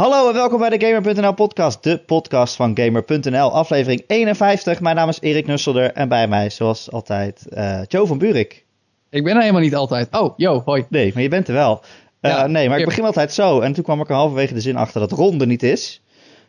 Hallo 0.00 0.28
en 0.28 0.34
welkom 0.34 0.58
bij 0.58 0.78
de 0.78 0.86
Gamer.nl 0.86 1.34
podcast, 1.34 1.82
de 1.82 1.98
podcast 1.98 2.56
van 2.56 2.76
Gamer.nl, 2.78 3.52
aflevering 3.52 4.04
51. 4.06 4.80
Mijn 4.80 4.96
naam 4.96 5.08
is 5.08 5.20
Erik 5.20 5.46
Nusselder 5.46 5.92
en 5.92 6.08
bij 6.08 6.28
mij, 6.28 6.50
zoals 6.50 6.90
altijd, 6.90 7.46
uh, 7.50 7.80
Joe 7.88 8.06
van 8.06 8.18
Burik. 8.18 8.64
Ik 9.10 9.24
ben 9.24 9.34
er 9.34 9.40
helemaal 9.40 9.60
niet 9.60 9.74
altijd. 9.74 10.08
Oh, 10.10 10.38
yo, 10.38 10.62
hoi. 10.64 10.86
Nee, 10.88 11.10
maar 11.14 11.22
je 11.22 11.28
bent 11.28 11.48
er 11.48 11.54
wel. 11.54 11.80
Uh, 12.20 12.30
ja, 12.30 12.46
nee, 12.46 12.68
maar 12.68 12.78
ik 12.78 12.84
begin 12.84 13.04
altijd 13.04 13.32
zo. 13.32 13.60
En 13.60 13.72
toen 13.72 13.84
kwam 13.84 14.00
ik 14.00 14.08
er 14.08 14.14
halverwege 14.14 14.54
de 14.54 14.60
zin 14.60 14.76
achter 14.76 15.00
dat 15.00 15.12
Ron 15.12 15.40
er 15.40 15.46
niet 15.46 15.62
is. 15.62 16.00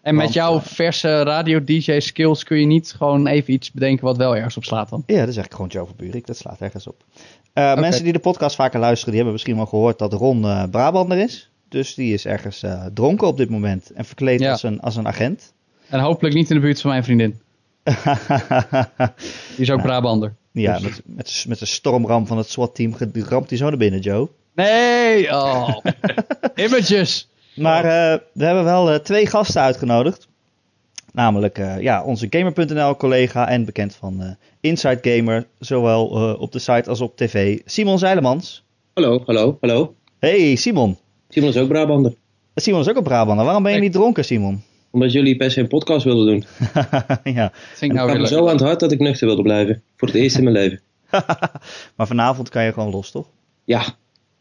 En 0.02 0.16
met 0.16 0.34
jouw 0.34 0.56
uh, 0.56 0.62
verse 0.62 1.24
radio-dj-skills 1.24 2.44
kun 2.44 2.60
je 2.60 2.66
niet 2.66 2.94
gewoon 2.98 3.28
even 3.28 3.54
iets 3.54 3.72
bedenken 3.72 4.06
wat 4.06 4.18
wel 4.18 4.36
ergens 4.36 4.58
op 4.58 4.64
slaat 4.64 4.90
dan? 4.90 5.04
Ja, 5.06 5.20
dat 5.20 5.28
is 5.28 5.38
eigenlijk 5.38 5.54
gewoon 5.54 5.70
Joe 5.70 5.86
van 5.86 5.96
Burik. 5.98 6.28
Dat 6.28 6.38
slaat 6.38 6.60
ergens 6.60 6.88
op. 6.88 7.04
Uh, 7.14 7.64
okay. 7.64 7.76
Mensen 7.76 8.04
die 8.04 8.14
de 8.14 8.20
podcast 8.20 8.56
vaker 8.56 8.80
luisteren, 8.80 9.06
die 9.14 9.16
hebben 9.16 9.34
misschien 9.34 9.56
wel 9.56 9.66
gehoord 9.66 10.00
dat 10.00 10.14
Ron 10.14 10.70
Brabander 10.70 11.18
is. 11.18 11.51
Dus 11.72 11.94
die 11.94 12.14
is 12.14 12.26
ergens 12.26 12.64
uh, 12.64 12.86
dronken 12.94 13.28
op 13.28 13.38
dit 13.38 13.50
moment 13.50 13.92
en 13.92 14.06
verkleed 14.06 14.40
ja. 14.40 14.52
als, 14.52 14.64
een, 14.64 14.80
als 14.80 14.96
een 14.96 15.08
agent. 15.08 15.54
En 15.90 16.00
hopelijk 16.00 16.36
niet 16.36 16.50
in 16.50 16.56
de 16.56 16.62
buurt 16.62 16.82
van 16.82 16.90
mijn 16.90 17.04
vriendin. 17.04 17.42
die 17.84 17.94
is 19.58 19.72
ook 19.72 19.78
ja. 19.78 19.84
Brabander. 19.84 20.36
Ja, 20.52 20.74
dus. 20.74 20.84
met, 20.84 21.02
met, 21.06 21.46
met 21.48 21.60
de 21.60 21.66
stormram 21.66 22.28
van 22.28 22.38
het 22.38 22.50
SWAT-team 22.50 22.96
ramt 23.14 23.50
hij 23.50 23.58
zo 23.58 23.70
naar 23.70 23.78
binnen, 23.78 24.00
Joe. 24.00 24.30
Nee! 24.56 25.32
Oh. 25.32 25.78
Images! 26.56 27.30
Maar 27.56 27.86
uh, 27.86 28.20
we 28.34 28.46
hebben 28.46 28.64
wel 28.64 28.94
uh, 28.94 29.00
twee 29.00 29.26
gasten 29.26 29.62
uitgenodigd. 29.62 30.28
Namelijk 31.14 31.58
uh, 31.58 31.82
ja, 31.82 32.04
onze 32.04 32.28
Gamer.nl 32.30 32.96
collega 32.96 33.48
en 33.48 33.66
bekend 33.66 33.96
van 33.96 34.38
Inside 34.60 35.00
Gamer. 35.02 35.48
Zowel 35.60 36.06
op 36.36 36.52
de 36.52 36.60
site 36.60 36.90
als 36.90 37.02
op 37.02 37.18
tv. 37.18 37.60
Simon 37.66 38.00
Zeilemans. 38.00 38.64
Hallo, 38.94 39.24
hallo, 39.26 39.58
hallo. 39.62 39.96
Hey 40.20 40.56
Simon. 40.56 40.98
Simon 41.32 41.50
is 41.50 41.58
ook 41.58 41.68
Brabander. 41.68 42.14
Simon 42.56 42.80
is 42.80 42.90
ook 42.90 42.96
een 42.96 43.04
Brabander. 43.04 43.46
Waarom 43.46 43.64
ben 43.64 43.74
je 43.74 43.80
niet 43.80 43.92
dronken, 43.92 44.26
Simon? 44.26 44.64
Omdat 44.90 45.12
jullie 45.12 45.36
per 45.36 45.52
se 45.52 45.60
een 45.60 45.68
podcast 45.68 46.04
wilden 46.04 46.26
doen. 46.26 46.46
ja. 47.34 47.52
Vind 47.54 47.92
ik 47.92 47.98
nou 47.98 48.20
me 48.20 48.28
zo 48.28 48.48
aan 48.48 48.56
het 48.56 48.62
hart 48.62 48.80
dat 48.80 48.92
ik 48.92 49.00
nuchter 49.00 49.28
wilde 49.28 49.42
blijven. 49.42 49.82
Voor 49.98 50.08
het 50.08 50.18
eerst 50.18 50.38
in 50.38 50.44
mijn 50.44 50.56
leven. 50.56 50.82
maar 51.96 52.08
vanavond 52.08 52.50
kan 52.50 52.64
je 52.64 52.74
gewoon 52.74 52.92
los, 52.92 53.12
toch? 53.12 53.28
Ja. 53.64 53.84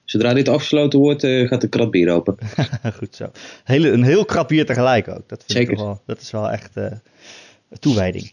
Zodra 0.05 0.35
dit 0.35 0.49
afgesloten 0.49 0.99
wordt, 0.99 1.25
uh, 1.25 1.49
gaat 1.49 1.61
de 1.61 1.69
krat 1.69 1.91
bier 1.91 2.13
open. 2.13 2.37
Goed 2.99 3.17
zo. 3.17 3.31
Hele, 3.65 3.91
een 3.91 4.03
heel 4.03 4.25
krap 4.25 4.49
bier 4.49 4.67
tegelijk 4.67 5.09
ook. 5.09 5.29
Dat 5.29 5.45
vind 5.47 5.53
Zeker. 5.53 5.73
Ik 5.73 5.79
wel, 5.79 6.01
dat 6.07 6.21
is 6.21 6.31
wel 6.31 6.51
echt 6.51 6.77
uh, 6.77 6.87
toewijding. 7.79 8.33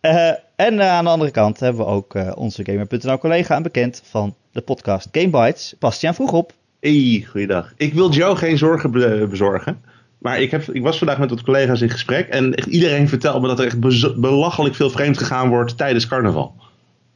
Uh, 0.00 0.30
en 0.56 0.82
aan 0.82 1.04
de 1.04 1.10
andere 1.10 1.30
kant 1.30 1.60
hebben 1.60 1.84
we 1.84 1.90
ook 1.90 2.36
onze 2.36 2.64
Gamer.nl 2.64 3.18
collega 3.18 3.56
en 3.56 3.62
bekend 3.62 4.02
van 4.04 4.34
de 4.52 4.60
podcast 4.60 5.08
Game 5.12 5.44
Bites, 5.44 5.74
Bastiaan 5.78 6.14
Vroegop. 6.14 6.52
Hey, 6.86 7.26
goeiedag. 7.30 7.72
Ik 7.76 7.94
wil 7.94 8.10
Joe 8.10 8.36
geen 8.36 8.58
zorgen 8.58 8.90
be 8.90 9.26
bezorgen. 9.30 9.80
Maar 10.18 10.40
ik, 10.40 10.50
heb, 10.50 10.62
ik 10.62 10.82
was 10.82 10.98
vandaag 10.98 11.18
met 11.18 11.30
wat 11.30 11.42
collega's 11.42 11.80
in 11.80 11.90
gesprek. 11.90 12.28
En 12.28 12.54
echt 12.54 12.66
iedereen 12.66 13.08
vertelt 13.08 13.42
me 13.42 13.48
dat 13.48 13.58
er 13.58 13.66
echt 13.66 13.80
belachelijk 14.20 14.74
veel 14.74 14.90
vreemd 14.90 15.18
gegaan 15.18 15.48
wordt 15.48 15.76
tijdens 15.76 16.06
carnaval. 16.06 16.54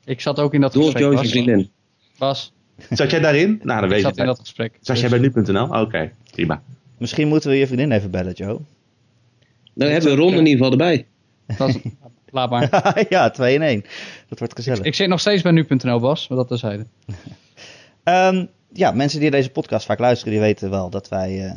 Ik 0.04 0.20
zat 0.20 0.38
ook 0.38 0.54
in 0.54 0.60
dat 0.60 0.76
gesprek. 0.76 1.20
Is 1.20 1.30
vriendin. 1.30 1.70
Bas. 2.18 2.52
Zat 2.90 3.10
jij 3.10 3.20
daarin? 3.20 3.60
Nou, 3.62 3.80
dan 3.80 3.88
weet 3.88 3.98
ik 3.98 4.04
zat 4.04 4.14
je 4.14 4.20
in 4.20 4.26
dat 4.26 4.38
gesprek. 4.38 4.72
Zat 4.80 4.96
dus. 4.96 5.00
jij 5.00 5.20
bij 5.20 5.30
nu.nl? 5.42 5.64
Oké, 5.64 5.78
okay, 5.78 6.12
prima. 6.30 6.62
Misschien 6.98 7.28
moeten 7.28 7.50
we 7.50 7.56
je 7.56 7.66
vriendin 7.66 7.92
even 7.92 8.10
bellen, 8.10 8.32
Joe. 8.32 8.60
Dan 9.74 9.88
hebben 9.88 10.10
we 10.10 10.16
Ron 10.16 10.32
in 10.32 10.46
ieder 10.46 10.64
geval 10.64 10.70
erbij. 10.70 11.06
Dat, 11.56 11.80
laat 12.30 12.50
maar. 12.50 13.06
ja, 13.08 13.30
2 13.30 13.54
in 13.54 13.62
1. 13.62 13.84
Dat 14.28 14.38
wordt 14.38 14.54
gezellig. 14.54 14.78
Ik, 14.78 14.86
ik 14.86 14.94
zit 14.94 15.08
nog 15.08 15.20
steeds 15.20 15.42
bij 15.42 15.52
nu.nl, 15.52 16.00
Bas, 16.00 16.28
maar 16.28 16.38
dat 16.38 16.48
terzijde. 16.48 16.86
um, 18.04 18.48
ja, 18.72 18.90
mensen 18.90 19.20
die 19.20 19.30
deze 19.30 19.50
podcast 19.50 19.86
vaak 19.86 19.98
luisteren, 19.98 20.32
die 20.32 20.42
weten 20.42 20.70
wel 20.70 20.90
dat 20.90 21.08
wij 21.08 21.44
uh, 21.44 21.52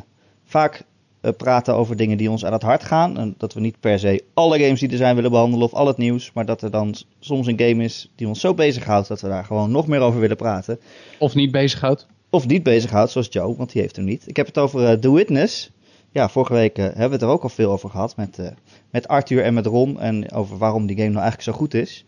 vaak 0.46 0.84
uh, 1.22 1.32
praten 1.38 1.76
over 1.76 1.96
dingen 1.96 2.18
die 2.18 2.32
ons 2.32 2.46
aan 2.46 2.54
het 2.54 2.62
hart 2.62 2.84
gaan. 2.84 3.18
En 3.18 3.36
dat 3.38 3.54
we 3.54 3.60
niet 3.60 3.80
per 3.80 4.00
se 4.00 4.24
alle 4.34 4.60
games 4.60 4.80
die 4.80 4.90
er 4.90 4.98
zijn 4.98 5.16
willen 5.16 5.32
behandelen 5.32 5.66
of 5.66 5.74
al 5.74 5.88
het 5.88 5.98
nieuws. 5.98 6.32
Maar 6.34 6.46
dat 6.46 6.62
er 6.62 6.72
dan 6.72 6.96
soms 7.20 7.48
een 7.48 7.60
game 7.60 7.84
is 7.84 8.12
die 8.16 8.28
ons 8.28 8.40
zo 8.40 8.54
bezighoudt 8.54 9.08
dat 9.08 9.22
we 9.22 9.28
daar 9.28 9.46
gewoon 9.46 9.72
nog 9.72 9.88
meer 9.88 10.00
over 10.00 10.20
willen 10.20 10.38
praten. 10.38 10.80
Of 11.20 11.36
niet 11.36 11.52
bezighoudt. 11.52 12.08
Of 12.30 12.48
niet 12.48 12.64
bezighoudt, 12.64 13.12
zoals 13.12 13.28
Joe, 13.30 13.56
want 13.56 13.72
die 13.72 13.82
heeft 13.82 13.96
hem 13.96 14.06
niet. 14.06 14.28
Ik 14.28 14.36
heb 14.36 14.46
het 14.46 14.58
over 14.58 14.92
uh, 14.92 14.92
The 14.92 15.14
Witness. 15.14 15.72
Ja, 16.12 16.30
vorige 16.30 16.54
week 16.54 16.78
hebben 16.78 17.08
we 17.08 17.14
het 17.14 17.22
er 17.22 17.28
ook 17.28 17.44
al 17.44 17.50
veel 17.50 17.72
over 17.72 17.90
gehad 17.90 18.16
met, 18.16 18.54
met 18.90 19.08
Arthur 19.08 19.44
en 19.44 19.54
met 19.54 19.66
Ron. 19.66 20.00
En 20.00 20.32
over 20.32 20.58
waarom 20.58 20.86
die 20.86 20.96
game 20.96 21.10
nou 21.10 21.22
eigenlijk 21.22 21.52
zo 21.52 21.58
goed 21.58 21.74
is. 21.74 22.06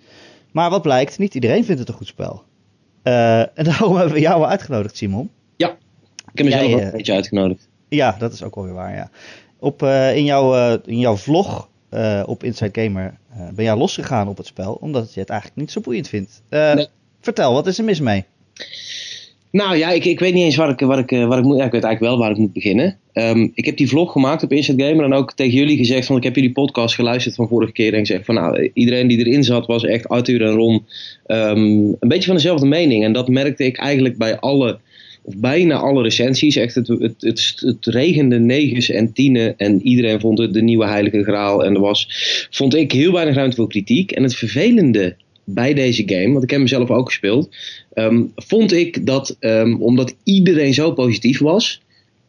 Maar 0.51 0.69
wat 0.69 0.81
blijkt, 0.81 1.17
niet 1.17 1.35
iedereen 1.35 1.65
vindt 1.65 1.79
het 1.79 1.89
een 1.89 1.95
goed 1.95 2.07
spel. 2.07 2.43
Uh, 3.07 3.39
en 3.59 3.63
daarom 3.63 3.95
hebben 3.95 4.13
we 4.13 4.19
jou 4.19 4.45
uitgenodigd, 4.45 4.97
Simon. 4.97 5.29
Ja, 5.55 5.69
ik 6.31 6.37
heb 6.37 6.45
mezelf 6.45 6.65
Jij, 6.65 6.75
ook 6.75 6.81
een 6.81 6.91
beetje 6.91 7.13
uitgenodigd. 7.13 7.69
Ja, 7.89 8.15
dat 8.19 8.33
is 8.33 8.43
ook 8.43 8.55
wel 8.55 8.63
weer 8.63 8.73
waar, 8.73 8.95
ja. 8.95 9.09
Op, 9.59 9.83
uh, 9.83 10.15
in, 10.15 10.23
jouw, 10.23 10.73
in 10.85 10.99
jouw 10.99 11.15
vlog 11.15 11.69
op 12.25 12.43
Inside 12.43 12.81
Gamer 12.81 13.17
ben 13.53 13.65
jij 13.65 13.75
losgegaan 13.75 14.27
op 14.27 14.37
het 14.37 14.45
spel, 14.45 14.73
omdat 14.73 15.13
je 15.13 15.19
het 15.19 15.29
eigenlijk 15.29 15.59
niet 15.59 15.71
zo 15.71 15.81
boeiend 15.81 16.07
vindt. 16.07 16.41
Nee. 16.49 16.87
Vertel, 17.21 17.53
wat 17.53 17.67
is 17.67 17.77
er 17.77 17.83
mis 17.83 17.99
mee? 17.99 18.25
Nou 19.55 19.77
ja, 19.77 19.91
ik, 19.91 20.05
ik 20.05 20.19
weet 20.19 20.33
niet 20.33 20.43
eens 20.43 20.55
waar 20.55 20.69
ik, 20.69 20.79
waar 20.79 20.99
ik, 20.99 21.09
waar 21.09 21.37
ik 21.37 21.43
moet. 21.43 21.57
Ja, 21.57 21.65
ik 21.65 21.71
weet 21.71 21.83
eigenlijk 21.83 21.99
wel 21.99 22.17
waar 22.17 22.31
ik 22.31 22.37
moet 22.37 22.53
beginnen. 22.53 22.97
Um, 23.13 23.51
ik 23.53 23.65
heb 23.65 23.77
die 23.77 23.89
vlog 23.89 24.11
gemaakt 24.11 24.43
op 24.43 24.51
Inside 24.51 24.83
Gamer 24.83 25.05
en 25.05 25.13
ook 25.13 25.33
tegen 25.33 25.57
jullie 25.57 25.77
gezegd 25.77 26.07
van 26.07 26.17
ik 26.17 26.23
heb 26.23 26.35
jullie 26.35 26.51
podcast 26.51 26.95
geluisterd 26.95 27.35
van 27.35 27.47
vorige 27.47 27.71
keer 27.71 27.93
en 27.93 27.99
gezegd 27.99 28.25
van 28.25 28.35
nou 28.35 28.69
iedereen 28.73 29.07
die 29.07 29.17
erin 29.17 29.43
zat 29.43 29.65
was 29.65 29.83
echt 29.83 30.07
Arthur 30.07 30.41
en 30.41 30.53
Ron 30.53 30.85
um, 31.27 31.95
een 31.99 32.07
beetje 32.07 32.25
van 32.25 32.35
dezelfde 32.35 32.65
mening 32.65 33.03
en 33.03 33.13
dat 33.13 33.27
merkte 33.27 33.65
ik 33.65 33.77
eigenlijk 33.77 34.17
bij 34.17 34.39
alle 34.39 34.79
of 35.23 35.37
bijna 35.37 35.75
alle 35.75 36.01
recensies. 36.03 36.55
Echt 36.55 36.75
het, 36.75 36.87
het, 36.87 37.15
het, 37.19 37.53
het 37.65 37.85
regende 37.85 38.39
negens 38.39 38.89
en 38.89 39.13
tienen 39.13 39.57
en 39.57 39.81
iedereen 39.81 40.19
vond 40.19 40.37
het 40.37 40.53
de 40.53 40.61
nieuwe 40.61 40.87
heilige 40.87 41.23
graal 41.23 41.65
en 41.65 41.73
er 41.73 41.81
was 41.81 42.07
vond 42.51 42.75
ik 42.75 42.91
heel 42.91 43.11
weinig 43.11 43.35
ruimte 43.35 43.55
voor 43.55 43.69
kritiek 43.69 44.11
en 44.11 44.23
het 44.23 44.35
vervelende 44.35 45.15
bij 45.45 45.73
deze 45.73 46.03
game, 46.05 46.31
want 46.31 46.43
ik 46.43 46.49
heb 46.49 46.59
hem 46.59 46.67
zelf 46.67 46.89
ook 46.89 47.07
gespeeld, 47.07 47.55
um, 47.93 48.31
vond 48.35 48.73
ik 48.73 49.05
dat 49.05 49.37
omdat 49.79 50.15
iedereen 50.23 50.73
zo 50.73 50.91
positief 50.91 51.39
was 51.39 51.83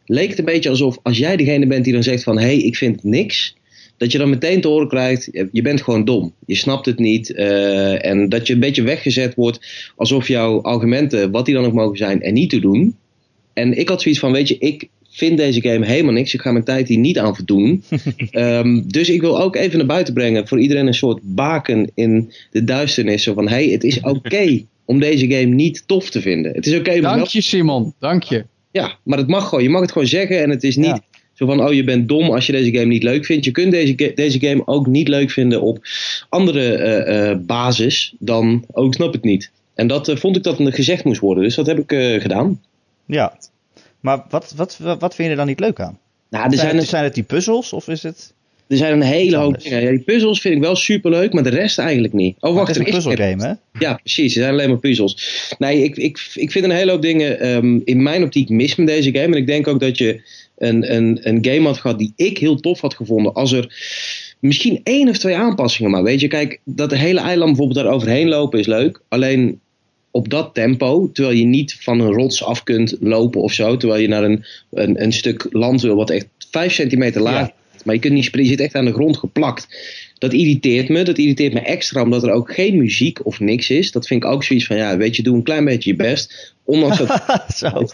leek 0.07 0.29
het 0.29 0.39
een 0.39 0.45
beetje 0.45 0.69
alsof 0.69 0.99
als 1.03 1.17
jij 1.17 1.37
degene 1.37 1.67
bent 1.67 1.83
die 1.83 1.93
dan 1.93 2.03
zegt 2.03 2.23
van 2.23 2.37
hé, 2.37 2.45
hey, 2.45 2.57
ik 2.57 2.75
vind 2.75 3.03
niks, 3.03 3.55
dat 3.97 4.11
je 4.11 4.17
dan 4.17 4.29
meteen 4.29 4.61
te 4.61 4.67
horen 4.67 4.87
krijgt, 4.87 5.29
je 5.51 5.61
bent 5.61 5.81
gewoon 5.81 6.05
dom. 6.05 6.33
Je 6.45 6.55
snapt 6.55 6.85
het 6.85 6.99
niet. 6.99 7.29
Uh, 7.29 8.05
en 8.05 8.29
dat 8.29 8.47
je 8.47 8.53
een 8.53 8.59
beetje 8.59 8.81
weggezet 8.83 9.35
wordt 9.35 9.91
alsof 9.95 10.27
jouw 10.27 10.61
argumenten, 10.61 11.31
wat 11.31 11.45
die 11.45 11.53
dan 11.53 11.65
ook 11.65 11.73
mogen 11.73 11.97
zijn, 11.97 12.21
er 12.21 12.31
niet 12.31 12.49
te 12.49 12.59
doen. 12.59 12.95
En 13.53 13.77
ik 13.77 13.89
had 13.89 14.01
zoiets 14.01 14.19
van, 14.19 14.31
weet 14.31 14.47
je, 14.47 14.57
ik 14.57 14.87
vind 15.17 15.37
deze 15.37 15.61
game 15.61 15.85
helemaal 15.85 16.13
niks. 16.13 16.33
Ik 16.33 16.41
ga 16.41 16.51
mijn 16.51 16.63
tijd 16.63 16.87
hier 16.87 16.97
niet 16.97 17.19
aan 17.19 17.35
verdoen. 17.35 17.83
um, 18.31 18.83
dus 18.91 19.09
ik 19.09 19.21
wil 19.21 19.41
ook 19.41 19.55
even 19.55 19.77
naar 19.77 19.87
buiten 19.87 20.13
brengen 20.13 20.47
voor 20.47 20.59
iedereen 20.59 20.87
een 20.87 20.93
soort 20.93 21.19
baken 21.23 21.91
in 21.93 22.31
de 22.51 22.63
duisternis. 22.63 23.23
Zo 23.23 23.33
van, 23.33 23.47
hé, 23.47 23.55
hey, 23.55 23.67
het 23.67 23.83
is 23.83 23.97
oké 23.97 24.09
okay 24.09 24.65
om 24.85 24.99
deze 24.99 25.27
game 25.27 25.55
niet 25.55 25.83
tof 25.85 26.09
te 26.09 26.21
vinden. 26.21 26.51
Het 26.53 26.65
is 26.65 26.73
oké. 26.73 26.89
Okay 26.89 27.01
dank 27.01 27.27
je 27.27 27.41
Simon, 27.41 27.93
dank 27.99 28.23
je. 28.23 28.45
Ja, 28.71 28.97
maar 29.03 29.17
het 29.17 29.27
mag 29.27 29.49
gewoon. 29.49 29.63
Je 29.63 29.69
mag 29.69 29.81
het 29.81 29.91
gewoon 29.91 30.07
zeggen 30.07 30.41
en 30.41 30.49
het 30.49 30.63
is 30.63 30.75
niet 30.75 30.85
ja. 30.85 31.01
zo 31.33 31.45
van, 31.45 31.65
oh 31.67 31.73
je 31.73 31.83
bent 31.83 32.07
dom 32.07 32.29
als 32.29 32.45
je 32.45 32.51
deze 32.51 32.71
game 32.71 32.85
niet 32.85 33.03
leuk 33.03 33.25
vindt. 33.25 33.45
Je 33.45 33.51
kunt 33.51 33.71
deze, 33.71 34.11
deze 34.15 34.39
game 34.39 34.67
ook 34.67 34.87
niet 34.87 35.07
leuk 35.07 35.31
vinden 35.31 35.61
op 35.61 35.79
andere 36.29 36.77
uh, 36.77 37.29
uh, 37.29 37.37
basis 37.45 38.15
dan, 38.19 38.63
oh 38.71 38.85
ik 38.85 38.93
snap 38.93 39.13
het 39.13 39.23
niet. 39.23 39.51
En 39.75 39.87
dat 39.87 40.09
uh, 40.09 40.15
vond 40.15 40.35
ik 40.35 40.43
dat 40.43 40.57
gezegd 40.59 41.03
moest 41.03 41.19
worden, 41.19 41.43
dus 41.43 41.55
dat 41.55 41.67
heb 41.67 41.77
ik 41.79 42.21
gedaan. 42.21 42.61
Ja, 43.05 43.37
maar 44.07 44.23
wat, 44.29 44.53
wat, 44.55 44.77
wat 44.99 45.15
vind 45.15 45.17
je 45.17 45.29
er 45.29 45.35
dan 45.35 45.47
niet 45.47 45.59
leuk 45.59 45.79
aan? 45.79 45.97
Nou, 46.29 46.43
er 46.43 46.49
zijn, 46.51 46.67
zijn, 46.67 46.77
het, 46.77 46.87
zijn 46.87 47.03
het 47.03 47.13
die 47.13 47.23
puzzels 47.23 47.73
of 47.73 47.87
is 47.87 48.03
het... 48.03 48.35
Er 48.67 48.77
zijn 48.77 48.93
een 48.93 49.01
hele 49.01 49.37
hoop 49.37 49.61
dingen. 49.61 49.81
Ja, 49.81 49.89
die 49.89 49.99
puzzels 49.99 50.41
vind 50.41 50.55
ik 50.55 50.61
wel 50.61 50.75
super 50.75 51.11
leuk, 51.11 51.33
maar 51.33 51.43
de 51.43 51.49
rest 51.49 51.79
eigenlijk 51.79 52.13
niet. 52.13 52.35
Oh, 52.39 52.53
wacht, 52.53 52.67
het 52.67 52.77
is 52.77 52.85
een 52.85 52.93
puzzelgame, 52.93 53.45
hè? 53.45 53.79
Ja, 53.79 53.93
precies. 53.93 54.35
Er 54.35 54.41
zijn 54.41 54.53
alleen 54.53 54.69
maar 54.69 54.79
puzzels. 54.79 55.17
Nee, 55.57 55.83
ik, 55.83 55.97
ik, 55.97 56.31
ik 56.33 56.51
vind 56.51 56.65
een 56.65 56.71
hele 56.71 56.91
hoop 56.91 57.01
dingen 57.01 57.47
um, 57.47 57.81
in 57.85 58.03
mijn 58.03 58.23
optiek 58.23 58.49
mis 58.49 58.75
met 58.75 58.87
deze 58.87 59.11
game. 59.11 59.35
En 59.35 59.41
ik 59.41 59.47
denk 59.47 59.67
ook 59.67 59.79
dat 59.79 59.97
je 59.97 60.21
een, 60.57 60.95
een, 60.95 61.19
een 61.21 61.45
game 61.45 61.67
had 61.67 61.77
gehad 61.77 61.99
die 61.99 62.13
ik 62.15 62.37
heel 62.37 62.59
tof 62.59 62.81
had 62.81 62.93
gevonden. 62.93 63.33
Als 63.33 63.51
er 63.51 63.75
misschien 64.39 64.79
één 64.83 65.09
of 65.09 65.17
twee 65.17 65.35
aanpassingen 65.35 65.91
maar. 65.91 66.03
Weet 66.03 66.19
je, 66.19 66.27
kijk, 66.27 66.59
dat 66.63 66.89
de 66.89 66.97
hele 66.97 67.19
eiland 67.19 67.49
bijvoorbeeld 67.49 67.85
daar 67.85 67.93
overheen 67.93 68.27
lopen 68.27 68.59
is 68.59 68.67
leuk. 68.67 69.01
Alleen 69.07 69.59
op 70.17 70.29
dat 70.29 70.53
tempo, 70.53 71.09
terwijl 71.13 71.37
je 71.37 71.45
niet 71.45 71.77
van 71.79 71.99
een 71.99 72.13
rots 72.13 72.43
af 72.43 72.63
kunt 72.63 72.95
lopen 72.99 73.41
of 73.41 73.53
zo. 73.53 73.77
Terwijl 73.77 74.01
je 74.01 74.07
naar 74.07 74.23
een, 74.23 74.45
een, 74.71 75.03
een 75.03 75.13
stuk 75.13 75.47
land 75.49 75.81
wil 75.81 75.95
wat 75.95 76.09
echt 76.09 76.27
5 76.51 76.73
centimeter 76.73 77.21
laag 77.21 77.47
ja. 77.47 77.53
Maar 77.87 77.95
je 77.95 78.01
kunt 78.01 78.13
niet 78.13 78.25
springen, 78.25 78.49
je 78.49 78.57
zit 78.57 78.65
echt 78.65 78.75
aan 78.75 78.85
de 78.85 78.93
grond 78.93 79.17
geplakt. 79.17 79.67
Dat 80.17 80.33
irriteert 80.33 80.89
me. 80.89 81.03
Dat 81.03 81.17
irriteert 81.17 81.53
me 81.53 81.59
extra 81.59 82.01
omdat 82.01 82.23
er 82.23 82.31
ook 82.31 82.53
geen 82.53 82.77
muziek 82.77 83.25
of 83.25 83.39
niks 83.39 83.69
is. 83.69 83.91
Dat 83.91 84.07
vind 84.07 84.23
ik 84.23 84.29
ook 84.29 84.43
zoiets 84.43 84.65
van, 84.65 84.75
ja, 84.75 84.97
weet 84.97 85.15
je, 85.15 85.23
doe 85.23 85.35
een 85.35 85.43
klein 85.43 85.65
beetje 85.65 85.89
je 85.89 85.95
best. 85.95 86.55
Ondanks 86.63 86.97
dat... 86.97 87.23
Zo. 87.55 87.87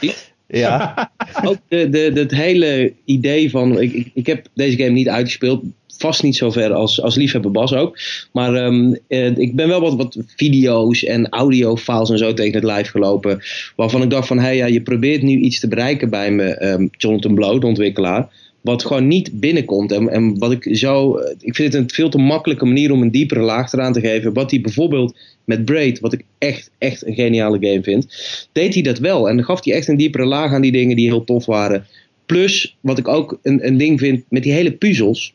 Ja. 0.47 1.11
ook 1.43 1.57
de, 1.67 1.89
de, 1.89 2.11
het 2.13 2.31
hele 2.31 2.93
idee 3.05 3.49
van, 3.49 3.81
ik, 3.81 4.09
ik 4.13 4.25
heb 4.25 4.47
deze 4.53 4.77
game 4.77 4.89
niet 4.89 5.09
uitgespeeld. 5.09 5.63
Vast 6.03 6.23
niet 6.23 6.35
zo 6.35 6.51
ver 6.51 6.73
als, 6.73 7.01
als 7.01 7.15
liefhebber 7.15 7.51
Bas 7.51 7.73
ook. 7.73 7.99
Maar 8.31 8.65
um, 8.65 8.97
eh, 9.07 9.37
ik 9.37 9.55
ben 9.55 9.67
wel 9.67 9.81
wat, 9.81 9.95
wat 9.95 10.17
video's 10.35 11.03
en 11.03 11.29
audiofiles 11.29 12.09
en 12.09 12.17
zo 12.17 12.33
tegen 12.33 12.53
het 12.53 12.63
lijf 12.63 12.89
gelopen. 12.89 13.41
Waarvan 13.75 14.01
ik 14.01 14.09
dacht 14.09 14.27
van, 14.27 14.37
hé 14.37 14.43
hey, 14.43 14.55
ja, 14.55 14.65
je 14.65 14.81
probeert 14.81 15.21
nu 15.21 15.37
iets 15.37 15.59
te 15.59 15.67
bereiken 15.67 16.09
bij 16.09 16.31
me, 16.31 16.65
um, 16.65 16.89
Jonathan 16.91 17.35
Blow, 17.35 17.61
de 17.61 17.67
ontwikkelaar. 17.67 18.29
wat 18.61 18.85
gewoon 18.85 19.07
niet 19.07 19.39
binnenkomt. 19.39 19.91
En, 19.91 20.09
en 20.09 20.37
wat 20.37 20.51
ik 20.51 20.77
zo. 20.77 21.19
Ik 21.39 21.55
vind 21.55 21.73
het 21.73 21.81
een 21.81 21.89
veel 21.89 22.09
te 22.09 22.17
makkelijke 22.17 22.65
manier 22.65 22.91
om 22.91 23.01
een 23.01 23.11
diepere 23.11 23.41
laag 23.41 23.73
eraan 23.73 23.93
te 23.93 23.99
geven. 23.99 24.33
Wat 24.33 24.51
hij 24.51 24.61
bijvoorbeeld 24.61 25.17
met 25.45 25.65
Braid, 25.65 25.99
wat 25.99 26.13
ik 26.13 26.23
echt, 26.37 26.71
echt 26.77 27.05
een 27.05 27.15
geniale 27.15 27.57
game 27.59 27.83
vind, 27.83 28.07
deed 28.51 28.73
hij 28.73 28.83
dat 28.83 28.99
wel. 28.99 29.29
En 29.29 29.35
dan 29.35 29.45
gaf 29.45 29.63
hij 29.63 29.73
echt 29.73 29.87
een 29.87 29.97
diepere 29.97 30.25
laag 30.25 30.51
aan 30.51 30.61
die 30.61 30.71
dingen 30.71 30.95
die 30.95 31.07
heel 31.07 31.23
tof 31.23 31.45
waren. 31.45 31.85
Plus, 32.25 32.77
wat 32.79 32.97
ik 32.97 33.07
ook 33.07 33.39
een, 33.41 33.67
een 33.67 33.77
ding 33.77 33.99
vind 33.99 34.23
met 34.29 34.43
die 34.43 34.53
hele 34.53 34.71
puzzels. 34.71 35.33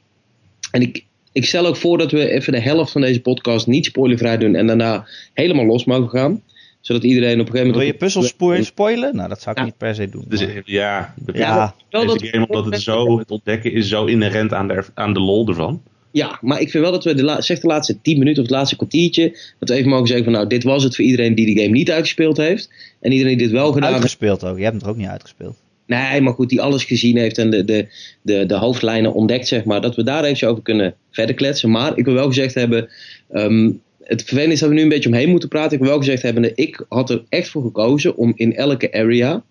En 0.70 0.82
ik, 0.82 1.05
ik 1.32 1.44
stel 1.44 1.67
ook 1.67 1.76
voor 1.76 1.99
dat 1.99 2.11
we 2.11 2.31
even 2.31 2.53
de 2.53 2.61
helft 2.61 2.93
van 2.93 3.00
deze 3.00 3.20
podcast 3.20 3.67
niet 3.67 3.85
spoilervrij 3.85 4.38
doen 4.38 4.55
en 4.55 4.67
daarna 4.67 5.06
helemaal 5.35 5.65
los 5.67 5.85
mogen 5.85 6.09
gaan. 6.19 6.43
Zodat 6.81 7.03
iedereen 7.05 7.32
op 7.41 7.47
een 7.47 7.53
gegeven 7.53 7.67
moment. 7.67 7.76
Wil 7.85 7.93
je 7.93 7.99
puzzels 7.99 8.26
spo- 8.29 8.62
spoilen? 8.62 9.17
Nou, 9.17 9.29
dat 9.29 9.41
zou 9.41 9.50
ik 9.50 9.59
Ja. 9.59 9.65
niet 9.65 9.76
per 9.76 9.94
se 9.94 10.09
doen. 10.09 10.25
Dus, 10.29 10.41
maar- 10.47 10.62
ja, 10.65 11.15
Ja. 11.32 11.75
Wel 11.91 12.06
deze 12.06 12.19
dat- 12.19 12.29
game, 12.29 12.47
omdat 12.47 12.65
het 12.65 12.81
zo, 12.82 13.19
het 13.19 13.31
ontdekken 13.31 13.73
is 13.73 13.88
zo 13.88 14.05
inherent 14.05 14.53
aan 14.53 14.69
de, 14.69 14.85
aan 14.94 15.12
de 15.12 15.20
lol 15.20 15.49
ervan. 15.49 15.82
Ja, 16.11 16.38
maar 16.41 16.61
ik 16.61 16.70
vind 16.70 16.82
wel 16.82 16.93
dat 16.93 17.05
we 17.05 17.15
de, 17.15 17.23
la- 17.23 17.41
zeg 17.41 17.61
de 17.61 17.67
laatste 17.67 18.00
10 18.00 18.19
minuten 18.19 18.43
of 18.43 18.49
het 18.49 18.56
laatste 18.56 18.76
kwartiertje. 18.76 19.38
dat 19.59 19.69
we 19.69 19.75
even 19.75 19.91
mogen 19.91 20.06
zeggen 20.06 20.25
van 20.25 20.32
nou, 20.35 20.47
dit 20.47 20.62
was 20.62 20.82
het 20.85 20.94
voor 20.97 21.05
iedereen 21.05 21.35
die 21.35 21.47
die 21.47 21.59
game 21.59 21.73
niet 21.73 21.91
uitgespeeld 21.91 22.37
heeft. 22.37 22.70
En 23.00 23.12
iedereen 23.12 23.37
die 23.37 23.47
dit 23.47 23.55
wel 23.56 23.67
gedaan 23.67 23.82
heeft. 23.82 23.93
Uitgespeeld 24.03 24.44
ook. 24.44 24.56
Je 24.59 24.62
hebt 24.65 24.75
hem 24.76 24.85
er 24.85 24.91
ook 24.91 24.97
niet 24.97 25.09
uitgespeeld. 25.09 25.56
Nee, 25.88 26.20
maar 26.20 26.32
goed, 26.32 26.49
die 26.49 26.61
alles 26.61 26.85
gezien 26.85 27.17
heeft 27.17 27.38
en 27.38 27.50
de, 27.50 27.64
de, 27.64 27.87
de, 28.23 28.46
de 28.46 28.55
hoofdlijnen 28.55 29.14
ontdekt, 29.14 29.49
zeg 29.49 29.64
maar. 29.64 29.81
Dat 29.81 29.96
we 29.96 30.02
daar 30.02 30.25
even 30.25 30.49
over 30.49 30.62
kunnen 30.62 30.94
verder 31.11 31.35
kletsen. 31.35 31.70
Maar 31.70 31.99
ik 31.99 32.05
wil 32.05 32.14
wel 32.14 32.26
gezegd 32.26 32.55
hebben. 32.55 32.88
ehm, 33.31 33.70
het 34.02 34.23
vervelende 34.23 34.55
is 34.55 34.61
dat 34.61 34.69
we 34.69 34.75
nu 34.75 34.82
een 34.82 34.88
beetje 34.88 35.08
omheen 35.08 35.29
moeten 35.29 35.49
praten. 35.49 35.73
Ik 35.73 35.79
wil 35.79 35.88
wel 35.88 35.99
gezegd 35.99 36.23
hebben, 36.23 36.52
ik 36.56 36.85
had 36.88 37.11
er 37.11 37.25
echt 37.29 37.49
voor 37.49 37.62
gekozen 37.62 38.17
om 38.17 38.32
in 38.37 38.55
elke 38.56 38.93
area. 38.93 39.44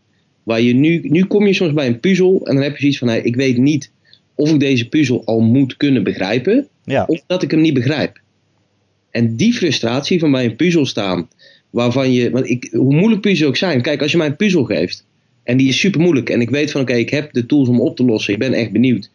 Waar 0.44 0.62
je 0.62 0.74
nu, 0.74 1.00
nu 1.04 1.26
kom 1.26 1.46
je 1.48 1.54
soms 1.54 1.74
bij 1.74 1.88
een 1.88 2.00
puzzel 2.00 2.42
en 2.44 2.54
dan 2.54 2.64
heb 2.64 2.74
je 2.74 2.80
zoiets 2.80 2.98
van: 2.98 3.08
hey, 3.08 3.22
ik 3.22 3.36
weet 3.36 3.58
niet 3.58 3.92
of 4.36 4.52
ik 4.52 4.60
deze 4.60 4.90
puzzel 4.90 5.26
al 5.26 5.40
moet 5.40 5.78
kunnen 5.78 6.04
begrijpen. 6.04 6.68
Ja. 6.84 7.04
Of 7.08 7.24
dat 7.28 7.44
ik 7.44 7.52
hem 7.52 7.62
niet 7.62 7.74
begrijp. 7.74 8.22
En 9.12 9.36
die 9.36 9.54
frustratie 9.54 10.20
van 10.20 10.32
bij 10.32 10.46
een 10.46 10.56
puzzel 10.56 10.86
staan. 10.86 11.30
Waarvan 11.70 12.12
je, 12.12 12.30
want 12.30 12.50
ik, 12.50 12.70
hoe 12.72 12.94
moeilijk 12.94 13.22
puzzels 13.22 13.50
ook 13.50 13.58
zijn. 13.58 13.82
Kijk, 13.82 14.02
als 14.02 14.12
je 14.12 14.18
mij 14.18 14.28
een 14.28 14.36
puzzel 14.36 14.64
geeft. 14.64 15.06
En 15.48 15.58
die 15.58 15.68
is 15.68 15.80
super 15.80 16.02
moeilijk. 16.02 16.30
En 16.30 16.42
ik 16.42 16.50
weet 16.50 16.72
van 16.72 16.82
oké, 16.82 16.94
ik 16.94 17.10
heb 17.10 17.34
de 17.34 17.46
tools 17.46 17.70
om 17.70 17.82
op 17.82 17.96
te 17.96 18.04
lossen. 18.04 18.34
Ik 18.34 18.40
ben 18.40 18.54
echt 18.54 18.72
benieuwd. 18.72 19.10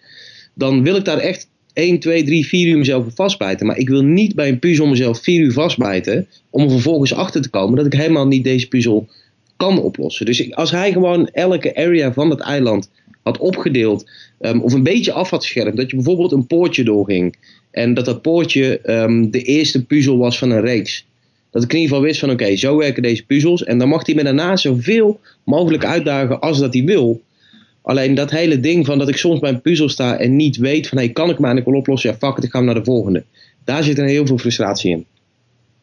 Dan 0.55 0.83
wil 0.83 0.97
ik 0.97 1.05
daar 1.05 1.19
echt 1.19 1.49
1, 1.73 1.99
2, 1.99 2.23
3, 2.23 2.47
4 2.47 2.69
uur 2.69 2.79
mezelf 2.79 3.07
vastbijten. 3.15 3.67
Maar 3.67 3.79
ik 3.79 3.89
wil 3.89 4.03
niet 4.03 4.35
bij 4.35 4.49
een 4.49 4.59
puzzel 4.59 4.87
mezelf 4.87 5.21
4 5.21 5.41
uur 5.41 5.53
vastbijten. 5.53 6.27
Om 6.51 6.63
er 6.63 6.71
vervolgens 6.71 7.15
achter 7.15 7.43
te 7.43 7.51
komen 7.51 7.77
dat 7.77 7.87
ik 7.87 7.93
helemaal 7.93 8.27
niet 8.27 8.45
deze 8.45 8.69
puzzel 8.69 9.09
kan 9.57 9.83
oplossen. 9.83 10.27
Dus 10.27 10.55
als 10.55 10.71
hij 10.71 10.93
gewoon 10.93 11.29
elke 11.29 11.77
area 11.77 12.13
van 12.13 12.31
het 12.31 12.41
eiland 12.41 12.91
had 13.23 13.39
opgedeeld. 13.39 14.11
ehm, 14.41 14.59
of 14.59 14.73
een 14.73 14.83
beetje 14.83 15.13
af 15.13 15.31
had 15.31 15.43
gescherpt. 15.43 15.77
Dat 15.77 15.91
je 15.91 15.97
bijvoorbeeld 15.97 16.33
een 16.33 16.47
poortje 16.47 16.85
doorging. 16.85 17.37
En 17.71 17.95
dat 17.95 18.05
dat 18.05 18.23
poortje 18.23 18.79
ehm, 18.79 19.31
de 19.31 19.43
eerste 19.43 19.85
puzzel 19.85 20.19
was 20.19 20.39
van 20.39 20.51
een 20.51 20.61
reeks. 20.61 21.07
Dat 21.53 21.63
ik 21.63 21.73
in 21.73 21.79
ieder 21.79 21.95
geval 21.95 22.09
wist 22.09 22.21
van 22.21 22.31
oké, 22.31 22.57
zo 22.57 22.77
werken 22.77 23.03
deze 23.03 23.25
puzzels. 23.25 23.65
En 23.65 23.79
dan 23.79 23.89
mag 23.89 24.07
hij 24.07 24.15
me 24.15 24.23
daarna 24.23 24.57
zoveel 24.57 25.21
mogelijk 25.45 25.85
uitdagen 25.85 26.41
als 26.41 26.59
dat 26.59 26.75
hij 26.75 26.85
wil. 26.85 27.21
Alleen 27.83 28.15
dat 28.15 28.31
hele 28.31 28.61
ding 28.61 28.87
van 28.87 28.99
dat 28.99 29.09
ik 29.09 29.17
soms 29.17 29.41
bij 29.41 29.51
een 29.51 29.61
puzzel 29.61 29.89
sta 29.89 30.17
en 30.17 30.37
niet 30.37 30.57
weet 30.57 30.89
van 30.89 30.99
hey, 30.99 31.09
kan 31.09 31.31
ik 31.31 31.37
eigenlijk 31.37 31.67
wel 31.67 31.79
oplossen? 31.79 32.11
Ja, 32.11 32.17
fuck 32.17 32.37
it, 32.37 32.45
ik 32.45 32.51
ga 32.51 32.57
hem 32.57 32.67
naar 32.67 32.75
de 32.75 32.85
volgende. 32.85 33.25
Daar 33.65 33.83
zit 33.83 33.99
er 33.99 34.05
heel 34.05 34.27
veel 34.27 34.39
frustratie 34.39 34.91
in. 34.91 35.07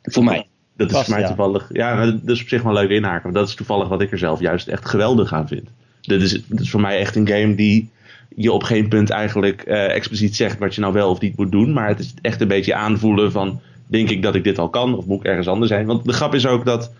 Voor 0.03 0.23
mij. 0.23 0.47
Dat 0.75 0.87
is 0.87 0.93
Vast, 0.93 1.05
voor 1.05 1.13
mij 1.13 1.23
ja. 1.23 1.27
toevallig. 1.27 1.69
Ja, 1.73 2.05
dat 2.05 2.19
is 2.25 2.41
op 2.41 2.47
zich 2.47 2.61
wel 2.61 2.73
leuk 2.73 2.89
inhaken. 2.89 3.23
Want 3.23 3.35
dat 3.35 3.47
is 3.47 3.55
toevallig 3.55 3.87
wat 3.87 4.01
ik 4.01 4.11
er 4.11 4.17
zelf 4.17 4.39
juist 4.39 4.67
echt 4.67 4.89
geweldig 4.89 5.33
aan 5.33 5.47
vind. 5.47 5.67
Dit 6.01 6.21
is, 6.21 6.31
dit 6.31 6.59
is 6.59 6.69
voor 6.69 6.81
mij 6.81 6.99
echt 6.99 7.15
een 7.15 7.27
game 7.27 7.55
die 7.55 7.89
je 8.35 8.51
op 8.51 8.63
geen 8.63 8.87
punt 8.87 9.09
eigenlijk 9.09 9.61
eh, 9.61 9.95
expliciet 9.95 10.35
zegt 10.35 10.59
wat 10.59 10.75
je 10.75 10.81
nou 10.81 10.93
wel 10.93 11.09
of 11.09 11.19
niet 11.19 11.37
moet 11.37 11.51
doen. 11.51 11.73
Maar 11.73 11.87
het 11.87 11.99
is 11.99 12.13
echt 12.21 12.41
een 12.41 12.47
beetje 12.47 12.75
aanvoelen 12.75 13.31
van. 13.31 13.61
Denk 13.89 14.09
ik 14.09 14.21
dat 14.21 14.35
ik 14.35 14.43
dit 14.43 14.57
al 14.59 14.69
kan? 14.69 14.95
Of 14.97 15.05
moet 15.05 15.19
ik 15.19 15.25
ergens 15.25 15.47
anders 15.47 15.71
zijn? 15.71 15.85
Want 15.85 16.05
de 16.05 16.13
grap 16.13 16.33
is 16.35 16.47
ook 16.47 16.65
dat. 16.65 16.93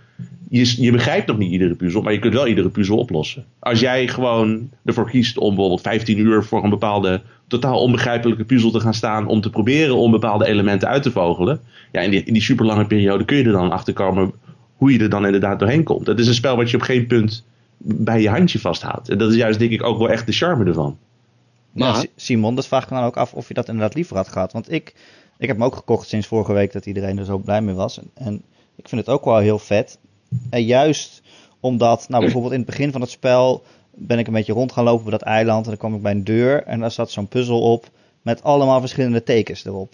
Je, 0.50 0.81
je 0.83 0.91
begrijpt 0.91 1.27
nog 1.27 1.38
niet 1.38 1.51
iedere 1.51 1.75
puzzel, 1.75 2.01
maar 2.01 2.13
je 2.13 2.19
kunt 2.19 2.33
wel 2.33 2.47
iedere 2.47 2.69
puzzel 2.69 2.97
oplossen. 2.97 3.45
Als 3.59 3.80
jij 3.80 4.07
gewoon 4.07 4.69
ervoor 4.86 5.09
kiest 5.09 5.38
om 5.38 5.50
bijvoorbeeld 5.50 5.81
15 5.81 6.18
uur 6.19 6.44
voor 6.44 6.63
een 6.63 6.69
bepaalde 6.69 7.21
totaal 7.47 7.80
onbegrijpelijke 7.81 8.44
puzzel 8.44 8.71
te 8.71 8.80
gaan 8.80 8.94
staan. 8.94 9.27
om 9.27 9.41
te 9.41 9.50
proberen 9.50 9.95
om 9.95 10.12
bepaalde 10.12 10.45
elementen 10.47 10.88
uit 10.88 11.03
te 11.03 11.12
vogelen. 11.12 11.59
Ja, 11.91 12.01
in 12.01 12.12
die, 12.12 12.24
in 12.24 12.33
die 12.33 12.41
super 12.41 12.65
lange 12.65 12.86
periode 12.86 13.25
kun 13.25 13.38
je 13.38 13.44
er 13.44 13.51
dan 13.51 13.71
achter 13.71 13.94
komen 13.94 14.31
hoe 14.75 14.92
je 14.94 15.00
er 15.00 15.09
dan 15.09 15.25
inderdaad 15.25 15.59
doorheen 15.59 15.83
komt. 15.83 16.07
Het 16.07 16.19
is 16.19 16.27
een 16.27 16.33
spel 16.33 16.56
wat 16.56 16.69
je 16.69 16.77
op 16.77 16.83
geen 16.83 17.07
punt 17.07 17.45
bij 17.77 18.21
je 18.21 18.30
handje 18.30 18.59
vasthoudt. 18.59 19.09
En 19.09 19.18
dat 19.18 19.30
is 19.30 19.35
juist 19.35 19.59
denk 19.59 19.71
ik 19.71 19.83
ook 19.83 19.97
wel 19.97 20.09
echt 20.09 20.25
de 20.25 20.31
charme 20.31 20.65
ervan. 20.65 20.97
Maar- 21.71 21.95
Ja, 21.95 22.03
Simon, 22.15 22.56
dat 22.56 22.68
vraag 22.68 22.83
ik 22.83 22.89
me 22.89 22.95
dan 22.97 23.06
ook 23.06 23.18
af 23.18 23.33
of 23.33 23.47
je 23.47 23.53
dat 23.53 23.68
inderdaad 23.68 23.95
liever 23.95 24.15
had 24.15 24.27
gehad. 24.27 24.53
Want 24.53 24.71
ik, 24.71 24.94
ik 25.39 25.47
heb 25.47 25.57
hem 25.57 25.65
ook 25.65 25.75
gekocht 25.75 26.07
sinds 26.07 26.27
vorige 26.27 26.53
week 26.53 26.71
dat 26.71 26.86
iedereen 26.86 27.18
er 27.18 27.25
zo 27.25 27.38
blij 27.38 27.62
mee 27.62 27.75
was. 27.75 28.00
En, 28.13 28.44
ik 28.75 28.89
vind 28.89 29.06
het 29.06 29.15
ook 29.15 29.25
wel 29.25 29.38
heel 29.38 29.59
vet. 29.59 30.00
En 30.50 30.63
juist 30.63 31.21
omdat, 31.59 32.09
nou 32.09 32.24
bijvoorbeeld 32.24 32.53
in 32.53 32.59
het 32.59 32.69
begin 32.69 32.91
van 32.91 33.01
het 33.01 33.09
spel 33.09 33.63
ben 33.91 34.19
ik 34.19 34.27
een 34.27 34.33
beetje 34.33 34.53
rond 34.53 34.71
gaan 34.71 34.83
lopen 34.83 35.03
bij 35.03 35.12
dat 35.12 35.21
eiland. 35.21 35.63
En 35.63 35.69
dan 35.69 35.80
kwam 35.80 35.95
ik 35.95 36.01
bij 36.01 36.12
een 36.12 36.24
deur 36.24 36.63
en 36.63 36.80
daar 36.80 36.91
zat 36.91 37.12
zo'n 37.12 37.27
puzzel 37.27 37.62
op 37.62 37.89
met 38.21 38.44
allemaal 38.44 38.80
verschillende 38.80 39.24
tekens 39.24 39.65
erop. 39.65 39.94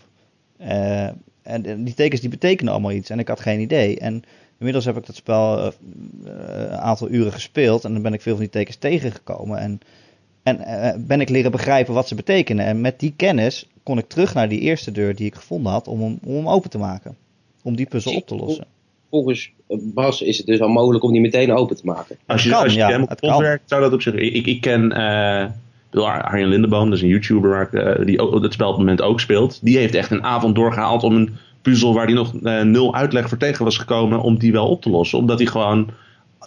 Eh, 0.57 1.07
en, 1.41 1.83
die 1.83 1.93
tekens 1.93 2.21
die 2.21 2.29
betekenen 2.29 2.73
allemaal 2.73 2.91
iets 2.91 3.09
en 3.09 3.19
ik 3.19 3.27
had 3.27 3.39
geen 3.39 3.59
idee. 3.59 3.99
En 3.99 4.23
inmiddels 4.57 4.85
heb 4.85 4.97
ik 4.97 5.05
dat 5.05 5.15
spel 5.15 5.57
eh, 5.59 5.65
eh, 5.65 5.71
een 6.71 6.77
aantal 6.77 7.09
uren 7.09 7.33
gespeeld 7.33 7.85
en 7.85 7.93
dan 7.93 8.01
ben 8.01 8.13
ik 8.13 8.21
veel 8.21 8.33
van 8.33 8.43
die 8.43 8.51
tekens 8.51 8.75
tegengekomen. 8.75 9.57
En 9.57 9.79
en 10.43 11.05
ben 11.07 11.21
ik 11.21 11.29
leren 11.29 11.51
begrijpen 11.51 11.93
wat 11.93 12.07
ze 12.07 12.15
betekenen. 12.15 12.65
En 12.65 12.81
met 12.81 12.99
die 12.99 13.13
kennis 13.15 13.67
kon 13.85 13.97
ik 13.97 14.07
terug 14.07 14.33
naar 14.33 14.49
die 14.49 14.59
eerste 14.59 14.91
deur 14.91 15.15
die 15.15 15.25
ik 15.25 15.35
gevonden 15.35 15.71
had 15.71 15.87
om 15.87 16.01
hem, 16.01 16.19
om 16.23 16.35
hem 16.35 16.47
open 16.47 16.69
te 16.69 16.77
maken. 16.77 17.15
Om 17.61 17.75
die 17.75 17.85
puzzel 17.85 18.15
op 18.15 18.27
te 18.27 18.35
lossen. 18.35 18.65
Volgens 19.09 19.51
Bas 19.67 20.21
is 20.21 20.37
het 20.37 20.45
dus 20.45 20.59
al 20.59 20.69
mogelijk 20.69 21.03
om 21.03 21.11
die 21.11 21.21
meteen 21.21 21.51
open 21.51 21.75
te 21.75 21.85
maken. 21.85 22.17
Als 22.25 22.43
je, 22.43 22.49
kan, 22.49 22.63
als 22.63 22.73
je 22.73 22.79
ja, 22.79 22.85
helemaal 22.85 23.07
kapot 23.07 23.37
werkt, 23.37 23.69
zou 23.69 23.81
dat 23.81 23.93
op 23.93 24.01
zich... 24.01 24.13
Ik, 24.13 24.45
ik 24.45 24.61
ken 24.61 24.91
eh, 24.91 25.51
bedoel, 25.89 26.09
Arjen 26.09 26.47
Lindeboom, 26.47 26.89
dat 26.89 26.97
is 26.97 27.03
een 27.03 27.09
YouTuber 27.09 27.49
waar 27.49 27.61
ik, 27.61 27.73
eh, 27.73 28.05
die 28.05 28.19
ook, 28.19 28.43
het 28.43 28.53
spel 28.53 28.67
op 28.67 28.73
het 28.73 28.81
moment 28.81 29.01
ook 29.01 29.19
speelt. 29.19 29.59
Die 29.63 29.77
heeft 29.77 29.95
echt 29.95 30.11
een 30.11 30.23
avond 30.23 30.55
doorgehaald 30.55 31.03
om 31.03 31.15
een 31.15 31.35
puzzel 31.61 31.93
waar 31.93 32.05
hij 32.05 32.13
nog 32.13 32.35
eh, 32.43 32.61
nul 32.61 32.95
uitleg 32.95 33.29
voor 33.29 33.37
tegen 33.37 33.63
was 33.63 33.77
gekomen, 33.77 34.21
om 34.21 34.37
die 34.37 34.51
wel 34.51 34.67
op 34.67 34.81
te 34.81 34.89
lossen. 34.89 35.17
Omdat 35.17 35.39
hij 35.39 35.47
gewoon 35.47 35.89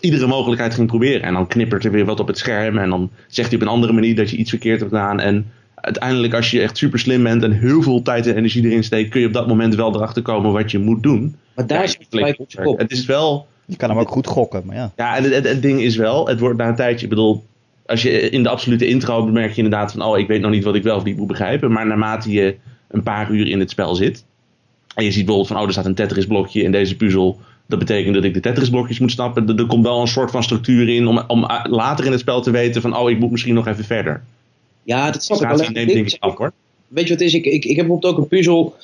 iedere 0.00 0.26
mogelijkheid 0.26 0.74
ging 0.74 0.86
proberen. 0.86 1.22
En 1.22 1.34
dan 1.34 1.46
knippert 1.46 1.84
er 1.84 1.90
weer 1.90 2.04
wat 2.04 2.20
op 2.20 2.26
het 2.26 2.38
scherm 2.38 2.78
en 2.78 2.90
dan 2.90 3.10
zegt 3.26 3.48
hij 3.48 3.56
op 3.56 3.62
een 3.62 3.72
andere 3.72 3.92
manier 3.92 4.16
dat 4.16 4.30
je 4.30 4.36
iets 4.36 4.50
verkeerd 4.50 4.80
hebt 4.80 4.92
gedaan. 4.92 5.20
En 5.20 5.52
uiteindelijk 5.80 6.34
als 6.34 6.50
je 6.50 6.60
echt 6.60 6.76
super 6.76 6.98
slim 6.98 7.22
bent 7.22 7.42
en 7.42 7.52
heel 7.52 7.82
veel 7.82 8.02
tijd 8.02 8.26
en 8.26 8.36
energie 8.36 8.64
erin 8.64 8.84
steekt, 8.84 9.10
kun 9.10 9.20
je 9.20 9.26
op 9.26 9.32
dat 9.32 9.48
moment 9.48 9.74
wel 9.74 9.94
erachter 9.94 10.22
komen 10.22 10.52
wat 10.52 10.70
je 10.70 10.78
moet 10.78 11.02
doen. 11.02 11.36
Maar 11.54 11.66
daar 11.66 11.78
Ja, 11.78 11.84
is 11.84 11.96
het 11.98 12.06
gelijk 12.10 12.38
op. 12.64 12.78
Het 12.78 12.90
is 12.90 13.06
wel... 13.06 13.46
Je 13.64 13.76
kan 13.76 13.90
hem 13.90 13.98
ook 13.98 14.08
goed 14.08 14.26
gokken, 14.26 14.62
maar 14.64 14.76
ja. 14.76 14.92
Ja, 14.96 15.16
en 15.16 15.22
het, 15.22 15.34
het, 15.34 15.48
het 15.48 15.62
ding 15.62 15.80
is 15.80 15.96
wel, 15.96 16.28
het 16.28 16.40
wordt 16.40 16.58
na 16.58 16.68
een 16.68 16.74
tijdje, 16.74 17.02
ik 17.02 17.08
bedoel, 17.08 17.44
als 17.86 18.02
je 18.02 18.30
in 18.30 18.42
de 18.42 18.48
absolute 18.48 18.86
intro 18.86 19.26
merk 19.26 19.50
je 19.50 19.62
inderdaad 19.62 19.92
van, 19.92 20.02
oh, 20.02 20.18
ik 20.18 20.26
weet 20.26 20.40
nog 20.40 20.50
niet 20.50 20.64
wat 20.64 20.74
ik 20.74 20.82
wel 20.82 20.96
of 20.96 21.04
niet 21.04 21.16
moet 21.16 21.26
begrijpen. 21.26 21.72
Maar 21.72 21.86
naarmate 21.86 22.30
je 22.30 22.56
een 22.88 23.02
paar 23.02 23.30
uur 23.30 23.46
in 23.46 23.60
het 23.60 23.70
spel 23.70 23.94
zit, 23.94 24.24
en 24.94 25.04
je 25.04 25.10
ziet 25.10 25.24
bijvoorbeeld 25.24 25.48
van, 25.48 25.56
oh, 25.56 25.66
er 25.66 25.72
staat 25.72 25.86
een 25.86 25.94
Tetris 25.94 26.26
blokje 26.26 26.62
in 26.62 26.72
deze 26.72 26.96
puzzel. 26.96 27.40
Dat 27.66 27.78
betekent 27.78 28.14
dat 28.14 28.24
ik 28.24 28.34
de 28.34 28.40
Tetris 28.40 28.70
blokjes 28.70 28.98
moet 28.98 29.10
snappen. 29.10 29.48
Er, 29.48 29.58
er 29.58 29.66
komt 29.66 29.84
wel 29.84 30.00
een 30.00 30.08
soort 30.08 30.30
van 30.30 30.42
structuur 30.42 30.88
in 30.88 31.06
om, 31.06 31.22
om 31.26 31.42
uh, 31.42 31.64
later 31.64 32.04
in 32.04 32.10
het 32.10 32.20
spel 32.20 32.40
te 32.40 32.50
weten 32.50 32.82
van, 32.82 32.96
oh, 32.96 33.10
ik 33.10 33.18
moet 33.18 33.30
misschien 33.30 33.54
nog 33.54 33.66
even 33.66 33.84
verder. 33.84 34.22
Ja, 34.88 35.10
dat 35.10 35.24
Frustratie 35.24 35.72
wel. 35.72 35.84
neemt 35.84 36.16
af 36.20 36.36
hoor. 36.36 36.52
Weet 36.88 37.04
je 37.04 37.10
wat 37.10 37.18
het 37.18 37.28
is? 37.28 37.34
Ik, 37.34 37.44
ik, 37.44 37.64
ik 37.64 37.76
heb 37.76 37.86
bijvoorbeeld 37.86 38.12
ook 38.12 38.18
een 38.18 38.28
puzzel 38.28 38.74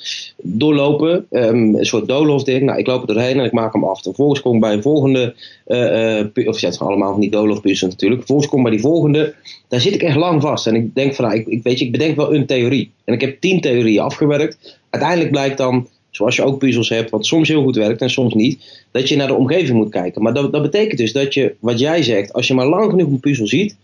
doorlopen. 0.41 1.25
ehm, 1.31 1.75
een 1.75 1.85
soort 1.85 2.07
doolhof 2.07 2.43
ding. 2.43 2.63
Nou, 2.63 2.79
ik 2.79 2.87
loop 2.87 3.01
er 3.01 3.13
doorheen 3.13 3.39
en 3.39 3.45
ik 3.45 3.51
maak 3.51 3.73
hem 3.73 3.83
af. 3.83 4.01
Vervolgens 4.01 4.41
kom 4.41 4.53
ik 4.55 4.59
bij 4.61 4.73
een 4.73 4.81
volgende. 4.81 5.35
eh, 5.65 6.19
eh, 6.19 6.27
of 6.47 6.59
ja, 6.59 6.67
het 6.67 6.75
zijn 6.75 6.89
allemaal 6.89 7.11
van 7.11 7.21
die 7.21 7.29
doolhof 7.31 7.61
puzzels 7.61 7.91
natuurlijk. 7.91 8.19
Vervolgens 8.19 8.49
kom 8.49 8.59
ik 8.59 8.65
bij 8.65 8.73
die 8.73 8.81
volgende. 8.85 9.33
Daar 9.67 9.81
zit 9.81 9.93
ik 9.93 10.03
echt 10.03 10.15
lang 10.15 10.41
vast. 10.41 10.67
En 10.67 10.75
ik 10.75 10.95
denk 10.95 11.15
van, 11.15 11.25
nou, 11.25 11.37
ik, 11.39 11.47
ik, 11.47 11.63
weet 11.63 11.79
je, 11.79 11.85
ik 11.85 11.91
bedenk 11.91 12.15
wel 12.15 12.33
een 12.35 12.45
theorie. 12.45 12.91
En 13.03 13.13
ik 13.13 13.21
heb 13.21 13.41
tien 13.41 13.61
theorieën 13.61 14.01
afgewerkt. 14.01 14.77
Uiteindelijk 14.89 15.31
blijkt 15.31 15.57
dan, 15.57 15.87
zoals 16.09 16.35
je 16.35 16.43
ook 16.43 16.59
puzzels 16.59 16.89
hebt, 16.89 17.09
wat 17.09 17.25
soms 17.25 17.47
heel 17.47 17.63
goed 17.63 17.75
werkt 17.75 18.01
en 18.01 18.09
soms 18.09 18.33
niet, 18.33 18.83
dat 18.91 19.09
je 19.09 19.15
naar 19.15 19.27
de 19.27 19.33
omgeving 19.33 19.77
moet 19.77 19.89
kijken. 19.89 20.21
Maar 20.21 20.33
dat, 20.33 20.51
dat 20.51 20.61
betekent 20.61 20.97
dus 20.97 21.11
dat 21.11 21.33
je, 21.33 21.55
wat 21.59 21.79
jij 21.79 22.03
zegt, 22.03 22.33
als 22.33 22.47
je 22.47 22.53
maar 22.53 22.67
lang 22.67 22.89
genoeg 22.89 23.07
een 23.07 23.19
puzzel 23.19 23.47
ziet, 23.47 23.75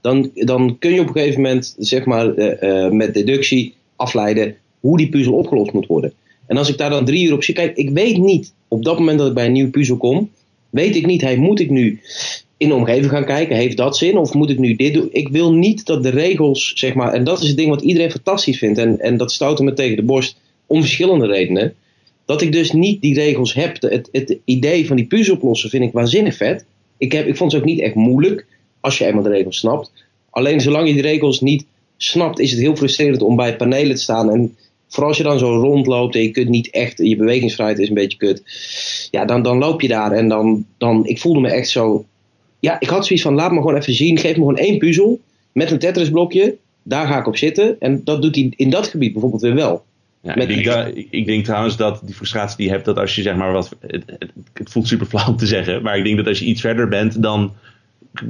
dan, 0.00 0.30
dan 0.34 0.76
kun 0.78 0.94
je 0.94 1.00
op 1.00 1.06
een 1.06 1.12
gegeven 1.12 1.40
moment, 1.40 1.74
zeg 1.78 2.04
maar, 2.04 2.34
eh, 2.34 2.84
eh, 2.84 2.92
met 2.92 3.14
deductie 3.14 3.74
afleiden 3.96 4.56
hoe 4.80 4.96
die 4.96 5.08
puzzel 5.08 5.34
opgelost 5.34 5.72
moet 5.72 5.86
worden. 5.86 6.12
En 6.46 6.56
als 6.56 6.68
ik 6.68 6.78
daar 6.78 6.90
dan 6.90 7.04
drie 7.04 7.26
uur 7.26 7.32
op 7.32 7.42
zie, 7.42 7.54
kijk, 7.54 7.76
ik 7.76 7.90
weet 7.90 8.18
niet, 8.18 8.52
op 8.68 8.84
dat 8.84 8.98
moment 8.98 9.18
dat 9.18 9.28
ik 9.28 9.34
bij 9.34 9.46
een 9.46 9.52
nieuwe 9.52 9.70
puzzel 9.70 9.96
kom, 9.96 10.30
weet 10.70 10.96
ik 10.96 11.06
niet, 11.06 11.20
hey, 11.20 11.36
moet 11.36 11.60
ik 11.60 11.70
nu 11.70 12.00
in 12.56 12.68
de 12.68 12.74
omgeving 12.74 13.10
gaan 13.10 13.24
kijken, 13.24 13.56
heeft 13.56 13.76
dat 13.76 13.96
zin? 13.96 14.16
Of 14.16 14.34
moet 14.34 14.50
ik 14.50 14.58
nu 14.58 14.74
dit 14.74 14.94
doen? 14.94 15.08
Ik 15.12 15.28
wil 15.28 15.52
niet 15.52 15.86
dat 15.86 16.02
de 16.02 16.08
regels, 16.08 16.72
zeg 16.74 16.94
maar, 16.94 17.12
en 17.12 17.24
dat 17.24 17.42
is 17.42 17.48
het 17.48 17.56
ding 17.56 17.68
wat 17.68 17.82
iedereen 17.82 18.10
fantastisch 18.10 18.58
vindt, 18.58 18.78
en, 18.78 19.00
en 19.00 19.16
dat 19.16 19.32
stoot 19.32 19.60
me 19.60 19.72
tegen 19.72 19.96
de 19.96 20.02
borst 20.02 20.40
om 20.66 20.80
verschillende 20.80 21.26
redenen, 21.26 21.74
dat 22.24 22.42
ik 22.42 22.52
dus 22.52 22.72
niet 22.72 23.00
die 23.00 23.14
regels 23.14 23.54
heb. 23.54 23.80
Het, 23.80 24.08
het 24.12 24.38
idee 24.44 24.86
van 24.86 24.96
die 24.96 25.06
puzzel 25.06 25.34
oplossen 25.34 25.70
vind 25.70 25.84
ik 25.84 25.92
waanzinnig 25.92 26.36
vet. 26.36 26.64
Ik, 26.98 27.12
heb, 27.12 27.26
ik 27.26 27.36
vond 27.36 27.52
ze 27.52 27.58
ook 27.58 27.64
niet 27.64 27.80
echt 27.80 27.94
moeilijk, 27.94 28.46
als 28.80 28.98
je 28.98 29.04
eenmaal 29.06 29.22
de 29.22 29.28
regels 29.28 29.58
snapt. 29.58 29.92
Alleen 30.30 30.60
zolang 30.60 30.86
je 30.88 30.92
die 30.92 31.02
regels 31.02 31.40
niet 31.40 31.64
snapt, 31.96 32.38
is 32.38 32.50
het 32.50 32.60
heel 32.60 32.76
frustrerend 32.76 33.22
om 33.22 33.36
bij 33.36 33.56
panelen 33.56 33.94
te 33.96 34.02
staan. 34.02 34.30
En 34.30 34.56
vooral 34.88 35.08
als 35.08 35.18
je 35.18 35.24
dan 35.24 35.38
zo 35.38 35.60
rondloopt 35.60 36.14
en 36.14 36.22
je 36.22 36.30
kunt 36.30 36.48
niet 36.48 36.70
echt, 36.70 36.98
je 36.98 37.16
bewegingsvrijheid 37.16 37.78
is 37.78 37.88
een 37.88 37.94
beetje 37.94 38.18
kut. 38.18 38.42
Ja, 39.10 39.24
dan, 39.24 39.42
dan 39.42 39.58
loop 39.58 39.80
je 39.80 39.88
daar 39.88 40.12
en 40.12 40.28
dan, 40.28 40.64
dan, 40.78 41.06
ik 41.06 41.18
voelde 41.20 41.40
me 41.40 41.48
echt 41.48 41.68
zo. 41.68 42.04
Ja, 42.60 42.80
ik 42.80 42.88
had 42.88 43.06
zoiets 43.06 43.24
van, 43.24 43.34
laat 43.34 43.50
me 43.52 43.56
gewoon 43.60 43.76
even 43.76 43.94
zien, 43.94 44.18
geef 44.18 44.30
me 44.32 44.38
gewoon 44.38 44.56
één 44.56 44.78
puzzel 44.78 45.20
met 45.52 45.70
een 45.70 45.78
Tetris 45.78 46.10
blokje. 46.10 46.56
Daar 46.82 47.06
ga 47.06 47.18
ik 47.18 47.26
op 47.26 47.36
zitten. 47.36 47.76
En 47.80 48.00
dat 48.04 48.22
doet 48.22 48.34
hij 48.34 48.52
in 48.56 48.70
dat 48.70 48.86
gebied 48.86 49.12
bijvoorbeeld 49.12 49.42
weer 49.42 49.54
wel. 49.54 49.84
Ja, 50.20 50.34
ik, 50.36 50.48
denk, 50.48 50.64
dat- 50.64 50.90
ik 51.10 51.26
denk 51.26 51.44
trouwens 51.44 51.76
dat 51.76 52.00
die 52.04 52.14
frustratie 52.14 52.56
die 52.56 52.66
je 52.66 52.72
hebt, 52.72 52.84
dat 52.84 52.96
als 52.98 53.14
je 53.14 53.22
zeg 53.22 53.36
maar 53.36 53.52
wat. 53.52 53.76
Het, 53.80 54.02
het, 54.06 54.30
het 54.52 54.70
voelt 54.70 54.86
super 54.88 55.06
flauw 55.06 55.28
om 55.28 55.36
te 55.36 55.46
zeggen, 55.46 55.82
maar 55.82 55.98
ik 55.98 56.04
denk 56.04 56.16
dat 56.16 56.26
als 56.26 56.38
je 56.38 56.44
iets 56.44 56.60
verder 56.60 56.88
bent, 56.88 57.22
dan 57.22 57.52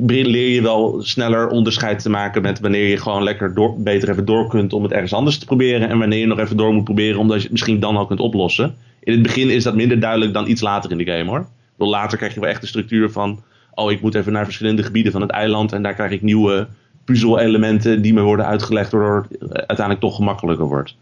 leer 0.06 0.48
je 0.48 0.62
wel 0.62 1.02
sneller 1.02 1.48
onderscheid 1.48 2.02
te 2.02 2.10
maken 2.10 2.42
met 2.42 2.60
wanneer 2.60 2.88
je 2.88 2.96
gewoon 2.96 3.22
lekker 3.22 3.54
door, 3.54 3.82
beter 3.82 4.10
even 4.10 4.24
door 4.24 4.48
kunt 4.48 4.72
om 4.72 4.82
het 4.82 4.92
ergens 4.92 5.12
anders 5.12 5.38
te 5.38 5.46
proberen. 5.46 5.88
En 5.88 5.98
wanneer 5.98 6.18
je 6.18 6.26
nog 6.26 6.38
even 6.38 6.56
door 6.56 6.72
moet 6.72 6.84
proberen, 6.84 7.20
omdat 7.20 7.36
je 7.36 7.42
het 7.42 7.50
misschien 7.50 7.80
dan 7.80 7.96
al 7.96 8.06
kunt 8.06 8.20
oplossen. 8.20 8.74
In 9.00 9.12
het 9.12 9.22
begin 9.22 9.50
is 9.50 9.62
dat 9.62 9.74
minder 9.74 10.00
duidelijk 10.00 10.32
dan 10.32 10.48
iets 10.48 10.60
later 10.60 10.90
in 10.90 10.98
de 10.98 11.10
game 11.12 11.30
hoor. 11.30 11.46
Later 11.76 12.18
krijg 12.18 12.34
je 12.34 12.40
wel 12.40 12.48
echt 12.48 12.60
de 12.60 12.66
structuur 12.66 13.10
van. 13.10 13.42
Oh, 13.74 13.90
ik 13.90 14.00
moet 14.00 14.14
even 14.14 14.32
naar 14.32 14.44
verschillende 14.44 14.82
gebieden 14.82 15.12
van 15.12 15.20
het 15.20 15.30
eiland 15.30 15.72
en 15.72 15.82
daar 15.82 15.94
krijg 15.94 16.10
ik 16.10 16.22
nieuwe 16.22 16.68
puzzel-elementen 17.04 18.02
die 18.02 18.14
me 18.14 18.20
worden 18.20 18.46
uitgelegd, 18.46 18.92
waardoor 18.92 19.26
het 19.30 19.52
uiteindelijk 19.52 20.00
toch 20.00 20.16
gemakkelijker 20.16 20.66
wordt. 20.66 20.96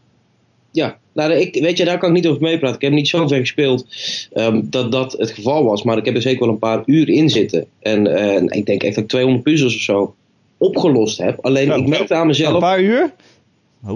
Ja, 0.76 0.98
nou, 1.12 1.32
ik, 1.32 1.60
weet 1.62 1.76
je, 1.78 1.84
daar 1.84 1.98
kan 1.98 2.08
ik 2.08 2.14
niet 2.14 2.26
over 2.26 2.42
meepraten. 2.42 2.76
Ik 2.76 2.82
heb 2.82 2.92
niet 2.92 3.08
zo 3.08 3.26
ver 3.26 3.38
gespeeld 3.38 3.86
ehm, 4.32 4.60
dat 4.64 4.92
dat 4.92 5.12
het 5.12 5.30
geval 5.30 5.64
was. 5.64 5.82
Maar 5.82 5.96
ik 5.96 6.04
heb 6.04 6.14
er 6.14 6.22
zeker 6.22 6.40
wel 6.40 6.48
een 6.48 6.58
paar 6.58 6.82
uur 6.86 7.08
in 7.08 7.30
zitten. 7.30 7.66
En 7.78 8.06
eh, 8.16 8.58
ik 8.58 8.66
denk 8.66 8.82
echt 8.82 8.94
dat 8.94 9.04
ik 9.04 9.10
200 9.10 9.44
puzzels 9.44 9.74
of 9.74 9.80
zo 9.80 10.14
opgelost 10.58 11.18
heb. 11.18 11.38
Alleen 11.44 11.66
Zo. 11.66 11.76
ik 11.76 11.86
merkte 11.86 12.14
aan 12.14 12.20
Een 12.20 12.26
mezelf. 12.26 12.58
paar 12.58 12.80
uur? 12.80 13.12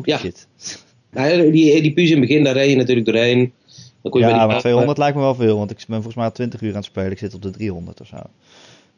Ja. 0.03 0.19
shit. 0.19 0.49
Nou, 1.11 1.51
die, 1.51 1.83
die 1.83 1.93
puzzel 1.93 2.15
in 2.15 2.21
het 2.21 2.29
begin, 2.29 2.45
daar 2.45 2.55
reed 2.55 2.71
je 2.71 2.77
natuurlijk 2.77 3.07
doorheen. 3.07 3.53
Dan 4.03 4.13
kon 4.13 4.21
je 4.21 4.27
Ja, 4.27 4.47
maar 4.47 4.59
200 4.59 4.99
lijkt 4.99 5.17
me 5.17 5.23
wel 5.23 5.35
veel, 5.35 5.57
want 5.59 5.71
ik 5.71 5.77
ben 5.77 5.87
volgens 5.95 6.15
mij 6.15 6.25
al 6.25 6.33
20 6.33 6.61
uur 6.61 6.71
aan 6.71 6.77
het 6.77 6.85
spelen. 6.85 7.11
Ik 7.11 7.19
zit 7.19 7.35
op 7.35 7.43
de 7.43 7.51
300 7.51 8.01
of 8.01 8.07
zo. 8.07 8.17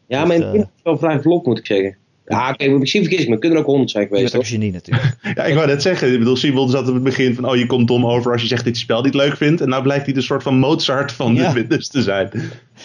Ja, 0.06 0.24
maar 0.24 0.36
in 0.36 0.42
het 0.42 0.52
Dus, 0.52 0.60
was 0.60 0.68
het 0.74 0.82
wel 0.84 0.98
vrij 0.98 1.20
vlot, 1.20 1.46
moet 1.46 1.58
ik 1.58 1.66
zeggen. 1.66 1.96
Ja, 2.26 2.52
kijk, 2.52 2.78
misschien 2.78 3.02
vergis 3.04 3.22
ik 3.22 3.28
me. 3.28 3.38
Kunnen 3.38 3.58
er 3.58 3.64
ook 3.64 3.70
100 3.70 3.90
zijn 3.90 4.02
Je 4.02 4.08
geweest. 4.14 4.34
ook 4.34 4.40
hoor. 4.42 4.50
genie 4.50 4.72
natuurlijk. 4.72 5.16
Ja, 5.34 5.44
ik 5.44 5.54
wou 5.54 5.66
net 5.66 5.82
zeggen. 5.82 6.12
Ik 6.12 6.18
bedoel, 6.18 6.36
Simon 6.36 6.70
zat 6.70 6.88
op 6.88 6.94
het 6.94 7.02
begin 7.02 7.34
van... 7.34 7.48
Oh, 7.48 7.56
je 7.56 7.66
komt 7.66 7.88
dom 7.88 8.06
over 8.06 8.32
als 8.32 8.42
je 8.42 8.46
zegt 8.48 8.64
dat 8.64 8.76
je 8.76 8.82
spel 8.82 9.02
niet 9.02 9.14
leuk 9.14 9.36
vindt. 9.36 9.60
En 9.60 9.68
nou 9.68 9.82
blijkt 9.82 10.04
hij 10.04 10.14
de 10.14 10.20
soort 10.20 10.42
van 10.42 10.58
Mozart 10.58 11.12
van 11.12 11.34
Ja. 11.34 11.46
de 11.52 11.58
fitness 11.58 11.88
te 11.88 12.02
zijn. 12.02 12.30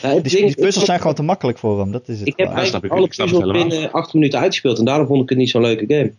Ja, 0.01 0.10
het 0.13 0.24
Die, 0.24 0.36
ding- 0.36 0.53
die 0.53 0.63
puzzels 0.63 0.86
zijn 0.86 1.00
gewoon 1.00 1.15
te 1.15 1.24
makkelijk 1.24 1.58
voor 1.58 1.79
hem. 1.79 1.91
Dat 1.91 2.08
is 2.08 2.20
het 2.20 2.27
Ik 2.27 2.34
heb 2.38 2.51
eigenlijk 2.51 2.94
alle 2.94 3.01
het 3.08 3.15
puzzels 3.17 3.51
binnen 3.51 3.91
8 3.91 4.13
minuten 4.13 4.39
uitgespeeld. 4.39 4.79
En 4.79 4.86
daarom 4.86 5.08
vond 5.08 5.24
ik 5.24 5.29
het 5.29 5.38
niet 5.38 5.50
zo'n 5.50 5.62
leuke 5.62 5.86
game. 5.88 6.12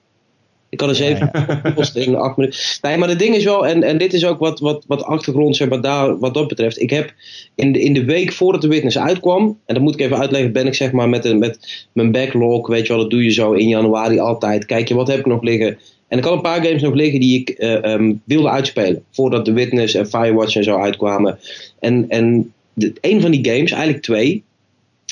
Ik 0.71 0.81
had 0.81 0.89
er 0.89 0.95
7 0.95 1.31
opgelost 1.35 1.97
in 2.07 2.17
8 2.17 2.37
minuten. 2.37 2.61
Nee, 2.81 2.97
maar 2.97 3.09
het 3.09 3.19
ding 3.19 3.35
is 3.35 3.45
wel, 3.45 3.67
en, 3.67 3.83
en 3.83 3.99
dit 3.99 4.13
is 4.13 4.27
ook 4.27 4.39
wat, 4.39 4.61
wat, 4.61 4.85
wat 4.87 5.03
achtergrond 5.03 5.57
zeg 5.57 5.69
maar, 5.69 5.81
daar, 5.81 6.19
wat 6.19 6.35
dat 6.35 6.49
betreft. 6.49 6.81
Ik 6.81 6.91
heb 6.91 7.13
in 7.55 7.73
de, 7.73 7.81
in 7.81 7.93
de 7.93 8.05
week 8.05 8.33
voordat 8.33 8.63
de 8.63 8.69
Witness 8.69 8.99
uitkwam, 8.99 9.59
en 9.67 9.75
dat 9.75 9.83
moet 9.83 9.95
ik 9.95 10.01
even 10.01 10.19
uitleggen, 10.19 10.53
ben 10.53 10.67
ik 10.67 10.75
zeg 10.75 10.93
maar 10.93 11.09
met, 11.09 11.25
een, 11.25 11.39
met 11.39 11.87
mijn 11.93 12.13
backlog, 12.13 12.67
weet 12.67 12.87
je 12.87 12.93
wel, 12.93 13.03
dat 13.03 13.11
doe 13.11 13.25
je 13.25 13.31
zo 13.31 13.53
in 13.53 13.69
januari 13.69 14.19
altijd. 14.19 14.65
Kijk 14.65 14.89
je, 14.89 14.95
wat 14.95 15.09
heb 15.09 15.19
ik 15.19 15.27
nog 15.27 15.43
liggen? 15.43 15.79
En 16.09 16.19
ik 16.19 16.25
had 16.25 16.33
een 16.33 16.41
paar 16.41 16.65
games 16.65 16.83
nog 16.83 16.95
liggen 16.95 17.21
die 17.21 17.41
ik 17.41 17.49
eh, 17.49 17.85
ehm, 17.85 18.15
wilde 18.25 18.49
uitspelen. 18.49 19.05
Voordat 19.11 19.45
The 19.45 19.53
Witness 19.53 19.95
en 19.95 20.09
Firewatch 20.09 20.57
en 20.57 20.65
zo 20.65 20.79
uitkwamen. 20.79 21.39
En, 21.81 22.05
en 22.09 22.53
de, 22.73 22.93
een 23.01 23.21
van 23.21 23.31
die 23.31 23.45
games, 23.45 23.71
eigenlijk 23.71 24.03
twee. 24.03 24.43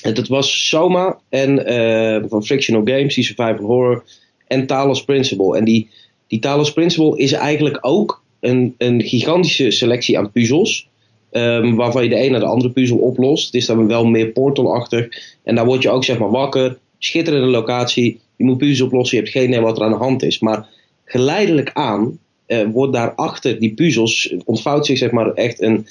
En 0.02 0.14
dat 0.14 0.28
was 0.28 0.68
Soma 0.68 1.18
en 1.28 1.66
eh, 1.66 2.22
van 2.28 2.44
Frictional 2.44 2.82
Games, 2.84 3.14
die 3.14 3.24
survival 3.24 3.66
horror. 3.66 4.04
En 4.46 4.66
Talos 4.66 5.04
Principle. 5.04 5.56
En 5.56 5.64
die, 5.64 5.88
die 6.26 6.38
Talos 6.38 6.72
Principle 6.72 7.18
is 7.18 7.32
eigenlijk 7.32 7.78
ook 7.80 8.22
een, 8.40 8.74
een 8.78 9.02
gigantische 9.02 9.70
selectie 9.70 10.18
aan 10.18 10.32
puzzels. 10.32 10.88
ehm, 11.30 11.74
waarvan 11.74 12.02
je 12.02 12.08
de 12.08 12.24
een 12.24 12.30
naar 12.30 12.40
de 12.40 12.46
andere 12.46 12.70
puzzel 12.70 12.98
oplost. 12.98 13.46
Het 13.46 13.54
is 13.54 13.66
dan 13.66 13.86
wel 13.86 14.06
meer 14.06 14.26
portalachtig. 14.26 15.08
En 15.44 15.54
daar 15.54 15.66
word 15.66 15.82
je 15.82 15.90
ook 15.90 16.04
zeg 16.04 16.18
maar 16.18 16.30
wakker. 16.30 16.78
Schitterende 16.98 17.46
locatie. 17.46 18.20
Je 18.36 18.44
moet 18.44 18.58
puzzels 18.58 18.80
oplossen. 18.80 19.16
Je 19.16 19.22
hebt 19.22 19.36
geen 19.36 19.48
idee 19.48 19.60
wat 19.60 19.76
er 19.76 19.84
aan 19.84 19.90
de 19.90 19.96
hand 19.96 20.22
is. 20.22 20.38
Maar 20.38 20.68
geleidelijk 21.04 21.70
aan 21.72 22.18
eh, 22.46 22.66
wordt 22.72 22.92
daarachter 22.92 23.60
die 23.60 23.74
puzzels. 23.74 24.34
ontvouwt 24.44 24.86
zich 24.86 24.98
zeg 24.98 25.10
maar 25.10 25.32
echt 25.32 25.60
een, 25.62 25.86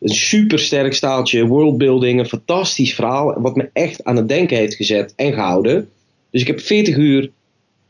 een 0.00 0.14
super 0.14 0.58
sterk 0.58 0.94
staaltje 0.94 1.46
worldbuilding. 1.46 2.18
Een 2.18 2.26
fantastisch 2.26 2.94
verhaal. 2.94 3.40
Wat 3.40 3.56
me 3.56 3.70
echt 3.72 4.04
aan 4.04 4.16
het 4.16 4.28
denken 4.28 4.56
heeft 4.56 4.74
gezet 4.74 5.12
en 5.16 5.32
gehouden. 5.32 5.88
Dus 6.30 6.40
ik 6.40 6.46
heb 6.46 6.60
40 6.60 6.96
uur 6.96 7.30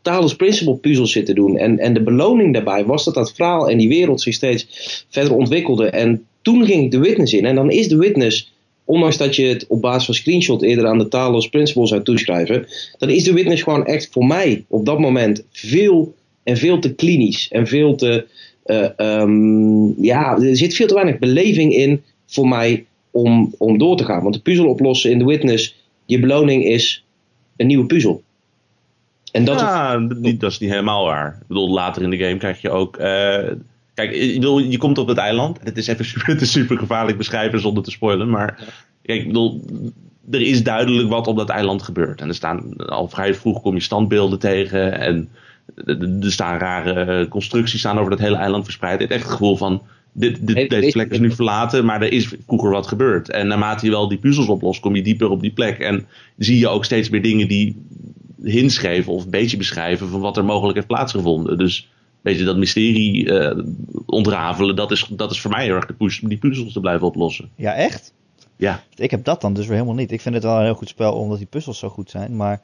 Talos 0.06 0.36
Principle 0.36 0.76
puzzels 0.76 1.12
zitten 1.12 1.34
doen. 1.34 1.56
En, 1.56 1.78
en 1.78 1.94
de 1.94 2.02
beloning 2.02 2.52
daarbij 2.52 2.84
was 2.84 3.04
dat 3.04 3.14
dat 3.14 3.32
verhaal 3.32 3.70
en 3.70 3.78
die 3.78 3.88
wereld 3.88 4.20
zich 4.20 4.34
steeds 4.34 4.66
verder 5.10 5.34
ontwikkelde. 5.34 5.86
En 5.86 6.26
toen 6.42 6.64
ging 6.64 6.84
ik 6.84 6.90
de 6.90 6.98
Witness 6.98 7.32
in. 7.32 7.44
En 7.44 7.54
dan 7.54 7.70
is 7.70 7.88
de 7.88 7.96
Witness, 7.96 8.52
ondanks 8.84 9.16
dat 9.16 9.36
je 9.36 9.46
het 9.46 9.66
op 9.66 9.80
basis 9.80 10.04
van 10.04 10.14
screenshot 10.14 10.62
eerder 10.62 10.86
aan 10.86 10.98
de 10.98 11.08
Talos 11.08 11.48
Principle 11.48 11.86
zou 11.86 12.02
toeschrijven, 12.02 12.66
dan 12.98 13.10
is 13.10 13.24
de 13.24 13.32
Witness 13.32 13.62
gewoon 13.62 13.86
echt 13.86 14.08
voor 14.12 14.26
mij 14.26 14.64
op 14.68 14.86
dat 14.86 14.98
moment 14.98 15.44
veel 15.50 16.14
en 16.42 16.56
veel 16.56 16.78
te 16.78 16.94
klinisch. 16.94 17.48
En 17.50 17.66
veel 17.66 17.94
te. 17.94 18.26
eh, 18.64 18.88
ehm, 18.96 20.02
ja, 20.02 20.38
er 20.38 20.56
zit 20.56 20.74
veel 20.74 20.86
te 20.86 20.94
weinig 20.94 21.18
beleving 21.18 21.74
in 21.74 22.02
voor 22.26 22.48
mij 22.48 22.84
om, 23.10 23.54
om 23.58 23.78
door 23.78 23.96
te 23.96 24.04
gaan. 24.04 24.22
Want 24.22 24.34
de 24.34 24.40
puzzel 24.40 24.68
oplossen 24.68 25.10
in 25.10 25.18
de 25.18 25.24
Witness, 25.24 25.76
je 26.04 26.20
beloning 26.20 26.64
is 26.64 27.04
een 27.56 27.66
nieuwe 27.66 27.86
puzzel. 27.86 28.22
En 29.36 29.44
dat 29.44 29.60
ja, 29.60 29.98
dat, 29.98 30.18
niet- 30.18 30.40
dat 30.40 30.50
is 30.50 30.58
niet 30.58 30.70
helemaal 30.70 31.04
waar. 31.04 31.36
Ik 31.40 31.46
bedoel, 31.46 31.70
later 31.70 32.02
in 32.02 32.10
de 32.10 32.16
game 32.18 32.36
krijg 32.36 32.60
je 32.60 32.70
ook... 32.70 32.96
eh, 32.96 33.50
kijk, 33.94 34.12
ik 34.12 34.34
bedoel, 34.34 34.58
je 34.58 34.78
komt 34.78 34.98
op 34.98 35.08
het 35.08 35.18
eiland. 35.18 35.58
Het 35.62 35.76
is 35.78 35.86
even 35.86 36.04
super, 36.14 36.26
het 36.32 36.40
is 36.40 36.50
super 36.52 36.78
gevaarlijk 36.78 37.18
beschrijven 37.18 37.60
zonder 37.60 37.82
te 37.82 37.90
spoilen. 37.90 38.30
Maar 38.30 38.58
kijk, 39.02 39.20
ik 39.20 39.26
bedoel, 39.26 39.64
er 40.30 40.40
is 40.40 40.62
duidelijk 40.62 41.08
wat 41.08 41.26
op 41.26 41.36
dat 41.36 41.48
eiland 41.48 41.82
gebeurt. 41.82 42.20
En 42.20 42.28
er 42.28 42.34
staan 42.34 42.76
al 42.76 43.08
vrij 43.08 43.34
vroeg 43.34 43.62
kom 43.62 43.74
je 43.74 43.80
standbeelden 43.80 44.38
tegen. 44.38 45.00
En 45.00 45.28
er 46.20 46.32
staan 46.32 46.58
rare 46.58 47.28
constructies 47.28 47.80
staan 47.80 47.98
over 47.98 48.10
dat 48.10 48.18
hele 48.20 48.36
eiland 48.36 48.64
verspreid. 48.64 49.00
Het 49.00 49.10
echt 49.10 49.22
het 49.22 49.32
gevoel 49.32 49.56
van... 49.56 49.82
Dit, 50.18 50.46
dit, 50.46 50.70
deze 50.70 50.90
plek 50.90 51.10
is 51.10 51.18
nu 51.18 51.30
verlaten, 51.32 51.84
maar 51.84 52.02
er 52.02 52.12
is 52.12 52.34
vroeger 52.46 52.70
wat 52.70 52.86
gebeurd. 52.86 53.30
En 53.30 53.46
naarmate 53.46 53.84
je 53.84 53.90
wel 53.90 54.08
die 54.08 54.18
puzzels 54.18 54.46
oplost, 54.46 54.80
kom 54.80 54.96
je 54.96 55.02
dieper 55.02 55.28
op 55.28 55.40
die 55.40 55.52
plek. 55.52 55.78
En 55.78 56.06
zie 56.36 56.58
je 56.58 56.68
ook 56.68 56.84
steeds 56.84 57.08
meer 57.10 57.22
dingen 57.22 57.48
die 57.48 57.86
hints 58.42 58.78
geven 58.78 59.12
of 59.12 59.24
een 59.24 59.30
beetje 59.30 59.56
beschrijven 59.56 60.08
van 60.08 60.20
wat 60.20 60.36
er 60.36 60.44
mogelijk 60.44 60.74
heeft 60.74 60.86
plaatsgevonden. 60.86 61.58
Dus 61.58 61.88
beetje 62.26 62.44
dat 62.44 62.56
mysterie 62.56 63.38
eh, 63.38 63.64
ontrafelen, 64.06 64.76
dat 64.76 64.90
is, 64.90 65.08
dat 65.10 65.30
is 65.30 65.40
voor 65.40 65.50
mij 65.50 65.64
heel 65.64 65.74
erg 65.74 65.86
de 65.86 65.94
push 65.94 66.22
om 66.22 66.28
die 66.28 66.38
puzzels 66.38 66.72
te 66.72 66.80
blijven 66.80 67.06
oplossen. 67.06 67.50
Ja, 67.54 67.74
echt? 67.74 68.12
Ja. 68.56 68.82
Ik 68.94 69.10
heb 69.10 69.24
dat 69.24 69.40
dan 69.40 69.54
dus 69.54 69.66
weer 69.66 69.74
helemaal 69.74 69.96
niet. 69.96 70.12
Ik 70.12 70.20
vind 70.20 70.34
het 70.34 70.44
wel 70.44 70.56
een 70.56 70.64
heel 70.64 70.74
goed 70.74 70.88
spel 70.88 71.12
omdat 71.12 71.38
die 71.38 71.46
puzzels 71.46 71.78
zo 71.78 71.88
goed 71.88 72.10
zijn. 72.10 72.36
Maar 72.36 72.60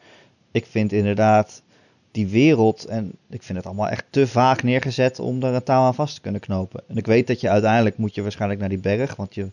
ik 0.52 0.66
vind 0.66 0.92
inderdaad 0.92 1.62
die 2.10 2.26
wereld 2.26 2.84
en 2.84 3.12
ik 3.30 3.42
vind 3.42 3.58
het 3.58 3.66
allemaal 3.66 3.88
echt 3.88 4.04
te 4.10 4.26
vaag 4.26 4.62
neergezet 4.62 5.18
om 5.18 5.42
er 5.42 5.54
een 5.54 5.62
touw 5.62 5.82
aan 5.82 5.94
vast 5.94 6.14
te 6.14 6.20
kunnen 6.20 6.40
knopen. 6.40 6.82
En 6.88 6.96
ik 6.96 7.06
weet 7.06 7.26
dat 7.26 7.40
je 7.40 7.48
uiteindelijk 7.48 7.96
moet 7.96 8.14
je 8.14 8.22
waarschijnlijk 8.22 8.60
naar 8.60 8.68
die 8.68 8.80
berg, 8.80 9.16
want 9.16 9.34
je, 9.34 9.50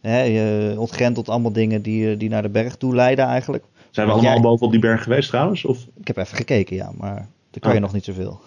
hè, 0.00 0.22
je 0.22 0.74
ontgrendelt 0.78 1.28
allemaal 1.28 1.52
dingen 1.52 1.82
die, 1.82 2.16
die 2.16 2.28
naar 2.28 2.42
de 2.42 2.48
berg 2.48 2.76
toe 2.76 2.94
leiden 2.94 3.24
eigenlijk. 3.24 3.64
Zijn 3.94 4.06
we 4.06 4.12
allemaal 4.12 4.32
jij- 4.32 4.40
boven 4.42 4.66
op 4.66 4.72
die 4.72 4.80
berg 4.80 5.02
geweest 5.02 5.28
trouwens? 5.28 5.64
Of? 5.64 5.78
Ik 6.00 6.06
heb 6.06 6.16
even 6.16 6.36
gekeken, 6.36 6.76
ja, 6.76 6.92
maar 6.98 7.14
daar 7.50 7.60
kan 7.60 7.70
je 7.70 7.76
Oh. 7.76 7.82
nog 7.82 7.92
niet 7.92 8.04
zoveel. 8.04 8.40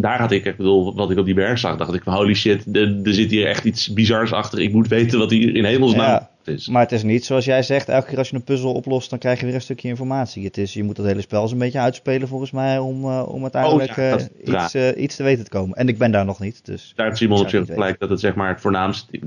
Daar 0.00 0.20
had 0.20 0.30
ik, 0.30 0.44
ik 0.44 0.56
bedoel, 0.56 0.94
wat 0.94 1.10
ik 1.10 1.18
op 1.18 1.24
die 1.24 1.34
berg 1.34 1.58
zag, 1.58 1.76
dacht 1.76 1.94
ik 1.94 2.02
van 2.02 2.14
holy 2.14 2.34
shit, 2.34 2.76
er 2.76 3.00
zit 3.14 3.30
hier 3.30 3.46
echt 3.46 3.64
iets 3.64 3.92
bizars 3.92 4.32
achter. 4.32 4.60
Ik 4.60 4.72
moet 4.72 4.88
weten 4.88 5.18
wat 5.18 5.30
hier 5.30 5.54
in 5.56 5.64
hemelsnaam 5.64 6.06
Ja. 6.08 6.30
is. 6.44 6.68
Maar 6.68 6.82
het 6.82 6.92
is 6.92 7.02
niet 7.02 7.24
zoals 7.24 7.44
jij 7.44 7.62
zegt, 7.62 7.88
elke 7.88 8.08
keer 8.08 8.18
als 8.18 8.28
je 8.30 8.36
een 8.36 8.44
puzzel 8.44 8.72
oplost, 8.72 9.10
dan 9.10 9.18
krijg 9.18 9.40
je 9.40 9.46
weer 9.46 9.54
een 9.54 9.60
stukje 9.60 9.88
informatie. 9.88 10.44
Het 10.44 10.58
is, 10.58 10.72
je 10.72 10.82
moet 10.84 10.96
dat 10.96 11.06
hele 11.06 11.20
spel 11.20 11.42
eens 11.42 11.52
een 11.52 11.58
beetje 11.58 11.78
uitspelen 11.78 12.28
volgens 12.28 12.50
mij 12.50 12.78
om, 12.78 13.04
eh, 13.04 13.28
om 13.28 13.42
uiteindelijk 13.42 13.90
Oh 13.90 13.96
ja, 13.96 14.10
dat 14.10 14.20
is 14.20 14.28
eh, 14.52 14.62
iets, 14.62 14.74
eh, 14.74 15.02
iets 15.02 15.16
te 15.16 15.22
weten 15.22 15.44
te 15.44 15.50
komen. 15.50 15.76
En 15.76 15.88
ik 15.88 15.98
ben 15.98 16.10
daar 16.10 16.24
nog 16.24 16.40
niet, 16.40 16.64
dus... 16.64 16.92
Daar 16.96 17.06
heeft 17.06 17.18
Simon 17.18 17.40
op 17.40 17.48
zich 17.48 17.66
gelijk 17.66 17.98
dat 17.98 18.10
het 18.10 18.20
zeg 18.20 18.34
maar 18.34 18.48
het 18.48 18.60
voornaamste, 18.60 19.18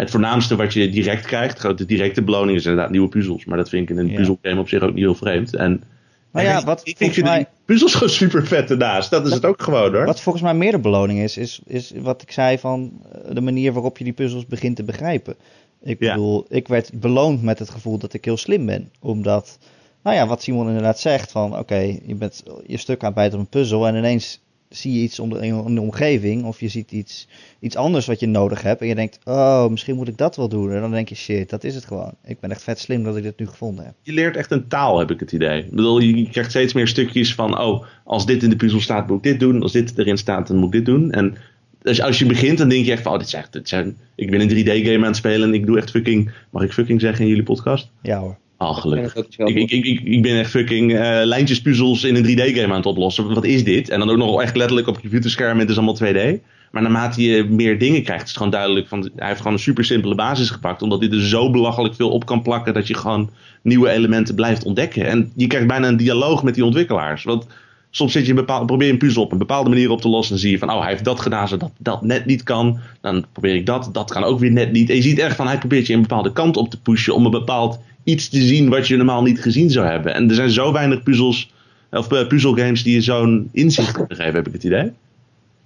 het 0.00 0.10
voornaamste 0.10 0.56
wat 0.56 0.72
je 0.72 0.88
direct 0.88 1.26
krijgt, 1.26 1.62
de 1.78 1.86
directe 1.86 2.22
beloning 2.22 2.58
is 2.58 2.64
inderdaad 2.64 2.90
nieuwe 2.90 3.08
puzzels. 3.08 3.44
Maar 3.44 3.56
dat 3.56 3.68
vind 3.68 3.82
ik 3.82 3.96
in 3.96 4.02
een 4.02 4.08
Ja. 4.10 4.16
puzzelgame 4.16 4.60
op 4.60 4.68
zich 4.68 4.82
ook 4.82 4.94
niet 4.94 5.04
heel 5.04 5.14
vreemd. 5.14 5.54
En 5.56 5.82
Maar 6.30 6.42
ja, 6.42 6.64
wat 6.64 6.80
ik, 6.84 6.96
vind 6.96 7.22
mij... 7.22 7.36
die 7.36 7.46
puzzels 7.64 7.94
gewoon 7.94 8.08
super 8.08 8.46
vet 8.46 8.70
ernaast. 8.70 9.10
Dat 9.10 9.26
is 9.26 9.32
het 9.32 9.44
ook 9.44 9.62
gewoon 9.62 9.94
hoor. 9.94 10.04
Wat 10.04 10.20
volgens 10.20 10.44
mij 10.44 10.54
meer 10.54 10.72
de 10.72 10.78
beloning 10.78 11.18
is, 11.20 11.36
is, 11.36 11.60
is 11.66 11.92
wat 11.96 12.22
ik 12.22 12.32
zei 12.32 12.58
van 12.58 12.92
eh, 13.12 13.34
de 13.34 13.40
manier 13.40 13.72
waarop 13.72 13.98
je 13.98 14.04
die 14.04 14.12
puzzels 14.12 14.46
begint 14.46 14.76
te 14.76 14.82
begrijpen. 14.84 15.34
Ik 15.82 16.00
Ja. 16.00 16.14
bedoel, 16.14 16.46
ik 16.48 16.68
werd 16.68 16.90
beloond 16.94 17.42
met 17.42 17.58
het 17.58 17.70
gevoel 17.70 17.98
dat 17.98 18.12
ik 18.12 18.24
heel 18.24 18.36
slim 18.36 18.66
ben. 18.66 18.90
Omdat, 19.00 19.58
nou 20.02 20.16
ja, 20.16 20.26
wat 20.26 20.42
Simon 20.42 20.66
inderdaad 20.66 20.98
zegt 20.98 21.30
van 21.30 21.58
oké, 21.58 21.98
je 22.06 22.14
bent 22.14 22.42
je 22.66 22.76
stuk 22.76 23.00
aan 23.00 23.06
het 23.06 23.14
bijten 23.14 23.38
op 23.38 23.44
een 23.44 23.50
puzzel 23.60 23.86
en 23.86 23.94
ineens 23.96 24.40
zie 24.70 24.92
je 24.92 25.00
iets 25.00 25.18
om 25.18 25.30
de, 25.30 25.46
in 25.46 25.74
de 25.74 25.80
omgeving 25.80 26.44
of 26.44 26.60
je 26.60 26.68
ziet 26.68 26.92
iets, 26.92 27.28
iets 27.60 27.76
anders 27.76 28.06
wat 28.06 28.20
je 28.20 28.26
nodig 28.26 28.62
hebt 28.62 28.80
en 28.80 28.86
je 28.86 28.94
denkt, 28.94 29.18
oh, 29.24 29.68
misschien 29.68 29.96
moet 29.96 30.08
ik 30.08 30.16
dat 30.16 30.36
wel 30.36 30.48
doen. 30.48 30.72
En 30.72 30.80
dan 30.80 30.90
denk 30.90 31.08
je, 31.08 31.14
shit, 31.14 31.50
dat 31.50 31.64
is 31.64 31.74
het 31.74 31.84
gewoon. 31.84 32.14
Ik 32.24 32.40
ben 32.40 32.50
echt 32.50 32.62
vet 32.62 32.78
slim 32.78 33.04
dat 33.04 33.16
ik 33.16 33.22
dit 33.22 33.38
nu 33.38 33.46
gevonden 33.46 33.84
heb. 33.84 33.94
Je 34.02 34.12
leert 34.12 34.36
echt 34.36 34.50
een 34.50 34.68
taal, 34.68 34.98
heb 34.98 35.10
ik 35.10 35.20
het 35.20 35.32
idee. 35.32 35.62
Ik 35.64 35.70
bedoel, 35.70 36.00
je 36.00 36.28
krijgt 36.28 36.50
steeds 36.50 36.72
meer 36.72 36.88
stukjes 36.88 37.34
van, 37.34 37.58
oh, 37.58 37.84
als 38.04 38.26
dit 38.26 38.42
in 38.42 38.50
de 38.50 38.56
puzzel 38.56 38.80
staat, 38.80 39.08
moet 39.08 39.16
ik 39.16 39.22
dit 39.22 39.40
doen. 39.40 39.62
Als 39.62 39.72
dit 39.72 39.98
erin 39.98 40.18
staat, 40.18 40.46
dan 40.46 40.56
moet 40.56 40.66
ik 40.66 40.72
dit 40.72 40.86
doen. 40.86 41.10
En 41.10 41.36
dus 41.82 42.02
als 42.02 42.18
je 42.18 42.26
begint, 42.26 42.58
dan 42.58 42.68
denk 42.68 42.84
je 42.84 42.92
echt 42.92 43.02
van, 43.02 43.12
oh, 43.12 43.18
dit 43.18 43.26
is 43.26 43.34
echt, 43.34 43.52
dit 43.52 43.68
zijn, 43.68 43.96
ik 44.14 44.30
ben 44.30 44.40
een 44.40 44.48
3D-game 44.48 44.98
aan 44.98 45.04
het 45.04 45.16
spelen 45.16 45.48
en 45.48 45.54
ik 45.54 45.66
doe 45.66 45.78
echt 45.78 45.90
fucking, 45.90 46.32
mag 46.50 46.62
ik 46.62 46.72
fucking 46.72 47.00
zeggen 47.00 47.24
in 47.24 47.30
jullie 47.30 47.44
podcast? 47.44 47.90
Ja 48.02 48.18
hoor. 48.18 48.38
Oh, 48.62 48.76
Ik 48.76 48.82
gelukkig. 48.82 49.14
Ik, 49.36 49.56
ik, 49.56 49.84
ik, 49.84 50.00
ik 50.00 50.22
ben 50.22 50.38
echt 50.38 50.50
fucking 50.50 50.94
eh 50.94 51.20
lijntjespuzzels 51.24 52.04
in 52.04 52.16
een 52.16 52.24
3D-game 52.24 52.66
aan 52.66 52.76
het 52.76 52.86
oplossen. 52.86 53.34
Wat 53.34 53.44
is 53.44 53.64
dit? 53.64 53.88
En 53.88 53.98
dan 53.98 54.10
ook 54.10 54.16
nog 54.16 54.42
echt 54.42 54.56
letterlijk 54.56 54.88
op 54.88 55.00
computerscherm. 55.00 55.58
Het 55.58 55.70
is 55.70 55.76
allemaal 55.76 55.98
2D. 56.04 56.40
Maar 56.70 56.82
naarmate 56.82 57.22
je 57.22 57.44
meer 57.44 57.78
dingen 57.78 58.02
krijgt, 58.02 58.22
is 58.22 58.28
het 58.28 58.36
gewoon 58.36 58.52
duidelijk 58.52 58.88
van. 58.88 59.10
Hij 59.16 59.26
heeft 59.26 59.38
gewoon 59.38 59.52
een 59.52 59.58
super 59.62 59.84
simpele 59.84 60.14
basis 60.14 60.50
gepakt. 60.50 60.82
Omdat 60.82 61.00
hij 61.00 61.10
er 61.10 61.20
zo 61.20 61.50
belachelijk 61.50 61.94
veel 61.94 62.10
op 62.10 62.26
kan 62.26 62.42
plakken. 62.42 62.74
dat 62.74 62.86
je 62.86 62.94
gewoon 62.94 63.30
nieuwe 63.62 63.90
elementen 63.90 64.34
blijft 64.34 64.64
ontdekken. 64.64 65.06
En 65.06 65.32
je 65.36 65.46
krijgt 65.46 65.66
bijna 65.66 65.88
een 65.88 65.96
dialoog 65.96 66.42
met 66.42 66.54
die 66.54 66.64
ontwikkelaars. 66.64 67.24
Want 67.24 67.46
soms 67.90 68.12
zit 68.12 68.24
je 68.24 68.30
een 68.30 68.36
bepaald, 68.36 68.66
probeer 68.66 68.86
je 68.86 68.92
een 68.92 68.98
puzzel 68.98 69.22
op 69.22 69.32
een 69.32 69.38
bepaalde 69.38 69.68
manier 69.68 69.90
op 69.90 70.00
te 70.00 70.08
lossen. 70.08 70.32
Dan 70.32 70.42
zie 70.42 70.50
je 70.50 70.58
van, 70.58 70.70
oh, 70.70 70.80
hij 70.80 70.90
heeft 70.90 71.04
dat 71.04 71.20
gedaan 71.20 71.48
zodat 71.48 71.72
dat 71.78 72.02
net 72.02 72.26
niet 72.26 72.42
kan. 72.42 72.78
Dan 73.00 73.24
probeer 73.32 73.54
ik 73.54 73.66
dat, 73.66 73.88
dat 73.92 74.10
kan 74.10 74.24
ook 74.24 74.38
weer 74.38 74.52
net 74.52 74.72
niet. 74.72 74.90
En 74.90 74.96
je 74.96 75.02
ziet 75.02 75.18
echt 75.18 75.36
van, 75.36 75.46
hij 75.46 75.58
probeert 75.58 75.86
je 75.86 75.94
een 75.94 76.00
bepaalde 76.00 76.32
kant 76.32 76.56
op 76.56 76.70
te 76.70 76.80
pushen. 76.80 77.14
om 77.14 77.24
een 77.24 77.30
bepaald 77.30 77.80
iets 78.04 78.28
te 78.28 78.42
zien 78.42 78.68
wat 78.68 78.88
je 78.88 78.96
normaal 78.96 79.22
niet 79.22 79.42
gezien 79.42 79.70
zou 79.70 79.86
hebben. 79.86 80.14
En 80.14 80.28
er 80.28 80.34
zijn 80.34 80.50
zo 80.50 80.72
weinig 80.72 81.02
puzzels, 81.02 81.52
of 81.90 82.12
uh, 82.12 82.26
puzzelgames 82.26 82.82
die 82.82 82.94
je 82.94 83.00
zo'n 83.00 83.48
inzicht 83.52 83.92
kunnen 83.92 84.16
geven, 84.16 84.34
heb 84.34 84.46
ik 84.46 84.52
het 84.52 84.64
idee. 84.64 84.92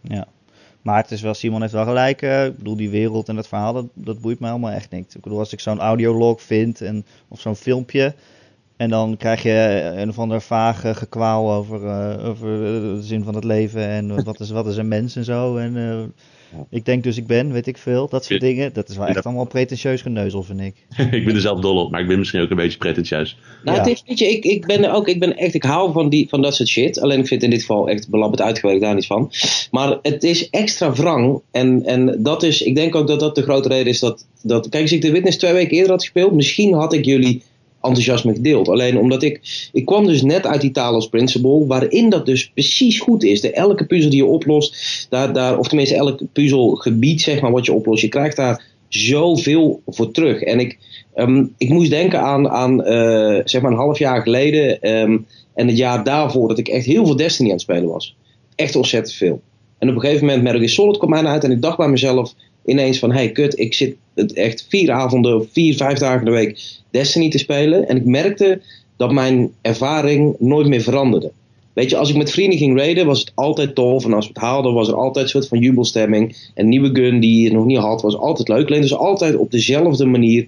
Ja. 0.00 0.26
Maar 0.82 0.96
het 0.96 1.10
is 1.10 1.20
wel, 1.20 1.34
Simon 1.34 1.60
heeft 1.60 1.72
wel 1.72 1.84
gelijk. 1.84 2.22
Uh, 2.22 2.44
ik 2.44 2.56
bedoel, 2.56 2.76
die 2.76 2.90
wereld 2.90 3.28
en 3.28 3.36
dat 3.36 3.48
verhaal, 3.48 3.90
dat, 3.94 4.20
boeit 4.20 4.40
me 4.40 4.46
helemaal 4.46 4.70
echt 4.70 4.90
niet. 4.90 5.14
Ik 5.14 5.20
bedoel, 5.20 5.38
als 5.38 5.52
ik 5.52 5.60
zo'n 5.60 5.80
audiolog 5.80 6.42
vind 6.42 6.80
en, 6.80 7.04
of 7.28 7.40
zo'n 7.40 7.56
filmpje. 7.56 8.14
En 8.76 8.90
dan 8.90 9.16
krijg 9.16 9.42
je 9.42 9.92
een 9.96 10.08
of 10.08 10.18
ander 10.18 10.40
vage 10.40 10.94
gekwaal 10.94 11.52
over, 11.52 11.80
over 12.20 12.48
de 12.58 12.98
zin 13.02 13.24
van 13.24 13.34
het 13.34 13.44
leven 13.44 13.88
en 13.88 14.24
wat 14.24 14.40
is, 14.40 14.50
wat 14.50 14.66
is 14.66 14.76
een 14.76 14.88
mens 14.88 15.16
en 15.16 15.24
zo. 15.24 15.56
En 15.56 15.74
ik 16.70 16.84
denk 16.84 17.02
dus 17.02 17.16
ik 17.16 17.26
ben, 17.26 17.52
weet 17.52 17.66
ik 17.66 17.78
veel, 17.78 18.08
dat 18.08 18.24
soort 18.24 18.40
dingen. 18.40 18.72
Dat 18.72 18.88
is 18.88 18.96
wel 18.96 19.06
echt 19.06 19.24
allemaal 19.24 19.46
pretentieus 19.46 20.02
geneuzel, 20.02 20.42
vind 20.42 20.60
ik. 20.60 20.74
ik 21.18 21.24
ben 21.24 21.34
er 21.34 21.40
zelf 21.40 21.60
dol 21.60 21.76
op, 21.76 21.90
maar 21.90 22.00
ik 22.00 22.06
ben 22.06 22.18
misschien 22.18 22.40
ook 22.40 22.50
een 22.50 22.56
beetje 22.56 22.78
pretentieus. 22.78 23.36
Nou, 23.64 23.76
ja. 23.76 23.82
het 23.82 23.92
is, 23.92 24.02
weet 24.06 24.18
je, 24.18 24.30
ik, 24.30 24.44
ik 24.44 24.66
ben 24.66 24.84
er 24.84 24.92
ook, 24.92 25.08
ik 25.08 25.20
ben 25.20 25.36
echt, 25.36 25.54
ik 25.54 25.62
hou 25.62 25.92
van, 25.92 26.08
die, 26.08 26.28
van 26.28 26.42
dat 26.42 26.54
soort 26.54 26.68
shit. 26.68 27.00
Alleen 27.00 27.18
ik 27.18 27.26
vind 27.26 27.42
in 27.42 27.50
dit 27.50 27.60
geval 27.60 27.88
echt 27.88 28.10
belabberd 28.10 28.42
uitgewerkt, 28.42 28.80
daar 28.80 28.94
niet 28.94 29.06
van. 29.06 29.32
Maar 29.70 29.98
het 30.02 30.22
is 30.22 30.50
extra 30.50 30.92
wrang. 30.92 31.40
En, 31.50 31.84
en 31.84 32.22
dat 32.22 32.42
is, 32.42 32.62
ik 32.62 32.74
denk 32.74 32.94
ook 32.94 33.06
dat 33.06 33.20
dat 33.20 33.34
de 33.34 33.42
grote 33.42 33.68
reden 33.68 33.86
is 33.86 34.00
dat, 34.00 34.26
dat 34.42 34.68
kijk, 34.68 34.82
als 34.82 34.92
ik 34.92 35.02
de 35.02 35.10
Witness 35.10 35.38
twee 35.38 35.52
weken 35.52 35.76
eerder 35.76 35.90
had 35.90 36.02
gespeeld, 36.02 36.32
misschien 36.32 36.74
had 36.74 36.92
ik 36.92 37.04
jullie 37.04 37.42
enthousiasme 37.84 38.32
gedeeld. 38.32 38.68
Alleen 38.68 38.98
omdat 38.98 39.22
ik, 39.22 39.68
ik 39.72 39.86
kwam 39.86 40.06
dus 40.06 40.22
net 40.22 40.46
uit 40.46 40.60
die 40.60 40.70
Talos 40.70 41.08
Principle, 41.08 41.66
waarin 41.66 42.08
dat 42.08 42.26
dus 42.26 42.50
precies 42.50 43.00
goed 43.00 43.24
is. 43.24 43.40
De, 43.40 43.52
elke 43.52 43.86
puzzel 43.86 44.10
die 44.10 44.22
je 44.22 44.26
oplost, 44.26 45.06
daar, 45.10 45.32
daar, 45.32 45.58
of 45.58 45.68
tenminste 45.68 45.96
elk 45.96 46.20
puzzelgebied 46.32 47.20
zeg 47.20 47.40
maar, 47.40 47.52
wat 47.52 47.66
je 47.66 47.72
oplost, 47.72 48.02
je 48.02 48.08
krijgt 48.08 48.36
daar 48.36 48.64
zoveel 48.88 49.82
voor 49.86 50.10
terug. 50.10 50.40
En 50.42 50.60
ik, 50.60 50.78
um, 51.16 51.54
ik 51.58 51.68
moest 51.68 51.90
denken 51.90 52.20
aan, 52.20 52.48
aan 52.48 52.80
uh, 52.80 53.40
zeg 53.44 53.62
maar 53.62 53.70
een 53.70 53.76
half 53.76 53.98
jaar 53.98 54.22
geleden 54.22 54.90
um, 54.90 55.26
en 55.54 55.66
het 55.66 55.76
jaar 55.76 56.04
daarvoor 56.04 56.48
dat 56.48 56.58
ik 56.58 56.68
echt 56.68 56.86
heel 56.86 57.06
veel 57.06 57.16
Destiny 57.16 57.48
aan 57.48 57.54
het 57.54 57.62
spelen 57.62 57.88
was. 57.88 58.16
Echt 58.54 58.76
ontzettend 58.76 59.16
veel. 59.16 59.40
En 59.78 59.88
op 59.88 59.94
een 59.94 60.00
gegeven 60.00 60.26
moment 60.26 60.42
Metal 60.42 60.58
Gear 60.58 60.70
Solid 60.70 60.96
kwam 60.96 61.10
mij 61.10 61.24
uit 61.24 61.44
en 61.44 61.50
ik 61.50 61.62
dacht 61.62 61.76
bij 61.76 61.88
mezelf 61.88 62.34
ineens 62.64 62.98
van, 62.98 63.12
hey 63.12 63.32
kut, 63.32 63.58
ik 63.58 63.74
zit 63.74 63.96
echt 64.34 64.66
vier 64.68 64.90
avonden, 64.90 65.48
vier, 65.52 65.76
vijf 65.76 65.98
dagen 65.98 66.24
de 66.24 66.30
week 66.30 66.80
Destiny 66.90 67.30
te 67.30 67.38
spelen. 67.38 67.88
En 67.88 67.96
ik 67.96 68.04
merkte 68.04 68.60
dat 68.96 69.12
mijn 69.12 69.50
ervaring 69.62 70.36
nooit 70.38 70.68
meer 70.68 70.80
veranderde. 70.80 71.32
Weet 71.72 71.90
je, 71.90 71.96
als 71.96 72.10
ik 72.10 72.16
met 72.16 72.30
vrienden 72.30 72.58
ging 72.58 72.78
raiden, 72.78 73.06
was 73.06 73.20
het 73.20 73.32
altijd 73.34 73.74
tof. 73.74 74.04
En 74.04 74.12
als 74.12 74.26
we 74.26 74.32
het 74.34 74.42
haalden, 74.42 74.74
was 74.74 74.88
er 74.88 74.96
altijd 74.96 75.24
een 75.24 75.30
soort 75.30 75.48
van 75.48 75.58
jubelstemming. 75.58 76.36
Een 76.54 76.68
nieuwe 76.68 76.90
gun 76.92 77.20
die 77.20 77.42
je 77.42 77.52
nog 77.52 77.64
niet 77.64 77.78
had, 77.78 78.02
was 78.02 78.16
altijd 78.16 78.48
leuk. 78.48 78.66
Alleen 78.66 78.80
dus 78.80 78.94
altijd 78.94 79.36
op 79.36 79.50
dezelfde 79.50 80.04
manier 80.04 80.46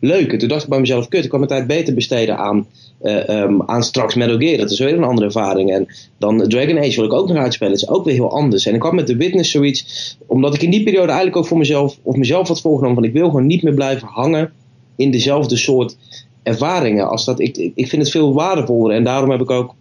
leuk. 0.00 0.32
En 0.32 0.38
toen 0.38 0.48
dacht 0.48 0.62
ik 0.62 0.68
bij 0.68 0.80
mezelf, 0.80 1.08
kut, 1.08 1.24
ik 1.24 1.30
kan 1.30 1.38
mijn 1.38 1.50
tijd 1.50 1.66
beter 1.66 1.94
besteden 1.94 2.38
aan, 2.38 2.66
uh, 3.02 3.28
um, 3.28 3.62
aan 3.62 3.82
straks 3.82 4.14
Metal 4.14 4.38
Gear. 4.38 4.58
Dat 4.58 4.70
is 4.70 4.78
weer 4.78 4.92
een 4.92 5.04
andere 5.04 5.26
ervaring. 5.26 5.72
En 5.72 5.86
dan 6.18 6.48
Dragon 6.48 6.78
Age 6.78 6.94
wil 6.94 7.04
ik 7.04 7.12
ook 7.12 7.28
nog 7.28 7.36
uitspelen. 7.36 7.72
Dat 7.72 7.82
is 7.82 7.88
ook 7.88 8.04
weer 8.04 8.14
heel 8.14 8.30
anders. 8.30 8.66
En 8.66 8.74
ik 8.74 8.82
had 8.82 8.92
met 8.92 9.06
The 9.06 9.16
Witness 9.16 9.50
zoiets, 9.50 10.16
omdat 10.26 10.54
ik 10.54 10.62
in 10.62 10.70
die 10.70 10.82
periode 10.82 11.06
eigenlijk 11.06 11.36
ook 11.36 11.46
voor 11.46 11.58
mezelf, 11.58 11.98
of 12.02 12.16
mezelf 12.16 12.48
had 12.48 12.60
voorgenomen, 12.60 12.94
van 12.94 13.04
ik 13.04 13.12
wil 13.12 13.26
gewoon 13.26 13.46
niet 13.46 13.62
meer 13.62 13.74
blijven 13.74 14.08
hangen 14.08 14.52
in 14.96 15.10
dezelfde 15.10 15.56
soort 15.56 15.96
ervaringen. 16.42 17.08
Als 17.08 17.24
dat, 17.24 17.40
ik, 17.40 17.56
ik 17.74 17.88
vind 17.88 18.02
het 18.02 18.10
veel 18.10 18.34
waardevoller. 18.34 18.96
En 18.96 19.04
daarom 19.04 19.30
heb 19.30 19.40
ik 19.40 19.50
ook. 19.50 19.74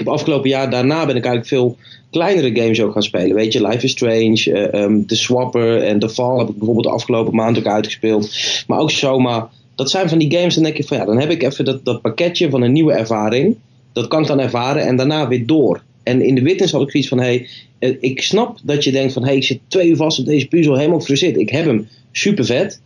Heb 0.00 0.08
afgelopen 0.08 0.50
jaar 0.50 0.70
daarna 0.70 1.06
ben 1.06 1.16
ik 1.16 1.24
eigenlijk 1.24 1.46
veel 1.46 1.76
kleinere 2.10 2.60
games 2.60 2.80
ook 2.80 2.92
gaan 2.92 3.02
spelen. 3.02 3.34
Weet 3.34 3.52
je, 3.52 3.66
Life 3.66 3.84
is 3.84 3.90
Strange, 3.90 4.70
uh, 4.74 5.04
The 5.06 5.16
Swapper 5.16 5.82
en 5.82 5.98
The 5.98 6.08
Fall 6.08 6.38
heb 6.38 6.48
ik 6.48 6.56
bijvoorbeeld 6.56 6.86
de 6.86 6.92
afgelopen 6.92 7.34
maand 7.34 7.58
ook 7.58 7.66
uitgespeeld. 7.66 8.30
Maar 8.66 8.78
ook 8.78 8.90
Soma. 8.90 9.50
Dat 9.74 9.90
zijn 9.90 10.08
van 10.08 10.18
die 10.18 10.32
games, 10.32 10.54
dan 10.54 10.62
denk 10.62 10.76
ik 10.76 10.86
van 10.86 10.96
ja, 10.96 11.04
dan 11.04 11.20
heb 11.20 11.30
ik 11.30 11.42
even 11.42 11.64
dat, 11.64 11.84
dat 11.84 12.00
pakketje 12.00 12.50
van 12.50 12.62
een 12.62 12.72
nieuwe 12.72 12.92
ervaring. 12.92 13.56
Dat 13.92 14.08
kan 14.08 14.20
ik 14.22 14.26
dan 14.26 14.40
ervaren 14.40 14.86
en 14.86 14.96
daarna 14.96 15.28
weer 15.28 15.46
door. 15.46 15.82
En 16.02 16.22
in 16.22 16.34
de 16.34 16.42
witness 16.42 16.72
had 16.72 16.82
ik 16.82 16.90
zoiets 16.90 17.08
van, 17.08 17.18
hé, 17.18 17.46
hey, 17.78 17.96
ik 18.00 18.22
snap 18.22 18.58
dat 18.62 18.84
je 18.84 18.92
denkt 18.92 19.12
van, 19.12 19.22
hé, 19.22 19.28
hey, 19.28 19.36
ik 19.36 19.44
zit 19.44 19.60
twee 19.68 19.88
uur 19.88 19.96
vast 19.96 20.18
op 20.18 20.24
deze 20.24 20.48
puzzel, 20.48 20.76
helemaal 20.76 21.00
frustreerd. 21.00 21.36
Ik 21.36 21.50
heb 21.50 21.64
hem, 21.64 21.88
super 22.12 22.44
vet. 22.44 22.80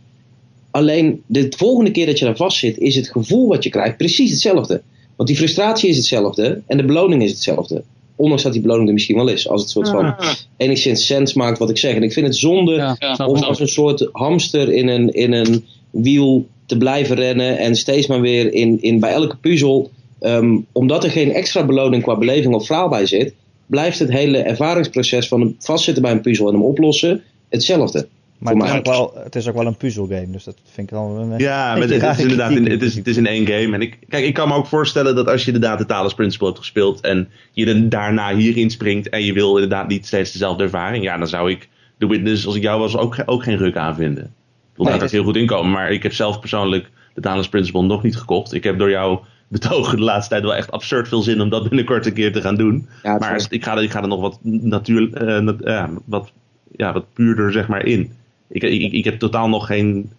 Alleen 0.71 1.21
de 1.25 1.47
volgende 1.57 1.91
keer 1.91 2.05
dat 2.05 2.19
je 2.19 2.25
daar 2.25 2.35
vast 2.35 2.57
zit, 2.57 2.77
is 2.77 2.95
het 2.95 3.09
gevoel 3.09 3.47
wat 3.47 3.63
je 3.63 3.69
krijgt 3.69 3.97
precies 3.97 4.31
hetzelfde. 4.31 4.81
Want 5.15 5.29
die 5.29 5.37
frustratie 5.37 5.89
is 5.89 5.95
hetzelfde 5.95 6.61
en 6.67 6.77
de 6.77 6.85
beloning 6.85 7.23
is 7.23 7.31
hetzelfde. 7.31 7.83
Ondanks 8.15 8.43
dat 8.43 8.53
die 8.53 8.61
beloning 8.61 8.87
er 8.87 8.93
misschien 8.93 9.15
wel 9.15 9.27
is. 9.27 9.49
Als 9.49 9.61
het 9.61 9.69
soort 9.69 9.89
van 9.89 10.17
ah. 10.17 10.33
enigszins 10.57 11.05
sens 11.05 11.33
maakt 11.33 11.57
wat 11.57 11.69
ik 11.69 11.77
zeg. 11.77 11.95
En 11.95 12.03
ik 12.03 12.13
vind 12.13 12.25
het 12.25 12.35
zonde 12.35 12.73
ja, 12.73 12.95
ja, 12.99 13.25
om 13.25 13.43
als 13.43 13.59
een 13.59 13.67
soort 13.67 14.09
hamster 14.11 14.71
in 14.71 14.87
een, 14.87 15.13
in 15.13 15.33
een 15.33 15.65
wiel 15.91 16.47
te 16.65 16.77
blijven 16.77 17.15
rennen. 17.15 17.57
En 17.57 17.75
steeds 17.75 18.07
maar 18.07 18.21
weer 18.21 18.53
in, 18.53 18.81
in 18.81 18.99
bij 18.99 19.11
elke 19.11 19.37
puzzel. 19.37 19.91
Um, 20.21 20.65
omdat 20.71 21.03
er 21.03 21.09
geen 21.09 21.31
extra 21.31 21.65
beloning 21.65 22.03
qua 22.03 22.17
beleving 22.17 22.53
of 22.53 22.65
verhaal 22.65 22.89
bij 22.89 23.05
zit. 23.05 23.33
Blijft 23.65 23.99
het 23.99 24.11
hele 24.11 24.37
ervaringsproces 24.37 25.27
van 25.27 25.41
het 25.41 25.53
vastzitten 25.59 26.03
bij 26.03 26.11
een 26.11 26.21
puzzel 26.21 26.47
en 26.47 26.53
hem 26.53 26.63
oplossen 26.63 27.23
hetzelfde. 27.49 28.07
Maar 28.37 28.55
het 28.55 28.63
is, 28.63 28.71
ook 28.71 28.85
wel, 28.85 29.13
het 29.23 29.35
is 29.35 29.47
ook 29.47 29.55
wel 29.55 29.65
een 29.65 29.77
puzzelgame, 29.77 30.31
dus 30.31 30.43
dat 30.43 30.57
vind 30.63 30.87
ik 30.87 30.93
wel 30.93 31.17
een 31.17 31.37
Ja, 31.37 31.71
maar 31.71 31.81
het, 31.81 32.01
het, 32.01 32.17
is 32.17 32.19
inderdaad 32.19 32.51
in, 32.59 32.71
het, 32.71 32.81
is, 32.81 32.95
het 32.95 33.07
is 33.07 33.17
in 33.17 33.27
één 33.27 33.47
game. 33.47 33.73
En 33.73 33.81
ik, 33.81 33.99
kijk, 34.09 34.25
ik 34.25 34.33
kan 34.33 34.47
me 34.47 34.53
ook 34.53 34.67
voorstellen 34.67 35.15
dat 35.15 35.27
als 35.27 35.45
je 35.45 35.51
inderdaad 35.51 35.77
de 35.77 35.85
Talos 35.85 36.13
Principle 36.13 36.47
hebt 36.47 36.59
gespeeld 36.59 37.01
en 37.01 37.29
je 37.51 37.65
er 37.65 37.89
daarna 37.89 38.35
hierin 38.35 38.69
springt 38.69 39.09
en 39.09 39.23
je 39.23 39.33
wil 39.33 39.53
inderdaad 39.53 39.87
niet 39.87 40.05
steeds 40.05 40.31
dezelfde 40.31 40.63
ervaring, 40.63 41.03
ja, 41.03 41.17
dan 41.17 41.27
zou 41.27 41.51
ik 41.51 41.69
The 41.97 42.07
Witness, 42.07 42.45
als 42.45 42.55
ik 42.55 42.61
jou 42.61 42.79
was, 42.79 42.97
ook, 42.97 43.17
ook 43.25 43.43
geen 43.43 43.57
ruk 43.57 43.75
aanvinden. 43.75 44.23
Ik 44.23 44.31
wil 44.75 44.85
nee, 44.85 44.93
daar 44.93 45.03
ook 45.03 45.11
heel 45.11 45.23
goed 45.23 45.35
inkomen, 45.35 45.71
maar 45.71 45.91
ik 45.91 46.03
heb 46.03 46.13
zelf 46.13 46.39
persoonlijk 46.39 46.91
de 47.13 47.21
Talos 47.21 47.49
Principle 47.49 47.81
nog 47.81 48.03
niet 48.03 48.17
gekocht. 48.17 48.53
Ik 48.53 48.63
heb 48.63 48.79
door 48.79 48.89
jou 48.89 49.19
betogen 49.47 49.97
de 49.97 50.03
laatste 50.03 50.29
tijd 50.29 50.43
wel 50.43 50.55
echt 50.55 50.71
absurd 50.71 51.07
veel 51.07 51.21
zin 51.21 51.41
om 51.41 51.49
dat 51.49 51.63
binnenkort 51.69 52.05
een 52.05 52.13
keer 52.13 52.31
te 52.31 52.41
gaan 52.41 52.55
doen. 52.55 52.87
Ja, 53.03 53.17
maar 53.17 53.45
ik 53.49 53.63
ga, 53.63 53.79
ik 53.79 53.91
ga 53.91 54.01
er 54.01 54.07
nog 54.07 54.21
wat, 54.21 54.39
natuur, 54.41 55.23
uh, 55.23 55.39
nat, 55.39 55.61
uh, 55.61 55.87
wat, 56.05 56.31
ja, 56.71 56.93
wat 56.93 57.13
puurder 57.13 57.51
zeg 57.51 57.67
maar 57.67 57.85
in. 57.85 58.11
Ik, 58.47 58.63
ik, 58.63 58.91
ik 58.91 59.03
heb 59.03 59.19
totaal 59.19 59.49
nog 59.49 59.65
geen 59.65 60.11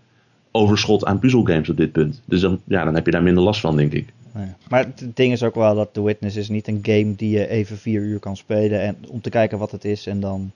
overschot 0.50 1.04
aan 1.04 1.18
puzzelgames 1.18 1.68
op 1.68 1.76
dit 1.76 1.92
punt. 1.92 2.22
Dus 2.24 2.40
dan, 2.40 2.60
ja, 2.64 2.84
dan 2.84 2.94
heb 2.94 3.04
je 3.04 3.12
daar 3.12 3.22
minder 3.22 3.42
last 3.42 3.60
van, 3.60 3.76
denk 3.76 3.92
ik. 3.92 4.06
Nee. 4.34 4.46
Maar 4.68 4.84
het 4.84 5.16
ding 5.16 5.32
is 5.32 5.42
ook 5.42 5.54
wel 5.54 5.74
dat 5.74 5.94
The 5.94 6.02
Witness 6.02 6.36
is 6.36 6.48
niet 6.48 6.68
een 6.68 6.80
game 6.82 7.14
die 7.16 7.30
je 7.30 7.48
even 7.48 7.78
vier 7.78 8.00
uur 8.00 8.18
kan 8.18 8.36
spelen 8.36 8.80
en, 8.80 8.96
om 9.08 9.20
te 9.20 9.30
kijken 9.30 9.58
wat 9.58 9.70
het 9.70 9.84
is. 9.84 10.06
En 10.06 10.20
dan, 10.20 10.52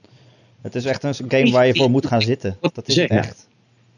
het 0.62 0.74
is 0.74 0.84
echt 0.84 1.02
een 1.02 1.14
game 1.28 1.50
waar 1.50 1.66
je 1.66 1.74
voor 1.74 1.90
moet 1.90 2.06
gaan 2.06 2.22
zitten. 2.22 2.56
Dat 2.60 2.88
is 2.88 2.96
het 2.96 3.10
echt. 3.10 3.48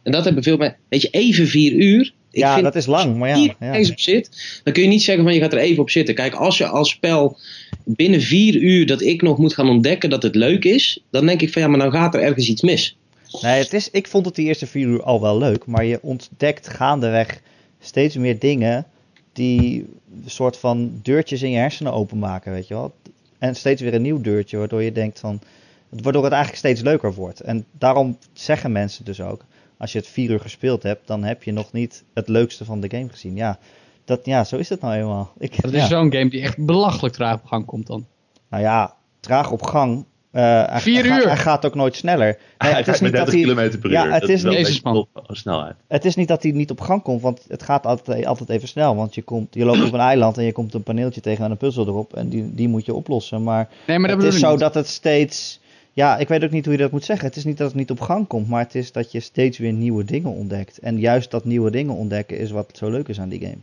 En 0.02 0.12
dat 0.12 0.24
hebben 0.24 0.42
veel 0.42 0.56
mensen. 0.56 0.78
Weet 0.88 1.02
je, 1.02 1.08
even 1.10 1.46
vier 1.46 1.72
uur. 1.72 2.12
Ik 2.30 2.40
ja, 2.40 2.62
dat 2.62 2.74
is 2.74 2.86
lang. 2.86 3.16
Maar 3.16 3.28
ja, 3.28 3.54
ja. 3.60 3.78
op 3.90 4.00
zit, 4.00 4.60
dan 4.64 4.72
kun 4.72 4.82
je 4.82 4.88
niet 4.88 5.02
zeggen 5.02 5.24
van 5.24 5.34
je 5.34 5.40
gaat 5.40 5.52
er 5.52 5.58
even 5.58 5.82
op 5.82 5.90
zitten. 5.90 6.14
Kijk, 6.14 6.34
als 6.34 6.58
je 6.58 6.66
als 6.66 6.90
spel 6.90 7.38
binnen 7.84 8.20
vier 8.20 8.56
uur 8.56 8.86
dat 8.86 9.02
ik 9.02 9.22
nog 9.22 9.38
moet 9.38 9.54
gaan 9.54 9.68
ontdekken 9.68 10.10
dat 10.10 10.22
het 10.22 10.34
leuk 10.34 10.64
is, 10.64 11.02
dan 11.10 11.26
denk 11.26 11.42
ik 11.42 11.52
van 11.52 11.62
ja, 11.62 11.68
maar 11.68 11.78
nou 11.78 11.90
gaat 11.90 12.14
er 12.14 12.20
ergens 12.20 12.48
iets 12.48 12.62
mis. 12.62 12.96
Nee, 13.40 13.62
het 13.62 13.72
is, 13.72 13.90
ik 13.90 14.08
vond 14.08 14.26
het 14.26 14.34
die 14.34 14.46
eerste 14.46 14.66
vier 14.66 14.86
uur 14.86 15.02
al 15.02 15.20
wel 15.20 15.38
leuk, 15.38 15.66
maar 15.66 15.84
je 15.84 15.98
ontdekt 16.02 16.68
gaandeweg 16.68 17.40
steeds 17.80 18.16
meer 18.16 18.38
dingen 18.38 18.86
die 19.32 19.86
een 20.24 20.30
soort 20.30 20.56
van 20.56 21.00
deurtjes 21.02 21.42
in 21.42 21.50
je 21.50 21.58
hersenen 21.58 21.92
openmaken, 21.92 22.52
weet 22.52 22.68
je 22.68 22.74
wel. 22.74 22.94
En 23.38 23.54
steeds 23.54 23.82
weer 23.82 23.94
een 23.94 24.02
nieuw 24.02 24.20
deurtje, 24.20 24.56
waardoor 24.56 24.82
je 24.82 24.92
denkt 24.92 25.20
van, 25.20 25.40
waardoor 25.88 26.24
het 26.24 26.32
eigenlijk 26.32 26.62
steeds 26.64 26.80
leuker 26.80 27.14
wordt. 27.14 27.40
En 27.40 27.66
daarom 27.70 28.18
zeggen 28.32 28.72
mensen 28.72 29.04
dus 29.04 29.20
ook, 29.20 29.44
als 29.76 29.92
je 29.92 29.98
het 29.98 30.08
vier 30.08 30.30
uur 30.30 30.40
gespeeld 30.40 30.82
hebt, 30.82 31.06
dan 31.06 31.24
heb 31.24 31.42
je 31.42 31.52
nog 31.52 31.72
niet 31.72 32.04
het 32.14 32.28
leukste 32.28 32.64
van 32.64 32.80
de 32.80 32.90
game 32.90 33.08
gezien. 33.08 33.36
Ja, 33.36 33.58
dat, 34.04 34.24
ja 34.24 34.44
zo 34.44 34.56
is 34.56 34.68
het 34.68 34.80
nou 34.80 34.94
eenmaal. 34.94 35.32
Ik, 35.38 35.62
dat 35.62 35.72
is 35.72 35.80
ja. 35.80 35.86
zo'n 35.86 36.12
game 36.12 36.30
die 36.30 36.42
echt 36.42 36.64
belachelijk 36.64 37.14
traag 37.14 37.34
op 37.34 37.46
gang 37.46 37.64
komt 37.64 37.86
dan. 37.86 38.06
Nou 38.48 38.62
ja, 38.62 38.94
traag 39.20 39.50
op 39.50 39.62
gang. 39.62 40.04
Eh, 40.32 40.42
hij, 40.66 40.80
Vier 40.80 40.98
hij 41.02 41.08
gaat- 41.08 41.20
uur. 41.20 41.26
hij 41.26 41.36
gaat 41.36 41.66
ook 41.66 41.74
nooit 41.74 41.96
sneller. 41.96 42.26
Nee, 42.26 42.36
Hij 42.58 42.70
het, 42.70 42.78
is 42.88 42.92
gaat 42.92 43.00
met 43.00 43.12
niet 43.12 43.20
dat 43.20 43.30
30 43.30 43.54
hij, 43.56 43.68
km 43.70 43.78
per 43.80 43.90
uur. 43.90 43.96
Ja, 43.96 44.10
het 44.10 44.20
Dat 44.20 44.30
is 44.30 44.42
wel 44.42 44.52
niet- 44.52 44.80
op- 44.82 45.08
snelheid. 45.26 45.74
het 45.88 46.04
is 46.04 46.14
niet 46.14 46.28
dat 46.28 46.42
hij 46.42 46.52
niet 46.52 46.70
op 46.70 46.80
gang 46.80 47.02
komt, 47.02 47.20
want 47.22 47.44
het 47.48 47.62
gaat 47.62 47.86
altijd, 47.86 48.26
altijd 48.26 48.48
even 48.48 48.68
snel. 48.68 48.96
Want 48.96 49.14
je, 49.14 49.22
komt, 49.22 49.54
je 49.54 49.64
loopt 49.64 49.84
op 49.84 49.92
een 49.92 50.00
eiland 50.00 50.38
en 50.38 50.44
je 50.44 50.52
komt 50.52 50.74
een 50.74 50.82
paneeltje 50.82 51.20
tegen 51.20 51.44
aan 51.44 51.50
een 51.50 51.56
puzzel 51.56 51.86
erop. 51.86 52.14
En 52.14 52.28
die, 52.28 52.54
die 52.54 52.68
moet 52.68 52.86
je 52.86 52.94
oplossen. 52.94 53.42
Maar, 53.42 53.68
Nee, 53.86 53.98
maar 53.98 54.08
dat 54.08 54.22
het 54.22 54.34
is 54.34 54.40
zo 54.40 54.50
niet. 54.50 54.58
dat 54.58 54.74
het 54.74 54.86
steeds... 54.88 55.60
Ja, 55.94 56.18
ik 56.18 56.28
weet 56.28 56.44
ook 56.44 56.50
niet 56.50 56.64
hoe 56.64 56.74
je 56.74 56.80
dat 56.80 56.90
moet 56.90 57.04
zeggen. 57.04 57.26
Het 57.26 57.36
is 57.36 57.44
niet 57.44 57.58
dat 57.58 57.66
het 57.68 57.76
niet 57.76 57.90
op 57.90 58.00
gang 58.00 58.26
komt, 58.26 58.48
maar 58.48 58.62
het 58.62 58.74
is 58.74 58.92
dat 58.92 59.12
je 59.12 59.20
steeds 59.20 59.58
weer 59.58 59.72
nieuwe 59.72 60.04
dingen 60.04 60.30
ontdekt. 60.30 60.78
En 60.78 60.98
juist 60.98 61.30
dat 61.30 61.44
nieuwe 61.44 61.70
dingen 61.70 61.94
ontdekken 61.94 62.38
is 62.38 62.50
wat 62.50 62.70
zo 62.74 62.90
leuk 62.90 63.08
is 63.08 63.20
aan 63.20 63.28
die 63.28 63.40
game. 63.40 63.56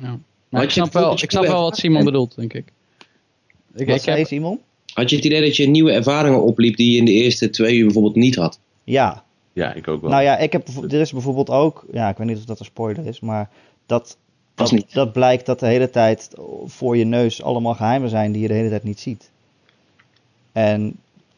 Ja. 0.00 0.18
Maar 0.48 0.60
je 0.60 0.66
ik 0.66 0.72
snap 0.72 0.92
wel, 0.92 1.12
ik 1.12 1.30
snap 1.30 1.46
wel 1.46 1.62
wat 1.62 1.76
Simon 1.76 2.04
bedoelt, 2.04 2.36
denk 2.36 2.52
ik. 2.52 2.66
Ik, 3.74 3.86
Wat 3.86 3.96
ik 3.96 4.02
zei 4.02 4.16
heb, 4.16 4.26
je, 4.28 4.34
Simon? 4.34 4.60
Had 4.94 5.10
je 5.10 5.16
het 5.16 5.24
idee 5.24 5.40
dat 5.40 5.56
je 5.56 5.68
nieuwe 5.68 5.92
ervaringen 5.92 6.42
opliep 6.42 6.76
die 6.76 6.92
je 6.92 6.98
in 6.98 7.04
de 7.04 7.12
eerste 7.12 7.50
twee 7.50 7.76
uur 7.76 7.84
bijvoorbeeld 7.84 8.14
niet 8.14 8.34
had? 8.34 8.60
Ja, 8.84 9.24
Ja, 9.52 9.74
ik 9.74 9.88
ook 9.88 10.00
wel. 10.00 10.10
Nou 10.10 10.22
ja, 10.22 10.38
ik 10.38 10.52
heb, 10.52 10.68
er 10.68 11.00
is 11.00 11.12
bijvoorbeeld 11.12 11.50
ook, 11.50 11.86
ja, 11.92 12.08
ik 12.08 12.16
weet 12.16 12.26
niet 12.26 12.36
of 12.36 12.44
dat 12.44 12.58
een 12.58 12.64
spoiler 12.64 13.06
is, 13.06 13.20
maar 13.20 13.50
dat, 13.86 14.16
dat, 14.54 14.72
niet. 14.72 14.92
dat 14.92 15.12
blijkt 15.12 15.46
dat 15.46 15.60
de 15.60 15.66
hele 15.66 15.90
tijd 15.90 16.30
voor 16.64 16.96
je 16.96 17.04
neus 17.04 17.42
allemaal 17.42 17.74
geheimen 17.74 18.10
zijn 18.10 18.32
die 18.32 18.42
je 18.42 18.48
de 18.48 18.54
hele 18.54 18.68
tijd 18.68 18.84
niet 18.84 19.00
ziet. 19.00 19.30
En 20.52 20.96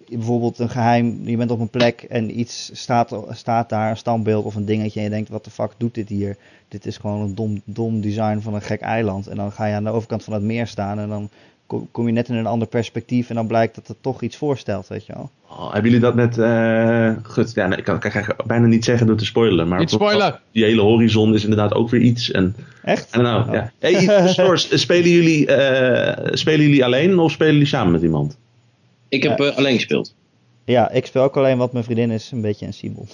bijvoorbeeld 0.08 0.58
een 0.58 0.68
geheim, 0.68 1.28
je 1.28 1.36
bent 1.36 1.50
op 1.50 1.60
een 1.60 1.68
plek 1.68 2.02
en 2.02 2.38
iets 2.40 2.70
staat, 2.72 3.16
staat 3.30 3.68
daar, 3.68 3.90
een 3.90 3.96
standbeeld 3.96 4.44
of 4.44 4.54
een 4.54 4.64
dingetje 4.64 4.98
en 4.98 5.04
je 5.04 5.10
denkt, 5.10 5.28
wat 5.28 5.44
de 5.44 5.50
fuck 5.50 5.72
doet 5.76 5.94
dit 5.94 6.08
hier? 6.08 6.36
Dit 6.68 6.86
is 6.86 6.96
gewoon 6.96 7.20
een 7.20 7.34
dom, 7.34 7.62
dom 7.64 8.00
design 8.00 8.38
van 8.38 8.54
een 8.54 8.62
gek 8.62 8.80
eiland. 8.80 9.26
En 9.26 9.36
dan 9.36 9.52
ga 9.52 9.66
je 9.66 9.74
aan 9.74 9.84
de 9.84 9.90
overkant 9.90 10.24
van 10.24 10.32
het 10.32 10.42
meer 10.42 10.66
staan 10.66 10.98
en 10.98 11.08
dan 11.08 11.30
kom, 11.66 11.88
kom 11.90 12.06
je 12.06 12.12
net 12.12 12.28
in 12.28 12.34
een 12.34 12.46
ander 12.46 12.68
perspectief 12.68 13.28
en 13.28 13.34
dan 13.34 13.46
blijkt 13.46 13.74
dat 13.74 13.86
het 13.86 13.96
toch 14.00 14.22
iets 14.22 14.36
voorstelt, 14.36 14.88
weet 14.88 15.06
je 15.06 15.12
wel. 15.12 15.30
Oh, 15.48 15.72
hebben 15.72 15.90
jullie 15.90 16.06
dat 16.06 16.14
met... 16.14 16.38
eh 16.38 17.10
gut, 17.22 17.52
ja, 17.54 17.66
nee, 17.66 17.78
ik 17.78 17.84
kan, 17.84 17.94
ik 17.94 18.00
kan 18.00 18.10
eigenlijk 18.10 18.44
bijna 18.46 18.66
niet 18.66 18.84
zeggen 18.84 19.06
door 19.06 19.16
te 19.16 19.24
spoilen. 19.24 19.68
Maar 19.68 19.78
Niet 19.78 19.90
spoilen! 19.90 20.40
Die 20.52 20.64
hele 20.64 20.80
horizon 20.80 21.34
is 21.34 21.42
inderdaad 21.42 21.74
ook 21.74 21.90
weer 21.90 22.00
iets. 22.00 22.30
En, 22.30 22.56
Echt? 22.82 23.10
en 23.10 23.22
nou, 23.22 23.48
Oh. 23.48 23.54
ja. 23.54 23.72
Hey, 23.78 24.28
Stores, 24.28 24.80
spelen, 24.80 25.10
jullie, 25.10 25.46
eh, 25.46 26.26
spelen 26.32 26.60
jullie 26.66 26.84
alleen 26.84 27.18
of 27.18 27.30
spelen 27.30 27.52
jullie 27.52 27.68
samen 27.68 27.92
met 27.92 28.02
iemand? 28.02 28.36
Ik 29.08 29.22
heb 29.22 29.40
eh, 29.40 29.56
alleen 29.56 29.74
gespeeld. 29.74 30.14
Ja, 30.64 30.90
ik 30.90 31.06
speel 31.06 31.22
ook 31.22 31.36
alleen 31.36 31.58
wat 31.58 31.72
mijn 31.72 31.84
vriendin 31.84 32.10
is, 32.10 32.30
een 32.30 32.40
beetje 32.40 32.66
een 32.66 32.72
Simon. 32.74 33.08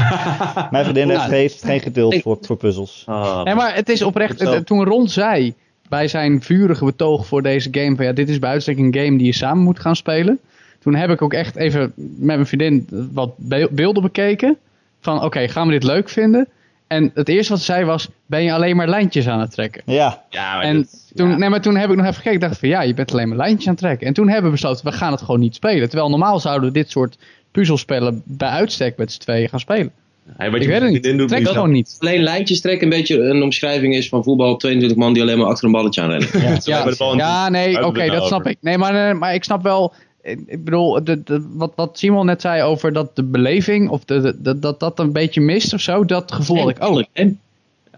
mijn 0.70 0.84
vriendin 0.84 1.10
heeft, 1.18 1.64
geen 1.64 1.80
geduld 1.80 2.22
voor, 2.22 2.38
voor 2.40 2.56
puzzels. 2.56 3.04
Oh, 3.08 3.42
Nee, 3.42 3.54
maar 3.54 3.74
het 3.74 3.88
is 3.88 4.02
oprecht. 4.02 4.40
Eh, 4.40 4.56
Toen 4.56 4.84
Ron 4.84 5.08
zei 5.08 5.54
bij 5.92 6.08
zijn 6.08 6.42
vurige 6.42 6.84
betoog 6.84 7.26
voor 7.26 7.42
deze 7.42 7.68
game: 7.70 7.96
van 7.96 8.04
ja, 8.04 8.12
dit 8.12 8.28
is 8.28 8.38
bij 8.38 8.50
uitstek 8.50 8.78
een 8.78 8.94
game 8.94 9.16
die 9.18 9.26
je 9.26 9.34
samen 9.34 9.62
moet 9.62 9.80
gaan 9.80 9.96
spelen. 9.96 10.38
Toen 10.78 10.94
heb 10.94 11.10
ik 11.10 11.22
ook 11.22 11.32
echt 11.32 11.56
even 11.56 11.92
met 11.96 12.16
mijn 12.36 12.46
vriendin 12.46 12.86
wat 13.12 13.32
be- 13.36 13.68
beelden 13.70 14.02
bekeken. 14.02 14.56
Van 15.00 15.22
oké, 15.22 15.48
gaan 15.48 15.66
we 15.66 15.72
dit 15.72 15.82
leuk 15.84 16.08
vinden? 16.08 16.48
En 16.86 17.10
het 17.14 17.28
eerste 17.28 17.52
wat 17.52 17.58
ze 17.58 17.64
zei 17.72 17.84
was: 17.84 18.08
ben 18.26 18.42
je 18.42 18.52
alleen 18.52 18.76
maar 18.76 18.88
lijntjes 18.88 19.28
aan 19.28 19.40
het 19.40 19.50
trekken? 19.50 19.82
Ja, 19.86 20.22
ja, 20.30 20.54
maar 20.54 20.64
En 20.64 20.86
toen, 21.14 21.28
ja. 21.28 21.36
nee, 21.36 21.48
maar 21.48 21.60
toen 21.60 21.76
heb 21.76 21.90
ik 21.90 21.96
nog 21.96 22.04
even 22.06 22.16
gekeken. 22.16 22.40
dacht 22.40 22.58
van 22.58 22.68
ja, 22.68 22.82
je 22.82 22.94
bent 22.94 23.12
alleen 23.12 23.28
maar 23.28 23.36
lijntjes 23.36 23.66
aan 23.66 23.72
het 23.72 23.82
trekken. 23.82 24.06
En 24.06 24.12
toen 24.12 24.26
hebben 24.28 24.44
we 24.44 24.50
besloten: 24.50 24.84
we 24.84 24.92
gaan 24.92 25.12
het 25.12 25.20
gewoon 25.20 25.40
niet 25.40 25.54
spelen. 25.54 25.88
Terwijl 25.88 26.10
normaal 26.10 26.40
zouden 26.40 26.68
we 26.68 26.74
dit 26.78 26.90
soort 26.90 27.18
puzzelspellen 27.50 28.22
bij 28.24 28.48
uitstek 28.48 28.96
met 28.96 29.12
z'n 29.12 29.20
tweeën 29.20 29.48
gaan 29.48 29.60
spelen. 29.60 29.92
Hey, 30.36 30.50
wat 30.50 30.60
ik 30.60 30.62
je 30.62 30.68
weet 30.68 30.80
het 30.82 30.90
niet. 30.90 31.02
doet, 31.02 31.28
Trek 31.28 31.40
het 31.40 31.48
je 31.48 31.54
gewoon 31.54 31.70
niet. 31.70 31.96
Alleen 31.98 32.22
lijntjes 32.22 32.60
trekken 32.60 32.92
een 32.92 32.98
beetje 32.98 33.18
een 33.18 33.42
omschrijving 33.42 33.94
is 33.94 34.08
van 34.08 34.24
voetbal 34.24 34.52
op 34.52 34.60
22 34.60 34.98
man 34.98 35.12
die 35.12 35.22
alleen 35.22 35.38
maar 35.38 35.46
achter 35.46 35.64
een 35.64 35.72
balletje 35.72 36.00
aan 36.00 36.10
rennen. 36.10 36.28
ja. 36.64 36.92
Ja, 37.16 37.48
nee, 37.48 37.86
oké, 37.86 38.02
het 38.02 38.12
dat 38.12 38.26
snap 38.26 38.46
ik. 38.46 38.56
Nee, 38.60 38.78
maar, 38.78 39.08
eh, 39.08 39.18
maar 39.18 39.34
ik 39.34 39.44
snap 39.44 39.62
wel. 39.62 39.92
Ik 40.22 40.64
bedoel, 40.64 41.04
de, 41.04 41.22
de, 41.22 41.46
wat, 41.52 41.72
wat 41.76 41.98
Simon 41.98 42.26
net 42.26 42.40
zei 42.40 42.62
over 42.62 42.92
dat 42.92 43.16
de 43.16 43.22
beleving, 43.22 43.88
of 43.88 44.04
de, 44.04 44.56
dat 44.60 44.80
dat 44.80 44.98
een 44.98 45.12
beetje 45.12 45.40
mist 45.40 45.74
of 45.74 45.80
zo, 45.80 46.04
dat 46.04 46.32
gevoel 46.32 46.58
had 46.58 46.68
ik 46.68 46.76
ook. 46.80 47.04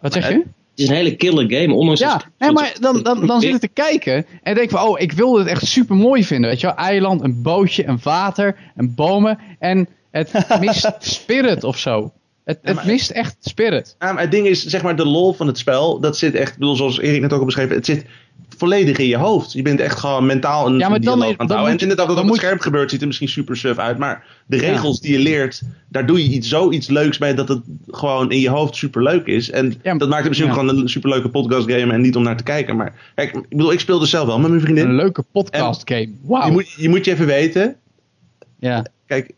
Wat 0.01 0.13
zeg 0.13 0.29
je? 0.29 0.35
Het 0.35 0.83
is 0.83 0.89
een 0.89 0.95
hele 0.95 1.17
killer 1.17 1.51
game, 1.51 1.75
ondanks 1.75 2.01
Ja, 2.01 2.23
nee, 2.39 2.53
maar 2.53 2.77
dan, 2.81 3.03
dan, 3.03 3.27
dan 3.27 3.41
zit 3.41 3.55
ik 3.55 3.61
te 3.61 3.69
kijken 3.69 4.27
en 4.43 4.55
denk 4.55 4.71
van, 4.71 4.89
oh, 4.89 5.01
ik 5.01 5.13
wil 5.13 5.33
dit 5.33 5.47
echt 5.47 5.67
super 5.67 5.97
mooi 5.97 6.25
vinden. 6.25 6.51
Weet 6.51 6.61
je 6.61 6.67
wel, 6.67 6.77
eiland, 6.77 7.23
een 7.23 7.43
bootje, 7.43 7.87
een 7.87 7.99
water, 8.03 8.57
een 8.77 8.95
bomen. 8.95 9.39
En 9.59 9.89
het 10.23 10.61
mist 10.61 10.91
spirit 11.01 11.65
of 11.65 11.79
zo. 11.79 12.13
Het, 12.45 12.59
Ja, 12.63 12.75
het 12.75 12.85
mist 12.85 13.11
echt 13.11 13.37
spirit. 13.41 13.97
Ja, 13.99 14.13
maar 14.13 14.23
het 14.23 14.31
ding 14.31 14.47
is, 14.47 14.65
zeg 14.67 14.83
maar, 14.83 14.97
de 14.97 15.07
lol 15.07 15.33
van 15.33 15.47
het 15.47 15.59
spel, 15.59 16.01
dat 16.01 16.19
zit 16.19 16.35
echt, 16.35 16.53
ik 16.53 16.59
bedoel, 16.59 16.77
zoals 16.77 16.99
Erik 17.01 17.21
net 17.21 17.33
ook 17.33 17.39
al 17.39 17.45
beschreven, 17.45 17.77
het 17.77 17.87
zit 17.87 18.05
volledig 18.57 18.99
in 18.99 19.07
je 19.07 19.17
hoofd. 19.17 19.53
Je 19.53 19.63
bent 19.63 19.81
echt 19.81 19.99
gewoon 19.99 20.27
mentaal 20.27 20.67
een, 20.67 20.79
Ja, 20.79 20.89
maar 20.89 21.01
dan- 21.01 21.23
aan 21.23 21.29
het 21.29 21.51
houden. 21.51 21.73
En 21.73 21.79
inderdaad, 21.79 22.07
wat 22.07 22.19
op 22.19 22.27
het 22.27 22.35
scherm 22.37 22.61
gebeurt, 22.61 22.91
ziet 22.91 23.01
er 23.01 23.07
misschien 23.07 23.29
super 23.29 23.57
suf 23.57 23.79
uit, 23.79 23.99
maar 23.99 24.25
de 24.47 24.57
Ja. 24.57 24.63
regels 24.63 25.01
die 25.01 25.13
je 25.13 25.19
leert, 25.19 25.63
daar 25.89 26.07
doe 26.07 26.23
je 26.23 26.29
iets, 26.35 26.49
zoiets 26.49 26.89
leuks 26.89 27.19
mee 27.19 27.35
dat 27.35 27.49
het 27.49 27.61
gewoon 27.87 28.31
in 28.31 28.41
je 28.41 28.49
hoofd 28.49 28.77
super 28.77 29.03
leuk 29.03 29.27
is. 29.27 29.51
En 29.51 29.75
Ja, 29.83 29.95
dat 29.97 30.09
maakt 30.09 30.21
het 30.21 30.29
misschien 30.29 30.51
ja. 30.51 30.59
gewoon 30.59 30.79
een 30.79 30.89
super 30.89 31.11
leuke 31.11 31.29
podcast 31.29 31.71
game 31.71 31.93
en 31.93 32.01
niet 32.01 32.17
om 32.17 32.23
naar 32.23 32.37
te 32.37 32.43
kijken. 32.43 32.77
Maar 32.77 33.13
kijk, 33.15 33.35
ik 33.37 33.49
bedoel, 33.49 33.73
ik 33.73 33.81
speelde 33.81 34.07
zelf 34.07 34.27
wel 34.27 34.39
met 34.39 34.49
mijn 34.51 34.63
vriendin. 34.63 34.89
Een 34.89 34.95
leuke 34.97 35.25
podcast 35.33 35.83
game. 35.85 36.13
Wauw. 36.23 36.47
Je, 36.47 36.53
moet, 36.53 36.71
je 36.73 36.89
moet 36.89 37.05
je 37.05 37.11
even 37.13 37.27
weten, 37.27 37.77
Ja. 38.59 38.87
kijk, 39.07 39.33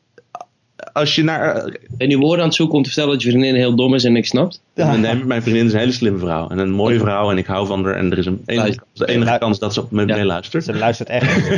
als 0.92 1.14
je 1.14 1.22
naar, 1.22 1.78
nu 1.98 2.18
woorden 2.18 2.40
aan 2.40 2.46
het 2.46 2.56
zoeken 2.56 2.76
om 2.76 2.82
te 2.82 2.88
vertellen 2.88 3.12
dat 3.12 3.22
je 3.22 3.30
vriendin 3.30 3.54
heel 3.54 3.74
dom 3.74 3.94
is 3.94 4.04
en 4.04 4.12
niks 4.12 4.28
snapt. 4.28 4.60
Ja. 4.76 4.96
Nee, 4.96 5.24
mijn 5.24 5.42
vriendin 5.42 5.66
is 5.66 5.72
een 5.72 5.78
hele 5.78 5.92
slimme 5.92 6.18
vrouw. 6.18 6.48
En 6.48 6.58
een 6.58 6.70
mooie 6.70 6.98
vrouw. 6.98 7.30
En 7.30 7.38
ik 7.38 7.46
hou 7.46 7.66
van 7.66 7.84
haar. 7.84 7.94
En 7.94 8.10
er 8.12 8.18
is 8.18 8.26
een 8.26 8.42
enige, 8.46 8.64
Luister. 8.66 8.86
de 9.06 9.12
enige 9.12 9.38
kans 9.38 9.58
dat 9.58 9.74
ze 9.74 9.80
op 9.80 9.90
me 9.90 10.06
Ja. 10.06 10.16
meeluistert. 10.16 10.64
ze 10.64 10.74
luistert 10.74 11.08
echt. 11.08 11.48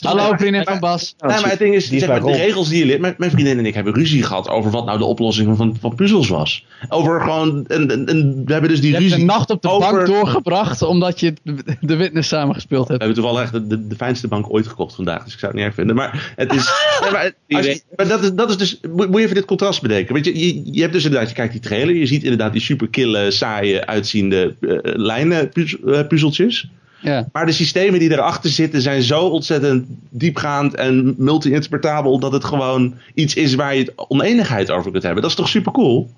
Hallo 0.00 0.32
vriendin 0.36 0.64
van 0.64 0.78
Bas. 0.80 1.14
Nee, 1.18 1.40
maar 1.40 1.50
het 1.50 1.58
ding 1.58 1.74
is, 1.74 1.88
zeg 1.88 2.08
maar, 2.08 2.20
de 2.22 2.32
regels 2.32 2.68
die 2.68 2.78
je 2.78 2.86
leert. 2.86 3.00
Mijn, 3.00 3.14
mijn 3.18 3.30
vriendin 3.30 3.58
en 3.58 3.66
ik 3.66 3.74
hebben 3.74 3.94
ruzie 3.94 4.22
gehad 4.22 4.48
over 4.48 4.70
wat 4.70 4.84
nou 4.84 4.98
de 4.98 5.04
oplossing 5.04 5.56
van, 5.56 5.76
van 5.80 5.94
puzzels 5.94 6.28
was. 6.28 6.64
Over 6.88 7.20
gewoon, 7.20 7.64
en, 7.66 7.90
en, 7.90 8.06
en 8.06 8.42
we 8.44 8.52
hebben 8.52 8.70
dus 8.70 8.80
die 8.80 8.88
Je 8.90 8.94
hebt 8.96 9.08
ruzie. 9.08 9.26
de 9.26 9.32
nacht 9.32 9.50
op 9.50 9.62
de 9.62 9.68
over- 9.70 9.92
bank 9.92 10.06
doorgebracht 10.06 10.82
omdat 10.82 11.20
je 11.20 11.32
de, 11.80 11.96
Witness 11.96 12.28
samen 12.28 12.54
gespeeld 12.54 12.86
We 12.86 12.92
hebt. 12.92 13.04
hebben 13.04 13.22
toevallig 13.22 13.42
echt 13.42 13.52
de, 13.52 13.66
de, 13.66 13.86
de 13.86 13.96
fijnste 13.96 14.28
bank 14.28 14.46
ooit 14.52 14.66
gekocht 14.66 14.94
vandaag. 14.94 15.24
Dus 15.24 15.32
ik 15.32 15.38
zou 15.38 15.52
het 15.52 15.60
niet 15.60 15.66
erg 15.70 15.76
vinden. 15.76 15.96
Maar 15.96 16.32
het 16.36 16.52
is. 16.52 16.70
nee, 17.02 17.10
maar, 17.10 17.32
je- 17.46 17.80
dat, 17.96 18.22
is, 18.22 18.32
dat 18.34 18.50
is 18.50 18.56
dus. 18.56 18.80
Moet, 18.96 19.08
je 19.12 19.18
even 19.22 19.34
dit 19.34 19.44
contrast 19.44 19.82
bedenken. 19.82 20.14
Weet 20.14 20.24
je, 20.24 20.38
je, 20.38 20.62
je 20.72 20.80
hebt 20.80 20.92
dus 20.92 21.04
inderdaad. 21.04 21.28
Je 21.28 21.34
kijkt 21.34 21.52
die 21.52 21.60
trailer. 21.60 21.94
Je 21.94 22.06
ziet 22.12 22.22
inderdaad 22.22 22.52
die 22.52 22.60
super 22.62 22.88
kille, 22.88 23.30
saaie, 23.30 23.86
uitziende 23.86 24.54
eh, 24.60 24.78
lijnen 24.82 25.48
puzz- 25.48 25.74
eh, 25.86 26.06
puzzeltjes. 26.06 26.68
Ja. 27.02 27.28
Maar 27.32 27.46
de 27.46 27.52
systemen 27.52 27.98
die 28.00 28.10
erachter 28.10 28.50
zitten 28.50 28.80
zijn 28.82 29.02
zo 29.02 29.20
ontzettend 29.26 29.86
diepgaand 30.10 30.74
en 30.74 31.14
multi-interpretabel 31.18 32.18
dat 32.18 32.32
het 32.32 32.44
gewoon 32.44 32.94
iets 33.14 33.34
is 33.34 33.54
waar 33.54 33.74
je 33.74 33.80
het 33.80 33.92
oneenigheid 34.08 34.70
over 34.70 34.90
kunt 34.90 35.02
hebben. 35.02 35.22
Dat 35.22 35.30
is 35.30 35.36
toch 35.36 35.48
super 35.48 35.72
cool? 35.72 36.10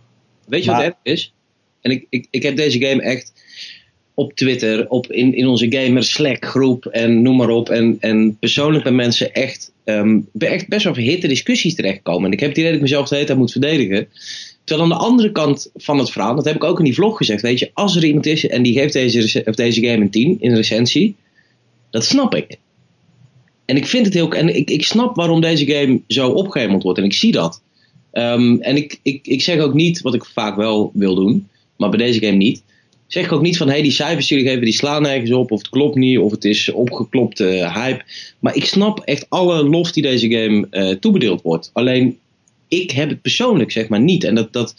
Weet 0.47 0.65
je 0.65 0.71
Maar- 0.71 0.79
wat 0.79 0.87
erg 0.87 1.15
is? 1.15 1.33
En 1.81 1.91
ik, 1.91 2.07
ik, 2.09 2.27
ik 2.31 2.43
heb 2.43 2.57
deze 2.57 2.81
game 2.87 3.03
echt 3.03 3.33
op 4.15 4.33
Twitter, 4.33 4.89
op 4.89 5.07
in, 5.13 5.35
in 5.35 5.47
onze 5.47 5.67
gamer 5.73 6.05
Slack 6.05 6.45
groep 6.45 6.87
en 6.87 7.23
noem 7.23 7.37
maar 7.37 7.49
op. 7.49 7.69
En, 7.69 7.97
en 8.01 8.37
persoonlijk 8.41 8.85
met 8.85 8.93
mensen 8.93 9.33
echt, 9.33 9.73
ehm, 9.85 10.21
be- 10.33 10.47
echt 10.47 10.69
best 10.69 10.85
wel 10.85 10.95
verhitte 10.95 11.27
discussies 11.29 11.75
terechtkomen. 11.75 12.27
En 12.27 12.33
ik 12.33 12.41
heb 12.41 12.49
het 12.49 12.59
idee 12.59 12.69
dat 12.71 12.79
ik 12.81 12.85
mezelf 12.87 13.09
de 13.09 13.15
hele 13.15 13.27
tijd 13.27 13.39
moet 13.39 13.53
verdedigen. 13.53 14.09
Terwijl 14.65 14.91
aan 14.91 14.99
de 14.99 15.05
andere 15.05 15.33
kant 15.33 15.71
van 15.75 15.99
het 15.99 16.11
verhaal, 16.11 16.35
dat 16.35 16.45
heb 16.45 16.55
ik 16.55 16.65
ook 16.65 16.79
in 16.79 16.85
die 16.85 16.95
vlog 16.95 17.17
gezegd, 17.17 17.43
weet 17.43 17.59
je, 17.59 17.71
als 17.75 17.97
er 17.97 18.05
iemand 18.05 18.27
is 18.27 18.47
en 18.47 18.63
die 18.63 18.73
geeft 18.73 18.93
deze, 18.93 19.43
of 19.45 19.55
deze 19.55 19.81
game 19.81 20.03
een 20.03 20.11
10 20.11 20.37
in 20.41 20.55
recensie, 20.55 21.17
dat 21.91 22.05
snap 22.05 22.35
ik. 22.35 22.59
En 23.65 23.77
ik 23.77 23.87
vind 23.87 24.05
het 24.05 24.15
heel, 24.15 24.33
en 24.33 24.57
ik, 24.57 24.71
ik 24.71 24.85
snap 24.85 25.17
waarom 25.17 25.41
deze 25.41 25.67
game 25.67 26.01
zo 26.09 26.29
opgehemeld 26.29 26.83
wordt 26.83 26.99
en 26.99 27.05
ik 27.05 27.13
zie 27.13 27.33
dat. 27.33 27.63
Ehm, 28.13 28.57
en 28.61 28.77
ik, 28.77 29.01
ik, 29.03 29.27
ik 29.27 29.43
zeg 29.43 29.59
ook 29.59 29.75
niet, 29.75 30.01
wat 30.01 30.15
ik 30.15 30.25
vaak 30.25 30.57
wel 30.57 30.91
wil 30.95 31.15
doen, 31.15 31.49
maar 31.77 31.91
bij 31.91 31.99
deze 31.99 32.21
game 32.21 32.37
niet. 32.37 32.63
Zeg 33.07 33.25
ik 33.25 33.33
ook 33.33 33.43
niet 33.43 33.57
van, 33.57 33.69
hey, 33.69 33.83
die 33.83 33.91
cijfers 33.91 34.27
die 34.27 34.37
jullie 34.37 34.53
geven, 34.53 34.67
die 34.67 34.79
slaan 34.79 35.03
nergens 35.03 35.33
op, 35.33 35.51
of 35.51 35.59
het 35.59 35.69
klopt 35.69 35.97
niet, 35.97 36.19
of 36.19 36.31
het 36.31 36.45
is 36.45 36.73
opgeklopte 36.73 37.45
hype. 37.75 38.05
Maar 38.39 38.57
ik 38.57 38.65
snap 38.65 39.01
echt 39.01 39.27
alle 39.29 39.65
lof 39.65 39.93
die 39.93 40.03
deze 40.03 40.31
game 40.31 40.67
eh, 40.71 40.89
toebedeeld 40.89 41.43
wordt. 41.43 41.71
Alleen, 41.73 42.19
ik 42.81 42.91
heb 42.91 43.09
het 43.09 43.23
persoonlijk, 43.23 43.71
zeg 43.73 43.89
maar, 43.89 44.01
niet. 44.01 44.25
En 44.25 44.35
dat, 44.35 44.53
dat, 44.53 44.75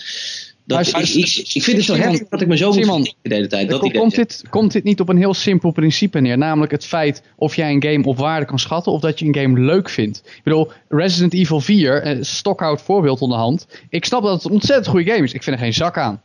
dat 0.65 0.91
Maar- 0.91 1.01
ik, 1.01 1.07
ik, 1.09 1.49
ik 1.53 1.63
vind 1.63 1.77
het 1.77 1.85
zo 1.85 1.95
heftig 1.95 2.27
dat 2.27 2.41
ik 2.41 2.47
me 2.47 2.57
zo 2.57 2.65
moet 2.65 2.75
Simon, 2.75 3.03
verdedigen 3.03 3.21
de 3.21 3.35
hele 3.35 3.47
tijd. 3.47 3.69
Dat 3.69 3.79
Kom- 3.79 3.89
idee. 3.89 4.01
komt, 4.01 4.15
dit, 4.15 4.43
komt 4.49 4.71
dit 4.71 4.83
niet 4.83 4.99
op 4.99 5.09
een 5.09 5.17
heel 5.17 5.33
simpel 5.33 5.71
principe 5.71 6.19
neer? 6.19 6.37
Namelijk 6.37 6.71
het 6.71 6.85
feit 6.85 7.23
of 7.35 7.55
jij 7.55 7.71
een 7.71 7.83
game 7.83 8.03
op 8.05 8.17
waarde 8.17 8.45
kan 8.45 8.59
schatten 8.59 8.91
of 8.91 9.01
dat 9.01 9.19
je 9.19 9.25
een 9.25 9.35
game 9.35 9.59
leuk 9.59 9.89
vindt. 9.89 10.21
Ik 10.25 10.43
bedoel, 10.43 10.71
Resident 10.89 11.33
Evil 11.33 11.59
4, 11.61 12.01
eh, 12.01 12.17
stokhoud 12.21 12.81
voorbeeld 12.81 13.21
onder 13.21 13.37
de 13.37 13.43
hand. 13.43 13.67
Ik 13.89 14.05
snap 14.05 14.23
dat 14.23 14.33
het 14.33 14.43
een 14.45 14.51
ontzettend 14.51 14.87
goede 14.87 15.11
game 15.11 15.23
is. 15.23 15.33
Ik 15.33 15.43
vind 15.43 15.55
er 15.55 15.61
geen 15.61 15.73
zak 15.73 15.97
aan. 15.97 16.21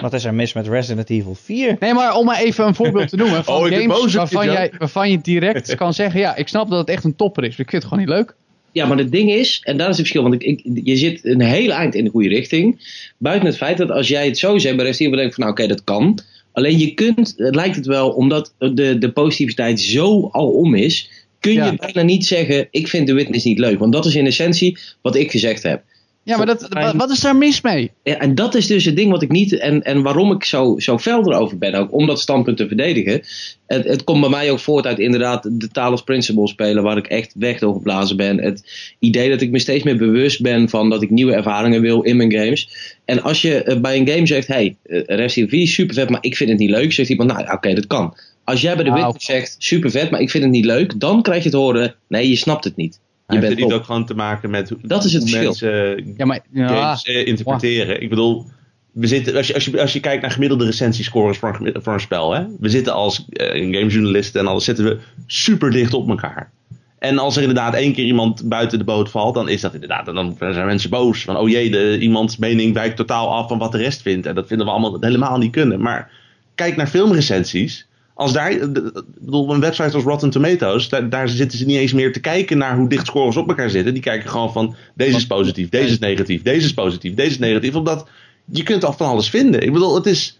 Wat 0.00 0.12
is 0.12 0.24
er 0.24 0.34
mis 0.34 0.52
met 0.52 0.68
Resident 0.68 1.10
Evil 1.10 1.34
4? 1.34 1.76
Nee, 1.80 1.94
maar 1.94 2.14
om 2.16 2.24
maar 2.24 2.38
even 2.40 2.66
een 2.66 2.74
voorbeeld 2.74 3.08
te 3.08 3.16
noemen 3.16 3.44
van 3.44 3.54
Oh, 3.54 3.64
games 3.64 4.14
waarvan, 4.14 4.44
je, 4.44 4.52
jij, 4.52 4.72
waarvan 4.78 5.10
je 5.10 5.20
direct 5.20 5.74
kan 5.82 5.94
zeggen... 5.94 6.20
ja, 6.20 6.36
ik 6.36 6.48
snap 6.48 6.68
dat 6.70 6.78
het 6.78 6.88
echt 6.88 7.04
een 7.04 7.16
topper 7.16 7.42
is, 7.44 7.50
maar 7.50 7.60
ik 7.60 7.70
vind 7.70 7.82
het 7.82 7.92
gewoon 7.92 8.06
niet 8.06 8.14
leuk. 8.14 8.34
Ja, 8.74 8.86
maar 8.86 8.98
het 8.98 9.12
ding 9.12 9.30
is, 9.32 9.60
en 9.64 9.76
daar 9.76 9.88
is 9.88 9.96
het 9.98 10.06
verschil, 10.06 10.22
want 10.22 10.34
ik, 10.34 10.42
ik, 10.42 10.80
je 10.84 10.96
zit 10.96 11.24
een 11.24 11.40
hele 11.40 11.72
eind 11.72 11.94
in 11.94 12.04
de 12.04 12.10
goede 12.10 12.28
richting. 12.28 12.80
Buiten 13.18 13.46
het 13.48 13.56
feit 13.56 13.78
dat 13.78 13.90
als 13.90 14.08
jij 14.08 14.26
het 14.26 14.38
zo 14.38 14.58
zegt, 14.58 14.76
bij 14.76 14.84
Resident 14.84 15.12
Evil 15.12 15.16
denk 15.16 15.28
ik 15.28 15.34
van 15.34 15.44
nou 15.44 15.56
oké, 15.58 15.66
dat 15.66 15.84
kan. 15.84 16.18
Alleen 16.52 16.78
je 16.78 16.94
kunt, 16.94 17.34
het 17.36 17.54
lijkt 17.54 17.76
het 17.76 17.86
wel, 17.86 18.10
omdat 18.10 18.54
de, 18.58 18.98
de 18.98 19.10
positiviteit 19.12 19.80
zo 19.80 20.28
al 20.32 20.50
om 20.50 20.74
is, 20.74 21.10
kun 21.40 21.52
je 21.52 21.58
Ja. 21.58 21.74
bijna 21.74 22.02
niet 22.02 22.26
zeggen, 22.26 22.68
ik 22.70 22.88
vind 22.88 23.06
The 23.06 23.12
Witness 23.14 23.44
niet 23.44 23.58
leuk. 23.58 23.78
Want 23.78 23.92
dat 23.92 24.06
is 24.06 24.14
in 24.14 24.26
essentie 24.26 24.78
wat 25.02 25.16
ik 25.16 25.30
gezegd 25.30 25.62
heb. 25.62 25.82
Ja, 26.24 26.36
maar 26.36 26.46
dat, 26.46 26.66
wa- 26.68 26.96
wat 26.96 27.10
is 27.10 27.20
daar 27.20 27.36
mis 27.36 27.60
mee? 27.60 27.90
Ja, 28.02 28.18
en 28.18 28.34
dat 28.34 28.54
is 28.54 28.66
dus 28.66 28.84
het 28.84 28.96
ding 28.96 29.10
wat 29.10 29.22
ik 29.22 29.30
niet. 29.30 29.58
En, 29.58 29.82
en 29.82 30.02
waarom 30.02 30.32
ik 30.32 30.44
zo, 30.44 30.78
zo 30.78 30.98
fel 30.98 31.32
erover 31.32 31.58
ben, 31.58 31.74
ook 31.74 31.92
om 31.92 32.06
dat 32.06 32.20
standpunt 32.20 32.56
te 32.56 32.66
verdedigen. 32.66 33.22
Het, 33.66 33.84
het 33.84 34.04
komt 34.04 34.20
bij 34.20 34.30
mij 34.30 34.50
ook 34.50 34.58
voort 34.58 34.86
uit 34.86 34.98
inderdaad 34.98 35.60
de 35.60 35.68
Talos 35.68 36.02
Principle 36.02 36.48
spelen, 36.48 36.82
waar 36.82 36.96
ik 36.96 37.06
echt 37.06 37.34
weg 37.38 37.58
door 37.58 37.74
geblazen 37.74 38.16
ben. 38.16 38.38
Het 38.42 38.70
idee 38.98 39.28
dat 39.28 39.40
ik 39.40 39.50
me 39.50 39.58
steeds 39.58 39.84
meer 39.84 39.96
bewust 39.96 40.42
ben 40.42 40.68
van 40.68 40.90
dat 40.90 41.02
ik 41.02 41.10
nieuwe 41.10 41.34
ervaringen 41.34 41.80
wil 41.80 42.02
in 42.02 42.16
mijn 42.16 42.32
games. 42.32 42.68
En 43.04 43.22
als 43.22 43.42
je 43.42 43.62
eh, 43.62 43.80
bij 43.80 43.96
een 43.98 44.08
game 44.08 44.26
zegt: 44.26 44.46
hey, 44.46 44.76
uh, 44.86 45.02
Resident 45.06 45.52
Evil 45.52 45.60
is 45.60 45.74
super 45.74 45.94
vet, 45.94 46.10
maar 46.10 46.24
ik 46.24 46.36
vind 46.36 46.50
het 46.50 46.58
niet 46.58 46.70
leuk, 46.70 46.92
zegt 46.92 47.08
iemand: 47.08 47.32
nou, 47.32 47.52
oké, 47.52 47.74
dat 47.74 47.86
kan. 47.86 48.14
Als 48.44 48.60
jij 48.60 48.74
bij 48.74 48.84
de 48.84 48.90
Nou. 48.90 49.02
Witness 49.02 49.26
zegt: 49.26 49.56
super 49.58 49.90
vet, 49.90 50.10
maar 50.10 50.20
ik 50.20 50.30
vind 50.30 50.44
het 50.44 50.52
niet 50.52 50.64
leuk, 50.64 51.00
dan 51.00 51.22
krijg 51.22 51.44
je 51.44 51.50
te 51.50 51.56
horen: 51.56 51.94
nee, 52.08 52.28
je 52.28 52.36
snapt 52.36 52.64
het 52.64 52.76
niet. 52.76 53.00
Je 53.28 53.38
bent 53.38 53.56
niet 53.56 53.72
ook 53.72 53.84
gewoon 53.84 54.06
te 54.06 54.14
maken 54.14 54.50
met 54.50 54.68
hoe 54.68 54.78
Dat 54.82 55.04
is 55.04 55.12
het 55.12 55.22
hoe 55.22 55.30
verschil. 55.30 55.70
mensen 55.70 56.14
Ja, 56.16 56.24
maar 56.24 56.40
ja, 56.52 56.68
games 56.68 57.02
eh, 57.02 57.26
interpreteren? 57.26 58.02
Ik 58.02 58.08
bedoel, 58.08 58.46
we 58.92 59.06
zitten, 59.06 59.36
als, 59.36 59.46
je, 59.46 59.54
als, 59.54 59.64
je, 59.64 59.80
als 59.80 59.92
je 59.92 60.00
kijkt 60.00 60.22
naar 60.22 60.30
gemiddelde 60.30 60.64
recensiescores 60.64 61.38
voor 61.38 61.58
een, 61.60 61.82
voor 61.82 61.92
een 61.92 62.00
spel, 62.00 62.34
hè, 62.34 62.44
we 62.60 62.68
zitten 62.68 62.92
als 62.92 63.24
eh, 63.28 63.46
gamejournalisten 63.46 64.40
en 64.40 64.46
alles 64.46 64.64
zitten 64.64 64.84
we 64.84 64.98
super 65.26 65.70
dicht 65.70 65.94
op 65.94 66.08
elkaar. 66.08 66.52
En 66.98 67.18
als 67.18 67.36
er 67.36 67.40
inderdaad 67.40 67.74
één 67.74 67.92
keer 67.92 68.04
iemand 68.04 68.48
buiten 68.48 68.78
de 68.78 68.84
boot 68.84 69.10
valt, 69.10 69.34
dan 69.34 69.48
is 69.48 69.60
dat 69.60 69.74
inderdaad, 69.74 70.06
dan 70.06 70.36
zijn 70.38 70.66
mensen 70.66 70.90
boos. 70.90 71.24
Van, 71.24 71.36
oh 71.36 71.48
jee, 71.48 71.70
de, 71.70 71.98
iemands 71.98 72.36
mening 72.36 72.74
wijkt 72.74 72.96
totaal 72.96 73.34
af 73.34 73.48
van 73.48 73.58
wat 73.58 73.72
de 73.72 73.78
rest 73.78 74.02
vindt. 74.02 74.26
En 74.26 74.34
dat 74.34 74.46
vinden 74.46 74.66
we 74.66 74.72
allemaal 74.72 74.96
helemaal 75.00 75.38
niet 75.38 75.52
kunnen. 75.52 75.80
Maar 75.80 76.10
kijk 76.54 76.76
naar 76.76 76.86
filmrecensies. 76.86 77.86
Als 78.14 78.32
daar, 78.32 78.50
eh, 78.50 78.62
ik 78.62 78.72
bedoel, 79.20 79.54
een 79.54 79.60
website 79.60 79.94
als 79.94 80.04
Rotten 80.04 80.30
Tomatoes, 80.30 80.88
daar, 80.88 81.08
daar 81.08 81.28
zitten 81.28 81.58
ze 81.58 81.64
niet 81.64 81.76
eens 81.76 81.92
meer 81.92 82.12
te 82.12 82.20
kijken 82.20 82.58
naar 82.58 82.76
hoe 82.76 82.88
dicht 82.88 83.06
scores 83.06 83.36
op 83.36 83.48
elkaar 83.48 83.70
zitten. 83.70 83.92
Die 83.92 84.02
kijken 84.02 84.30
gewoon 84.30 84.52
van, 84.52 84.76
deze 84.94 85.16
is 85.16 85.26
positief, 85.26 85.68
deze 85.68 85.92
is 85.92 85.98
negatief, 85.98 86.42
deze 86.42 86.66
is 86.66 86.74
positief, 86.74 87.14
deze 87.14 87.30
is 87.30 87.38
negatief. 87.38 87.74
Omdat 87.74 88.08
je 88.44 88.62
kunt 88.62 88.84
al 88.84 88.92
van 88.92 89.06
alles 89.06 89.30
vinden. 89.30 89.62
Ik 89.62 89.72
bedoel, 89.72 89.94
het 89.94 90.06
is, 90.06 90.38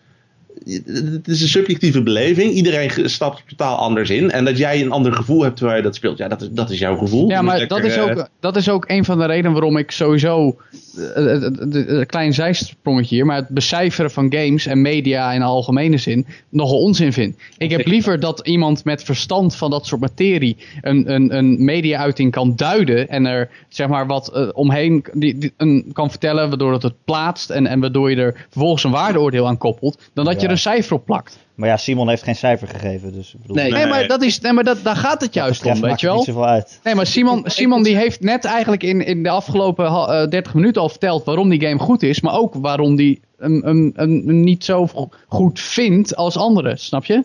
het 0.64 1.28
is 1.28 1.40
een 1.42 1.48
subjectieve 1.48 2.02
beleving. 2.02 2.52
Iedereen 2.52 3.10
stapt 3.10 3.42
totaal 3.48 3.76
anders 3.76 4.10
in. 4.10 4.30
En 4.30 4.44
dat 4.44 4.58
jij 4.58 4.80
een 4.80 4.90
ander 4.90 5.12
gevoel 5.12 5.42
hebt 5.42 5.56
terwijl 5.56 5.76
je 5.76 5.82
dat 5.82 5.94
speelt, 5.94 6.18
ja, 6.18 6.28
dat 6.28 6.42
is, 6.42 6.48
dat 6.50 6.70
is 6.70 6.78
jouw 6.78 6.96
gevoel. 6.96 7.28
Ja, 7.28 7.42
maar 7.42 7.66
dat 7.68 7.84
is, 7.84 7.96
eh, 7.96 8.02
ook, 8.02 8.28
dat 8.40 8.56
is 8.56 8.68
ook 8.68 8.84
een 8.88 9.04
van 9.04 9.18
de 9.18 9.26
redenen 9.26 9.52
waarom 9.52 9.76
ik 9.76 9.90
sowieso. 9.90 10.56
eh, 10.96 11.16
eh, 11.16 11.44
eh, 11.44 11.50
Een 11.86 12.06
klein 12.06 12.34
zijsprongetje 12.34 13.14
hier. 13.14 13.26
Maar 13.26 13.36
het 13.36 13.48
becijferen 13.48 14.10
van 14.10 14.32
games 14.32 14.66
en 14.66 14.80
media 14.82 15.32
in 15.32 15.38
de 15.40 15.46
algemene 15.46 15.96
zin. 15.98 16.26
nogal 16.48 16.80
onzin 16.80 17.12
vind. 17.12 17.36
Ik 17.58 17.70
heb 17.70 17.86
liever 17.86 18.20
dat 18.20 18.46
iemand 18.46 18.84
met 18.84 19.02
verstand 19.02 19.56
van 19.56 19.70
dat 19.70 19.86
soort 19.86 20.00
materie. 20.00 20.56
een, 20.82 21.12
een, 21.14 21.36
een 21.36 21.64
media-uiting 21.64 22.30
kan 22.30 22.56
duiden. 22.56 23.08
en 23.08 23.26
er 23.26 23.48
zeg 23.68 23.88
maar 23.88 24.06
wat 24.06 24.52
omheen 24.52 25.04
die, 25.12 25.38
die- 25.38 25.52
een, 25.56 25.90
kan 25.92 26.10
vertellen. 26.10 26.48
waardoor 26.48 26.72
het 26.72 26.82
het 26.82 27.04
plaatst. 27.04 27.50
En, 27.50 27.66
en 27.66 27.80
waardoor 27.80 28.10
je 28.10 28.16
er 28.16 28.46
vervolgens 28.50 28.84
een 28.84 28.90
waardeoordeel 28.90 29.46
aan 29.46 29.58
koppelt. 29.58 29.98
dan 30.12 30.24
dat 30.24 30.40
je 30.40 30.43
Er 30.44 30.50
een 30.50 30.58
cijfer 30.58 30.96
op 30.96 31.04
plakt. 31.04 31.38
Maar 31.54 31.68
ja, 31.68 31.76
Simon 31.76 32.08
heeft 32.08 32.22
geen 32.22 32.36
cijfer 32.36 32.68
gegeven. 32.68 33.12
Dus 33.12 33.34
ik 33.34 33.40
bedoel, 33.40 33.56
Nee. 33.56 33.70
Nee, 33.72 33.86
maar, 33.86 34.06
dat 34.06 34.22
is, 34.22 34.40
nee, 34.40 34.52
maar 34.52 34.64
dat, 34.64 34.78
daar 34.82 34.96
gaat 34.96 35.20
het 35.20 35.34
juist 35.34 35.64
om, 35.64 35.72
weet 35.72 35.80
maakt 35.82 36.00
je 36.00 36.06
wel. 36.06 36.16
niet 36.16 36.24
zoveel 36.24 36.46
uit. 36.46 36.80
Nee, 36.82 36.94
maar 36.94 37.06
Simon, 37.06 37.42
Simon 37.46 37.82
die 37.82 37.96
heeft 37.96 38.20
net 38.20 38.44
eigenlijk 38.44 38.82
in, 38.82 39.06
in 39.06 39.22
de 39.22 39.28
afgelopen 39.28 39.86
ha- 39.86 40.22
eh, 40.22 40.28
30 40.28 40.54
minuten 40.54 40.82
al 40.82 40.88
verteld 40.88 41.24
waarom 41.24 41.48
die 41.48 41.60
game 41.60 41.78
goed 41.78 42.02
is. 42.02 42.20
Maar 42.20 42.34
ook 42.34 42.54
waarom 42.54 42.96
die 42.96 43.20
hem, 43.38 43.62
hem, 43.64 43.92
hem 43.94 44.40
niet 44.40 44.64
zo 44.64 44.86
go- 44.86 45.08
goed 45.28 45.60
vindt 45.60 46.16
als 46.16 46.36
anderen. 46.36 46.78
Snap 46.78 47.04
je? 47.04 47.24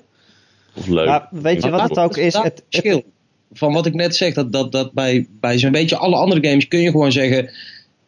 Of 0.75 0.88
leuk. 0.88 1.08
Maar 1.08 1.27
weet 1.32 1.63
je 1.63 1.69
wat 1.69 1.89
het 1.89 1.99
ook 1.99 2.17
is? 2.17 2.34
Het- 2.34 2.63
verschil. 2.69 3.03
Van 3.53 3.73
wat 3.73 3.86
ik 3.86 3.93
net 3.93 4.15
zeg, 4.15 4.34
dat, 4.34 4.51
dat, 4.51 4.71
dat 4.71 4.93
bij, 4.93 5.27
bij 5.39 5.58
zo'n 5.58 5.71
beetje 5.71 5.97
alle 5.97 6.15
andere 6.15 6.47
games 6.47 6.67
kun 6.67 6.79
je 6.79 6.91
gewoon 6.91 7.12
zeggen. 7.12 7.49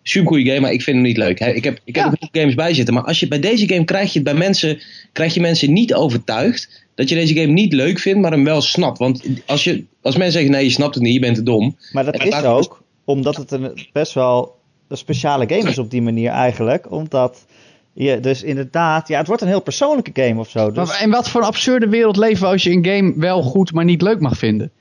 Supergoeie 0.03 0.45
game, 0.45 0.59
maar 0.59 0.71
ik 0.71 0.81
vind 0.81 0.95
hem 0.97 1.05
niet 1.05 1.17
leuk. 1.17 1.39
Hè. 1.39 1.49
Ik 1.51 1.63
heb, 1.63 1.79
ik 1.83 1.95
heb 1.95 2.05
Ja. 2.05 2.11
er 2.11 2.17
ook 2.21 2.29
games 2.31 2.55
bij 2.55 2.73
zitten. 2.73 2.93
Maar 2.93 3.03
als 3.03 3.19
je 3.19 3.27
bij 3.27 3.39
deze 3.39 3.67
game 3.67 3.83
krijg 3.85 4.13
je 4.13 4.19
het 4.19 4.23
bij 4.27 4.37
mensen, 4.37 4.79
krijg 5.11 5.33
je 5.33 5.41
mensen 5.41 5.73
niet 5.73 5.93
overtuigd 5.93 6.85
dat 6.95 7.09
je 7.09 7.15
deze 7.15 7.33
game 7.33 7.51
niet 7.53 7.73
leuk 7.73 7.99
vindt, 7.99 8.19
maar 8.21 8.31
hem 8.31 8.43
wel 8.43 8.61
snapt. 8.61 8.97
Want 8.97 9.23
als, 9.45 9.63
je, 9.63 9.83
als 10.01 10.15
mensen 10.15 10.33
zeggen 10.33 10.51
nee, 10.51 10.63
je 10.63 10.69
snapt 10.71 10.93
het 10.95 11.03
niet, 11.03 11.13
je 11.13 11.19
bent 11.19 11.35
te 11.35 11.43
dom. 11.43 11.77
Maar 11.91 12.05
dat 12.05 12.13
En 12.15 12.27
is 12.27 12.43
ook 12.43 12.83
omdat 13.05 13.35
het 13.35 13.51
een 13.51 13.87
best 13.93 14.13
wel 14.13 14.55
een 14.87 14.97
speciale 14.97 15.45
game 15.47 15.69
is 15.69 15.77
op 15.77 15.91
die 15.91 16.01
manier 16.01 16.29
eigenlijk. 16.31 16.91
Omdat 16.91 17.45
je 17.93 18.19
dus 18.19 18.43
inderdaad... 18.43 19.07
Ja, 19.07 19.17
het 19.17 19.27
wordt 19.27 19.41
een 19.41 19.47
heel 19.47 19.61
persoonlijke 19.61 20.11
game 20.23 20.39
of 20.39 20.49
zo. 20.49 20.71
Dus, 20.71 20.87
Maar 20.87 21.01
in 21.03 21.09
wat 21.09 21.29
voor 21.29 21.41
een 21.41 21.47
absurde 21.47 21.87
wereld 21.87 22.17
leven 22.17 22.41
we 22.43 22.47
als 22.51 22.63
je 22.63 22.71
een 22.71 22.85
game 22.85 23.13
wel 23.17 23.41
goed, 23.41 23.73
maar 23.73 23.85
niet 23.85 24.01
leuk 24.01 24.19
mag 24.19 24.37
vinden? 24.37 24.71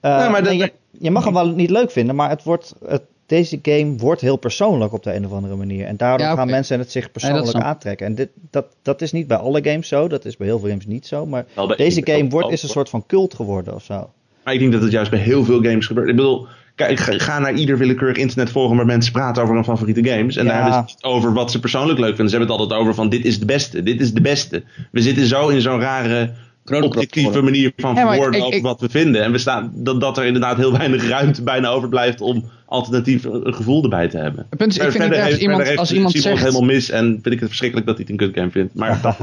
eh, 0.00 0.18
Nee, 0.18 0.28
maar 0.28 0.42
nee, 0.42 0.56
je, 0.56 0.72
je 0.98 1.10
mag 1.10 1.24
hem 1.24 1.32
wel 1.34 1.48
niet 1.48 1.70
leuk 1.70 1.90
vinden, 1.90 2.14
maar 2.14 2.28
het 2.30 2.42
wordt... 2.42 2.74
Het, 2.86 3.02
deze 3.34 3.58
game 3.62 3.96
wordt 3.96 4.20
heel 4.20 4.36
persoonlijk 4.36 4.92
op 4.92 5.02
de 5.02 5.14
een 5.14 5.26
of 5.26 5.32
andere 5.32 5.56
manier. 5.56 5.86
En 5.86 5.96
daardoor 5.96 6.26
Ja, 6.26 6.32
oké. 6.32 6.40
gaan 6.40 6.50
mensen 6.50 6.78
het 6.78 6.90
zich 6.92 7.12
persoonlijk 7.12 7.54
aantrekken. 7.56 8.06
En 8.06 8.14
dit, 8.14 8.28
dat, 8.50 8.66
dat 8.82 9.02
is 9.02 9.12
niet 9.12 9.26
bij 9.26 9.36
alle 9.36 9.64
games 9.64 9.88
zo. 9.88 10.08
Dat 10.08 10.24
is 10.24 10.36
bij 10.36 10.46
heel 10.46 10.58
veel 10.58 10.68
games 10.68 10.86
niet 10.86 11.06
zo. 11.06 11.26
Maar 11.26 11.44
deze 11.76 12.00
game 12.04 12.28
wordt, 12.28 12.50
is 12.52 12.62
een 12.62 12.68
soort 12.68 12.88
van 12.88 13.06
cult 13.06 13.34
geworden 13.34 13.74
of 13.74 13.84
zo. 13.84 14.10
Maar 14.44 14.54
ik 14.54 14.60
denk 14.60 14.72
dat 14.72 14.82
het 14.82 14.92
juist 14.92 15.10
bij 15.10 15.20
heel 15.20 15.44
veel 15.44 15.62
games 15.62 15.86
gebeurt. 15.86 16.08
Ik 16.08 16.16
bedoel, 16.16 16.46
kijk, 16.74 16.98
ga, 17.00 17.38
naar 17.38 17.54
ieder 17.54 17.78
willekeurig 17.78 18.16
internetforum 18.16 18.76
waar 18.76 18.86
mensen 18.86 19.12
praten 19.12 19.42
over 19.42 19.54
hun 19.54 19.64
favoriete 19.64 20.04
games. 20.08 20.36
En 20.36 20.44
Ja. 20.44 20.50
daar 20.52 20.62
hebben 20.62 20.88
ze 20.88 20.94
het 20.94 21.04
over 21.04 21.32
wat 21.32 21.50
ze 21.50 21.60
persoonlijk 21.60 21.98
leuk 21.98 22.14
vinden. 22.16 22.28
Ze 22.30 22.36
hebben 22.36 22.54
het 22.54 22.62
altijd 22.62 22.80
over 22.80 22.94
van 22.94 23.08
dit 23.08 23.24
is 23.24 23.38
de 23.38 23.44
beste, 23.46 23.82
dit 23.82 24.00
is 24.00 24.12
de 24.12 24.20
beste. 24.20 24.62
We 24.90 25.00
zitten 25.02 25.26
zo 25.26 25.48
in 25.48 25.60
zo'n 25.60 25.80
rare 25.80 26.32
objectieve 26.64 27.42
manier 27.42 27.72
van 27.76 27.94
Ja, 27.94 28.06
verwoorden 28.08 28.40
ik- 28.40 28.46
over 28.46 28.60
wat 28.60 28.80
we 28.80 28.88
vinden. 28.88 29.22
En 29.22 29.32
we 29.32 29.38
staan, 29.38 29.72
dat, 29.74 30.00
dat 30.00 30.18
er 30.18 30.24
inderdaad 30.24 30.56
heel 30.56 30.72
weinig 30.72 31.08
ruimte 31.08 31.42
bijna 31.42 31.68
overblijft 31.68 32.20
om 32.20 32.44
alternatief 32.66 33.24
een, 33.24 33.54
gevoel 33.54 33.82
erbij 33.82 34.08
te 34.08 34.16
hebben. 34.18 34.46
Het 34.50 34.58
punt 34.58 34.70
is, 34.70 34.76
ik 34.76 34.82
vind 34.82 34.96
Verder 34.96 35.24
heeft- 35.24 35.40
iemand, 35.40 35.46
verder 35.62 35.66
heeft 35.66 35.78
als 35.78 35.92
iemand 35.92 36.12
Simon 36.12 36.28
het 36.30 36.38
zegt, 36.40 36.52
helemaal 36.52 36.74
mis 36.74 36.90
en 36.90 37.04
vind 37.04 37.26
ik 37.34 37.38
het 37.38 37.48
verschrikkelijk 37.48 37.86
dat 37.86 37.96
hij 37.96 38.06
het 38.08 38.20
een 38.20 38.26
kut 38.26 38.36
game 38.38 38.50
vindt. 38.50 38.74
Maar 38.74 39.00
dat, 39.02 39.16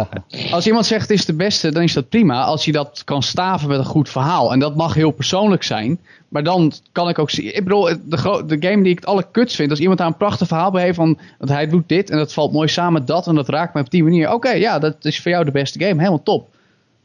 als 0.52 0.68
iemand 0.68 0.86
zegt 0.86 1.02
het 1.02 1.12
is 1.20 1.26
de 1.26 1.34
beste, 1.34 1.72
dan 1.72 1.84
is 1.84 1.94
dat 1.94 2.10
prima. 2.10 2.44
Als 2.44 2.66
je 2.66 2.72
dat 2.72 3.02
kan 3.06 3.24
staven 3.24 3.68
met 3.70 3.78
een 3.80 3.86
goed 3.86 4.10
verhaal. 4.10 4.52
En 4.52 4.60
dat 4.60 4.76
mag 4.76 4.94
heel 4.94 5.12
persoonlijk 5.12 5.64
zijn. 5.64 6.00
Maar 6.28 6.44
dan 6.44 6.72
kan 6.92 7.10
ik 7.10 7.20
ook 7.20 7.30
zien. 7.30 7.56
Ik 7.56 7.64
bedoel, 7.64 7.84
de, 8.06 8.58
game 8.60 8.84
die 8.84 8.92
ik 8.92 9.00
het 9.00 9.06
allerkutst 9.06 9.56
vind. 9.56 9.70
Als 9.70 9.80
iemand 9.80 9.98
daar 9.98 10.08
een 10.08 10.18
prachtig 10.18 10.48
verhaal 10.48 10.72
bij 10.72 10.84
heeft 10.84 10.96
van. 10.96 11.18
Dat 11.40 11.50
hij 11.50 11.68
doet 11.68 11.88
dit 11.90 12.10
en 12.10 12.18
dat 12.18 12.34
valt 12.34 12.52
mooi 12.52 12.68
samen 12.68 12.94
met 12.94 13.08
dat. 13.08 13.28
En 13.28 13.36
dat 13.36 13.50
raakt 13.50 13.74
me 13.74 13.80
op 13.82 13.90
die 13.92 14.04
manier. 14.04 14.34
Oké, 14.34 14.52
ja, 14.52 14.80
dat 14.80 14.96
is 15.06 15.22
voor 15.22 15.32
jou 15.32 15.46
de 15.46 15.52
beste 15.52 15.80
game. 15.80 15.98
Helemaal 15.98 16.24
top. 16.24 16.50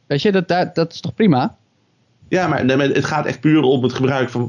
Weet 0.06 0.22
je, 0.22 0.32
dat, 0.32 0.48
dat, 0.48 0.74
dat 0.74 0.92
is 0.92 1.00
toch 1.00 1.14
prima? 1.14 1.56
Ja, 2.28 2.46
maar 2.48 2.66
het 2.68 3.04
gaat 3.04 3.26
echt 3.26 3.40
puur 3.40 3.62
om 3.62 3.82
het 3.82 3.92
gebruik 3.92 4.30
van 4.30 4.46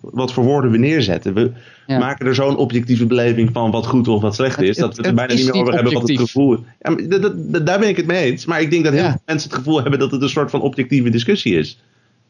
wat- 0.00 0.32
voor 0.32 0.44
woorden 0.44 0.70
we 0.70 0.78
neerzetten. 0.78 1.34
We 1.34 1.50
Ja. 1.86 1.98
maken 1.98 2.26
er 2.26 2.34
zo'n 2.34 2.56
objectieve 2.56 3.06
beleving 3.06 3.50
van 3.52 3.70
wat 3.70 3.86
goed 3.86 4.08
of 4.08 4.20
wat 4.22 4.34
slecht 4.34 4.60
is. 4.60 4.76
Dat 4.76 4.90
we 4.90 4.96
het 4.96 5.06
er 5.06 5.14
bijna 5.14 5.34
niet 5.34 5.44
meer 5.44 5.54
over 5.60 5.74
hebben 5.74 5.92
wat 5.92 6.08
het 6.08 6.18
gevoel 6.20 6.52
is. 6.54 6.60
Ja, 6.80 7.18
dat, 7.18 7.52
dat- 7.52 7.66
daar 7.66 7.78
ben 7.78 7.88
ik 7.88 7.96
het 7.96 8.06
mee 8.06 8.30
eens. 8.30 8.44
Maar 8.46 8.60
ik 8.60 8.70
denk 8.70 8.84
dat 8.84 8.92
heel 8.92 9.02
Ja. 9.02 9.10
veel 9.10 9.20
mensen 9.26 9.48
het 9.50 9.58
gevoel 9.58 9.80
hebben 9.80 9.98
dat 9.98 10.10
het 10.10 10.22
een 10.22 10.28
soort 10.28 10.50
van 10.50 10.60
objectieve 10.60 11.10
discussie 11.10 11.54
is. 11.58 11.78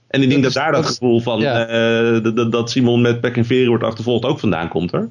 En 0.09 0.23
ik 0.23 0.29
denk 0.31 0.43
dat, 0.43 0.53
daar 0.53 0.73
dat, 0.73 0.87
gevoel 0.87 1.21
van 1.21 1.43
eh, 1.43 2.51
dat 2.51 2.71
Simon 2.71 3.01
met 3.01 3.21
pek 3.21 3.37
en 3.37 3.45
veren 3.45 3.69
wordt 3.69 3.85
achtervolgd 3.85 4.25
ook 4.25 4.39
vandaan 4.39 4.69
komt 4.69 4.91
hoor. 4.91 5.09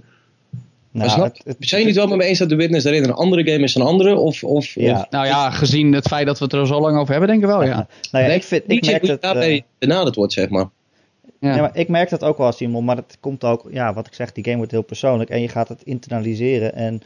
Nou, 0.92 1.22
het- 1.22 1.42
het- 1.46 1.56
zijn 1.60 1.82
jullie 1.82 1.86
het 1.88 1.96
wel 1.96 2.08
met 2.08 2.18
me 2.18 2.24
eens 2.32 2.40
dat 2.40 2.50
The 2.50 2.56
Witness 2.56 2.84
daarin 2.84 3.04
een 3.04 3.14
andere 3.14 3.52
game 3.52 3.64
is 3.64 3.74
dan 3.74 3.88
andere? 3.88 4.16
Of, 4.16 4.44
of, 4.44 4.74
Ja. 4.76 5.00
of 5.00 5.10
Nou 5.10 5.26
ja, 5.26 5.50
gezien 5.52 5.94
het 5.94 6.08
feit 6.08 6.26
dat 6.26 6.38
we 6.40 6.44
het 6.44 6.54
er 6.54 6.68
zo 6.68 6.80
lang 6.82 6.98
over 6.98 7.12
hebben, 7.12 7.30
denk 7.30 7.42
ik 7.42 7.48
wel, 7.48 7.64
ja. 7.64 7.88
nou 8.12 8.26
ja, 8.26 8.32
ik, 8.32 8.44
vind, 8.44 8.64
ik 8.68 8.86
merk 8.86 9.02
hoe 9.02 9.10
het... 9.12 9.24
eh, 9.24 9.62
benaderd 9.80 10.16
wordt, 10.16 10.34
zeg 10.34 10.50
maar. 10.50 10.70
ja. 11.40 11.56
Ja, 11.56 11.62
maar 11.62 11.78
ik 11.78 11.88
merk 11.88 12.10
dat 12.10 12.24
ook 12.24 12.38
wel, 12.38 12.52
Simon. 12.52 12.86
Maar 12.86 12.96
het 12.96 13.18
komt 13.20 13.44
ook, 13.44 13.68
ja, 13.72 13.94
wat 13.94 14.08
ik 14.08 14.14
zeg, 14.14 14.32
die 14.32 14.44
game 14.44 14.58
wordt 14.58 14.72
heel 14.72 14.82
persoonlijk. 14.82 15.30
En 15.30 15.42
je 15.42 15.48
gaat 15.48 15.68
het 15.68 15.82
internaliseren. 15.84 16.74
En, 16.76 17.02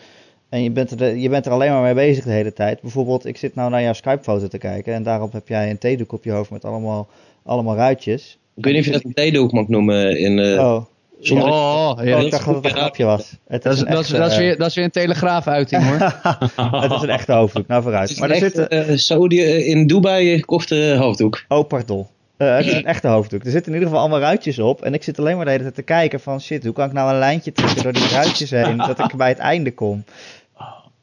en 0.49 0.63
je, 0.63 0.71
bent 0.71 0.91
er, 0.91 0.97
de- 0.97 1.19
je 1.21 1.29
bent 1.29 1.45
er 1.45 1.51
alleen 1.51 1.71
maar 1.71 1.81
mee 1.81 1.93
bezig 1.93 2.23
de 2.23 2.31
hele 2.31 2.53
tijd. 2.53 2.81
Bijvoorbeeld, 2.81 3.25
ik 3.25 3.37
zit 3.37 3.55
nou 3.55 3.69
naar 3.69 3.81
jouw 3.81 3.93
Skype-foto 3.93 4.47
te 4.47 4.57
kijken. 4.57 4.93
En 4.93 5.03
daarop 5.03 5.33
heb 5.33 5.47
jij 5.47 5.69
een 5.69 5.77
theedoek 5.77 6.11
op 6.11 6.23
je 6.23 6.31
hoofd 6.31 6.49
met 6.51 6.65
allemaal, 6.65 7.07
allemaal 7.43 7.75
ruitjes. 7.75 8.37
Ik 8.55 8.63
weet 8.63 8.73
niet 8.73 8.81
of 8.81 8.87
je 8.87 8.93
dat 8.93 9.03
een 9.03 9.13
theedoek 9.13 9.51
mag 9.51 9.67
noemen. 9.67 10.19
In, 10.19 10.39
eh, 10.39 10.59
oh, 10.59 10.83
zonder 11.23 11.47
Oh, 11.47 11.93
oh, 11.97 12.05
ja. 12.05 12.17
ik 12.17 12.31
dacht 12.31 12.45
dat 12.45 12.55
het 12.55 12.65
een 12.65 12.71
grapje 12.71 13.03
was. 13.05 13.31
Het 13.47 13.63
Dat 13.63 13.73
is, 13.73 13.79
een 13.79 13.85
dat, 13.87 14.03
is, 14.03 14.07
dat, 14.09 14.27
is 14.27 14.33
eh, 14.33 14.39
weer, 14.39 14.57
dat 14.57 14.67
is 14.67 14.75
weer 14.75 14.83
een 14.83 14.91
telegraafuiting 14.91 15.83
hoor. 15.83 15.99
het 16.81 16.91
is 16.91 17.01
een 17.01 17.09
echte 17.09 17.31
hoofddoek. 17.33 17.67
Nou, 17.67 17.79
Het 17.81 17.89
vooruit. 17.89 18.09
is 18.09 18.19
Maar 18.19 18.29
een 18.29 18.35
er 18.35 18.43
echte, 18.43 18.67
zit... 18.69 18.87
eh, 18.87 18.97
Saudi 18.97 19.41
eh, 19.43 19.67
in 19.67 19.87
Dubai 19.87 20.35
gekochte 20.37 20.95
hoofddoek. 20.99 21.45
Oh, 21.47 21.67
pardon. 21.67 22.07
Eh, 22.37 22.55
het 22.55 22.65
is 22.65 22.73
een 22.73 22.85
echte 22.85 23.07
hoofddoek. 23.07 23.43
Er 23.43 23.51
zitten 23.51 23.67
in 23.71 23.77
ieder 23.77 23.87
geval 23.89 24.03
allemaal 24.03 24.23
ruitjes 24.27 24.59
op. 24.59 24.81
En 24.81 24.93
ik 24.93 25.03
zit 25.03 25.19
alleen 25.19 25.35
maar 25.35 25.45
de 25.45 25.51
hele 25.51 25.63
tijd 25.63 25.75
te 25.75 25.81
kijken 25.81 26.19
van... 26.19 26.41
Shit, 26.41 26.63
hoe 26.63 26.73
kan 26.73 26.85
ik 26.85 26.93
nou 26.93 27.11
een 27.11 27.19
lijntje 27.19 27.51
trekken 27.51 27.83
door 27.83 27.93
die 27.93 28.07
ruitjes 28.07 28.49
heen... 28.49 28.77
dat 28.77 28.99
ik 28.99 29.15
bij 29.15 29.29
het 29.29 29.37
einde 29.37 29.73
kom. 29.73 30.03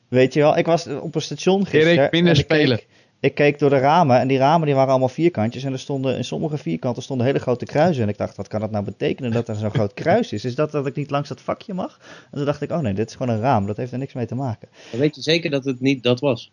Weet 0.08 0.34
je 0.34 0.40
wel, 0.40 0.56
ik 0.58 0.66
was 0.66 0.86
op 0.86 1.14
een 1.14 1.22
station 1.22 1.66
gisteren... 1.66 1.98
Erik, 1.98 2.12
minder 2.12 2.36
spelen. 2.36 2.76
Keek, 2.76 2.86
ik 3.20 3.34
keek 3.34 3.58
door 3.58 3.70
de 3.70 3.78
ramen 3.78 4.18
en 4.20 4.28
die 4.28 4.38
ramen 4.38 4.66
die 4.66 4.74
waren 4.74 4.90
allemaal 4.90 5.08
vierkantjes. 5.08 5.64
En 5.64 5.72
er 5.72 5.78
stonden, 5.78 6.16
in 6.16 6.24
sommige 6.24 6.58
vierkanten 6.58 7.02
stonden 7.02 7.26
hele 7.26 7.38
grote 7.38 7.64
kruisen. 7.64 8.02
En 8.02 8.08
ik 8.08 8.18
dacht, 8.18 8.36
wat 8.36 8.48
kan 8.48 8.60
dat 8.60 8.70
nou 8.70 8.84
betekenen 8.84 9.30
dat 9.32 9.48
er 9.48 9.54
zo'n 9.54 9.70
groot 9.70 9.94
kruis 9.94 10.32
is? 10.32 10.44
Is 10.44 10.54
dat 10.54 10.70
dat 10.72 10.86
ik 10.86 10.96
niet 10.96 11.10
langs 11.10 11.28
dat 11.28 11.40
vakje 11.40 11.74
mag? 11.74 11.98
En 12.30 12.36
toen 12.36 12.44
dacht 12.46 12.60
ik, 12.62 12.70
oh 12.70 12.78
nee, 12.78 12.94
dit 12.94 13.08
is 13.08 13.16
gewoon 13.16 13.34
een 13.34 13.40
raam. 13.40 13.66
Dat 13.66 13.76
heeft 13.76 13.92
er 13.92 13.98
niks 13.98 14.12
mee 14.12 14.26
te 14.26 14.34
maken. 14.34 14.68
Dan 14.90 15.00
weet 15.00 15.14
je 15.14 15.22
zeker 15.22 15.50
dat 15.50 15.64
het 15.64 15.80
niet 15.80 16.02
dat 16.02 16.20
was. 16.20 16.52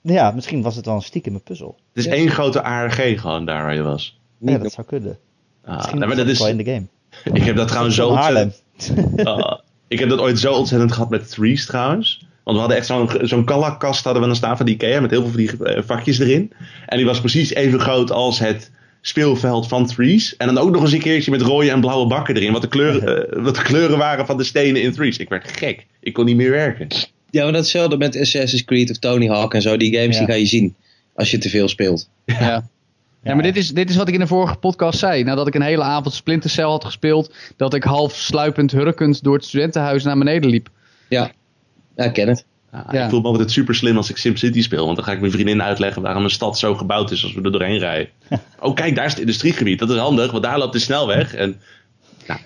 Ja, 0.00 0.30
misschien 0.30 0.62
was 0.62 0.76
het 0.76 0.86
wel 0.86 0.94
een 0.94 1.02
stiekeme 1.02 1.38
puzzel. 1.38 1.76
Het 1.92 2.04
is 2.04 2.10
Ja. 2.10 2.12
één 2.16 2.28
grote 2.30 2.62
ARG 2.62 3.20
gewoon 3.20 3.44
daar 3.46 3.62
waar 3.62 3.74
je 3.74 3.82
was. 3.82 4.20
Ja, 4.38 4.58
dat 4.58 4.72
zou 4.72 4.86
kunnen. 4.86 5.18
Ah, 5.64 5.76
Misschien 5.76 5.98
maar 5.98 6.16
dat 6.16 6.26
is 6.28 6.38
wel 6.38 6.48
in 6.48 6.56
de 6.56 6.64
game. 6.64 6.86
ik 7.38 7.42
heb 7.42 7.56
dat 7.56 7.68
trouwens 7.68 7.96
zo 7.96 8.14
Haarlem. 8.14 8.52
ontzettend, 8.74 9.24
Ah, 9.26 9.58
ik 9.88 9.98
heb 9.98 10.08
dat 10.08 10.18
ooit 10.20 10.38
zo 10.38 10.52
ontzettend 10.54 10.92
gehad 10.92 11.10
met 11.10 11.30
Threes 11.30 11.66
trouwens. 11.66 12.26
Want 12.44 12.56
we 12.56 12.62
hadden 12.62 12.76
echt 12.76 12.86
zo'n 12.86 13.10
zo'n 13.20 13.44
Kallak-kast 13.44 14.04
hadden 14.04 14.22
we 14.22 14.28
dan 14.28 14.36
staan 14.36 14.56
van 14.56 14.66
die 14.66 14.74
Ikea 14.74 15.00
met 15.00 15.10
heel 15.10 15.20
veel 15.20 15.30
van 15.30 15.38
die 15.58 15.74
eh, 15.74 15.82
vakjes 15.86 16.18
erin. 16.18 16.52
En 16.86 16.96
die 16.96 17.06
was 17.06 17.20
precies 17.20 17.54
even 17.54 17.80
groot 17.80 18.10
als 18.10 18.38
het 18.38 18.70
speelveld 19.00 19.68
van 19.68 19.86
Threes. 19.86 20.36
En 20.36 20.46
dan 20.46 20.58
ook 20.58 20.70
nog 20.70 20.82
eens 20.82 20.92
een 20.92 20.98
keertje 21.00 21.30
met 21.30 21.40
rode 21.40 21.70
en 21.70 21.80
blauwe 21.80 22.06
bakken 22.06 22.36
erin. 22.36 22.52
Wat 22.52 22.62
de, 22.62 22.68
kleuren, 22.68 23.30
eh, 23.30 23.42
wat 23.42 23.54
de 23.54 23.62
kleuren 23.62 23.98
waren 23.98 24.26
van 24.26 24.36
de 24.36 24.44
stenen 24.44 24.82
in 24.82 24.92
Threes. 24.92 25.16
Ik 25.16 25.28
werd 25.28 25.50
gek. 25.58 25.86
Ik 26.00 26.12
kon 26.12 26.24
niet 26.24 26.36
meer 26.36 26.50
werken. 26.50 26.86
Ja, 27.30 27.42
maar 27.42 27.52
dat 27.52 27.64
is 27.64 27.72
hetzelfde 27.72 27.96
met 27.96 28.16
Assassin's 28.20 28.64
Creed 28.64 28.90
of 28.90 28.98
Tony 28.98 29.26
Hawk 29.28 29.54
en 29.54 29.62
zo. 29.62 29.76
Die 29.76 29.96
games 29.96 30.18
Ja. 30.18 30.24
die 30.24 30.34
ga 30.34 30.40
je 30.40 30.46
zien 30.46 30.74
als 31.14 31.30
je 31.30 31.38
te 31.38 31.48
veel 31.48 31.68
speelt. 31.68 32.08
Ja. 32.24 32.70
Ja, 33.24 33.34
maar 33.34 33.42
dit 33.42 33.56
is, 33.56 33.70
dit 33.70 33.90
is 33.90 33.96
wat 33.96 34.08
ik 34.08 34.14
in 34.14 34.20
de 34.20 34.26
vorige 34.26 34.54
podcast 34.56 34.98
zei. 34.98 35.22
Nadat 35.24 35.46
ik 35.46 35.54
een 35.54 35.62
hele 35.62 35.82
avond 35.82 36.14
Splinter 36.14 36.50
Cell 36.50 36.64
had 36.64 36.84
gespeeld, 36.84 37.34
dat 37.56 37.74
ik 37.74 37.82
half 37.84 38.14
sluipend 38.14 38.72
hurkend 38.72 39.22
door 39.22 39.34
het 39.34 39.44
studentenhuis 39.44 40.04
naar 40.04 40.18
beneden 40.18 40.50
liep. 40.50 40.68
Ja, 41.08 41.30
ja 41.96 42.04
ik 42.04 42.12
ken 42.12 42.28
het. 42.28 42.44
Ja, 42.72 42.86
Ja. 42.90 43.04
Ik 43.04 43.10
voel 43.10 43.20
me 43.20 43.26
altijd 43.26 43.50
super 43.50 43.74
slim 43.74 43.96
als 43.96 44.10
ik 44.10 44.16
SimCity 44.16 44.62
speel. 44.62 44.84
Want 44.84 44.96
dan 44.96 45.04
ga 45.04 45.12
ik 45.12 45.20
mijn 45.20 45.32
vriendin 45.32 45.62
uitleggen 45.62 46.02
waarom 46.02 46.24
een 46.24 46.30
stad 46.30 46.58
zo 46.58 46.74
gebouwd 46.74 47.10
is 47.10 47.22
als 47.22 47.34
we 47.34 47.42
er 47.42 47.52
doorheen 47.52 47.78
rijden. 47.78 48.08
oh 48.60 48.74
kijk, 48.74 48.94
daar 48.94 49.04
is 49.04 49.10
het 49.10 49.20
industriegebied. 49.20 49.78
Dat 49.78 49.90
is 49.90 49.96
handig, 49.96 50.30
want 50.30 50.42
daar 50.42 50.58
loopt 50.58 50.72
de 50.72 50.78
snelweg. 50.78 51.34
En 51.34 51.60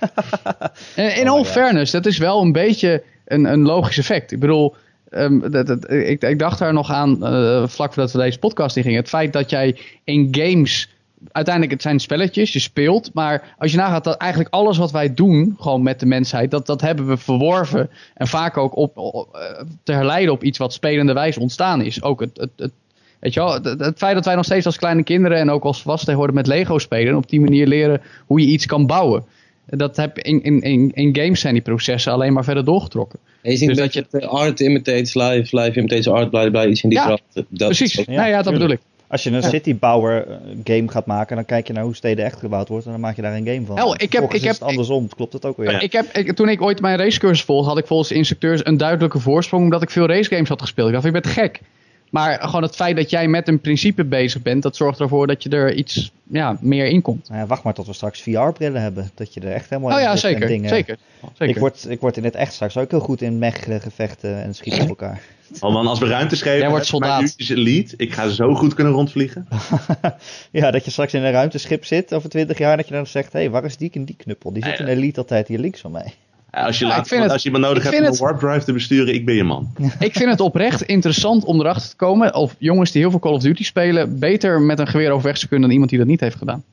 En 0.96 1.16
in 1.16 1.28
Oh, 1.30 1.37
all 1.37 1.44
fairness, 1.44 1.92
dat 1.92 2.06
is 2.06 2.18
wel 2.18 2.42
een 2.42 2.52
beetje 2.52 3.02
een, 3.24 3.44
een 3.44 3.62
logisch 3.62 3.98
effect. 3.98 4.32
Ik 4.32 4.40
bedoel, 4.40 4.74
ehm, 5.09 5.50
dat, 5.50 5.66
dat- 5.66 5.90
ik, 5.90 6.22
ik 6.22 6.38
dacht 6.38 6.59
daar 6.59 6.72
nog 6.72 6.90
aan 6.90 7.24
eh, 7.26 7.66
vlak 7.66 7.92
voordat 7.92 8.12
we 8.12 8.18
deze 8.18 8.38
podcast 8.38 8.76
in 8.76 8.82
gingen. 8.82 8.98
Het 9.00 9.09
feit 9.09 9.32
dat 9.32 9.50
jij 9.50 9.76
in 10.04 10.28
games, 10.30 10.88
uiteindelijk 11.33 11.74
het 11.74 11.83
zijn 11.83 12.00
spelletjes, 12.00 12.52
je 12.52 12.59
speelt. 12.59 13.11
Maar 13.14 13.55
als 13.59 13.70
je 13.70 13.76
nagaat 13.76 14.05
dat 14.05 14.16
eigenlijk 14.16 14.55
alles 14.55 14.76
wat 14.76 14.90
wij 14.90 15.14
doen, 15.14 15.57
gewoon 15.61 15.83
met 15.83 16.00
de 16.00 16.07
mensheid, 16.07 16.50
dat, 16.50 16.66
dat 16.66 16.81
hebben 16.81 17.07
we 17.07 17.16
verworven. 17.16 17.90
En 18.14 18.26
vaak 18.26 18.57
ook 18.57 18.76
op, 18.76 18.96
op, 18.96 19.35
eh, 19.35 19.62
te 19.83 19.92
herleiden 19.92 20.33
op 20.35 20.42
iets 20.44 20.59
wat 20.59 20.72
spelenderwijs 20.72 21.37
ontstaan 21.38 21.83
is. 21.83 22.02
Ook 22.02 22.20
het, 22.20 22.37
het, 22.37 22.50
het 22.57 22.72
Weet 23.20 23.35
je 23.35 23.40
wel, 23.40 23.52
het, 23.52 23.64
het 23.81 23.98
feit 23.98 24.14
dat 24.14 24.24
wij 24.24 24.35
nog 24.35 24.44
steeds 24.44 24.66
als 24.66 24.76
kleine 24.76 25.02
kinderen 25.02 25.38
en 25.38 25.50
ook 25.50 25.64
als 25.64 25.83
volwassenen 25.83 26.16
tegenwoordig 26.16 26.35
met 26.35 26.59
Lego 26.59 26.79
spelen. 26.79 27.09
En 27.09 27.16
op 27.16 27.29
die 27.29 27.40
manier 27.40 27.66
leren 27.66 28.00
hoe 28.26 28.40
je 28.40 28.46
iets 28.46 28.66
kan 28.66 28.87
bouwen. 28.87 29.24
Dat 29.66 29.96
heb 29.96 30.18
in, 30.18 30.42
in, 30.42 30.61
in, 30.61 30.90
in 30.94 31.16
games 31.16 31.40
zijn 31.40 31.55
die 31.55 31.62
processen 31.62 32.12
alleen 32.12 32.33
maar 32.33 32.44
verder 32.44 32.64
doorgetrokken. 32.64 33.18
En 33.42 33.50
je 33.50 33.57
ziet 33.57 33.68
Dus 33.68 33.76
dat 33.76 33.92
dat 33.92 34.22
je 34.22 34.26
art 34.26 34.61
imitates 34.61 35.14
life, 35.14 35.59
life 35.61 35.79
imitates 35.79 36.09
art, 36.09 36.31
bla 36.31 36.40
bla 36.40 36.50
bla, 36.50 36.66
iets 36.66 36.83
in 36.83 36.88
die 36.88 36.98
Ja. 36.98 37.18
Dat 37.33 37.46
Precies, 37.48 38.00
ook- 38.00 38.07
Ja, 38.07 38.12
nou 38.12 38.29
ja, 38.29 38.42
dat 38.42 38.44
tuurlijk. 38.44 38.62
bedoel 38.62 38.76
ik. 38.76 38.81
Als 39.09 39.23
je 39.23 39.31
een 39.31 39.40
Ja. 39.40 39.49
citybouwer 39.49 40.27
eh, 40.29 40.37
game 40.64 40.88
gaat 40.88 41.07
maken, 41.07 41.37
dan 41.37 41.45
kijk 41.45 41.66
je 41.66 41.73
naar 41.73 41.83
hoe 41.85 41.95
steden 41.97 42.25
echt 42.25 42.38
gebouwd 42.38 42.69
wordt 42.69 42.85
en 42.87 42.90
dan 42.90 43.01
maak 43.01 43.16
je 43.16 43.23
daar 43.23 43.35
een 43.37 43.47
game 43.47 43.66
van. 43.66 43.77
Hel, 43.77 43.95
ik 43.95 44.12
heb- 44.12 44.25
ik 44.25 44.33
is 44.33 44.42
heb- 44.42 44.53
het 44.53 44.62
andersom, 44.62 45.09
klopt 45.09 45.33
het 45.33 45.45
ook 45.45 45.57
weer. 45.57 45.71
Ja. 45.71 45.81
Ik 45.81 45.92
heb, 45.92 46.07
ik, 46.12 46.33
toen 46.33 46.49
ik 46.49 46.62
ooit 46.62 46.81
mijn 46.81 46.97
racecursus 46.99 47.45
volgde, 47.45 47.69
had 47.69 47.79
ik 47.79 47.87
volgens 47.87 48.09
de 48.09 48.14
instructeurs 48.14 48.64
een 48.66 48.77
duidelijke 48.77 49.19
voorsprong 49.19 49.62
omdat 49.64 49.83
ik 49.83 49.90
veel 49.90 50.07
racegames 50.07 50.49
had 50.49 50.61
gespeeld. 50.61 50.87
Ik 50.88 50.95
dacht, 50.95 51.07
ik 51.07 51.12
ben 51.12 51.25
gek. 51.25 51.61
Maar 52.11 52.40
gewoon 52.40 52.62
het 52.62 52.77
feit 52.77 52.97
dat 52.97 53.11
jij 53.11 53.29
met 53.29 53.49
een 53.49 53.61
principe 53.61 54.05
bezig 54.05 54.42
bent, 54.42 54.62
dat 54.62 54.77
zorgt 54.77 55.01
ervoor 55.01 55.27
dat 55.27 55.42
je 55.42 55.49
er 55.49 55.75
iets 55.75 56.12
ja, 56.23 56.57
meer 56.61 56.87
in 56.87 57.03
komt. 57.03 57.29
Nou 57.29 57.40
ja, 57.40 57.47
wacht 57.47 57.62
maar 57.62 57.75
tot 57.75 57.87
we 57.87 57.92
straks 57.92 58.23
VR-brillen 58.23 58.83
hebben. 58.83 59.11
Dat 59.14 59.35
je 59.35 59.40
er 59.40 59.53
echt 59.53 59.71
helemaal 59.71 59.90
Oh 59.92 59.99
in 59.99 60.05
ja, 60.05 60.16
zit 60.16 60.25
en 60.25 60.31
zeker. 60.31 60.49
dingen- 60.49 60.69
zeker, 60.69 60.97
zeker. 61.33 61.55
Ik 61.55 61.61
word, 61.61 61.87
ik 61.90 62.01
word 62.01 62.16
in 62.16 62.25
het 62.25 62.35
echt 62.35 62.53
straks 62.53 62.77
ook 62.77 62.90
heel 62.90 63.01
goed 63.01 63.23
in 63.23 63.38
mech-gevechten 63.38 64.42
en 64.42 64.55
schieten 64.55 64.83
op 64.83 64.88
elkaar. 64.88 65.21
oh 65.61 65.73
man, 65.73 65.87
als 65.87 65.99
we 65.99 66.07
ruimteschepen 66.07 66.59
Jij 66.61 66.69
wordt 66.71 66.87
soldaat. 66.87 67.35
elite. 67.37 67.95
Ik 67.97 68.12
ga 68.12 68.29
zo 68.29 68.55
goed 68.55 68.75
kunnen 68.75 68.92
rondvliegen. 68.92 69.49
ja, 70.51 70.71
dat 70.71 70.85
je 70.85 70.90
straks 70.90 71.14
in 71.14 71.23
een 71.25 71.33
ruimteschip 71.33 71.85
zit 71.85 72.14
over 72.14 72.29
20 72.29 72.59
jaar. 72.59 72.77
Dat 72.77 72.88
je 72.88 72.95
dan 72.95 73.07
zegt: 73.07 73.33
hé, 73.33 73.38
hey, 73.38 73.51
waar 73.51 73.64
is 73.64 73.77
die 73.77 73.90
en 73.92 74.05
die 74.05 74.16
knuppel? 74.16 74.53
Die 74.53 74.64
zit 74.64 74.79
in 74.79 74.87
elite 74.87 75.21
altijd 75.21 75.49
hier 75.49 75.59
links 75.59 75.81
van 75.81 75.90
mij. 75.90 76.14
Als 76.64 76.79
je, 76.79 76.85
Ja, 76.85 76.90
laat, 76.90 77.11
het- 77.11 77.31
als 77.31 77.42
je 77.42 77.51
me 77.51 77.59
nodig 77.59 77.83
hebt 77.83 77.99
om 77.99 78.05
een 78.05 78.16
warp 78.16 78.38
drive 78.38 78.64
te 78.64 78.73
besturen, 78.73 79.14
ik 79.14 79.25
ben 79.25 79.35
je 79.35 79.45
man. 79.45 79.73
Ik 79.99 80.12
vind 80.16 80.31
het 80.31 80.40
oprecht 80.40 80.83
interessant 80.83 81.45
om 81.45 81.61
erachter 81.61 81.90
te 81.90 81.97
komen 81.97 82.35
of 82.35 82.55
jongens 82.59 82.90
die 82.92 83.01
heel 83.01 83.11
veel 83.11 83.21
Call 83.21 83.33
of 83.33 83.42
Duty 83.42 83.64
spelen 83.64 84.19
beter 84.19 84.61
met 84.61 84.79
een 84.79 84.87
geweer 84.87 85.11
overweg 85.11 85.37
zou 85.37 85.49
kunnen 85.49 85.64
dan 85.69 85.73
iemand 85.73 85.90
die 85.90 85.99
dat 86.01 86.09
niet 86.09 86.21
heeft 86.21 86.37
gedaan. 86.37 86.64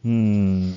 Hmm, 0.00 0.74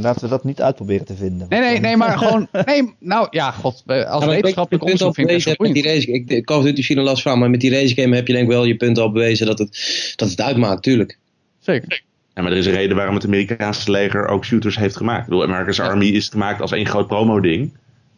laten 0.00 0.22
we 0.22 0.28
dat 0.28 0.44
niet 0.44 0.62
uitproberen 0.62 1.06
te 1.06 1.14
vinden. 1.14 1.46
Nee, 1.48 1.60
nee, 1.60 1.80
nee, 1.80 1.96
maar 1.96 2.18
gewoon. 2.18 2.48
Nee, 2.66 2.94
nou 2.98 3.26
ja, 3.30 3.50
god. 3.50 3.82
eh, 3.86 3.96
Als 3.96 4.04
Ja, 4.04 4.18
maar 4.18 4.28
wetenschappelijk 4.28 4.82
je 4.84 4.88
punt 4.90 5.00
al 5.02 5.06
onderzoek 5.06 5.54
vind 5.54 5.68
ik 5.68 5.74
die 5.74 5.82
race. 5.92 6.34
Ik, 6.36 6.44
Call 6.44 6.56
of 6.56 6.62
Duty 6.62 6.76
misschien 6.76 6.98
een 6.98 7.04
last 7.04 7.22
van, 7.22 7.38
maar 7.38 7.50
met 7.50 7.60
die 7.60 7.70
race 7.70 7.94
game 7.94 8.14
heb 8.16 8.26
je 8.26 8.32
denk 8.32 8.44
ik 8.46 8.52
wel 8.52 8.64
je 8.64 8.76
punt 8.76 8.98
al 8.98 9.12
bewezen 9.12 9.46
dat 9.46 9.58
het, 9.58 10.12
dat 10.16 10.30
het 10.30 10.40
uitmaakt, 10.40 10.82
tuurlijk. 10.82 11.18
Zeker. 11.60 12.02
Ja, 12.34 12.42
maar 12.42 12.52
er 12.52 12.58
is 12.58 12.66
een 12.66 12.72
reden 12.72 12.96
waarom 12.96 13.14
het 13.14 13.24
Amerikaanse 13.24 13.90
leger 13.90 14.26
ook 14.26 14.44
shooters 14.44 14.76
heeft 14.76 14.96
gemaakt. 14.96 15.22
Ik 15.22 15.28
bedoel, 15.28 15.42
America's 15.42 15.80
Army 15.80 16.04
is 16.06 16.28
gemaakt 16.28 16.60
als 16.60 16.72
één 16.72 16.86
groot 16.86 17.06
promo-ding. 17.06 17.72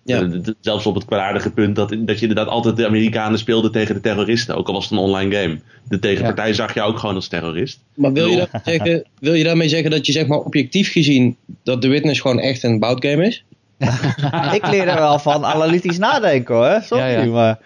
Ja. 0.05 0.21
Eh, 0.23 0.29
Zelfs 0.61 0.87
op 0.87 0.95
het 0.95 1.05
kwaadaardige 1.05 1.51
punt 1.51 1.77
dat, 1.77 1.89
dat 1.99 2.17
je 2.17 2.27
inderdaad 2.27 2.49
altijd 2.49 2.77
de 2.77 2.87
Amerikanen 2.87 3.39
speelde 3.39 3.71
tegen 3.71 3.95
de 3.95 4.01
terroristen. 4.01 4.57
Ook 4.57 4.67
al 4.67 4.75
was 4.75 4.85
het 4.85 4.93
een 4.93 4.99
online 4.99 5.37
game. 5.37 5.59
De 5.89 5.99
tegenpartij 5.99 6.53
zag 6.53 6.75
je 6.75 6.83
ook 6.83 6.99
gewoon 6.99 7.15
als 7.15 7.29
terrorist. 7.29 7.81
Maar 7.95 8.13
wil 8.13 8.27
je, 8.27 8.37
daarmee 8.37 8.63
zeggen, 8.65 9.05
wil 9.21 9.35
je 9.35 9.45
daarmee 9.45 9.69
zeggen 9.69 9.91
dat 9.91 10.07
je 10.07 10.13
zeg 10.13 10.27
maar 10.27 10.39
objectief 10.39 10.93
gezien 10.93 11.37
dat 11.63 11.81
The 11.81 11.89
Witness 11.89 12.21
gewoon 12.21 12.39
echt 12.39 12.63
een 12.63 12.79
bout 12.79 13.05
game 13.07 13.27
is? 13.27 13.45
ik 14.59 14.67
leer 14.71 14.89
er 14.89 14.99
wel 14.99 15.19
van 15.19 15.45
analytisch 15.55 15.99
nadenken 15.99 16.55
hoor. 16.55 16.81
Sorry, 16.83 17.05
Ja, 17.05 17.21
ja. 17.23 17.25
maar 17.25 17.59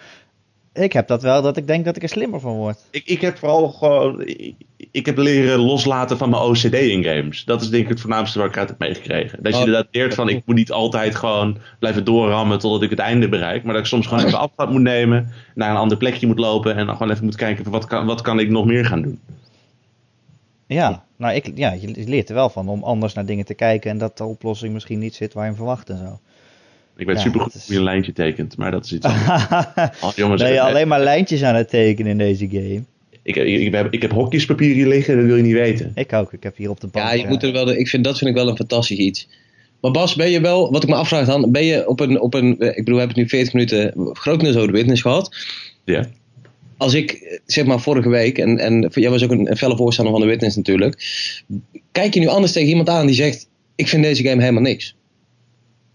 ik 0.78 0.92
heb 0.92 1.08
dat 1.08 1.22
wel 1.22 1.42
dat 1.42 1.56
ik 1.56 1.66
denk 1.66 1.84
dat 1.84 1.96
ik 1.96 2.02
er 2.02 2.08
slimmer 2.08 2.40
van 2.40 2.52
word. 2.52 2.78
Ik, 2.90 3.06
ik 3.06 3.20
heb 3.20 3.38
vooral 3.38 3.68
gewoon. 3.68 4.22
Ik, 4.26 4.54
ik 4.90 5.06
heb 5.06 5.16
leren 5.16 5.58
loslaten 5.58 6.18
van 6.18 6.30
mijn 6.30 6.42
OCD 6.42 6.74
in 6.74 7.04
games. 7.04 7.44
Dat 7.44 7.62
is 7.62 7.70
denk 7.70 7.82
ik 7.82 7.88
het 7.88 8.00
voornaamste 8.00 8.38
waar 8.38 8.48
ik 8.48 8.56
uit 8.56 8.68
heb 8.68 8.78
meegekregen. 8.78 9.42
Dat 9.42 9.52
je 9.52 9.58
Oh. 9.58 9.64
inderdaad 9.64 9.88
leert 9.90 10.14
van 10.14 10.28
ik 10.28 10.42
moet 10.46 10.56
niet 10.56 10.72
altijd 10.72 11.14
gewoon 11.14 11.58
blijven 11.78 12.04
doorrammen 12.04 12.58
totdat 12.58 12.82
ik 12.82 12.90
het 12.90 12.98
einde 12.98 13.28
bereik. 13.28 13.64
Maar 13.64 13.72
dat 13.72 13.82
ik 13.82 13.88
soms 13.88 14.06
gewoon 14.06 14.24
even 14.24 14.38
afstand 14.38 14.70
moet 14.70 14.82
nemen. 14.82 15.32
Naar 15.54 15.70
een 15.70 15.76
ander 15.76 15.96
plekje 15.96 16.26
moet 16.26 16.38
lopen. 16.38 16.76
En 16.76 16.86
dan 16.86 16.96
gewoon 16.96 17.12
even 17.12 17.24
moet 17.24 17.36
kijken 17.36 17.64
van 17.64 17.72
wat 17.72 17.86
kan, 17.86 18.06
wat 18.06 18.20
kan 18.20 18.38
ik 18.38 18.48
nog 18.48 18.66
meer 18.66 18.84
gaan 18.84 19.02
doen. 19.02 19.20
Ja, 20.66 21.04
nou 21.16 21.34
ik, 21.34 21.50
ja, 21.54 21.72
je 21.72 22.04
leert 22.06 22.28
er 22.28 22.34
wel 22.34 22.48
van 22.50 22.68
om 22.68 22.82
anders 22.82 23.14
naar 23.14 23.26
dingen 23.26 23.44
te 23.44 23.54
kijken 23.54 23.90
en 23.90 23.98
dat 23.98 24.16
de 24.16 24.24
oplossing 24.24 24.72
misschien 24.72 24.98
niet 24.98 25.14
zit 25.14 25.32
waar 25.32 25.42
je 25.42 25.48
hem 25.48 25.58
verwacht 25.58 25.90
en 25.90 25.98
zo. 25.98 26.20
Ik 26.98 27.06
weet 27.06 27.16
Ja, 27.16 27.22
super 27.22 27.40
goed 27.40 27.54
is- 27.54 27.64
hoe 27.64 27.72
je 27.72 27.78
een 27.78 27.84
lijntje 27.84 28.12
tekent. 28.12 28.56
Maar 28.56 28.70
dat 28.70 28.84
is 28.84 28.92
iets 28.92 29.06
anders. 29.06 29.44
Oh, 30.04 30.12
jongens, 30.16 30.42
ben 30.42 30.52
je 30.52 30.58
eh, 30.58 30.64
alleen 30.64 30.88
maar 30.88 31.00
lijntjes 31.00 31.42
aan 31.42 31.54
het 31.54 31.70
tekenen 31.70 32.11
in 32.11 32.18
deze 32.18 32.48
game? 32.48 32.82
ik, 33.28 33.37
ik, 33.37 33.61
ik, 33.61 33.72
heb, 33.72 33.92
ik 33.92 34.02
heb 34.02 34.11
hokjespapier 34.11 34.74
hier 34.74 34.87
liggen. 34.87 35.16
Dat 35.16 35.24
wil 35.24 35.37
je 35.37 35.42
niet 35.42 35.52
weten. 35.52 35.92
Ik 35.94 36.12
ook, 36.12 36.32
ik 36.32 36.42
heb 36.42 36.56
hier 36.56 36.70
op 36.70 36.80
de 36.80 36.87
bank. 36.87 37.06
Ja, 37.06 37.12
je 37.12 37.22
eh, 37.22 37.28
moet 37.28 37.42
er 37.42 37.52
wel, 37.52 37.70
ik 37.70 37.88
vind, 37.88 38.04
dat 38.04 38.18
vind 38.18 38.30
ik 38.30 38.37
wel 38.37 38.48
een 38.48 38.56
fantastisch 38.56 38.98
iets. 38.98 39.28
Maar 39.80 39.90
Bas, 39.90 40.14
ben 40.14 40.30
je 40.30 40.40
wel, 40.40 40.72
wat 40.72 40.82
ik 40.82 40.88
me 40.88 40.94
afvraag 40.94 41.26
dan, 41.26 41.50
ben 41.50 41.64
je 41.64 41.88
op 41.88 42.00
een, 42.00 42.20
op 42.20 42.34
een 42.34 42.58
eh, 42.58 42.68
ik 42.68 42.76
bedoel, 42.76 42.94
we 42.94 42.98
hebben 43.00 43.08
het 43.08 43.16
nu 43.16 43.28
40 43.28 43.52
minuten 43.52 43.92
grotendeels 44.12 44.56
over 44.56 44.68
de 44.68 44.78
Witness 44.78 45.02
gehad. 45.02 45.37
Ja. 45.84 46.08
Als 46.76 46.94
ik, 46.94 47.12
eh, 47.12 47.38
zeg 47.46 47.64
maar 47.64 47.80
vorige 47.80 48.08
week, 48.08 48.38
en, 48.38 48.58
en 48.58 48.90
jij 48.94 49.11
was 49.11 49.24
ook 49.24 49.30
een, 49.30 49.50
een 49.50 49.56
felle 49.56 49.76
voorstander 49.76 50.14
van 50.14 50.22
de 50.22 50.28
Witness 50.28 50.56
natuurlijk. 50.56 50.94
Kijk 51.92 52.14
je 52.14 52.20
nu 52.20 52.26
anders 52.26 52.52
tegen 52.52 52.68
iemand 52.68 52.88
aan 52.88 53.06
die 53.06 53.14
zegt, 53.14 53.48
ik 53.74 53.88
vind 53.88 54.02
deze 54.02 54.22
game 54.22 54.40
helemaal 54.40 54.62
niks. 54.62 54.94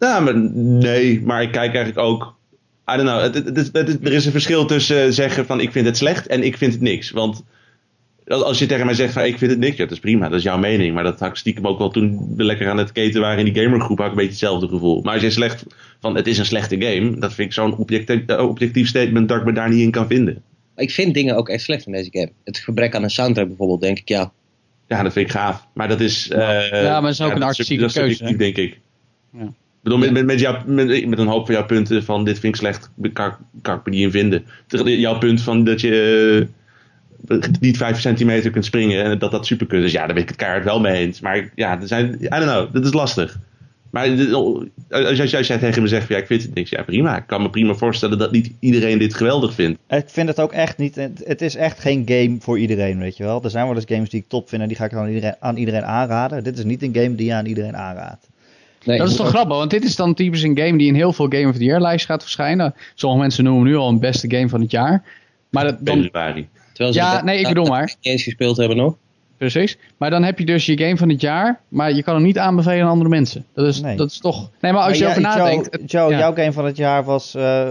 Nou, 0.04 0.24
maar 0.24 0.38
nee, 0.54 1.22
maar 1.22 1.42
ik 1.42 1.52
kijk 1.52 1.76
eigenlijk 1.76 1.98
ook. 2.08 2.36
I 2.92 2.96
don't 2.98 3.10
know. 3.10 3.22
Het, 3.22 3.36
het, 3.36 3.46
het, 3.58 3.88
het- 3.88 4.06
er 4.06 4.13
is 4.13 4.26
een 4.26 4.32
verschil 4.32 4.66
tussen 4.66 5.13
zeggen 5.13 5.46
van 5.46 5.60
ik 5.60 5.72
vind 5.72 5.86
het 5.86 5.98
slecht 5.98 6.28
en 6.28 6.44
ik 6.44 6.58
vind 6.58 6.72
het 6.74 6.82
niks. 6.82 7.12
Want 7.12 7.44
als 8.28 8.60
je 8.60 8.66
tegen 8.66 8.86
mij 8.86 8.96
zegt 8.96 9.13
van 9.13 9.24
ik 9.26 9.38
vind 9.38 9.52
het 9.52 9.60
niks, 9.60 9.78
ja, 9.78 9.84
dat 9.84 9.92
is 9.94 10.00
prima, 10.00 10.30
dat 10.30 10.38
is 10.38 10.44
jouw 10.44 10.58
mening. 10.58 10.94
Maar 10.94 11.04
dat 11.04 11.20
had 11.20 11.30
ik 11.30 11.36
stiekem 11.36 11.68
ook 11.68 11.78
wel 11.78 11.89
toen 11.89 12.34
we 12.36 12.44
lekker 12.44 12.70
aan 12.70 12.78
het 12.78 12.92
keten 12.92 13.22
waren 13.22 13.46
in 13.46 13.54
die 13.54 13.63
gamergroep, 13.63 13.98
had 13.98 14.06
ik 14.06 14.12
een 14.12 14.18
beetje 14.18 14.32
hetzelfde 14.32 14.68
gevoel. 14.68 15.02
Maar 15.02 15.13
als 15.13 15.22
je 15.22 15.30
slecht 15.30 15.66
van 16.00 16.16
het 16.16 16.28
is 16.28 16.38
een 16.38 16.46
slechte 16.46 16.82
game, 16.82 17.20
dat 17.20 17.34
vind 17.34 17.48
ik 17.48 17.54
zo'n 17.54 17.78
objectief, 17.78 18.26
eh, 18.26 18.48
objectief 18.48 18.88
statement 18.88 19.28
dat 19.30 19.38
ik 19.39 19.46
me 19.46 19.54
daar 19.54 19.70
niet 19.70 19.82
in 19.82 19.92
kan 19.92 20.08
vinden. 20.08 20.42
Ik 20.76 20.92
vind 20.92 21.13
dingen 21.13 21.36
ook 21.36 21.50
echt 21.50 21.63
slecht 21.63 21.86
in 21.86 21.92
deze 21.92 22.10
game. 22.12 22.32
Het 22.44 22.58
gebrek 22.58 22.96
aan 22.96 23.04
een 23.04 23.10
soundtrack 23.10 23.48
bijvoorbeeld, 23.48 23.82
denk 23.82 24.00
ik, 24.00 24.08
ja. 24.10 24.32
Ja, 24.88 25.04
dat 25.04 25.13
vind 25.13 25.26
ik 25.26 25.32
gaaf. 25.32 25.68
Maar 25.74 25.88
dat 25.88 26.00
is. 26.02 26.30
eh, 26.30 26.39
Ja, 26.84 26.92
maar 26.94 27.02
dat 27.02 27.12
is 27.12 27.22
ook 27.22 27.36
een 27.36 27.44
artistieke 27.44 27.82
dat 27.82 27.96
is 27.96 28.18
keuze, 28.18 28.36
denk 28.38 28.56
ik. 28.58 28.80
Ja. 29.38 29.54
Ik 29.84 29.89
bedoel, 29.89 30.00
met, 30.00 30.12
met, 30.12 30.26
met, 30.26 30.39
jou, 30.39 30.58
met, 30.72 31.08
met 31.08 31.20
een 31.20 31.28
hoop 31.28 31.45
van 31.45 31.55
jouw 31.55 31.66
punten 31.66 32.03
van 32.03 32.24
dit 32.26 32.39
vind 32.39 32.53
ik 32.55 32.60
slecht, 32.62 32.89
kan, 33.14 33.28
ik- 33.28 33.36
kan 33.62 33.76
ik 33.78 33.82
me 33.86 33.91
niet 33.91 34.01
in 34.01 34.12
vinden. 34.12 34.43
Jouw 34.99 35.18
punt 35.18 35.41
van 35.41 35.64
dat 35.64 35.82
je 35.82 36.47
eh, 37.28 37.38
niet 37.60 37.78
5 37.78 37.99
centimeter 37.99 38.51
kunt 38.51 38.66
springen 38.66 39.03
en 39.03 39.20
dat 39.20 39.32
dat 39.32 39.45
super 39.45 39.66
kunt. 39.68 39.82
Dus 39.82 39.91
ja, 39.91 40.05
daar 40.05 40.14
ben 40.14 40.24
ik 40.24 40.28
het 40.30 40.38
keihard 40.38 40.64
wel 40.64 40.80
mee 40.80 40.93
eens. 41.05 41.20
Maar 41.20 41.49
ja, 41.55 41.82
er 41.82 41.88
zijn, 41.88 42.18
I 42.22 42.28
don't 42.28 42.43
know, 42.43 42.74
dat 42.74 42.86
is 42.86 42.93
lastig. 42.93 43.38
Maar 43.91 44.16
dit- 44.16 44.34
als 44.34 45.18
jij, 45.18 45.38
als 45.38 45.47
jij 45.47 45.58
tegen 45.58 45.82
me 45.82 45.88
zegt, 45.88 46.05
van, 46.08 46.16
ja, 46.16 46.22
ik 46.22 46.28
vind 46.28 46.41
het 46.41 46.53
niks, 46.53 46.70
ja 46.70 46.84
prima. 46.84 47.18
Ik 47.18 47.28
kan 47.28 47.41
me 47.41 47.49
prima 47.49 47.74
voorstellen 47.74 48.18
dat 48.18 48.32
niet 48.32 48.51
iedereen 48.60 48.97
dit 48.97 49.14
geweldig 49.14 49.53
vindt. 49.53 49.80
Ik 49.89 50.03
vind 50.08 50.28
het 50.28 50.39
ook 50.39 50.51
echt 50.51 50.78
niet. 50.78 50.95
Het, 51.24 51.41
is 51.41 51.55
echt 51.55 51.80
geen 51.80 52.03
game 52.05 52.36
voor 52.39 52.60
iedereen, 52.60 52.99
weet 52.99 53.18
je 53.18 53.24
wel. 53.24 53.43
Er 53.43 53.49
zijn 53.49 53.66
wel 53.68 53.76
eens 53.76 53.86
games 53.88 54.10
die 54.10 54.20
ik 54.20 54.28
top 54.28 54.49
vind 54.49 54.62
en 54.62 54.68
die 54.68 54.78
ga 54.78 54.86
ik 54.86 54.93
aan 54.93 55.08
iedereen, 55.08 55.36
aan 55.39 55.58
iedereen 55.58 55.86
aanraden. 55.86 56.43
Dit 56.43 56.58
is 56.58 56.64
niet 56.64 56.84
een 56.84 56.95
game 56.95 57.16
die 57.16 57.26
je 57.26 57.34
aan 57.34 57.45
iedereen 57.45 57.76
aanraadt. 57.78 58.28
Nee, 58.86 58.98
Dat 58.98 59.10
is 59.10 59.16
toch 59.16 59.26
ook- 59.26 59.32
grappig, 59.32 59.58
want 59.58 59.70
dit 59.72 59.84
is 59.84 59.96
dan 59.96 60.14
typisch 60.14 60.42
een 60.44 60.58
game 60.58 60.78
die 60.78 60.88
in 60.88 60.96
heel 60.96 61.14
veel 61.14 61.26
Game 61.30 61.48
of 61.48 61.58
the 61.58 61.64
Year 61.64 61.82
lijst 61.82 62.06
gaat 62.06 62.22
verschijnen. 62.22 62.74
Sommige 62.96 63.22
mensen 63.22 63.44
noemen 63.44 63.62
hem 63.64 63.72
nu 63.72 63.78
al 63.78 63.90
een 63.90 64.00
beste 64.00 64.30
game 64.36 64.50
van 64.50 64.62
het 64.62 64.72
jaar. 64.72 65.04
Maar 65.50 65.64
dat, 65.64 65.78
dan, 65.80 66.02
Februari. 66.02 66.48
Terwijl 66.74 66.94
ze 66.94 67.00
Ja, 67.00 67.24
nee, 67.24 67.40
ik 67.40 67.48
bedoel 67.48 67.66
maar. 67.66 67.96
eens 68.02 68.24
gespeeld 68.24 68.58
hebben 68.58 68.78
nog. 68.78 68.96
Precies. 69.52 69.78
Maar 69.98 70.10
dan 70.10 70.24
heb 70.24 70.39
je 70.39 70.46
dus 70.46 70.66
je 70.66 70.78
game 70.78 70.98
van 70.98 71.10
het 71.10 71.22
jaar, 71.22 71.60
maar 71.68 71.91
je 71.94 72.04
kan 72.04 72.14
hem 72.16 72.24
niet 72.24 72.38
aanbevelen 72.38 72.84
aan 72.84 72.89
andere 72.89 73.10
mensen. 73.10 73.46
Dat 73.54 73.68
is, 73.68 73.82
Nee. 73.82 73.96
dat 73.98 74.10
is 74.10 74.18
toch... 74.20 74.50
Nee, 74.62 74.72
maar 74.72 74.84
als 74.84 74.98
je 74.98 75.08
over 75.08 75.22
jij- 75.22 75.36
nadenkt... 75.36 75.78
Joe, 75.91 76.12
ja. 76.12 76.18
jouw 76.18 76.34
game 76.34 76.52
van 76.52 76.66
het 76.66 76.78
jaar 76.78 77.04
was... 77.04 77.36
eh, 77.36 77.68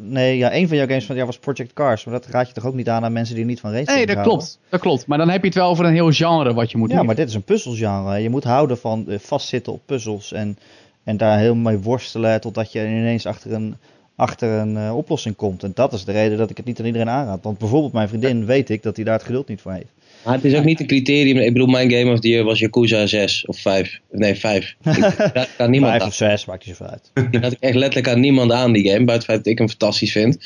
nee, 0.00 0.36
ja, 0.36 0.54
een 0.54 0.68
van 0.68 0.76
jouw 0.76 0.86
games 0.86 1.00
van 1.04 1.08
het 1.16 1.24
jaar 1.24 1.26
was 1.26 1.38
Project 1.38 1.72
Cars. 1.72 2.04
Maar 2.04 2.14
dat 2.14 2.26
raad 2.26 2.46
je 2.48 2.52
toch 2.54 2.66
ook 2.66 2.74
niet 2.74 2.88
aan 2.88 3.04
aan 3.04 3.12
mensen 3.12 3.34
die 3.34 3.44
niet 3.44 3.60
van 3.60 3.70
racing 3.70 3.88
Nee, 3.96 4.06
dat 4.06 4.14
houden? 4.14 4.36
klopt. 4.36 4.58
Dat 4.68 4.80
klopt. 4.80 5.06
Maar 5.06 5.18
dan 5.18 5.28
heb 5.28 5.40
je 5.40 5.46
het 5.46 5.56
wel 5.56 5.68
over 5.68 5.84
een 5.84 5.92
heel 5.94 6.10
genre 6.12 6.54
wat 6.54 6.70
je 6.70 6.78
moet 6.78 6.90
Ja, 6.90 6.96
doen. 6.96 7.06
maar 7.06 7.14
dit 7.14 7.28
is 7.28 7.34
een 7.34 7.42
puzzelgenre. 7.42 8.18
Je 8.18 8.30
moet 8.30 8.44
houden 8.44 8.78
van 8.78 9.04
eh, 9.08 9.18
vastzitten 9.18 9.72
op 9.72 9.80
puzzels 9.86 10.32
en, 10.32 10.58
en 11.04 11.16
daar 11.16 11.38
heel 11.38 11.54
mee 11.54 11.78
worstelen 11.78 12.40
totdat 12.40 12.72
je 12.72 12.80
ineens 12.86 13.26
achter 13.26 13.52
een, 13.52 13.76
achter 14.16 14.48
een 14.50 14.76
eh, 14.76 14.96
oplossing 14.96 15.36
komt. 15.36 15.62
En 15.62 15.70
dat 15.74 15.92
is 15.92 16.04
de 16.04 16.12
reden 16.12 16.38
dat 16.38 16.50
ik 16.50 16.56
het 16.56 16.66
niet 16.66 16.80
aan 16.80 16.86
iedereen 16.86 17.08
aanraad. 17.10 17.42
Want 17.42 17.58
bijvoorbeeld 17.58 17.92
mijn 17.92 18.08
vriendin 18.08 18.44
weet 18.46 18.70
ik 18.70 18.82
dat 18.82 18.96
hij 18.96 19.04
daar 19.04 19.14
het 19.14 19.22
geduld 19.26 19.48
niet 19.48 19.60
voor 19.60 19.72
heeft. 19.72 19.94
Maar 20.26 20.34
het 20.34 20.44
is 20.44 20.54
ook 20.54 20.64
niet 20.64 20.80
een 20.80 20.86
criterium. 20.86 21.36
Ik 21.36 21.52
bedoel, 21.52 21.68
mijn 21.68 21.90
Game 21.90 22.12
of 22.12 22.20
the 22.20 22.28
Year 22.28 22.44
was 22.44 22.58
Yakuza 22.58 23.06
6 23.06 23.46
of 23.46 23.58
5. 23.58 24.00
Nee, 24.10 24.34
5. 24.34 24.76
Ik 24.84 24.88
niemand 25.68 25.90
Vijf 25.90 26.02
aan. 26.02 26.08
of 26.08 26.14
zes, 26.14 26.44
maakt 26.44 26.66
niet 26.66 26.76
zoveel 26.76 26.92
uit. 26.92 27.10
Ik 27.52 27.56
echt 27.60 27.74
letterlijk 27.74 28.08
aan 28.08 28.20
niemand 28.20 28.52
aan, 28.52 28.72
die 28.72 28.90
game. 28.90 29.04
Buiten 29.04 29.14
het 29.14 29.24
feit 29.24 29.38
dat 29.38 29.46
ik 29.46 29.58
hem 29.58 29.68
fantastisch 29.68 30.12
vind. 30.12 30.38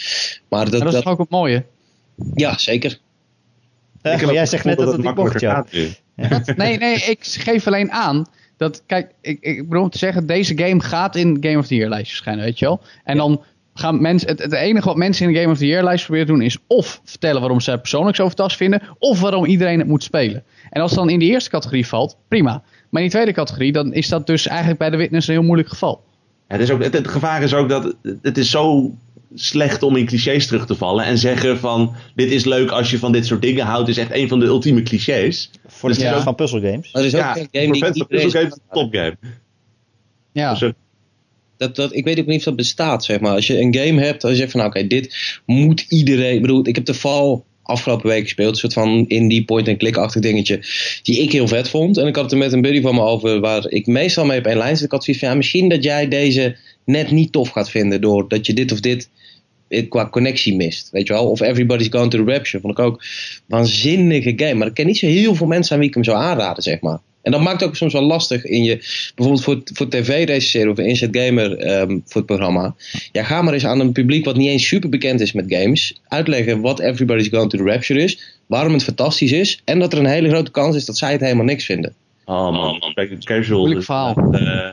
Maar 0.48 0.70
dat, 0.70 0.80
dat 0.80 0.88
is 0.88 0.92
dat, 0.92 1.06
ook 1.06 1.18
het 1.18 1.30
mooie. 1.30 1.64
ja, 2.34 2.58
zeker. 2.58 2.98
Maar 4.02 4.32
jij 4.32 4.46
zegt 4.46 4.64
net 4.64 4.78
dat 4.78 4.92
het 4.92 5.02
niet 5.02 5.14
mocht, 5.14 5.72
nu. 5.72 5.88
Nee, 6.56 6.78
nee, 6.78 6.94
ik 6.94 7.18
geef 7.20 7.66
alleen 7.66 7.90
aan 7.90 8.26
dat, 8.60 8.82
kijk, 8.86 9.12
ik, 9.20 9.40
ik 9.40 9.68
bedoel 9.68 9.82
om 9.82 9.90
te 9.90 9.98
zeggen, 9.98 10.26
deze 10.26 10.58
game 10.58 10.80
gaat 10.80 11.16
in 11.16 11.36
Game 11.40 11.58
of 11.58 11.66
the 11.66 11.74
Year 11.74 11.88
lijst 11.88 12.08
verschijnen, 12.08 12.44
weet 12.44 12.58
je 12.58 12.64
wel. 12.64 12.80
En 13.04 13.16
dan 13.16 13.44
gaan 13.74 14.00
mensen, 14.00 14.28
het, 14.28 14.38
het 14.38 14.52
enige 14.52 14.86
wat 14.86 14.96
mensen 14.96 15.26
in 15.26 15.32
de 15.32 15.38
Game 15.38 15.52
of 15.52 15.58
the 15.58 15.66
Year 15.66 15.84
lijst 15.84 16.04
proberen 16.04 16.26
te 16.26 16.32
doen 16.32 16.42
is 16.42 16.58
of 16.66 17.00
vertellen 17.04 17.40
waarom 17.40 17.60
ze 17.60 17.70
het 17.70 17.80
persoonlijk 17.80 18.16
zo 18.16 18.26
fantastisch 18.26 18.56
vinden, 18.56 18.82
of 18.98 19.20
waarom 19.20 19.44
iedereen 19.44 19.78
het 19.78 19.88
moet 19.88 20.02
spelen. 20.02 20.44
En 20.70 20.82
als 20.82 20.90
het 20.90 21.00
dan 21.00 21.10
in 21.10 21.18
de 21.18 21.24
eerste 21.24 21.50
categorie 21.50 21.86
valt, 21.86 22.16
prima. 22.28 22.62
Maar 22.90 23.02
in 23.02 23.08
die 23.08 23.16
tweede 23.16 23.32
categorie, 23.32 23.72
dan 23.72 23.92
is 23.92 24.08
dat 24.08 24.26
dus 24.26 24.46
eigenlijk 24.46 24.78
bij 24.78 24.90
de 24.90 24.96
witness 24.96 25.28
een 25.28 25.34
heel 25.34 25.42
moeilijk 25.42 25.68
geval. 25.68 26.02
Ja, 26.48 26.54
het, 26.54 26.60
is 26.60 26.70
ook, 26.70 26.82
het, 26.82 26.92
het 26.92 27.08
gevaar 27.08 27.42
is 27.42 27.54
ook 27.54 27.68
dat 27.68 27.96
het 28.22 28.38
is 28.38 28.50
zo 28.50 28.94
slecht 29.34 29.82
om 29.82 29.96
in 29.96 30.06
clichés 30.06 30.46
terug 30.46 30.66
te 30.66 30.74
vallen. 30.74 31.04
En 31.04 31.18
zeggen 31.18 31.58
van 31.58 31.94
dit 32.14 32.30
is 32.30 32.44
leuk 32.44 32.70
als 32.70 32.90
je 32.90 32.98
van 32.98 33.12
dit 33.12 33.26
soort 33.26 33.42
dingen 33.42 33.66
houdt. 33.66 33.88
is 33.88 33.98
echt 33.98 34.12
een 34.12 34.28
van 34.28 34.40
de 34.40 34.46
ultieme 34.46 34.82
clichés. 34.82 35.50
Voor 35.66 35.88
de 35.88 35.94
Dus 35.94 36.04
ja. 36.04 36.22
van 36.22 36.34
puzzelgames. 36.34 36.92
Er 36.92 37.04
is 37.04 37.14
ook 37.14 37.20
Ja, 37.20 37.32
voor 37.32 37.48
game 37.50 37.72
die 37.72 37.74
iedereen... 37.74 38.06
puzzelgames 38.08 38.24
is 38.24 38.32
het 38.32 38.52
een 38.52 38.80
topgame. 38.80 39.16
Ja, 40.32 40.54
Dus, 40.54 40.72
Dat, 41.60 41.76
dat, 41.76 41.94
ik 41.94 42.04
weet 42.04 42.18
ook 42.18 42.26
niet 42.26 42.38
of 42.38 42.44
dat 42.44 42.56
bestaat, 42.56 43.04
zeg 43.04 43.20
maar. 43.20 43.34
Als 43.34 43.46
je 43.46 43.60
een 43.60 43.74
game 43.74 44.02
hebt, 44.02 44.24
als 44.24 44.38
je 44.38 44.50
van, 44.50 44.60
nou, 44.60 44.72
oké, 44.72 44.86
dit 44.86 45.16
moet 45.46 45.84
iedereen... 45.88 46.34
Ik 46.34 46.40
bedoel, 46.40 46.66
ik 46.66 46.74
heb 46.74 46.84
de 46.84 46.94
Val 46.94 47.44
afgelopen 47.62 48.08
week 48.08 48.22
gespeeld. 48.22 48.52
Een 48.52 48.58
soort 48.58 48.72
van 48.72 49.04
indie 49.08 49.44
point-and-click-achtig 49.44 50.22
dingetje. 50.22 50.60
Die 51.02 51.22
ik 51.22 51.32
heel 51.32 51.48
vet 51.48 51.68
vond. 51.68 51.96
En 51.96 52.06
ik 52.06 52.14
had 52.14 52.24
het 52.24 52.32
er 52.32 52.38
met 52.38 52.52
een 52.52 52.60
buddy 52.60 52.80
van 52.80 52.94
me 52.94 53.00
over, 53.00 53.40
waar 53.40 53.70
ik 53.70 53.86
meestal 53.86 54.24
mee 54.24 54.38
op 54.38 54.46
één 54.46 54.56
lijn 54.56 54.76
zit. 54.76 54.84
Ik 54.84 54.90
had 54.90 55.04
zoiets 55.04 55.22
van, 55.22 55.32
ja, 55.32 55.38
misschien 55.38 55.68
dat 55.68 55.84
jij 55.84 56.08
deze 56.08 56.56
net 56.84 57.10
niet 57.10 57.32
tof 57.32 57.48
gaat 57.48 57.70
vinden. 57.70 58.00
Doordat 58.00 58.46
je 58.46 58.54
dit 58.54 58.72
of 58.72 58.80
dit 58.80 59.08
eh, 59.68 59.88
qua 59.88 60.08
connectie 60.08 60.56
mist. 60.56 60.88
Weet 60.90 61.06
je 61.06 61.12
wel? 61.12 61.30
Of 61.30 61.40
Everybody's 61.40 61.88
Going 61.90 62.10
to 62.10 62.24
the 62.24 62.32
Rapture. 62.32 62.60
Vond 62.60 62.78
ik 62.78 62.84
ook 62.84 63.04
waanzinnige 63.46 64.32
game. 64.36 64.54
Maar 64.54 64.66
ik 64.66 64.74
ken 64.74 64.86
niet 64.86 64.98
zo 64.98 65.06
heel 65.06 65.34
veel 65.34 65.46
mensen 65.46 65.72
aan 65.72 65.80
wie 65.80 65.88
ik 65.88 65.94
hem 65.94 66.04
zou 66.04 66.16
aanraden, 66.18 66.62
zeg 66.62 66.80
maar. 66.80 67.00
En 67.22 67.32
dat 67.32 67.40
maakt 67.40 67.60
het 67.60 67.68
ook 67.68 67.76
soms 67.76 67.92
wel 67.92 68.02
lastig 68.02 68.44
in 68.44 68.62
je, 68.62 68.76
bijvoorbeeld 69.14 69.44
voor, 69.44 69.60
voor 69.64 69.88
tv 69.88 70.26
recenseren 70.26 70.70
of 70.70 70.78
een 70.78 70.86
Inset 70.86 71.16
Gamer 71.16 71.56
ehm, 71.56 71.88
voor 72.04 72.16
het 72.20 72.26
programma. 72.26 72.74
Ja, 73.12 73.22
ga 73.22 73.42
maar 73.42 73.54
eens 73.54 73.66
aan 73.66 73.80
een 73.80 73.92
publiek 73.92 74.24
wat 74.24 74.36
niet 74.36 74.48
eens 74.48 74.66
super 74.66 74.88
bekend 74.88 75.20
is 75.20 75.32
met 75.32 75.44
games, 75.48 76.00
uitleggen 76.08 76.60
wat 76.60 76.78
Everybody's 76.80 77.28
Going 77.28 77.50
to 77.50 77.58
the 77.58 77.64
Rapture 77.64 78.02
is, 78.02 78.38
waarom 78.46 78.72
het 78.72 78.84
fantastisch 78.84 79.32
is 79.32 79.60
en 79.64 79.78
dat 79.78 79.92
er 79.92 79.98
een 79.98 80.06
hele 80.06 80.28
grote 80.28 80.50
kans 80.50 80.76
is 80.76 80.84
dat 80.84 80.98
zij 80.98 81.12
het 81.12 81.20
helemaal 81.20 81.44
niks 81.44 81.64
vinden. 81.64 81.94
Oh 82.24 82.52
man, 82.52 82.92
Kijk, 82.94 83.24
casual. 83.24 83.58
Moeilijk 83.58 83.80
is, 83.80 83.86
verhaal. 83.86 84.14
eh, 84.32 84.70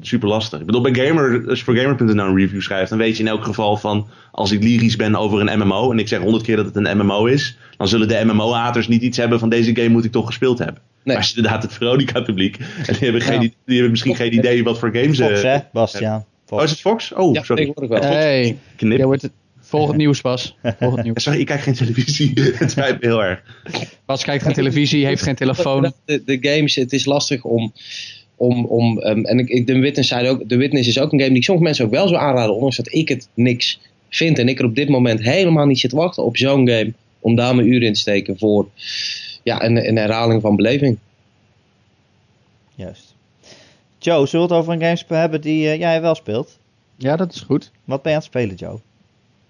super 0.00 0.28
lastig. 0.28 0.60
Ik 0.60 0.66
bedoel, 0.66 0.80
bij 0.80 1.06
Gamer, 1.06 1.44
als 1.48 1.58
je 1.58 1.64
voor 1.64 1.76
Gamer.nl 1.76 2.24
een 2.24 2.36
review 2.36 2.60
schrijft, 2.60 2.90
dan 2.90 2.98
weet 2.98 3.16
je 3.16 3.22
in 3.22 3.28
elk 3.28 3.44
geval 3.44 3.76
van, 3.76 4.08
als 4.32 4.50
ik 4.50 4.62
lyrisch 4.62 4.96
ben 4.96 5.16
over 5.16 5.40
een 5.40 5.58
MMO, 5.58 5.90
en 5.90 5.98
ik 5.98 6.08
zeg 6.08 6.20
honderd 6.20 6.44
keer 6.44 6.56
dat 6.56 6.64
het 6.64 6.76
een 6.76 6.96
MMO 6.96 7.24
is, 7.26 7.56
dan 7.76 7.88
zullen 7.88 8.08
de 8.08 8.20
MMO-haters 8.24 8.88
niet 8.88 9.02
iets 9.02 9.16
hebben 9.16 9.38
van 9.38 9.48
deze 9.48 9.74
game 9.74 9.88
moet 9.88 10.04
ik 10.04 10.12
toch 10.12 10.26
gespeeld 10.26 10.58
hebben. 10.58 10.82
Nee. 11.04 11.14
Maar 11.14 11.16
als 11.16 11.28
je 11.28 11.36
inderdaad 11.36 11.62
het 11.62 11.72
Veronica-publiek, 11.72 12.56
en 12.56 12.64
die 12.86 13.02
hebben, 13.02 13.20
geen, 13.20 13.42
Ja. 13.42 13.48
die 13.64 13.74
hebben 13.74 13.90
misschien 13.90 14.16
geen 14.16 14.34
idee 14.34 14.64
wat 14.64 14.78
voor 14.78 14.90
games... 14.92 15.18
Fox, 15.18 15.42
eh, 15.42 15.52
hè, 15.52 15.58
Bastiaan? 15.72 16.24
oh, 16.48 16.62
is 16.62 16.70
het 16.70 16.80
Fox? 16.80 17.12
Oh, 17.12 17.34
Ja, 17.34 17.42
sorry. 17.42 17.62
tegenwoordig 17.66 18.00
wel. 18.00 18.10
hey, 18.10 18.56
Knip. 18.76 18.96
jij 18.96 19.06
wordt 19.06 19.22
het, 19.22 19.32
volg 19.60 19.88
het 19.88 19.96
nieuws 20.04 20.22
het 20.22 21.02
nieuws. 21.02 21.22
Sorry, 21.22 21.40
ik 21.40 21.46
kijk 21.46 21.60
geen 21.60 21.74
televisie. 21.74 22.32
het 22.54 22.70
spijt 22.70 23.00
me 23.00 23.06
heel 23.06 23.24
erg. 23.24 23.42
Bas 24.06 24.24
kijkt 24.24 24.42
geen 24.42 24.52
televisie, 24.52 25.06
heeft 25.06 25.22
geen 25.22 25.34
telefoon. 25.34 25.92
De, 26.04 26.22
de 26.24 26.38
games, 26.40 26.74
het 26.74 26.92
is 26.92 27.04
lastig 27.04 27.44
om. 27.44 27.72
om, 28.36 28.64
om 28.64 29.00
ehm, 29.00 29.24
en 29.24 29.38
ik, 29.38 29.48
ik, 29.48 29.66
de, 29.66 29.78
Witness 29.78 30.08
zei 30.08 30.28
ook, 30.28 30.48
de 30.48 30.56
Witness 30.56 30.88
is 30.88 30.98
ook 30.98 31.12
een 31.12 31.18
game 31.18 31.30
die 31.30 31.38
ik 31.38 31.44
sommige 31.44 31.66
mensen 31.66 31.84
ook 31.84 31.90
wel 31.90 32.08
zou 32.08 32.20
aanraden, 32.20 32.54
ondanks 32.54 32.76
dat 32.76 32.92
ik 32.92 33.08
het 33.08 33.28
niks 33.34 33.80
vind. 34.10 34.38
En 34.38 34.48
ik 34.48 34.58
er 34.58 34.64
op 34.64 34.74
dit 34.74 34.88
moment 34.88 35.22
helemaal 35.22 35.66
niet 35.66 35.78
zit 35.80 35.90
te 35.90 35.96
wachten 35.96 36.24
op 36.24 36.36
zo'n 36.36 36.68
game. 36.68 36.92
Om 37.20 37.34
daar 37.34 37.54
mijn 37.54 37.68
uren 37.68 37.86
in 37.86 37.92
te 37.92 38.00
steken 38.00 38.38
voor 38.38 38.68
ja, 39.42 39.62
een, 39.62 39.88
een 39.88 39.96
herhaling 39.96 40.40
van 40.40 40.56
beleving. 40.56 40.98
Juist. 42.74 43.14
Joe, 43.98 44.26
zullen 44.26 44.48
we 44.48 44.54
het 44.54 44.62
over 44.62 44.72
een 44.82 44.96
game 44.96 45.20
hebben 45.20 45.40
die 45.40 45.68
eh, 45.68 45.78
jij 45.78 46.00
wel 46.00 46.14
speelt? 46.14 46.58
Ja, 46.96 47.16
dat 47.16 47.34
is 47.34 47.40
goed. 47.40 47.70
Wat 47.84 48.02
ben 48.02 48.12
je 48.12 48.18
aan 48.18 48.24
het 48.24 48.32
spelen, 48.32 48.54
Joe? 48.54 48.78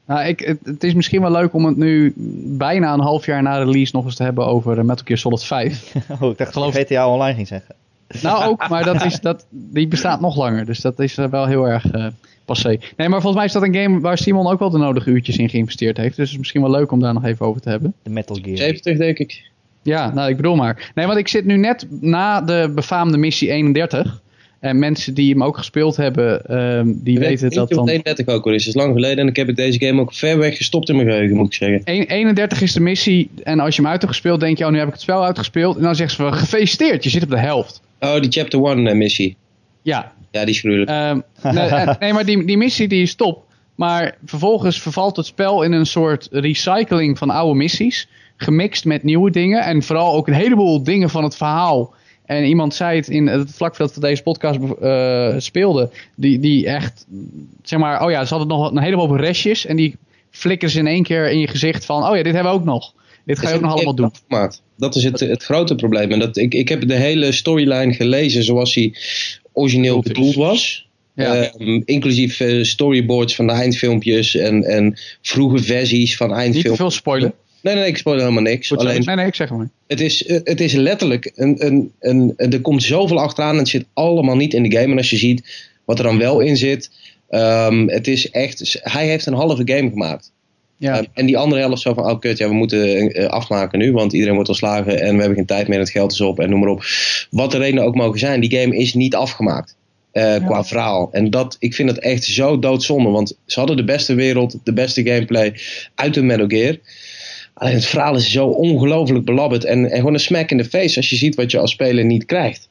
Nou, 0.06 0.26
ik, 0.26 0.40
het, 0.40 0.58
het 0.64 0.84
is 0.84 0.94
misschien 0.94 1.20
wel 1.20 1.30
leuk 1.30 1.54
om 1.54 1.64
het 1.64 1.76
nu 1.76 2.12
bijna 2.56 2.92
een 2.92 3.00
half 3.00 3.26
jaar 3.26 3.42
na 3.42 3.58
release 3.58 3.96
nog 3.96 4.04
eens 4.04 4.14
te 4.14 4.22
hebben 4.22 4.46
over 4.46 4.78
eh, 4.78 4.84
Metal 4.84 5.04
Gear 5.04 5.18
Solid 5.18 5.44
5. 5.44 5.94
Oh, 6.20 6.30
ik 6.30 6.38
dacht 6.38 6.52
Geloof- 6.52 6.74
dat 6.74 6.88
je 6.88 6.94
GTA 6.94 7.08
Online 7.08 7.34
ging 7.34 7.46
zeggen. 7.46 7.74
Nou 8.22 8.44
ook, 8.44 8.68
maar 8.70 8.84
dat 8.84 9.04
is, 9.04 9.20
dat, 9.20 9.46
die 9.50 9.88
bestaat 9.88 10.20
nog 10.20 10.36
langer. 10.36 10.66
Dus 10.66 10.80
dat 10.80 10.98
is 10.98 11.18
eh, 11.18 11.26
wel 11.26 11.46
heel 11.46 11.68
erg 11.68 11.90
eh, 11.90 12.06
passé. 12.44 12.78
Nee, 12.96 13.08
maar 13.08 13.20
volgens 13.20 13.34
mij 13.34 13.44
is 13.44 13.52
dat 13.52 13.62
een 13.62 13.74
game 13.74 14.00
waar 14.00 14.18
Simon 14.18 14.46
ook 14.46 14.58
wel 14.58 14.70
de 14.70 14.78
nodige 14.78 15.10
uurtjes 15.10 15.36
in 15.36 15.48
geïnvesteerd 15.48 15.96
heeft. 15.96 16.16
Dus 16.16 16.24
het 16.24 16.32
is 16.32 16.38
misschien 16.38 16.60
wel 16.60 16.70
leuk 16.70 16.92
om 16.92 17.00
daar 17.00 17.14
nog 17.14 17.24
even 17.24 17.46
over 17.46 17.60
te 17.60 17.68
hebben. 17.68 17.94
De 18.02 18.10
Metal 18.10 18.36
Gear. 18.42 18.56
70 18.56 18.98
denk 18.98 19.18
ik. 19.18 19.50
Ja, 19.82 20.14
nou 20.14 20.30
ik 20.30 20.36
bedoel 20.36 20.56
maar. 20.56 20.90
Nee, 20.94 21.06
want 21.06 21.18
ik 21.18 21.28
zit 21.28 21.44
nu 21.44 21.56
net 21.56 21.86
na 22.00 22.40
de 22.40 22.72
befaamde 22.74 23.16
missie 23.16 23.50
31. 23.50 24.20
En 24.60 24.78
mensen 24.78 25.14
die 25.14 25.32
hem 25.32 25.42
ook 25.42 25.56
gespeeld 25.56 25.96
hebben, 25.96 26.44
ehm, 26.46 26.92
die 26.94 27.14
Ik 27.14 27.20
weten 27.20 27.48
weet 27.48 27.54
dat 27.54 27.70
dan... 27.70 27.88
31 27.88 28.34
ook 28.34 28.46
al 28.46 28.52
is. 28.52 28.64
Het 28.64 28.74
is 28.74 28.82
lang 28.82 28.94
geleden 28.94 29.18
en 29.18 29.26
ik 29.26 29.36
heb 29.36 29.46
het 29.46 29.56
deze 29.56 29.78
game 29.78 30.00
ook 30.00 30.14
ver 30.14 30.38
weg 30.38 30.56
gestopt 30.56 30.88
in 30.88 30.96
mijn 30.96 31.08
geheugen, 31.08 31.36
moet 31.36 31.46
ik 31.46 31.54
zeggen. 31.54 31.80
1 31.84 32.06
31 32.06 32.62
is 32.62 32.72
de 32.72 32.80
missie 32.80 33.30
en 33.42 33.60
als 33.60 33.76
je 33.76 33.82
hem 33.82 33.90
uit 33.90 34.00
hebt 34.00 34.12
gespeeld, 34.12 34.40
denk 34.40 34.58
je, 34.58 34.64
oh 34.64 34.70
nu 34.70 34.78
heb 34.78 34.86
ik 34.86 34.92
het 34.92 35.02
spel 35.02 35.24
uitgespeeld. 35.24 35.76
En 35.76 35.82
dan 35.82 35.94
zeggen 35.94 36.16
ze, 36.16 36.38
gefeliciteerd, 36.38 37.04
je 37.04 37.10
zit 37.10 37.22
op 37.22 37.30
de 37.30 37.38
helft. 37.38 37.80
Oh, 38.00 38.20
die 38.20 38.30
chapter 38.30 38.64
1 38.64 38.98
missie. 38.98 39.36
Ja, 39.82 40.12
Ja, 40.30 40.44
die 40.44 40.54
is 40.54 40.60
gruwelijk. 40.60 40.90
Ehm, 40.90 41.20
nee, 41.54 41.66
eh, 41.66 41.98
nee, 41.98 42.12
maar 42.12 42.24
die, 42.24 42.44
die 42.44 42.56
missie 42.56 42.88
die 42.88 43.02
is 43.02 43.14
top. 43.14 43.44
Maar 43.74 44.16
vervolgens 44.24 44.80
vervalt 44.80 45.16
het 45.16 45.26
spel 45.26 45.62
in 45.62 45.72
een 45.72 45.86
soort 45.86 46.28
recycling 46.30 47.18
van 47.18 47.30
oude 47.30 47.54
missies. 47.54 48.08
Gemixt 48.42 48.84
met 48.84 49.02
nieuwe 49.02 49.30
dingen. 49.30 49.62
En 49.62 49.82
vooral 49.82 50.14
ook 50.14 50.28
een 50.28 50.34
heleboel 50.34 50.82
dingen 50.82 51.10
van 51.10 51.24
het 51.24 51.36
verhaal. 51.36 51.94
En 52.26 52.44
iemand 52.44 52.74
zei 52.74 52.96
het 52.96 53.08
in 53.08 53.26
het 53.26 53.50
vlak 53.50 53.76
voordat 53.76 53.94
we 53.94 54.00
deze 54.00 54.22
podcast 54.22 54.58
eh, 54.80 55.34
speelden. 55.38 55.90
Die, 56.14 56.38
die 56.38 56.66
echt, 56.66 57.06
zeg 57.62 57.78
maar, 57.78 58.04
oh 58.04 58.10
ja, 58.10 58.24
ze 58.24 58.34
hadden 58.34 58.58
nog 58.58 58.70
een 58.70 58.82
heleboel 58.82 59.16
restjes. 59.16 59.66
En 59.66 59.76
die 59.76 59.96
flikkeren 60.30 60.72
ze 60.72 60.78
in 60.78 60.86
één 60.86 61.02
keer 61.02 61.30
in 61.30 61.38
je 61.38 61.48
gezicht 61.48 61.84
van, 61.84 62.08
oh 62.08 62.16
ja, 62.16 62.22
dit 62.22 62.34
hebben 62.34 62.52
we 62.52 62.58
ook 62.58 62.64
nog. 62.64 62.92
Dit 63.24 63.38
ga 63.38 63.48
je 63.48 63.54
ook 63.54 63.60
nog 63.60 63.72
allemaal 63.72 63.94
doen. 63.94 64.12
Maat. 64.28 64.62
Dat 64.76 64.96
is 64.96 65.04
het, 65.04 65.20
het 65.20 65.42
grote 65.42 65.74
probleem. 65.74 66.12
En 66.12 66.18
dat, 66.18 66.36
ik, 66.36 66.54
ik 66.54 66.68
heb 66.68 66.88
de 66.88 66.94
hele 66.94 67.32
storyline 67.32 67.92
gelezen 67.92 68.42
zoals 68.42 68.74
hij 68.74 68.94
origineel 69.52 70.00
Bedoeld 70.00 70.34
was. 70.34 70.88
Ja. 71.14 71.34
Ehm, 71.34 71.80
inclusief 71.84 72.40
eh, 72.40 72.62
storyboards 72.62 73.34
van 73.34 73.46
de 73.46 73.52
eindfilmpjes 73.52 74.36
en, 74.36 74.64
en 74.64 74.98
vroege 75.22 75.62
versies 75.62 76.16
van 76.16 76.26
Niet 76.26 76.36
te 76.36 76.42
eindfilmpjes. 76.42 76.76
veel 76.76 76.90
spoilen. 76.90 77.34
Nee, 77.62 77.74
nee, 77.74 77.86
ik 77.86 77.96
spoil 77.96 78.18
helemaal 78.18 78.42
niks. 78.42 78.68
Goed. 78.68 78.78
Alleen, 78.78 79.02
Nee, 79.04 79.16
nee, 79.16 79.26
ik 79.26 79.34
zeg 79.34 79.50
maar. 79.50 79.68
het 79.86 80.00
is, 80.00 80.26
eh, 80.26 80.38
het 80.44 80.60
is 80.60 80.72
letterlijk, 80.72 81.32
een, 81.34 81.66
een, 81.66 81.92
een, 82.00 82.32
er 82.36 82.60
komt 82.60 82.82
zoveel 82.82 83.18
achteraan 83.20 83.52
en 83.52 83.58
het 83.58 83.68
zit 83.68 83.84
allemaal 83.92 84.36
niet 84.36 84.54
in 84.54 84.62
de 84.62 84.76
game. 84.76 84.90
En 84.92 84.96
als 84.96 85.10
je 85.10 85.16
ziet 85.16 85.68
wat 85.84 85.98
er 85.98 86.04
dan 86.04 86.18
wel 86.18 86.40
in 86.40 86.56
zit, 86.56 86.90
ehm, 87.28 87.88
het 87.88 88.06
is 88.08 88.30
echt, 88.30 88.78
hij 88.82 89.06
heeft 89.06 89.26
een 89.26 89.34
halve 89.34 89.62
game 89.64 89.90
gemaakt. 89.90 90.32
Ja. 90.76 90.96
Ehm, 90.96 91.04
en 91.14 91.26
die 91.26 91.38
andere 91.38 91.60
helft 91.60 91.82
zo 91.82 91.94
van, 91.94 92.10
oh 92.10 92.20
kut, 92.20 92.38
ja, 92.38 92.48
we 92.48 92.54
moeten 92.54 93.10
eh, 93.12 93.26
afmaken 93.26 93.78
nu, 93.78 93.92
want 93.92 94.12
iedereen 94.12 94.34
wordt 94.34 94.48
ontslagen 94.48 95.00
en 95.00 95.12
we 95.14 95.18
hebben 95.18 95.36
geen 95.36 95.46
tijd 95.46 95.68
meer, 95.68 95.78
het 95.78 95.90
geld 95.90 96.12
is 96.12 96.20
op 96.20 96.40
en 96.40 96.50
noem 96.50 96.60
maar 96.60 96.68
op. 96.68 96.84
Wat 97.30 97.50
de 97.50 97.58
redenen 97.58 97.84
ook 97.84 97.94
mogen 97.94 98.18
zijn, 98.18 98.40
die 98.40 98.58
game 98.60 98.76
is 98.76 98.94
niet 98.94 99.14
afgemaakt. 99.14 99.76
eh, 100.12 100.34
Qua 100.46 100.64
verhaal. 100.64 101.08
En 101.12 101.30
dat, 101.30 101.56
ik 101.58 101.74
vind 101.74 101.88
het 101.88 101.98
echt 101.98 102.24
zo 102.24 102.58
doodzonde, 102.58 103.08
want 103.10 103.36
ze 103.46 103.58
hadden 103.58 103.76
de 103.76 103.84
beste 103.84 104.14
wereld, 104.14 104.56
de 104.64 104.72
beste 104.72 105.02
gameplay 105.06 105.54
uit 105.94 106.16
een 106.16 106.26
Metal 106.26 106.46
Gear. 106.48 106.76
Alleen 107.60 107.74
het 107.74 107.84
verhaal 107.86 108.14
is 108.14 108.30
zo 108.32 108.46
ongelooflijk 108.46 109.24
belabberd 109.24 109.64
en, 109.64 109.90
en 109.90 109.96
gewoon 109.96 110.14
een 110.14 110.20
smack 110.20 110.50
in 110.50 110.56
de 110.56 110.64
face 110.64 110.96
als 110.96 111.10
je 111.10 111.16
ziet 111.16 111.34
wat 111.34 111.50
je 111.50 111.58
als 111.58 111.70
speler 111.70 112.04
niet 112.04 112.24
krijgt. 112.24 112.68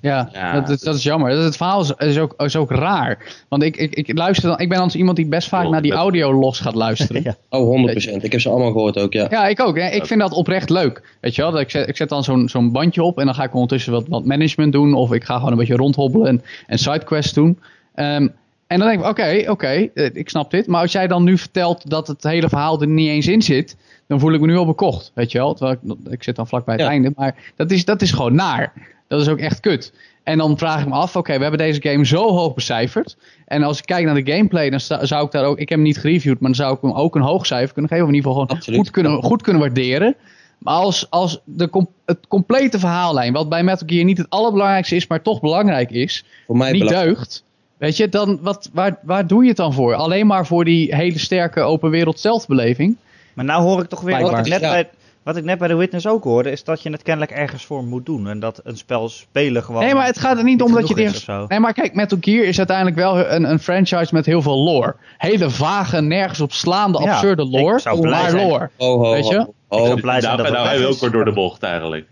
Ja, 0.00 0.28
Ja, 0.32 0.52
dat, 0.52 0.62
is- 0.62 0.68
dat- 0.68 0.80
dat 0.80 0.94
is 0.94 1.02
jammer. 1.02 1.30
Dat- 1.34 1.44
Het 1.44 1.56
verhaal 1.56 1.80
is, 1.80 1.92
is, 1.98 2.18
ook, 2.18 2.34
is 2.36 2.56
ook 2.56 2.70
raar. 2.70 3.18
Want 3.48 3.62
ik, 3.62 3.76
ik, 3.76 3.94
ik 3.94 4.18
luister 4.18 4.48
dan, 4.48 4.58
ik 4.58 4.68
ben 4.68 4.78
als 4.78 4.94
iemand 4.94 5.16
die 5.16 5.26
best 5.26 5.48
vaak 5.48 5.68
naar 5.68 5.82
die 5.82 5.92
audio 5.92 6.32
los 6.34 6.60
gaat 6.60 6.74
luisteren. 6.74 7.22
Ja. 7.24 7.36
Oh, 7.48 7.88
100%. 7.90 8.22
Ik 8.22 8.32
heb 8.32 8.40
ze 8.40 8.48
allemaal 8.48 8.72
gehoord 8.72 8.98
ook, 8.98 9.12
ja. 9.12 9.26
Ja, 9.30 9.46
ik 9.48 9.60
ook. 9.60 9.78
hè. 9.78 9.88
Ik 9.90 10.06
vind 10.06 10.20
dat 10.20 10.32
oprecht 10.32 10.70
leuk. 10.70 11.02
Weet 11.20 11.34
je 11.34 11.42
wel, 11.42 11.50
dat 11.50 11.60
ik 11.60 11.70
zet, 11.70 11.88
ik 11.88 11.96
zet 11.96 12.08
dan 12.08 12.24
zo'n 12.24 12.48
zo'n 12.48 12.72
bandje 12.72 13.02
op 13.02 13.18
en 13.18 13.24
dan 13.24 13.34
ga 13.34 13.44
ik 13.44 13.54
ondertussen 13.54 13.92
wat, 13.92 14.04
wat 14.08 14.24
management 14.24 14.72
doen. 14.72 14.94
Of 14.94 15.12
ik 15.12 15.24
ga 15.24 15.34
gewoon 15.36 15.50
een 15.52 15.58
beetje 15.58 15.76
rondhobbelen 15.76 16.26
en, 16.28 16.42
en 16.66 16.78
sidequests 16.78 17.32
doen. 17.32 17.58
Ehm, 17.94 18.28
en 18.66 18.78
dan 18.78 18.88
denk 18.88 19.00
ik, 19.00 19.06
oké, 19.06 19.44
oké, 19.50 19.66
eh, 19.94 20.10
ik 20.12 20.28
snap 20.28 20.50
dit. 20.50 20.66
Maar 20.66 20.80
als 20.80 20.92
jij 20.92 21.06
dan 21.06 21.24
nu 21.24 21.38
vertelt 21.38 21.90
dat 21.90 22.06
het 22.06 22.22
hele 22.22 22.48
verhaal 22.48 22.80
er 22.80 22.86
niet 22.88 23.08
eens 23.08 23.26
in 23.26 23.42
zit, 23.42 23.76
dan 24.06 24.20
voel 24.20 24.32
ik 24.32 24.40
me 24.40 24.46
nu 24.46 24.56
al 24.56 24.66
bekocht. 24.66 25.10
Weet 25.14 25.32
je 25.32 25.38
wel, 25.38 25.54
terwijl 25.54 25.78
ik, 25.82 26.12
ik 26.12 26.22
zit 26.22 26.36
dan 26.36 26.46
vlakbij 26.46 26.74
het 26.74 26.82
Ja. 26.82 26.88
einde. 26.90 27.12
Maar 27.16 27.34
dat 27.56 27.70
is, 27.70 27.84
dat 27.84 28.02
is 28.02 28.10
gewoon 28.10 28.34
naar. 28.34 28.72
Dat 29.08 29.20
is 29.20 29.28
ook 29.28 29.38
echt 29.38 29.60
kut. 29.60 29.92
En 30.22 30.38
dan 30.38 30.58
vraag 30.58 30.80
ik 30.80 30.88
me 30.88 30.94
af, 30.94 31.16
oké, 31.16 31.34
we 31.36 31.42
hebben 31.42 31.58
deze 31.60 31.82
game 31.82 32.06
zo 32.06 32.28
hoog 32.28 32.54
becijferd. 32.54 33.16
En 33.46 33.62
als 33.62 33.78
ik 33.78 33.86
kijk 33.86 34.04
naar 34.04 34.24
de 34.24 34.32
gameplay, 34.32 34.70
dan 34.70 34.80
zou 34.80 35.24
ik 35.26 35.30
daar 35.30 35.44
ook, 35.44 35.58
ik 35.58 35.68
heb 35.68 35.78
hem 35.78 35.86
niet 35.86 35.98
gereviewd, 35.98 36.40
maar 36.40 36.50
dan 36.50 36.54
zou 36.64 36.74
ik 36.74 36.80
hem 36.82 36.92
ook 36.92 37.14
een 37.14 37.22
hoog 37.22 37.46
cijfer 37.46 37.72
kunnen 37.72 37.90
geven. 37.90 38.04
Of 38.04 38.10
in 38.10 38.16
ieder 38.16 38.30
geval 38.30 38.44
gewoon 38.46 38.58
Absoluut. 38.58 38.80
goed 38.80 38.90
kunnen, 38.90 39.22
goed 39.22 39.42
kunnen 39.42 39.62
waarderen. 39.62 40.16
Maar 40.58 40.74
als, 40.74 41.10
als 41.10 41.40
de 41.44 41.86
het 42.04 42.18
complete 42.28 42.78
verhaallijn, 42.78 43.32
wat 43.32 43.48
bij 43.48 43.62
Metal 43.62 43.88
Gear 43.88 44.04
niet 44.04 44.18
het 44.18 44.30
allerbelangrijkste 44.30 44.96
is, 44.96 45.06
maar 45.06 45.22
toch 45.22 45.40
belangrijk 45.40 45.90
is, 45.90 46.24
Voor 46.46 46.56
mij 46.56 46.72
niet 46.72 46.88
deugt. 46.88 47.44
Weet 47.76 47.96
je, 47.96 48.08
dan, 48.08 48.38
wat, 48.42 48.70
waar, 48.72 48.98
waar 49.02 49.26
doe 49.26 49.42
je 49.42 49.48
het 49.48 49.56
dan 49.56 49.72
voor? 49.72 49.94
Alleen 49.94 50.26
maar 50.26 50.46
voor 50.46 50.64
die 50.64 50.94
hele 50.94 51.18
sterke 51.18 51.60
open 51.60 51.90
wereld 51.90 52.20
zelfbeleving? 52.20 52.96
Maar 53.34 53.44
nou 53.44 53.62
hoor 53.62 53.80
ik 53.82 53.88
toch 53.88 54.00
weer, 54.00 54.20
wat 54.20 54.38
ik, 54.38 54.46
net 54.46 54.60
Ja. 54.60 54.70
bij, 54.70 54.90
wat 55.22 55.36
ik 55.36 55.44
net 55.44 55.58
bij 55.58 55.68
The 55.68 55.76
Witness 55.76 56.06
ook 56.06 56.24
hoorde, 56.24 56.50
is 56.50 56.64
dat 56.64 56.82
je 56.82 56.90
het 56.90 57.02
kennelijk 57.02 57.32
ergens 57.32 57.64
voor 57.64 57.84
moet 57.84 58.06
doen. 58.06 58.28
En 58.28 58.40
dat 58.40 58.60
een 58.64 58.76
spel 58.76 59.08
spelen 59.08 59.62
gewoon... 59.62 59.82
Nee, 59.84 59.94
maar 59.94 60.06
het 60.06 60.18
gaat 60.18 60.38
er 60.38 60.44
niet 60.44 60.62
om 60.62 60.72
dat 60.72 60.88
je 60.88 60.94
het 60.94 61.02
eerst... 61.02 61.28
Nee, 61.48 61.60
maar 61.60 61.72
kijk, 61.72 61.94
Metal 61.94 62.18
Gear 62.20 62.44
is 62.44 62.58
uiteindelijk 62.58 62.96
wel 62.96 63.18
een, 63.30 63.50
een 63.50 63.58
franchise 63.58 64.14
met 64.14 64.26
heel 64.26 64.42
veel 64.42 64.58
lore. 64.58 64.94
Hele 65.18 65.50
vage, 65.50 66.00
nergens 66.00 66.40
op 66.40 66.52
slaande, 66.52 67.02
Ja, 67.02 67.12
absurde 67.12 67.42
ik 67.42 67.50
lore. 67.60 67.78
zou 67.78 68.00
blij 68.00 68.20
Maar 68.20 68.30
zijn. 68.30 68.46
lore. 68.48 68.70
Ho, 68.78 68.98
ho, 68.98 69.10
Weet 69.12 69.28
je? 69.28 69.36
ho. 69.68 69.78
Ik 69.78 69.86
zou 69.86 70.00
blij 70.00 70.20
zijn 70.20 70.36
Nou, 70.36 70.42
dat 70.48 70.52
nou 70.52 70.62
weg 70.62 70.72
hij 70.72 70.78
wil 70.78 70.88
is. 70.88 70.94
ook 70.94 71.00
weer 71.00 71.10
door 71.10 71.24
de 71.24 71.32
bocht 71.32 71.62
eigenlijk. 71.62 72.06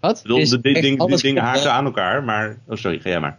Wat? 0.00 0.16
Ik 0.16 0.22
bedoel, 0.22 0.38
Is 0.38 0.50
de, 0.50 0.60
ding, 0.60 1.06
die 1.06 1.20
dingen 1.20 1.42
haken 1.42 1.72
aan 1.72 1.84
elkaar, 1.84 2.24
maar... 2.24 2.58
Oh, 2.68 2.76
sorry, 2.76 2.98
ga 2.98 3.08
jij 3.08 3.20
maar. 3.20 3.38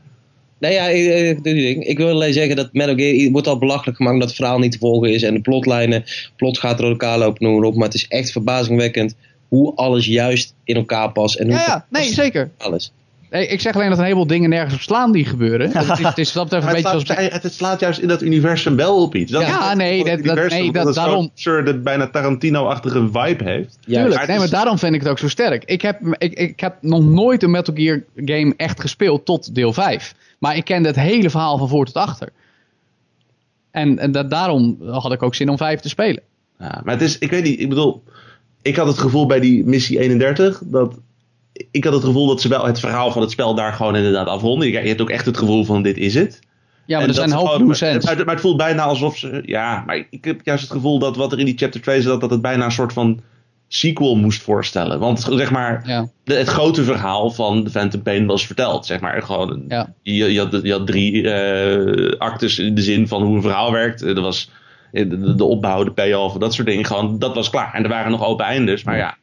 Nee, 0.59 0.73
ja, 0.73 0.85
ik, 0.87 1.37
ik, 1.37 1.43
die 1.43 1.53
ding. 1.53 1.83
ik 1.85 1.97
wil 1.97 2.09
alleen 2.09 2.33
zeggen 2.33 2.55
dat 2.55 2.69
Metal 2.73 2.95
Gear 2.95 3.15
het 3.23 3.31
wordt 3.31 3.47
al 3.47 3.57
belachelijk 3.57 3.97
gemaakt 3.97 4.19
dat 4.19 4.27
het 4.27 4.37
verhaal 4.37 4.59
niet 4.59 4.71
te 4.71 4.77
volgen 4.77 5.13
is. 5.13 5.23
En 5.23 5.33
de 5.33 5.41
plotlijnen, 5.41 6.03
plot 6.35 6.57
gaat 6.59 6.77
door 6.77 6.89
elkaar 6.89 7.17
lopen, 7.17 7.43
noem 7.45 7.55
maar 7.59 7.67
op. 7.67 7.75
Maar 7.75 7.85
het 7.85 7.95
is 7.95 8.07
echt 8.07 8.31
verbazingwekkend 8.31 9.15
hoe 9.47 9.75
alles 9.75 10.05
juist 10.05 10.53
in 10.63 10.75
elkaar 10.75 11.11
past. 11.11 11.35
En 11.35 11.45
hoe 11.47 11.55
Ja, 11.55 11.63
ja, 11.67 11.85
nee, 11.89 12.13
zeker. 12.13 12.49
alles. 12.57 12.91
Nee, 13.29 13.47
ik 13.47 13.61
zeg 13.61 13.73
alleen 13.75 13.89
dat 13.89 13.97
een 13.97 14.03
heleboel 14.03 14.27
dingen 14.27 14.49
nergens 14.49 14.73
op 14.73 14.81
slaan 14.81 15.11
die 15.11 15.25
gebeuren. 15.25 15.69
Het 15.73 15.99
is, 15.99 16.05
het 16.05 16.17
is 16.17 16.33
wat 16.33 16.49
dat 16.49 16.59
betreft 16.61 16.83
Maar 16.83 16.93
een 16.93 16.97
het, 16.97 17.07
beetje 17.07 17.13
slaat, 17.13 17.17
zoals... 17.17 17.33
het, 17.33 17.43
het 17.43 17.53
slaat 17.53 17.79
juist 17.79 17.99
in 17.99 18.07
dat 18.07 18.21
universum 18.21 18.75
wel 18.75 19.01
op 19.01 19.15
iets. 19.15 19.31
Dat 19.31 19.41
Ja, 19.41 19.69
is 19.71 19.77
nee, 19.77 19.97
dat- 20.03 20.23
dat- 20.23 20.49
nee, 20.49 20.71
dat- 20.71 20.85
het 20.85 20.95
zo'n 20.95 21.03
daarom- 21.03 21.25
absurde, 21.31 21.77
bijna 21.79 22.07
Tarantino-achtige 22.09 22.99
vibe 23.11 23.43
heeft. 23.43 23.77
Ja, 23.85 23.93
Tuurlijk, 23.99 24.15
maar 24.19 24.27
nee, 24.27 24.37
maar 24.37 24.49
daarom 24.49 24.77
vind 24.79 24.93
ik 24.93 24.99
het 25.01 25.09
ook 25.09 25.19
zo 25.19 25.27
sterk. 25.29 25.63
Ik 25.65 25.81
heb, 25.81 25.99
ik, 26.17 26.33
ik 26.33 26.59
heb 26.59 26.75
nog 26.81 27.03
nooit 27.03 27.43
een 27.43 27.51
Metal 27.51 27.73
Gear 27.75 28.03
game 28.15 28.53
echt 28.57 28.79
gespeeld 28.81 29.25
tot 29.25 29.55
deel 29.55 29.73
5. 29.73 30.13
Maar 30.37 30.55
ik 30.55 30.65
kende 30.65 30.87
het 30.87 30.97
hele 30.97 31.29
verhaal 31.29 31.57
van 31.57 31.69
voor 31.69 31.85
tot 31.85 31.95
achter. 31.95 32.29
En, 33.71 33.99
en 33.99 34.11
dat, 34.11 34.29
daarom 34.29 34.77
had 34.89 35.11
ik 35.11 35.23
ook 35.23 35.35
zin 35.35 35.49
om 35.49 35.57
5 35.57 35.79
te 35.79 35.89
spelen. 35.89 36.23
Ja, 36.59 36.81
maar 36.83 36.93
het 36.93 37.03
is, 37.03 37.17
ik 37.17 37.29
weet 37.29 37.43
niet, 37.43 37.59
ik 37.59 37.69
bedoel, 37.69 38.03
ik 38.61 38.75
had 38.75 38.87
het 38.87 38.97
gevoel 38.97 39.25
bij 39.25 39.39
die 39.39 39.65
missie 39.65 39.99
31 39.99 40.61
dat. 40.65 40.99
Ik 41.71 41.83
had 41.83 41.93
het 41.93 42.03
gevoel 42.03 42.27
dat 42.27 42.41
ze 42.41 42.47
wel 42.47 42.65
het 42.65 42.79
verhaal 42.79 43.11
van 43.11 43.21
het 43.21 43.31
spel 43.31 43.55
daar 43.55 43.73
gewoon 43.73 43.95
inderdaad 43.95 44.27
afronden. 44.27 44.67
Je 44.67 44.77
hebt 44.77 45.01
ook 45.01 45.09
echt 45.09 45.25
het 45.25 45.37
gevoel 45.37 45.63
van 45.63 45.81
dit 45.81 45.97
is 45.97 46.13
het. 46.13 46.39
Ja, 46.85 46.93
maar 46.95 47.01
En 47.01 47.07
er 47.07 47.15
zijn 47.15 47.31
hoop 47.31 47.59
ends. 47.59 48.05
Maar, 48.05 48.15
maar 48.15 48.33
het 48.33 48.41
voelt 48.41 48.57
bijna 48.57 48.83
alsof 48.83 49.17
ze. 49.17 49.41
Ja, 49.45 49.83
maar 49.85 50.07
ik 50.09 50.25
heb 50.25 50.39
juist 50.43 50.63
het 50.63 50.71
gevoel 50.71 50.99
dat 50.99 51.15
wat 51.15 51.31
er 51.31 51.39
in 51.39 51.45
die 51.45 51.57
chapter 51.57 51.81
2 51.81 52.01
zat, 52.01 52.21
dat 52.21 52.29
het 52.29 52.41
bijna 52.41 52.65
een 52.65 52.71
soort 52.71 52.93
van 52.93 53.21
sequel 53.67 54.15
moest 54.15 54.41
voorstellen. 54.41 54.99
Want 54.99 55.27
zeg 55.29 55.51
maar, 55.51 55.83
Ja, 55.85 56.07
de- 56.23 56.33
het 56.33 56.47
grote 56.47 56.83
verhaal 56.83 57.31
van 57.31 57.63
The 57.63 57.69
Phantom 57.69 58.01
Pain 58.01 58.25
was 58.25 58.45
verteld. 58.45 58.85
Zeg 58.85 58.99
maar, 58.99 59.21
gewoon 59.21 59.65
ja. 59.67 59.93
je, 60.01 60.33
je, 60.33 60.39
had, 60.39 60.59
je 60.63 60.71
had 60.71 60.87
drie 60.87 61.29
eh, 61.31 62.19
actes 62.19 62.59
in 62.59 62.75
de 62.75 62.81
zin 62.81 63.07
van 63.07 63.23
hoe 63.23 63.35
een 63.35 63.41
verhaal 63.41 63.71
werkt. 63.71 64.01
Er 64.01 64.21
was 64.21 64.51
eh, 64.91 65.09
de, 65.09 65.35
de 65.35 65.43
opbouw, 65.43 65.83
de 65.83 65.91
payoff, 65.91 66.37
dat 66.37 66.53
soort 66.53 66.67
dingen. 66.67 66.85
Gewoon, 66.85 67.19
dat 67.19 67.35
was 67.35 67.49
klaar. 67.49 67.73
En 67.73 67.83
er 67.83 67.89
waren 67.89 68.11
nog 68.11 68.25
open 68.25 68.45
eindes. 68.45 68.83
Maar 68.83 68.97
ja, 68.97 69.17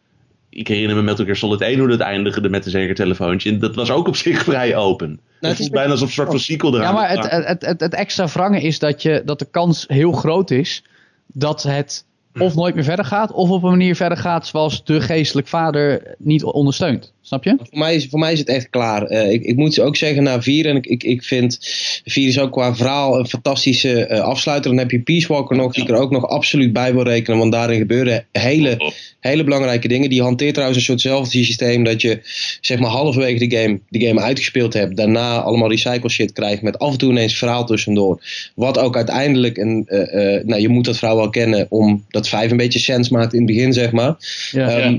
ik 0.50 0.68
herinner 0.68 0.96
me 0.96 1.02
Metal 1.02 1.24
Gear 1.24 1.36
Solid 1.36 1.60
1 1.60 1.78
hoe 1.78 1.88
dat 1.88 2.00
eindigde 2.00 2.48
met 2.48 2.64
een 2.64 2.70
zeker 2.70 2.94
telefoontje. 2.94 3.50
En 3.50 3.58
dat 3.58 3.74
was 3.74 3.90
ook 3.90 4.08
op 4.08 4.16
zich 4.16 4.42
vrij 4.50 4.76
open. 4.76 5.10
het 5.10 5.20
het 5.40 5.50
is 5.50 5.56
voelt 5.56 5.70
bijna 5.70 5.90
alsof 5.90 6.08
een 6.08 6.14
soort 6.14 6.28
van 6.28 6.38
sequel 6.38 6.74
eraan 6.74 6.84
ja 6.84 6.92
maar 6.92 7.10
het, 7.10 7.62
het, 7.62 7.80
het 7.80 7.94
extra 7.94 8.26
wrange 8.26 8.60
is 8.60 8.78
dat, 8.78 9.02
je, 9.02 9.22
dat 9.24 9.38
de 9.38 9.48
kans 9.50 9.84
heel 9.88 10.12
groot 10.12 10.50
is 10.50 10.84
dat 11.26 11.62
het 11.62 12.04
of 12.38 12.54
nooit 12.54 12.74
meer 12.74 12.84
verder 12.84 13.04
gaat, 13.04 13.32
of 13.32 13.50
op 13.50 13.62
een 13.62 13.70
manier 13.70 13.96
verder 13.96 14.18
gaat 14.18 14.46
zoals 14.46 14.84
de 14.84 15.00
geestelijk 15.00 15.48
vader 15.48 16.14
niet 16.18 16.44
ondersteunt. 16.44 17.13
Snap 17.26 17.44
je? 17.44 17.56
Voor 17.58 17.78
mij, 17.78 17.94
is, 17.94 18.06
voor 18.06 18.18
mij 18.18 18.32
is 18.32 18.38
het 18.38 18.48
echt 18.48 18.70
klaar. 18.70 19.02
Eh, 19.02 19.30
ik, 19.32 19.42
ik 19.42 19.56
moet 19.56 19.80
ook 19.80 19.96
zeggen, 19.96 20.22
na 20.22 20.42
vier, 20.42 20.66
en 20.66 20.76
ik, 20.76 20.86
ik, 20.86 21.02
ik 21.02 21.22
vind 21.22 21.58
vier 22.04 22.28
is 22.28 22.38
ook 22.38 22.52
qua 22.52 22.74
verhaal 22.74 23.18
een 23.18 23.26
fantastische 23.26 24.06
eh, 24.06 24.20
afsluiter. 24.20 24.70
Dan 24.70 24.78
heb 24.78 24.90
je 24.90 25.00
Peace 25.00 25.28
Walker 25.28 25.56
nog, 25.56 25.72
die 25.72 25.82
ik 25.82 25.88
er 25.88 25.96
ook 25.96 26.10
nog 26.10 26.28
absoluut 26.28 26.72
bij 26.72 26.94
wil 26.94 27.02
rekenen, 27.02 27.38
want 27.38 27.52
daarin 27.52 27.78
gebeuren 27.78 28.26
hele, 28.32 28.92
hele 29.20 29.44
belangrijke 29.44 29.88
dingen. 29.88 30.10
Die 30.10 30.22
hanteert 30.22 30.52
trouwens 30.52 30.78
een 30.78 30.84
soortzelfde 30.84 31.44
systeem 31.44 31.84
dat 31.84 32.00
je 32.00 32.20
zeg 32.60 32.78
maar 32.78 32.90
halverwege 32.90 33.46
de 33.46 33.56
game, 33.56 33.80
de 33.88 34.06
game 34.06 34.20
uitgespeeld 34.20 34.72
hebt, 34.72 34.96
daarna 34.96 35.40
allemaal 35.40 35.70
recycle 35.70 36.10
shit 36.10 36.32
krijgt 36.32 36.62
met 36.62 36.78
af 36.78 36.92
en 36.92 36.98
toe 36.98 37.10
ineens 37.10 37.38
verhaal 37.38 37.66
tussendoor. 37.66 38.22
Wat 38.54 38.78
ook 38.78 38.96
uiteindelijk, 38.96 39.56
een, 39.56 39.84
eh, 39.86 40.36
eh, 40.36 40.44
nou 40.44 40.60
je 40.60 40.68
moet 40.68 40.84
dat 40.84 40.98
verhaal 40.98 41.16
wel 41.16 41.30
kennen, 41.30 41.66
om 41.68 42.04
dat 42.08 42.28
vijf 42.28 42.50
een 42.50 42.56
beetje 42.56 42.78
sens 42.78 43.08
maakt 43.08 43.32
in 43.32 43.38
het 43.38 43.48
begin 43.48 43.72
zeg 43.72 43.92
maar. 43.92 44.16
Ja. 44.50 44.68
Ehm, 44.68 44.92
eh, 44.94 44.98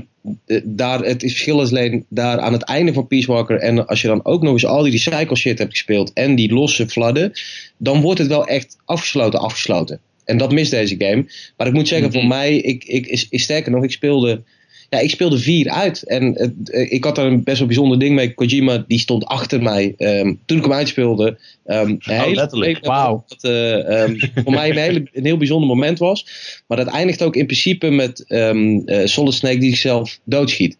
daar, 0.64 1.00
het 1.00 1.22
is 1.22 1.30
verschil 1.30 1.62
is 1.62 1.70
alleen 1.70 2.04
daar 2.08 2.38
aan 2.38 2.52
het 2.52 2.62
einde 2.62 2.92
van 2.92 3.06
Peace 3.06 3.26
Walker. 3.26 3.58
En 3.58 3.86
als 3.86 4.02
je 4.02 4.08
dan 4.08 4.24
ook 4.24 4.42
nog 4.42 4.52
eens 4.52 4.66
al 4.66 4.82
die 4.82 4.92
recycle 4.92 5.36
shit 5.36 5.58
hebt 5.58 5.70
gespeeld. 5.70 6.12
En 6.12 6.34
die 6.34 6.52
losse 6.52 6.88
fladden. 6.88 7.32
Dan 7.76 8.00
wordt 8.00 8.18
het 8.18 8.28
wel 8.28 8.46
echt 8.46 8.76
afgesloten, 8.84 9.40
afgesloten. 9.40 10.00
En 10.24 10.38
dat 10.38 10.52
mist 10.52 10.70
deze 10.70 10.94
game. 10.98 11.26
Maar 11.56 11.66
ik 11.66 11.72
moet 11.72 11.88
zeggen, 11.88 12.12
voor 12.12 12.26
mij, 12.26 12.56
ik, 12.56 12.84
ik, 12.84 13.06
is, 13.06 13.26
is 13.30 13.42
sterker 13.42 13.72
nog, 13.72 13.84
ik 13.84 13.90
speelde, 13.90 14.42
ja, 14.90 14.98
ik 14.98 15.10
speelde 15.10 15.38
vier 15.38 15.70
uit. 15.70 16.02
En 16.02 16.32
het, 16.34 16.70
eh, 16.70 16.92
ik 16.92 17.04
had 17.04 17.16
daar 17.16 17.26
een 17.26 17.42
best 17.42 17.58
wel 17.58 17.66
bijzonder 17.66 17.98
ding 17.98 18.14
mee. 18.14 18.34
Kojima, 18.34 18.84
die 18.86 18.98
stond 18.98 19.24
achter 19.24 19.62
mij 19.62 19.94
um, 19.98 20.40
toen 20.46 20.56
ik 20.56 20.62
hem 20.62 20.72
uitspeelde. 20.72 21.38
Um, 21.66 21.98
oh, 22.08 22.32
letterlijk. 22.32 22.86
Wauw. 22.86 23.24
Dat 23.28 23.44
uh, 23.44 24.02
um, 24.02 24.18
voor 24.44 24.52
mij 24.52 24.70
een, 24.70 24.76
hele, 24.76 25.08
een 25.12 25.24
heel 25.24 25.36
bijzonder 25.36 25.68
moment 25.68 25.98
was. 25.98 26.26
Maar 26.66 26.76
dat 26.76 26.86
eindigt 26.86 27.22
ook 27.22 27.36
in 27.36 27.46
principe 27.46 27.90
met 27.90 28.24
um, 28.28 28.82
uh, 28.86 29.06
Solid 29.06 29.34
Snake 29.34 29.58
die 29.58 29.70
zichzelf 29.70 30.18
doodschiet. 30.24 30.78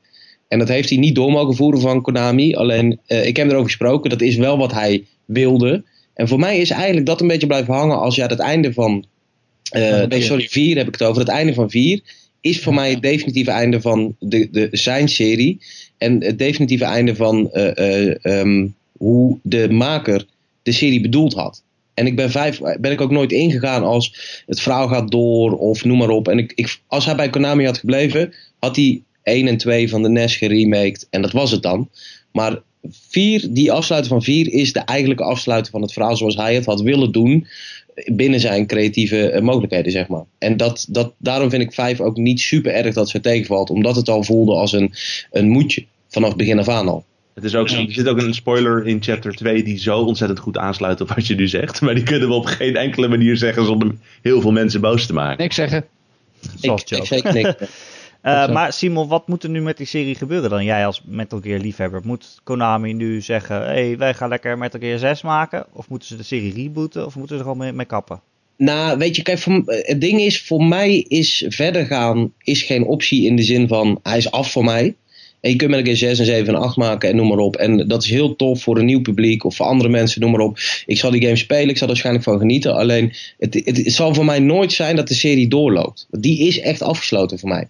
En 0.48 0.58
dat 0.58 0.68
heeft 0.68 0.88
hij 0.88 0.98
niet 0.98 1.14
door 1.14 1.30
mogen 1.30 1.54
voeren 1.54 1.80
van 1.80 2.02
Konami. 2.02 2.54
Alleen, 2.54 3.00
uh, 3.08 3.26
ik 3.26 3.36
heb 3.36 3.46
erover 3.46 3.66
gesproken. 3.66 4.10
Dat 4.10 4.20
is 4.20 4.36
wel 4.36 4.58
wat 4.58 4.72
hij 4.72 5.04
wilde. 5.24 5.84
En 6.14 6.28
voor 6.28 6.38
mij 6.38 6.58
is 6.58 6.70
eigenlijk 6.70 7.06
dat 7.06 7.20
een 7.20 7.28
beetje 7.28 7.46
blijven 7.46 7.74
hangen 7.74 7.98
als 7.98 8.14
ja, 8.14 8.26
het 8.26 8.38
einde 8.38 8.72
van. 8.72 9.04
Uh, 9.76 10.04
nee, 10.04 10.22
sorry, 10.22 10.48
4 10.48 10.76
heb 10.76 10.86
ik 10.86 10.92
het 10.92 11.02
over. 11.02 11.20
Het 11.20 11.30
einde 11.30 11.54
van 11.54 11.70
4 11.70 12.00
is 12.46 12.60
voor 12.60 12.74
mij 12.74 12.90
het 12.90 13.02
definitieve 13.02 13.50
einde 13.50 13.80
van 13.80 14.16
de, 14.18 14.48
de 14.50 14.68
zijn 14.72 15.08
serie. 15.08 15.60
En 15.98 16.22
het 16.24 16.38
definitieve 16.38 16.84
einde 16.84 17.14
van 17.14 17.50
uh, 17.52 18.14
um, 18.22 18.74
hoe 18.92 19.38
de 19.42 19.70
maker 19.70 20.26
de 20.62 20.72
serie 20.72 21.00
bedoeld 21.00 21.34
had. 21.34 21.62
En 21.94 22.06
ik 22.06 22.16
ben 22.16 22.30
vijf, 22.30 22.60
ben 22.80 22.92
ik 22.92 23.00
ook 23.00 23.10
nooit 23.10 23.32
ingegaan 23.32 23.82
als 23.82 24.42
het 24.46 24.60
verhaal 24.60 24.88
gaat 24.88 25.10
door 25.10 25.58
of 25.58 25.84
noem 25.84 25.98
maar 25.98 26.08
op. 26.08 26.28
En 26.28 26.38
ik, 26.38 26.52
ik, 26.54 26.80
als 26.86 27.04
hij 27.04 27.16
bij 27.16 27.30
Konami 27.30 27.64
had 27.64 27.78
gebleven, 27.78 28.34
had 28.58 28.76
hij 28.76 29.02
1 29.22 29.48
en 29.48 29.56
2 29.56 29.88
van 29.88 30.02
de 30.02 30.08
NES 30.08 30.36
geremaked. 30.36 31.06
En 31.10 31.22
dat 31.22 31.32
was 31.32 31.50
het 31.50 31.62
dan. 31.62 31.88
Maar 32.32 32.62
4, 32.90 33.46
die 33.50 33.72
afsluiting 33.72 34.14
van 34.14 34.22
4 34.22 34.52
is 34.52 34.72
de 34.72 34.80
eigenlijke 34.80 35.24
afsluiting 35.24 35.72
van 35.72 35.82
het 35.82 35.92
verhaal 35.92 36.16
zoals 36.16 36.36
hij 36.36 36.54
het 36.54 36.64
had 36.64 36.80
willen 36.80 37.12
doen. 37.12 37.46
Binnen 38.12 38.40
zijn 38.40 38.66
creatieve 38.66 39.32
uh, 39.32 39.40
mogelijkheden, 39.40 39.92
zeg 39.92 40.08
maar. 40.08 40.24
En 40.38 40.56
dat, 40.56 40.86
dat, 40.88 41.14
daarom 41.18 41.50
vind 41.50 41.62
ik 41.62 41.72
5 41.72 42.00
ook 42.00 42.16
niet 42.16 42.40
super 42.40 42.72
erg 42.72 42.94
dat 42.94 43.08
ze 43.08 43.20
tegenvalt. 43.20 43.70
Omdat 43.70 43.96
het 43.96 44.08
al 44.08 44.22
voelde 44.22 44.52
als 44.52 44.72
een, 44.72 44.92
een 45.30 45.48
moedje. 45.48 45.84
Vanaf 46.08 46.36
begin 46.36 46.58
af 46.58 46.68
aan 46.68 46.88
al. 46.88 47.04
Het 47.34 47.44
is 47.44 47.54
ook, 47.54 47.68
er 47.68 47.86
zit 47.88 48.08
ook 48.08 48.20
een 48.20 48.34
spoiler 48.34 48.86
in 48.86 49.02
chapter 49.02 49.34
2 49.34 49.62
die 49.62 49.78
zo 49.78 49.98
ontzettend 49.98 50.38
goed 50.38 50.58
aansluit 50.58 51.00
op 51.00 51.08
wat 51.08 51.26
je 51.26 51.34
nu 51.34 51.48
zegt. 51.48 51.80
Maar 51.86 51.94
die 51.94 52.04
kunnen 52.04 52.28
we 52.28 52.34
op 52.34 52.44
geen 52.44 52.76
enkele 52.76 53.08
manier 53.08 53.36
zeggen 53.36 53.64
zonder 53.64 53.94
heel 54.22 54.40
veel 54.40 54.52
mensen 54.52 54.80
boos 54.80 55.06
te 55.06 55.12
maken. 55.12 55.42
Niks 55.42 55.54
zeggen. 55.54 55.84
Ik, 56.60 56.90
ik 57.10 57.32
niks. 57.32 57.54
uh, 58.26 58.48
maar 58.48 58.72
Simon, 58.72 59.08
wat 59.08 59.28
moet 59.28 59.42
er 59.42 59.50
nu 59.50 59.62
met 59.62 59.76
die 59.76 59.86
serie 59.86 60.14
gebeuren 60.14 60.50
dan? 60.50 60.64
Jij 60.64 60.86
als 60.86 61.02
Metal 61.04 61.40
Gear 61.40 61.60
liefhebber. 61.60 62.00
Moet 62.04 62.40
Konami 62.42 62.92
nu 62.92 63.20
zeggen, 63.20 63.56
hé, 63.56 63.86
hey, 63.86 63.98
wij 63.98 64.14
gaan 64.14 64.28
lekker 64.28 64.58
Metal 64.58 64.80
Gear 64.80 64.98
6 64.98 65.22
maken? 65.22 65.66
Of 65.72 65.88
moeten 65.88 66.08
ze 66.08 66.16
de 66.16 66.22
serie 66.22 66.52
rebooten? 66.52 67.06
Of 67.06 67.16
moeten 67.16 67.36
ze 67.36 67.42
er 67.42 67.48
gewoon 67.48 67.64
mee, 67.64 67.72
mee 67.72 67.86
kappen? 67.86 68.20
Nou, 68.56 68.98
weet 68.98 69.16
je, 69.16 69.22
kijk, 69.22 69.38
voor, 69.38 69.62
het 69.66 70.00
ding 70.00 70.20
is, 70.20 70.42
voor 70.42 70.64
mij 70.64 70.96
is 70.96 71.44
verder 71.48 71.86
gaan 71.86 72.32
is 72.42 72.62
geen 72.62 72.84
optie 72.84 73.26
in 73.26 73.36
de 73.36 73.42
zin 73.42 73.68
van, 73.68 73.98
hij 74.02 74.18
is 74.18 74.30
af 74.30 74.50
voor 74.50 74.64
mij. 74.64 74.94
En 75.40 75.50
je 75.50 75.56
kunt 75.56 75.70
Metal 75.70 75.84
Gear 75.84 75.96
6 75.96 76.18
en 76.18 76.24
7 76.24 76.54
en 76.54 76.60
8 76.60 76.76
maken 76.76 77.08
en 77.08 77.16
noem 77.16 77.28
maar 77.28 77.38
op. 77.38 77.56
En 77.56 77.88
dat 77.88 78.02
is 78.02 78.10
heel 78.10 78.36
tof 78.36 78.62
voor 78.62 78.78
een 78.78 78.84
nieuw 78.84 79.00
publiek 79.00 79.44
of 79.44 79.56
voor 79.56 79.66
andere 79.66 79.88
mensen, 79.88 80.20
noem 80.20 80.30
maar 80.30 80.40
op. 80.40 80.58
Ik 80.86 80.98
zal 80.98 81.10
die 81.10 81.22
game 81.22 81.36
spelen, 81.36 81.68
ik 81.68 81.76
zal 81.76 81.82
er 81.82 81.92
waarschijnlijk 81.92 82.24
van 82.24 82.38
genieten. 82.38 82.74
Alleen, 82.74 83.12
het, 83.38 83.54
het, 83.54 83.76
het 83.76 83.92
zal 83.92 84.14
voor 84.14 84.24
mij 84.24 84.38
nooit 84.38 84.72
zijn 84.72 84.96
dat 84.96 85.08
de 85.08 85.14
serie 85.14 85.48
doorloopt. 85.48 86.06
Die 86.10 86.46
is 86.46 86.60
echt 86.60 86.82
afgesloten 86.82 87.38
voor 87.38 87.48
mij. 87.48 87.68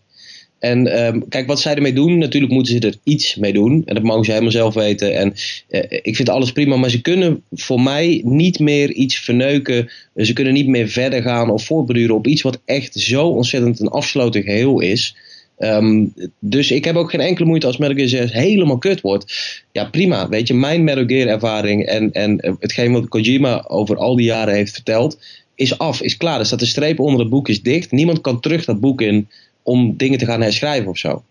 En 0.59 0.87
ehm, 0.87 1.21
kijk, 1.29 1.47
wat 1.47 1.61
zij 1.61 1.75
ermee 1.75 1.93
doen, 1.93 2.19
natuurlijk 2.19 2.53
moeten 2.53 2.73
ze 2.73 2.87
er 2.87 2.97
iets 3.03 3.37
mee 3.37 3.53
doen. 3.53 3.83
En 3.85 3.95
dat 3.95 4.05
mogen 4.05 4.25
ze 4.25 4.31
helemaal 4.31 4.53
zelf 4.53 4.75
weten. 4.75 5.17
En 5.17 5.35
eh, 5.69 6.01
ik 6.03 6.17
vind 6.17 6.29
alles 6.29 6.53
prima, 6.53 6.77
maar 6.77 6.91
ze 6.91 7.01
kunnen 7.01 7.43
voor 7.51 7.81
mij 7.81 8.21
niet 8.25 8.59
meer 8.59 8.93
iets 8.93 9.19
verneuken. 9.19 9.91
Ze 10.17 10.33
kunnen 10.33 10.53
niet 10.53 10.67
meer 10.67 10.89
verder 10.89 11.23
gaan 11.23 11.51
of 11.51 11.65
voortborduren 11.65 12.15
op 12.15 12.27
iets 12.27 12.43
wat 12.43 12.61
echt 12.65 12.95
zo 12.95 13.29
ontzettend 13.29 13.81
een 13.81 13.89
afsloten 13.89 14.43
geheel 14.43 14.81
is. 14.81 15.17
Ehm, 15.59 16.07
dus 16.39 16.71
ik 16.71 16.85
heb 16.85 16.97
ook 16.97 17.11
geen 17.11 17.21
enkele 17.21 17.49
moeite 17.49 17.67
als 17.67 17.77
Metal 17.77 17.97
Gear 17.97 18.09
6 18.09 18.33
helemaal 18.33 18.79
kut 18.79 19.01
wordt. 19.01 19.35
Ja, 19.73 19.85
prima. 19.85 20.29
Weet 20.29 20.49
je, 20.49 20.55
mijn 20.55 20.85
Metal 20.85 21.07
Gear 21.07 21.29
ervaring 21.29 21.87
en, 21.87 22.13
en 22.13 22.57
hetgeen 22.61 22.93
wat 22.93 23.09
Kojima 23.09 23.65
over 23.69 23.97
al 23.97 24.17
die 24.17 24.27
jaren 24.27 24.55
heeft 24.55 24.73
verteld, 24.73 25.19
is 25.55 25.79
af, 25.79 26.01
is 26.01 26.17
klaar. 26.17 26.39
Er 26.39 26.47
staat 26.47 26.61
een 26.61 26.67
streep 26.67 27.01
onder 27.01 27.21
het 27.21 27.29
boek, 27.29 27.49
is 27.49 27.63
dicht. 27.63 27.91
Niemand 27.91 28.21
kan 28.21 28.41
terug 28.41 28.65
dat 28.65 28.81
boek 28.81 29.01
in 29.01 29.29
om 29.67 29.97
dingen 29.97 30.19
te 30.19 30.25
gaan 30.25 30.41
herschrijven 30.43 30.89
of 30.91 30.99
zo. 30.99 31.23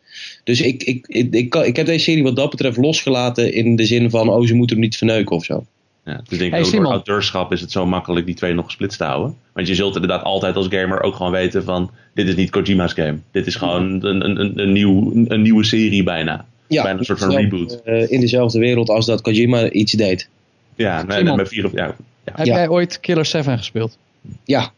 Dus 0.43 0.61
ik, 0.61 0.83
ik, 0.83 1.05
ik, 1.07 1.33
ik, 1.33 1.55
ik 1.55 1.75
heb 1.75 1.85
deze 1.85 2.03
serie 2.03 2.23
wat 2.23 2.35
dat 2.35 2.49
betreft 2.49 2.77
losgelaten 2.77 3.53
in 3.53 3.75
de 3.75 3.85
zin 3.85 4.09
van, 4.09 4.29
oh, 4.29 4.45
ze 4.47 4.53
moeten 4.53 4.75
hem 4.75 4.85
niet 4.85 4.97
verneuken 4.97 5.35
of 5.35 5.43
zo. 5.45 5.65
Ja, 6.05 6.21
dus 6.27 6.37
denk 6.37 6.41
ik 6.41 6.57
Hey, 6.57 6.65
ook 6.65 6.71
door 6.71 6.85
auteurschap 6.85 7.51
is 7.51 7.61
het 7.61 7.71
zo 7.71 7.85
makkelijk 7.85 8.25
die 8.25 8.35
twee 8.35 8.53
nog 8.53 8.65
gesplitst 8.65 8.97
te 8.97 9.03
houden. 9.03 9.35
Want 9.53 9.67
je 9.67 9.75
zult 9.75 9.95
inderdaad 9.95 10.23
altijd 10.23 10.55
als 10.55 10.67
gamer 10.69 11.01
ook 11.01 11.15
gewoon 11.15 11.31
weten 11.31 11.63
van... 11.63 11.91
dit 12.13 12.27
is 12.27 12.35
niet 12.35 12.49
Kojima's 12.49 12.93
game. 12.93 13.17
Dit 13.31 13.47
is 13.47 13.55
gewoon 13.55 14.05
een, 14.05 14.25
een, 14.25 14.39
een, 14.39 14.59
een, 14.59 14.71
nieuw, 14.71 15.11
een 15.27 15.41
nieuwe 15.41 15.63
serie 15.63 16.03
bijna. 16.03 16.45
Ja, 16.67 16.83
bijna 16.83 16.99
een 16.99 17.05
soort 17.05 17.19
van 17.19 17.35
reboot. 17.35 17.81
eh, 17.83 18.11
in 18.11 18.19
dezelfde 18.19 18.59
wereld 18.59 18.89
als 18.89 19.05
dat 19.05 19.21
Kojima 19.21 19.69
iets 19.69 19.91
deed. 19.91 20.27
Ja, 20.75 21.03
nee, 21.03 21.17
Simon. 21.17 21.35
met 21.37 21.47
vier 21.47 21.65
of... 21.65 21.71
Ja, 21.71 21.85
ja. 21.85 21.95
Heb 22.23 22.45
Ja. 22.45 22.55
jij 22.55 22.67
ooit 22.69 22.99
Killer 22.99 23.25
7 23.25 23.57
gespeeld? 23.57 23.97
Ja, 24.43 24.71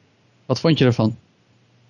Wat 0.45 0.59
vond 0.59 0.77
je 0.77 0.85
ervan? 0.85 1.15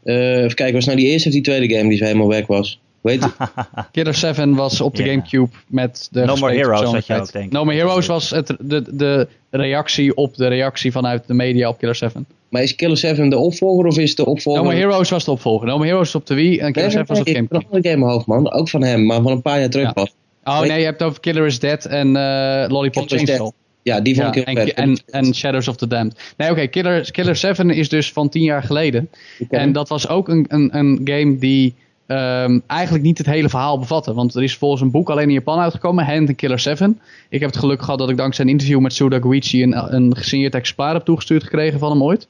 Eh, 0.07 0.43
even 0.43 0.55
kijken, 0.55 0.73
was 0.75 0.85
het 0.85 0.93
nou 0.93 1.05
die 1.05 1.11
eerste 1.11 1.27
of 1.27 1.33
die 1.33 1.43
tweede 1.43 1.75
game 1.75 1.89
die 1.89 1.97
zo 1.97 2.03
helemaal 2.05 2.27
weg 2.27 2.47
was? 2.47 2.79
Weet 3.01 3.23
je? 3.23 3.29
Killer 3.91 4.13
7 4.13 4.55
was 4.55 4.81
op 4.81 4.95
de. 4.95 5.03
Gamecube 5.03 5.49
met 5.67 6.07
de 6.11 6.25
No 6.25 6.35
More 6.35 6.53
Heroes 6.53 6.91
had 6.91 7.07
je 7.07 7.13
ook, 7.15 7.31
denk 7.31 7.45
ik. 7.45 7.51
No 7.51 7.63
More 7.65 7.77
Heroes 7.77 8.05
was 8.07 8.29
het, 8.29 8.55
de, 8.59 8.83
de 8.91 9.27
reactie 9.49 10.15
op 10.15 10.35
de 10.35 10.47
reactie 10.47 10.91
vanuit 10.91 11.27
de 11.27 11.33
media 11.33 11.69
op 11.69 11.77
Killer 11.77 11.95
7. 11.95 12.25
Maar 12.49 12.61
is 12.63 12.75
Killer 12.75 12.97
7 12.97 13.29
de 13.29 13.37
opvolger 13.37 13.85
of 13.85 13.97
is 13.97 14.15
de 14.15 14.25
opvolger... 14.25 14.61
No 14.63 14.69
More 14.69 14.81
Heroes 14.81 15.09
was 15.09 15.25
de 15.25 15.31
opvolger. 15.31 15.67
No 15.67 15.75
More 15.77 15.87
Heroes 15.87 16.07
is 16.07 16.15
op 16.15 16.25
de 16.25 16.33
Wii 16.33 16.59
en 16.59 16.71
Killer 16.73 16.89
Nee, 16.89 16.97
7 16.97 17.07
was 17.07 17.19
op 17.19 17.25
nee, 17.25 17.35
ik 17.35 17.41
heb 17.41 17.49
Gamecube. 17.51 17.75
nog 17.75 17.85
een 17.85 17.91
game 17.91 18.11
hoofd, 18.11 18.25
man. 18.25 18.51
Ook 18.51 18.69
van 18.69 18.83
hem, 18.83 19.05
maar 19.05 19.21
van 19.21 19.31
een 19.31 19.41
paar 19.41 19.59
jaar 19.59 19.69
terug 19.69 19.85
Ja. 19.85 19.93
pas. 19.93 20.13
Oh 20.43 20.59
nee, 20.59 20.79
je 20.79 20.85
hebt 20.85 20.99
het 20.99 21.07
over 21.09 21.19
Killer 21.21 21.45
is 21.45 21.59
Dead 21.59 21.85
en 21.85 22.15
eh, 22.15 22.65
Lollipop 22.69 23.07
Chainsaw. 23.09 23.49
Ja, 23.87 24.01
die 24.01 24.15
vond 24.15 24.35
Ja, 24.35 24.41
ik 24.41 24.47
heel 24.47 24.55
en, 24.55 24.65
vet. 24.65 24.75
en, 24.75 25.25
en 25.25 25.35
Shadows 25.35 25.67
of 25.67 25.75
the 25.75 25.87
Damned. 25.87 26.33
Nee, 26.37 26.51
oké, 26.51 26.67
Killer, 26.67 27.11
Killer 27.11 27.35
7 27.35 27.69
is 27.69 27.89
dus 27.89 28.11
van 28.11 28.29
10 28.29 28.41
jaar 28.41 28.63
geleden. 28.63 29.09
En 29.49 29.71
dat 29.71 29.89
was 29.89 30.07
ook 30.07 30.29
een, 30.29 30.45
een, 30.47 30.77
een 30.77 31.01
game 31.03 31.37
die 31.37 31.75
ehm, 32.05 32.59
eigenlijk 32.67 33.03
niet 33.03 33.17
het 33.17 33.27
hele 33.27 33.49
verhaal 33.49 33.79
bevatte. 33.79 34.13
Want 34.13 34.35
er 34.35 34.43
is 34.43 34.57
volgens 34.57 34.81
een 34.81 34.91
boek 34.91 35.09
alleen 35.09 35.27
in 35.27 35.33
Japan 35.33 35.59
uitgekomen, 35.59 36.05
Hand 36.05 36.29
in 36.29 36.35
Killer 36.35 36.59
7. 36.59 36.99
Ik 37.29 37.39
heb 37.39 37.49
het 37.49 37.59
geluk 37.59 37.81
gehad 37.81 37.99
dat 37.99 38.09
ik 38.09 38.17
dankzij 38.17 38.45
een 38.45 38.51
interview 38.51 38.79
met 38.79 38.93
Suda 38.93 39.19
Goichi 39.19 39.63
een, 39.63 39.93
een 39.95 40.15
gesigneerd 40.15 40.55
exemplaar 40.55 40.93
heb 40.93 41.05
toegestuurd 41.05 41.43
gekregen 41.43 41.79
van 41.79 41.91
hem 41.91 42.03
ooit. 42.03 42.27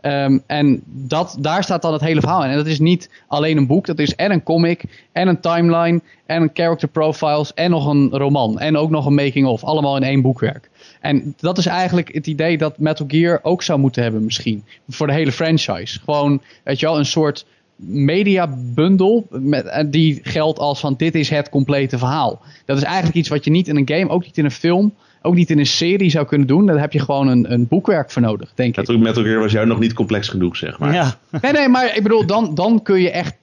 Ehm, 0.00 0.38
en 0.46 0.82
dat, 0.86 1.36
daar 1.40 1.62
staat 1.62 1.82
dan 1.82 1.92
het 1.92 2.02
hele 2.02 2.20
verhaal 2.20 2.44
in. 2.44 2.50
En 2.50 2.56
dat 2.56 2.66
is 2.66 2.78
niet 2.78 3.10
alleen 3.26 3.56
een 3.56 3.66
boek, 3.66 3.86
dat 3.86 3.98
is 3.98 4.14
en 4.14 4.30
een 4.30 4.42
comic, 4.42 4.84
en 5.12 5.28
een 5.28 5.40
timeline, 5.40 6.00
en 6.26 6.42
een 6.42 6.50
character 6.54 6.88
profiles, 6.88 7.54
en 7.54 7.70
nog 7.70 7.86
een 7.86 8.10
roman. 8.10 8.58
En 8.58 8.76
ook 8.76 8.90
nog 8.90 9.06
een 9.06 9.14
making-of. 9.14 9.64
Allemaal 9.64 9.96
in 9.96 10.02
één 10.02 10.22
boekwerk. 10.22 10.69
En 11.00 11.34
dat 11.36 11.58
is 11.58 11.66
eigenlijk 11.66 12.14
het 12.14 12.26
idee 12.26 12.58
dat 12.58 12.78
Metal 12.78 13.06
Gear 13.08 13.40
ook 13.42 13.62
zou 13.62 13.78
moeten 13.78 14.02
hebben 14.02 14.24
misschien. 14.24 14.64
Voor 14.88 15.06
de 15.06 15.12
hele 15.12 15.32
franchise. 15.32 16.00
Gewoon, 16.04 16.42
weet 16.64 16.80
je 16.80 16.86
wel, 16.86 16.98
een 16.98 17.06
soort 17.06 17.46
mediabundel 17.86 19.26
met, 19.30 19.66
en 19.66 19.90
die 19.90 20.20
geldt 20.22 20.58
als 20.58 20.80
van 20.80 20.94
dit 20.96 21.14
is 21.14 21.28
het 21.28 21.48
complete 21.48 21.98
verhaal. 21.98 22.42
Dat 22.64 22.76
is 22.76 22.82
eigenlijk 22.82 23.16
iets 23.16 23.28
wat 23.28 23.44
je 23.44 23.50
niet 23.50 23.68
in 23.68 23.76
een 23.76 23.88
game, 23.88 24.08
ook 24.08 24.24
niet 24.24 24.38
in 24.38 24.44
een 24.44 24.50
film, 24.50 24.94
ook 25.22 25.34
niet 25.34 25.50
in 25.50 25.58
een 25.58 25.66
serie 25.66 26.10
zou 26.10 26.26
kunnen 26.26 26.46
doen. 26.46 26.66
Daar 26.66 26.80
heb 26.80 26.92
je 26.92 27.00
gewoon 27.00 27.28
een, 27.28 27.52
een 27.52 27.68
boekwerk 27.68 28.10
voor 28.10 28.22
nodig, 28.22 28.52
denk 28.54 28.70
ik. 28.70 28.76
Metal, 28.76 28.98
Metal 28.98 29.22
Gear 29.22 29.40
was 29.40 29.52
jou 29.52 29.66
nog 29.66 29.78
niet 29.78 29.92
complex 29.92 30.28
genoeg, 30.28 30.56
zeg 30.56 30.78
maar. 30.78 30.94
Ja. 30.94 31.14
Nee, 31.40 31.52
nee, 31.52 31.68
maar 31.68 31.96
ik 31.96 32.02
bedoel, 32.02 32.26
dan, 32.26 32.54
dan 32.54 32.82
kun 32.82 33.00
je 33.00 33.10
echt 33.10 33.34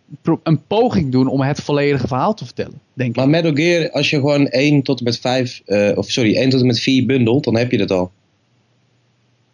een 0.44 0.66
poging 0.68 1.12
doen 1.12 1.28
om 1.28 1.42
het 1.42 1.62
volledige 1.62 2.08
verhaal 2.08 2.34
te 2.34 2.46
vertellen, 2.46 2.82
denk 2.94 3.10
ik. 3.10 3.16
Maar 3.16 3.30
Metal 3.30 3.54
Gear, 3.54 3.92
als 3.92 4.10
je 4.10 4.16
gewoon 4.16 4.48
1 4.48 4.82
tot 4.82 4.98
en 5.00 5.04
met 5.04 5.20
5, 5.20 5.62
eh, 5.66 5.98
of 5.98 6.10
sorry, 6.10 6.36
1 6.36 6.50
tot 6.50 6.60
en 6.60 6.68
met 6.68 6.80
4 6.80 7.06
bundelt, 7.06 7.44
dan 7.44 7.56
heb 7.56 7.72
je 7.72 7.78
dat 7.78 7.92
al. 7.92 8.12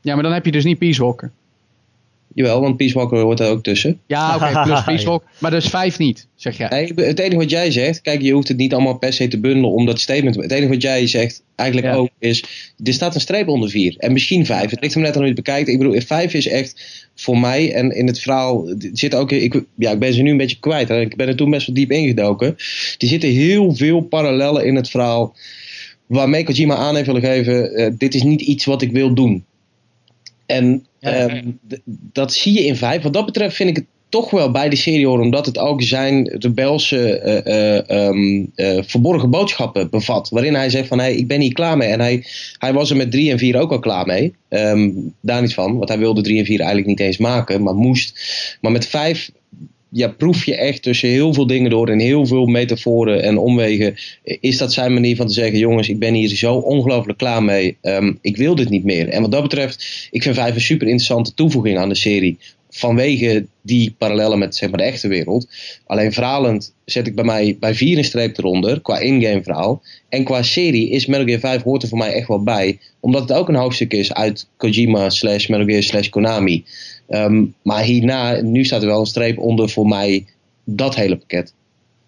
Ja, 0.01 0.13
maar 0.13 0.23
dan 0.23 0.33
heb 0.33 0.45
je 0.45 0.51
dus 0.51 0.63
niet 0.63 0.77
Peace 0.77 1.03
Walker. 1.03 1.31
Jawel, 2.33 2.61
want 2.61 2.77
Peace 2.77 2.93
Walker 2.93 3.19
hoort 3.19 3.39
er 3.39 3.49
ook 3.49 3.63
tussen. 3.63 3.99
Ja, 4.07 4.35
oké, 4.35 4.61
plus 4.65 4.83
Peace 4.83 5.05
Walker. 5.05 5.27
Maar 5.39 5.51
dus 5.51 5.67
vijf 5.67 5.97
niet, 5.97 6.27
zeg 6.35 6.57
jij. 6.57 6.67
Nee, 6.69 7.07
het 7.07 7.19
enige 7.19 7.37
wat 7.37 7.49
jij 7.49 7.71
zegt, 7.71 8.01
kijk, 8.01 8.21
je 8.21 8.31
hoeft 8.31 8.47
het 8.47 8.57
niet 8.57 8.73
allemaal 8.73 8.97
per 8.97 9.13
se 9.13 9.27
te 9.27 9.39
bundelen 9.39 9.69
om 9.71 9.85
dat 9.85 9.99
statement 9.99 10.35
te 10.35 10.41
Het 10.41 10.51
enige 10.51 10.69
wat 10.71 10.81
jij 10.81 11.07
zegt, 11.07 11.43
eigenlijk 11.55 11.87
Ja. 11.87 11.95
ook, 11.95 12.09
is, 12.19 12.43
er 12.83 12.93
staat 12.93 13.15
een 13.15 13.21
streep 13.21 13.47
onder 13.47 13.69
4. 13.69 13.95
En 13.97 14.13
misschien 14.13 14.45
5. 14.45 14.69
Het 14.69 14.81
ligt 14.81 14.93
hem 14.93 15.03
net 15.03 15.11
aan 15.11 15.17
hoe 15.17 15.27
je 15.29 15.33
het 15.35 15.43
bekijkt. 15.45 15.67
Ik 15.69 15.77
bedoel, 15.77 16.01
5 16.01 16.33
is 16.33 16.47
echt 16.47 17.07
voor 17.15 17.37
mij, 17.39 17.73
en 17.73 17.95
in 17.95 18.07
het 18.07 18.19
verhaal 18.19 18.67
er 18.67 18.75
zit 18.93 19.15
ook, 19.15 19.31
ik, 19.31 19.63
ja, 19.77 19.91
ik 19.91 19.99
ben 19.99 20.13
ze 20.13 20.21
nu 20.21 20.31
een 20.31 20.37
beetje 20.37 20.59
kwijt. 20.59 20.87
hè. 20.87 20.99
Ik 21.01 21.15
ben 21.15 21.27
er 21.27 21.35
toen 21.35 21.49
best 21.49 21.65
wel 21.67 21.75
diep 21.75 21.91
ingedoken. 21.91 22.47
Er 22.97 23.07
zitten 23.07 23.29
heel 23.29 23.75
veel 23.75 24.01
parallellen 24.01 24.65
in 24.65 24.75
het 24.75 24.89
verhaal, 24.89 25.35
waarmee 26.05 26.43
Kojima 26.43 26.75
aan 26.75 26.93
heeft 26.95 27.07
willen 27.07 27.21
geven, 27.21 27.75
eh, 27.75 27.91
dit 27.97 28.15
is 28.15 28.23
niet 28.23 28.41
iets 28.41 28.65
wat 28.65 28.81
ik 28.81 28.91
wil 28.91 29.13
doen. 29.13 29.45
En 30.53 30.85
Ja, 30.99 31.11
ehm, 31.11 31.51
dat 31.87 32.33
zie 32.33 32.53
je 32.53 32.65
in 32.65 32.75
5. 32.75 33.03
Wat 33.03 33.13
dat 33.13 33.25
betreft 33.25 33.55
vind 33.55 33.69
ik 33.69 33.75
het 33.75 33.85
toch 34.09 34.29
wel 34.29 34.51
bij 34.51 34.69
de 34.69 34.75
serie 34.75 35.07
horen, 35.07 35.23
omdat 35.23 35.45
het 35.45 35.57
ook 35.57 35.81
zijn 35.81 36.27
rebelse 36.39 37.19
eh, 37.19 38.83
verborgen 38.83 39.29
boodschappen 39.29 39.89
bevat. 39.89 40.29
Waarin 40.29 40.55
hij 40.55 40.69
zegt 40.69 40.87
van 40.87 40.99
hey, 40.99 41.15
ik 41.15 41.27
ben 41.27 41.41
hier 41.41 41.53
klaar 41.53 41.77
mee. 41.77 41.89
En 41.89 41.99
hij, 41.99 42.25
hij 42.57 42.73
was 42.73 42.89
er 42.89 42.95
met 42.95 43.11
3 43.11 43.31
en 43.31 43.37
4 43.37 43.59
ook 43.59 43.71
al 43.71 43.79
klaar 43.79 44.05
mee. 44.05 44.35
Ehm, 44.49 44.89
daar 45.21 45.41
niet 45.41 45.53
van, 45.53 45.77
want 45.77 45.89
hij 45.89 45.97
wilde 45.97 46.21
3 46.21 46.39
en 46.39 46.45
4 46.45 46.59
eigenlijk 46.59 46.87
niet 46.87 46.99
eens 46.99 47.17
maken, 47.17 47.63
maar 47.63 47.75
moest. 47.75 48.19
Maar 48.61 48.71
met 48.71 48.87
5 48.87 49.31
ja, 49.93 50.07
proef 50.07 50.45
je 50.45 50.55
echt 50.55 50.81
tussen 50.81 51.09
heel 51.09 51.33
veel 51.33 51.47
dingen 51.47 51.69
door 51.69 51.89
en 51.89 51.99
heel 51.99 52.25
veel 52.25 52.45
metaforen 52.45 53.23
en 53.23 53.37
omwegen. 53.37 53.95
Is 54.23 54.57
dat 54.57 54.73
zijn 54.73 54.93
manier 54.93 55.15
van 55.15 55.27
te 55.27 55.33
zeggen: 55.33 55.59
jongens, 55.59 55.89
ik 55.89 55.99
ben 55.99 56.13
hier 56.13 56.29
zo 56.29 56.55
ongelooflijk 56.55 57.17
klaar 57.17 57.43
mee. 57.43 57.77
Ehm, 57.81 58.13
ik 58.21 58.37
wil 58.37 58.55
dit 58.55 58.69
niet 58.69 58.83
meer. 58.83 59.09
En 59.09 59.21
wat 59.21 59.31
dat 59.31 59.41
betreft, 59.41 60.07
ik 60.11 60.23
vind 60.23 60.35
5 60.35 60.55
een 60.55 60.61
super 60.61 60.87
interessante 60.87 61.33
toevoeging 61.33 61.77
aan 61.77 61.89
de 61.89 61.95
serie. 61.95 62.37
Vanwege 62.69 63.45
die 63.61 63.95
parallellen 63.97 64.39
met 64.39 64.55
zeg 64.55 64.69
maar, 64.69 64.77
de 64.79 64.85
echte 64.85 65.07
wereld. 65.07 65.47
Alleen 65.85 66.13
verhalend 66.13 66.73
zet 66.85 67.07
ik 67.07 67.15
bij 67.15 67.23
mij 67.23 67.57
bij 67.59 67.75
4 67.75 67.97
een 67.97 68.03
streep 68.03 68.37
eronder. 68.37 68.81
Qua 68.81 68.99
in-game 68.99 69.43
verhaal. 69.43 69.81
En 70.09 70.23
qua 70.23 70.43
serie 70.43 70.89
is 70.89 71.05
Metal 71.05 71.25
Gear 71.25 71.39
5 71.39 71.63
hoort 71.63 71.83
er 71.83 71.89
voor 71.89 71.97
mij 71.97 72.13
echt 72.13 72.27
wel 72.27 72.43
bij. 72.43 72.79
Omdat 72.99 73.21
het 73.21 73.37
ook 73.37 73.49
een 73.49 73.55
hoofdstuk 73.55 73.93
is 73.93 74.13
uit 74.13 74.47
Kojima 74.57 75.09
slash 75.09 75.47
Metal 75.47 75.65
Gear 75.65 75.83
slash 75.83 76.09
Konami. 76.09 76.63
Ehm, 77.07 77.45
maar 77.61 77.83
hierna, 77.83 78.41
nu 78.41 78.63
staat 78.65 78.81
er 78.81 78.87
wel 78.87 78.99
een 78.99 79.05
streep 79.05 79.37
onder 79.37 79.69
voor 79.69 79.87
mij 79.87 80.25
dat 80.63 80.95
hele 80.95 81.17
pakket. 81.17 81.53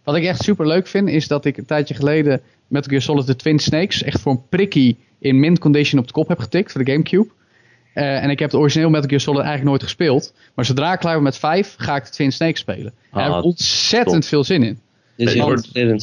Wat 0.03 0.15
ik 0.15 0.23
echt 0.23 0.43
super 0.43 0.67
leuk 0.67 0.87
vind, 0.87 1.09
is 1.09 1.27
dat 1.27 1.45
ik 1.45 1.57
een 1.57 1.65
tijdje 1.65 1.93
geleden 1.93 2.41
Metal 2.67 2.89
Gear 2.89 3.01
Solid 3.01 3.27
de 3.27 3.35
Twin 3.35 3.59
Snakes 3.59 4.03
echt 4.03 4.21
voor 4.21 4.31
een 4.31 4.47
prikkie 4.49 4.97
in 5.19 5.39
mint 5.39 5.59
condition 5.59 5.99
op 5.99 6.07
de 6.07 6.13
kop 6.13 6.27
heb 6.27 6.39
getikt 6.39 6.71
voor 6.71 6.83
de 6.83 6.91
Gamecube. 6.91 7.27
Eh, 7.93 8.23
en 8.23 8.29
ik 8.29 8.39
heb 8.39 8.51
het 8.51 8.59
origineel 8.59 8.89
Metal 8.89 9.07
Gear 9.09 9.21
Solid 9.21 9.39
eigenlijk 9.39 9.69
nooit 9.69 9.83
gespeeld. 9.83 10.33
Maar 10.55 10.65
zodra 10.65 10.93
ik 10.93 10.99
klaar 10.99 11.13
ben 11.13 11.23
met 11.23 11.37
5, 11.37 11.75
ga 11.77 11.95
ik 11.95 12.03
de 12.05 12.09
Twin 12.09 12.31
Snakes 12.31 12.59
spelen. 12.59 12.93
Daar 13.11 13.21
heb 13.23 13.31
ik 13.31 13.37
Ah, 13.37 13.43
ontzettend 13.43 14.21
top. 14.21 14.29
veel 14.29 14.43
zin 14.43 14.63
in. 14.63 14.79
Dit 15.15 15.27
is 15.27 15.33
heel. 15.33 15.99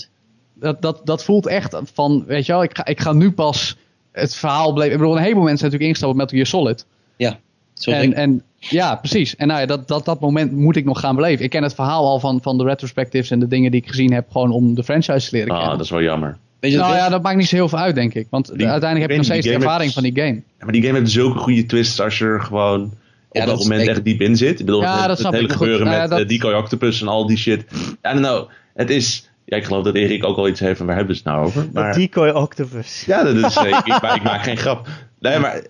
Dat, 0.54 0.82
dat, 0.82 1.00
dat 1.04 1.24
voelt 1.24 1.46
echt 1.46 1.80
van, 1.94 2.24
weet 2.26 2.46
je 2.46 2.52
wel, 2.52 2.62
ik 2.62 2.76
ga, 2.76 2.86
ik 2.86 3.00
ga 3.00 3.12
nu 3.12 3.30
pas 3.32 3.76
het 4.12 4.34
verhaal 4.34 4.72
beleven. 4.72 4.92
Ik 4.92 4.98
bedoel, 4.98 5.16
een 5.16 5.22
heleboel 5.22 5.42
mensen 5.44 5.58
zijn 5.68 5.70
natuurlijk 5.72 6.00
ingestapt 6.00 6.12
op 6.12 6.18
Metal 6.18 6.36
Gear 6.36 6.64
Solid. 6.64 6.86
Ja, 7.16 7.38
En, 7.84 8.14
en 8.14 8.42
ja, 8.58 8.94
precies. 8.96 9.36
En 9.36 9.46
nou 9.46 9.60
ja, 9.60 9.66
dat, 9.66 9.88
dat, 9.88 10.04
dat 10.04 10.20
moment 10.20 10.52
moet 10.52 10.76
ik 10.76 10.84
nog 10.84 11.00
gaan 11.00 11.14
beleven. 11.16 11.44
Ik 11.44 11.50
ken 11.50 11.62
het 11.62 11.74
verhaal 11.74 12.06
al 12.06 12.20
van, 12.20 12.38
van 12.42 12.58
de 12.58 12.64
retrospectives 12.64 13.30
en 13.30 13.38
de 13.38 13.48
dingen 13.48 13.70
die 13.70 13.80
ik 13.80 13.88
gezien 13.88 14.12
heb, 14.12 14.30
gewoon 14.30 14.50
om 14.50 14.74
de 14.74 14.84
franchise 14.84 15.28
te 15.28 15.36
leren 15.36 15.50
Ah, 15.50 15.56
kennen. 15.58 15.76
dat 15.76 15.84
is 15.86 15.90
wel 15.92 16.02
jammer. 16.02 16.36
Weet 16.60 16.72
je, 16.72 16.78
Nou 16.78 16.94
ja, 16.94 17.08
dat 17.08 17.22
maakt 17.22 17.36
niet 17.36 17.48
zo 17.48 17.56
heel 17.56 17.68
veel 17.68 17.78
uit, 17.78 17.94
denk 17.94 18.14
ik. 18.14 18.26
Want 18.30 18.46
Die- 18.46 18.66
uiteindelijk 18.68 19.00
heb 19.00 19.08
je 19.10 19.12
ik 19.12 19.16
nog 19.16 19.26
steeds 19.26 19.46
de 19.46 19.52
ervaring 19.64 19.92
van 19.92 20.02
die 20.02 20.14
game. 20.14 20.34
Ja, 20.34 20.64
maar 20.64 20.72
die 20.72 20.82
game 20.82 20.98
heeft 20.98 21.10
zulke 21.10 21.38
goede 21.38 21.66
twists 21.66 22.00
als 22.00 22.18
je 22.18 22.24
er 22.24 22.40
gewoon 22.40 22.82
op 23.28 23.36
Ja, 23.36 23.44
dat, 23.46 23.58
moment 23.58 23.88
echt 23.88 24.04
diep 24.04 24.20
in 24.20 24.36
zit. 24.36 24.60
Ik 24.60 24.66
bedoel, 24.66 24.80
Ja, 24.80 24.90
het, 24.90 25.00
dat 25.00 25.08
het 25.08 25.18
snap 25.18 25.32
hele 25.32 25.44
ik, 25.44 25.48
maar 25.48 25.58
goed, 25.58 25.66
gebeuren 25.66 25.86
nou 25.86 25.96
ja, 26.02 26.08
met 26.08 26.18
dat- 26.18 26.30
eh, 26.30 26.38
decoy 26.38 26.52
octopus 26.52 27.00
en 27.00 27.08
al 27.08 27.26
die 27.26 27.36
shit. 27.36 27.60
I 27.72 27.86
don't 28.00 28.18
know. 28.18 28.48
Het 28.74 28.90
is... 28.90 29.30
Ja, 29.44 29.56
ik 29.56 29.64
geloof 29.64 29.84
dat 29.84 29.94
Erik 29.94 30.24
ook 30.24 30.36
al 30.36 30.48
iets 30.48 30.60
heeft 30.60 30.76
van 30.76 30.86
waar 30.86 30.96
hebben 30.96 31.16
ze 31.16 31.22
het 31.24 31.32
nou 31.32 31.46
over. 31.46 31.68
Maar, 31.72 31.94
Decoy 31.94 32.28
Octopus. 32.28 33.04
ja, 33.06 33.22
dat 33.22 33.34
is, 33.34 33.56
ik, 33.56 33.64
ik, 33.84 34.02
maak, 34.02 34.16
ik 34.16 34.22
maak 34.22 34.42
geen 34.42 34.56
grap. 34.56 34.88
Nee, 35.20 35.38
maar 35.38 35.62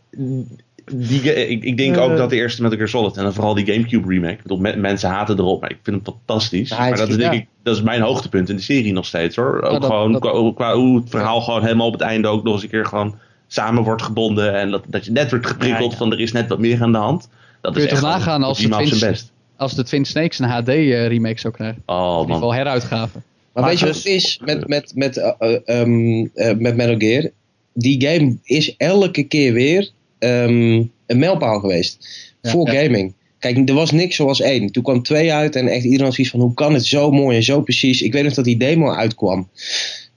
die, 0.94 1.48
ik, 1.48 1.64
ik 1.64 1.76
denk 1.76 1.96
ook 1.96 2.16
dat 2.16 2.30
de 2.30 2.36
eerste 2.36 2.62
Metal 2.62 2.76
Gear 2.76 2.88
Solid 2.88 3.16
en 3.16 3.22
dan 3.22 3.32
vooral 3.34 3.54
die 3.54 3.66
Gamecube 3.72 4.08
remake. 4.08 4.32
Ik 4.32 4.42
bedoel, 4.42 4.58
me- 4.58 4.76
mensen 4.76 5.10
haten 5.10 5.38
erop, 5.38 5.60
maar 5.60 5.70
ik 5.70 5.78
vind 5.82 5.96
hem 6.06 6.14
fantastisch. 6.14 6.68
Ja, 6.68 6.78
maar 6.78 6.96
dat 6.96 7.08
is, 7.08 7.16
denk 7.16 7.32
ja. 7.32 7.38
ik, 7.38 7.46
dat 7.62 7.76
is 7.76 7.82
mijn 7.82 8.00
hoogtepunt 8.00 8.48
in 8.48 8.56
de 8.56 8.62
serie 8.62 8.92
nog 8.92 9.06
steeds 9.06 9.36
hoor. 9.36 9.62
Ook 9.62 9.72
dat- 9.80 9.84
gewoon 9.84 10.12
dat- 10.12 10.20
qua, 10.20 10.52
qua 10.54 10.74
hoe 10.74 10.96
het 11.00 11.10
verhaal 11.10 11.40
gewoon 11.40 11.62
helemaal 11.62 11.86
op 11.86 11.92
het 11.92 12.02
einde 12.02 12.28
ook 12.28 12.44
nog 12.44 12.54
eens 12.54 12.62
een 12.62 12.68
keer 12.68 12.86
gewoon 12.86 13.14
samen 13.46 13.82
wordt 13.82 14.02
gebonden. 14.02 14.54
En 14.54 14.70
dat, 14.70 14.84
dat 14.86 15.04
je 15.04 15.10
net 15.12 15.30
wordt 15.30 15.46
geprikkeld 15.46 15.84
Ja, 15.84 15.90
ja. 15.90 15.96
van 15.96 16.12
er 16.12 16.20
is 16.20 16.32
net 16.32 16.48
wat 16.48 16.58
meer 16.58 16.82
aan 16.82 16.92
de 16.92 16.98
hand. 16.98 17.28
Dat 17.60 17.72
Kun 17.72 17.80
je 17.82 17.86
is 17.86 17.92
echt 17.92 18.02
toch 18.02 18.10
nagaan 18.10 18.42
als 18.42 18.58
het 18.58 18.74
Vince- 18.76 19.06
best. 19.06 19.30
Als 19.56 19.74
de 19.74 19.82
Twin 19.84 20.04
Snakes 20.04 20.38
een 20.38 20.48
HD 20.48 20.68
eh, 20.68 21.06
remake 21.06 21.40
zou 21.40 21.54
krijgen. 21.54 21.82
Oh 21.86 21.96
In 21.96 22.10
ieder 22.10 22.26
man. 22.26 22.34
geval 22.36 22.54
heruitgave. 22.54 23.10
Maar, 23.12 23.22
Maar 23.62 23.64
weet 23.72 23.78
je 23.78 23.86
wat 23.86 23.94
het 23.94 24.04
is 24.06 24.40
met, 24.44 24.68
met, 24.68 24.92
met, 24.94 25.16
eh, 25.16 25.32
eh, 25.38 25.80
ehm, 25.80 26.26
eh, 26.34 26.56
met 26.56 26.76
Metal 26.76 26.96
Gear? 26.98 27.30
Die 27.74 28.06
game 28.06 28.36
is 28.42 28.76
elke 28.76 29.22
keer 29.22 29.52
weer 29.52 29.90
ehm, 30.22 30.82
een 31.06 31.18
mijlpaal 31.18 31.60
geweest. 31.60 32.08
Ja. 32.42 32.50
voor 32.50 32.72
Ja. 32.72 32.82
gaming. 32.82 33.14
Kijk, 33.38 33.68
er 33.68 33.74
was 33.74 33.90
niks 33.90 34.16
zoals 34.16 34.40
één. 34.40 34.72
Toen 34.72 34.82
kwam 34.82 35.02
twee 35.02 35.32
uit 35.32 35.56
en 35.56 35.68
echt 35.68 35.84
iedereen 35.84 36.04
had 36.04 36.14
zoiets 36.14 36.32
van... 36.32 36.40
hoe 36.40 36.54
kan 36.54 36.74
het 36.74 36.86
zo 36.86 37.10
mooi 37.10 37.36
en 37.36 37.42
zo 37.42 37.60
precies? 37.60 38.02
Ik 38.02 38.12
weet 38.12 38.24
nog 38.24 38.34
dat 38.34 38.44
die 38.44 38.56
demo 38.56 38.92
uitkwam. 38.92 39.48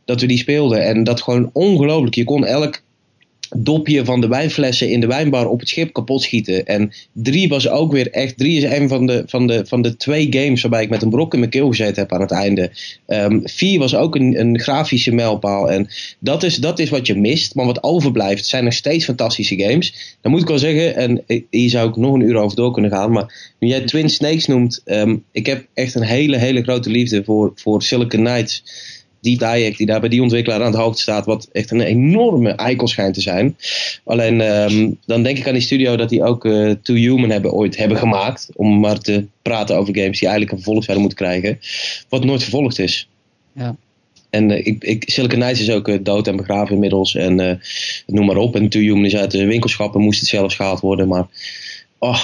Dat 0.06 0.22
we 0.22 0.28
die 0.28 0.38
speelden. 0.38 0.86
En 0.86 1.04
dat 1.04 1.22
gewoon 1.22 1.50
ongelooflijk. 1.54 2.16
Je 2.16 2.24
kon 2.24 2.46
elk 2.46 2.82
dopje 3.58 4.06
van 4.06 4.22
de 4.22 4.28
wijnflessen 4.28 4.90
in 4.90 5.00
de 5.00 5.08
wijnbar 5.08 5.48
op 5.48 5.60
het 5.60 5.70
schip 5.70 5.94
kapot 5.94 6.22
schieten. 6.22 6.66
En 6.66 6.92
drie 7.12 7.48
was 7.48 7.70
ook 7.70 7.92
weer 7.92 8.12
echt... 8.12 8.38
Drie 8.38 8.58
is 8.58 8.64
een 8.64 8.88
van 8.88 9.06
de, 9.06 9.24
van 9.28 9.48
de, 9.48 9.66
van 9.66 9.82
de 9.82 9.98
twee 9.98 10.28
games 10.30 10.62
waarbij 10.62 10.84
ik 10.84 10.90
met 10.90 11.02
een 11.02 11.10
brok 11.10 11.34
in 11.34 11.40
mijn 11.40 11.52
keel 11.52 11.68
gezeten 11.68 12.02
heb 12.02 12.14
aan 12.14 12.22
het 12.22 12.32
einde. 12.32 12.72
Ehm, 13.06 13.40
vier 13.44 13.80
was 13.80 13.96
ook 13.96 14.16
een, 14.16 14.40
een 14.40 14.60
grafische 14.60 15.12
mijlpaal. 15.12 15.72
En 15.72 15.88
dat 16.20 16.44
is, 16.44 16.56
dat 16.56 16.80
is 16.80 16.90
wat 16.90 17.08
je 17.08 17.16
mist. 17.16 17.56
Maar 17.56 17.66
wat 17.66 17.84
overblijft 17.84 18.46
zijn 18.46 18.64
nog 18.64 18.74
steeds 18.74 19.06
fantastische 19.06 19.60
games. 19.60 20.18
Dan 20.22 20.32
moet 20.32 20.42
ik 20.42 20.48
wel 20.48 20.60
zeggen, 20.60 20.96
en 20.96 21.24
hier 21.50 21.70
zou 21.70 21.90
ik 21.90 21.96
nog 21.96 22.14
een 22.14 22.22
uur 22.22 22.36
over 22.36 22.56
door 22.56 22.72
kunnen 22.72 22.92
gaan. 22.92 23.12
Maar 23.12 23.54
nu 23.60 23.68
jij 23.68 23.82
Twin 23.82 24.10
Snakes 24.10 24.46
noemt, 24.46 24.82
ehm, 24.86 25.16
ik 25.32 25.46
heb 25.46 25.66
echt 25.74 25.96
een 25.96 26.04
hele, 26.04 26.38
hele 26.38 26.64
grote 26.64 26.90
liefde 26.90 27.24
voor, 27.24 27.52
voor 27.56 27.84
Silicon 27.84 28.24
Knights. 28.24 28.64
Die 29.26 29.38
Dayek 29.38 29.78
die 29.78 29.86
daar 29.86 30.00
bij 30.00 30.10
die 30.10 30.22
ontwikkelaar 30.22 30.60
aan 30.60 30.72
het 30.72 30.82
hoofd 30.82 31.00
staat, 31.00 31.26
wat 31.26 31.50
echt 31.52 31.72
een 31.72 31.82
enorme 31.82 32.50
eikel 32.50 32.88
schijnt 32.88 33.14
te 33.14 33.22
zijn. 33.22 33.58
Alleen 34.04 34.42
ehm, 34.42 34.92
dan 35.06 35.24
denk 35.24 35.38
ik 35.38 35.48
aan 35.48 35.54
die 35.54 35.62
studio 35.62 35.96
dat 35.96 36.10
die 36.10 36.24
ook 36.24 36.46
eh 36.46 36.72
Too 36.82 36.96
Human 36.96 37.30
hebben, 37.30 37.54
ooit 37.54 37.78
hebben 37.78 37.98
gemaakt. 37.98 38.50
Om 38.56 38.80
maar 38.80 39.00
te 39.00 39.26
praten 39.42 39.78
over 39.78 39.96
games 39.96 40.20
die 40.20 40.28
eigenlijk 40.28 40.52
een 40.52 40.64
vervolg 40.64 40.84
zouden 40.84 41.08
moeten 41.08 41.26
krijgen. 41.26 41.60
Wat 42.10 42.24
nooit 42.24 42.42
vervolgd 42.42 42.80
is. 42.80 43.10
Ja. 43.54 43.76
En 44.30 44.52
eh, 44.52 44.66
ik, 44.66 44.84
ik, 44.84 45.04
Silicon 45.10 45.40
Knights 45.40 45.62
is 45.62 45.72
ook 45.72 45.88
eh, 45.88 46.00
dood 46.02 46.28
en 46.28 46.36
begraven 46.36 46.74
inmiddels. 46.74 47.16
En 47.16 47.62
noem 48.08 48.26
maar 48.26 48.38
op. 48.38 48.56
En 48.56 48.70
Too 48.70 48.82
Human 48.82 49.06
is 49.06 49.16
uit 49.16 49.32
de 49.32 49.46
winkelschappen, 49.46 50.02
moest 50.02 50.20
het 50.20 50.30
zelfs 50.30 50.56
gehaald 50.56 50.80
worden. 50.80 51.08
Maar, 51.08 51.28
oh. 52.00 52.24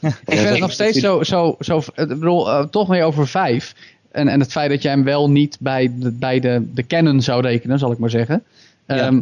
Ik 0.26 0.38
vind 0.38 0.48
het 0.48 0.58
nog 0.58 0.72
steeds 0.72 0.98
zo, 0.98 1.22
zo, 1.22 1.56
zo 1.60 1.78
ik 1.78 2.08
bedoel, 2.08 2.68
toch 2.68 2.88
meer 2.88 3.04
over 3.04 3.28
vijf. 3.28 3.74
En, 4.18 4.28
en 4.28 4.40
het 4.40 4.52
feit 4.52 4.70
dat 4.70 4.82
jij 4.82 4.92
hem 4.92 5.04
wel 5.04 5.30
niet 5.30 5.56
bij 5.60 5.92
de, 5.98 6.10
bij 6.10 6.40
de, 6.40 6.62
de 6.74 6.86
canon 6.86 7.22
zou 7.22 7.42
rekenen, 7.42 7.78
zal 7.78 7.92
ik 7.92 7.98
maar 7.98 8.10
zeggen. 8.10 8.44
Ja. 8.86 8.96
Ehm, 8.96 9.20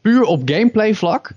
puur 0.00 0.22
op 0.22 0.42
gameplay 0.44 0.94
vlak 0.94 1.30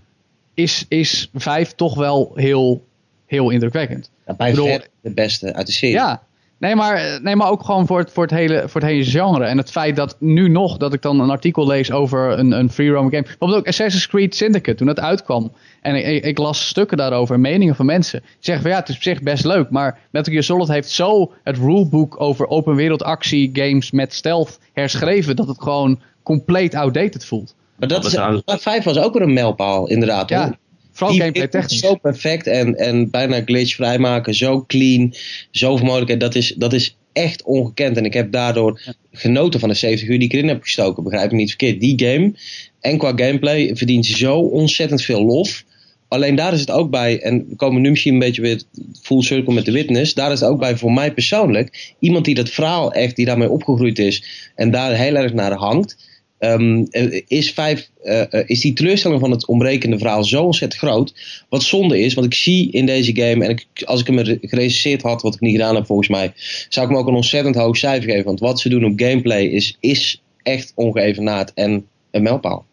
is, 0.53 0.85
is 0.87 1.29
vijf 1.33 1.71
toch 1.71 1.95
wel 1.95 2.31
heel, 2.35 2.85
heel 3.25 3.49
indrukwekkend. 3.49 4.09
Ja, 4.25 4.33
bij 4.33 4.49
bedoel- 4.49 4.79
de 5.01 5.09
beste 5.09 5.53
uit 5.53 5.65
de 5.65 5.73
serie. 5.73 5.95
Ja, 5.95 6.21
nee 6.59 6.75
maar, 6.75 7.19
nee, 7.21 7.35
maar 7.35 7.49
ook 7.49 7.63
gewoon 7.63 7.87
voor 7.87 7.99
het, 7.99 8.11
voor, 8.11 8.23
het 8.23 8.31
hele, 8.31 8.63
voor 8.67 8.81
het 8.81 8.89
hele 8.89 9.05
genre. 9.05 9.45
En 9.45 9.57
het 9.57 9.71
feit 9.71 9.95
dat 9.95 10.15
nu 10.19 10.49
nog, 10.49 10.77
dat 10.77 10.93
ik 10.93 11.01
dan 11.01 11.19
een 11.19 11.29
artikel 11.29 11.67
lees 11.67 11.91
over 11.91 12.39
een, 12.39 12.51
een 12.51 12.71
free 12.71 12.89
roam 12.89 13.09
game. 13.09 13.23
Bijvoorbeeld 13.23 13.59
ook 13.59 13.67
Assassin's 13.67 14.07
Creed 14.07 14.35
Syndicate, 14.35 14.77
toen 14.77 14.87
dat 14.87 14.99
uitkwam. 14.99 15.51
En 15.81 15.95
ik, 15.95 16.23
ik, 16.23 16.37
las 16.37 16.67
stukken 16.67 16.97
daarover, 16.97 17.35
en 17.35 17.41
meningen 17.41 17.75
van 17.75 17.85
mensen. 17.85 18.19
Die 18.19 18.29
zeggen 18.39 18.63
van 18.63 18.71
ja, 18.71 18.79
het 18.79 18.89
is 18.89 18.95
op 18.95 19.01
zich 19.01 19.21
best 19.21 19.45
leuk. 19.45 19.69
Maar 19.69 19.99
Metal 20.11 20.31
Gear 20.31 20.45
Solid 20.45 20.67
heeft 20.67 20.89
zo 20.89 21.31
het 21.43 21.57
rulebook 21.57 22.21
over 22.21 22.47
open 22.47 22.75
wereld 22.75 23.03
actie 23.03 23.49
games 23.53 23.91
met 23.91 24.13
stealth 24.13 24.59
herschreven. 24.73 25.35
Dat 25.35 25.47
het 25.47 25.61
gewoon 25.61 25.99
compleet 26.23 26.75
outdated 26.75 27.25
voelt. 27.25 27.55
Maar 27.75 27.87
dat 27.87 28.03
Dat 28.03 28.11
is, 28.11 28.41
maar 28.45 28.59
5 28.59 28.83
was 28.83 28.97
ook 28.97 29.13
weer 29.13 29.21
een 29.21 29.33
mijlpaal, 29.33 29.87
inderdaad. 29.87 30.29
Ja, 30.29 30.43
hoor. 30.43 30.57
Vooral 30.99 31.17
gameplay 31.17 31.47
game 31.51 31.63
is 31.63 31.69
technisch. 31.69 31.89
Zo 31.89 31.95
perfect 31.95 32.47
en, 32.47 32.75
en 32.75 33.09
bijna 33.09 33.41
glitch 33.45 33.75
vrijmaken, 33.75 34.33
zo 34.33 34.63
clean, 34.67 35.13
zoveel 35.51 35.85
mogelijkheden. 35.85 36.27
Dat 36.27 36.35
is, 36.35 36.53
dat 36.57 36.73
is 36.73 36.97
echt 37.13 37.43
ongekend. 37.43 37.97
En 37.97 38.05
ik 38.05 38.13
heb 38.13 38.31
daardoor 38.31 38.81
genoten 39.11 39.59
van 39.59 39.69
de 39.69 39.75
70 39.75 40.07
uur 40.07 40.19
die 40.19 40.27
ik 40.27 40.33
erin 40.33 40.47
heb 40.47 40.61
gestoken. 40.61 41.03
Begrijp 41.03 41.31
me 41.31 41.37
niet 41.37 41.49
verkeerd. 41.49 41.79
Die 41.79 42.05
game, 42.05 42.33
en 42.79 42.97
qua 42.97 43.11
gameplay, 43.15 43.75
verdient 43.75 44.05
zo 44.05 44.39
ontzettend 44.39 45.01
veel 45.01 45.25
lof. 45.25 45.63
Alleen 46.07 46.35
daar 46.35 46.53
is 46.53 46.59
het 46.59 46.71
ook 46.71 46.89
bij, 46.89 47.21
en 47.21 47.45
we 47.49 47.55
komen 47.55 47.81
nu 47.81 47.89
misschien 47.89 48.13
een 48.13 48.19
beetje 48.19 48.41
weer 48.41 48.61
full 49.01 49.21
circle 49.21 49.53
met 49.53 49.65
de 49.65 49.71
witness. 49.71 50.13
Daar 50.13 50.31
is 50.31 50.39
het 50.39 50.49
ook 50.49 50.59
bij 50.59 50.77
voor 50.77 50.93
mij 50.93 51.13
persoonlijk. 51.13 51.93
Iemand 51.99 52.25
die 52.25 52.35
dat 52.35 52.49
verhaal 52.49 52.91
echt, 52.93 53.15
die 53.15 53.25
daarmee 53.25 53.49
opgegroeid 53.49 53.99
is 53.99 54.23
en 54.55 54.71
daar 54.71 54.95
heel 54.95 55.15
erg 55.15 55.33
naar 55.33 55.53
hangt. 55.53 56.08
Ehm, 56.39 56.83
eh, 56.89 57.21
is, 57.27 57.51
vijf, 57.53 57.89
eh, 58.03 58.33
eh, 58.33 58.43
is 58.49 58.61
die 58.61 58.73
teleurstelling 58.73 59.19
van 59.19 59.31
het 59.31 59.47
ontbrekende 59.47 59.97
verhaal 59.97 60.23
zo 60.23 60.43
ontzettend 60.43 60.81
groot. 60.81 61.13
Wat 61.49 61.63
zonde 61.63 61.99
is, 61.99 62.13
want 62.13 62.27
ik 62.27 62.33
zie 62.33 62.71
in 62.71 62.85
deze 62.85 63.15
game, 63.15 63.43
en 63.45 63.49
ik, 63.49 63.65
als 63.85 63.99
ik 63.99 64.07
hem 64.07 64.19
re- 64.19 64.37
gerecenseerd 64.41 65.01
had, 65.01 65.21
wat 65.21 65.33
ik 65.33 65.39
niet 65.39 65.51
gedaan 65.55 65.75
heb 65.75 65.85
volgens 65.85 66.07
mij, 66.07 66.31
zou 66.69 66.85
ik 66.85 66.91
hem 66.91 67.01
ook 67.01 67.07
een 67.07 67.15
ontzettend 67.15 67.55
hoog 67.55 67.77
cijfer 67.77 68.09
geven. 68.09 68.25
Want 68.25 68.39
wat 68.39 68.59
ze 68.59 68.69
doen 68.69 68.85
op 68.85 68.93
gameplay 68.99 69.43
is, 69.43 69.77
is 69.79 70.21
echt 70.43 70.71
ongeëvenaard 70.75 71.53
en 71.53 71.85
een 72.11 72.23
mijlpaal. 72.23 72.65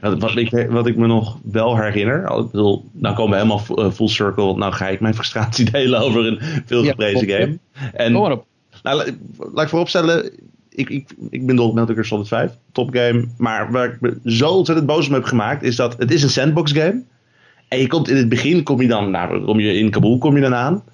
Wat, 0.00 0.18
wat, 0.20 0.36
ik, 0.36 0.66
wat 0.70 0.86
ik 0.86 0.96
me 0.96 1.06
nog 1.06 1.38
wel 1.42 1.76
herinner, 1.80 2.22
ik 2.38 2.50
bedoel, 2.50 2.84
nou 2.92 3.14
komen 3.14 3.30
we 3.30 3.36
helemaal 3.36 3.58
fu- 3.58 3.90
full 3.90 4.08
circle, 4.08 4.44
want 4.44 4.58
nou 4.58 4.72
ga 4.72 4.88
ik 4.88 5.00
mijn 5.00 5.14
frustratie 5.20 5.70
delen 5.70 6.00
over 6.00 6.26
een 6.26 6.38
veelgeprezen 6.66 7.26
Ja, 7.28 7.38
game. 7.38 7.58
En 7.92 8.12
Kom 8.12 8.22
maar 8.22 8.32
op. 8.32 8.46
nou, 8.82 8.96
la- 8.96 9.12
laat 9.52 9.62
ik 9.64 9.68
vooropstellen, 9.70 10.30
ik, 10.74 10.90
ik, 10.90 11.08
ik 11.30 11.46
ben 11.46 11.56
dol 11.56 11.68
op 11.68 11.74
Metal 11.74 11.94
Gear 11.94 12.06
Solid 12.06 12.28
5, 12.28 12.52
topgame. 12.72 13.24
Maar 13.38 13.70
waar 13.70 13.84
ik 13.84 14.00
me 14.00 14.18
zo 14.24 14.48
ontzettend 14.48 14.86
boos 14.86 15.06
om 15.06 15.14
heb 15.14 15.24
gemaakt, 15.24 15.62
is 15.62 15.76
dat 15.76 15.98
het 15.98 16.10
is 16.10 16.22
een 16.22 16.30
sandbox 16.30 16.72
game. 16.72 17.02
En 17.68 17.78
je 17.78 17.86
komt 17.86 18.08
in 18.08 18.16
het 18.16 18.28
begin, 18.28 18.62
kom 18.62 18.80
je 18.80 18.88
dan, 18.88 19.10
nou, 19.10 19.44
kom 19.44 19.60
je 19.60 19.74
in 19.78 19.90
Kabul 19.90 20.18
kom 20.18 20.34
je 20.34 20.40
dan 20.40 20.54
aan. 20.54 20.84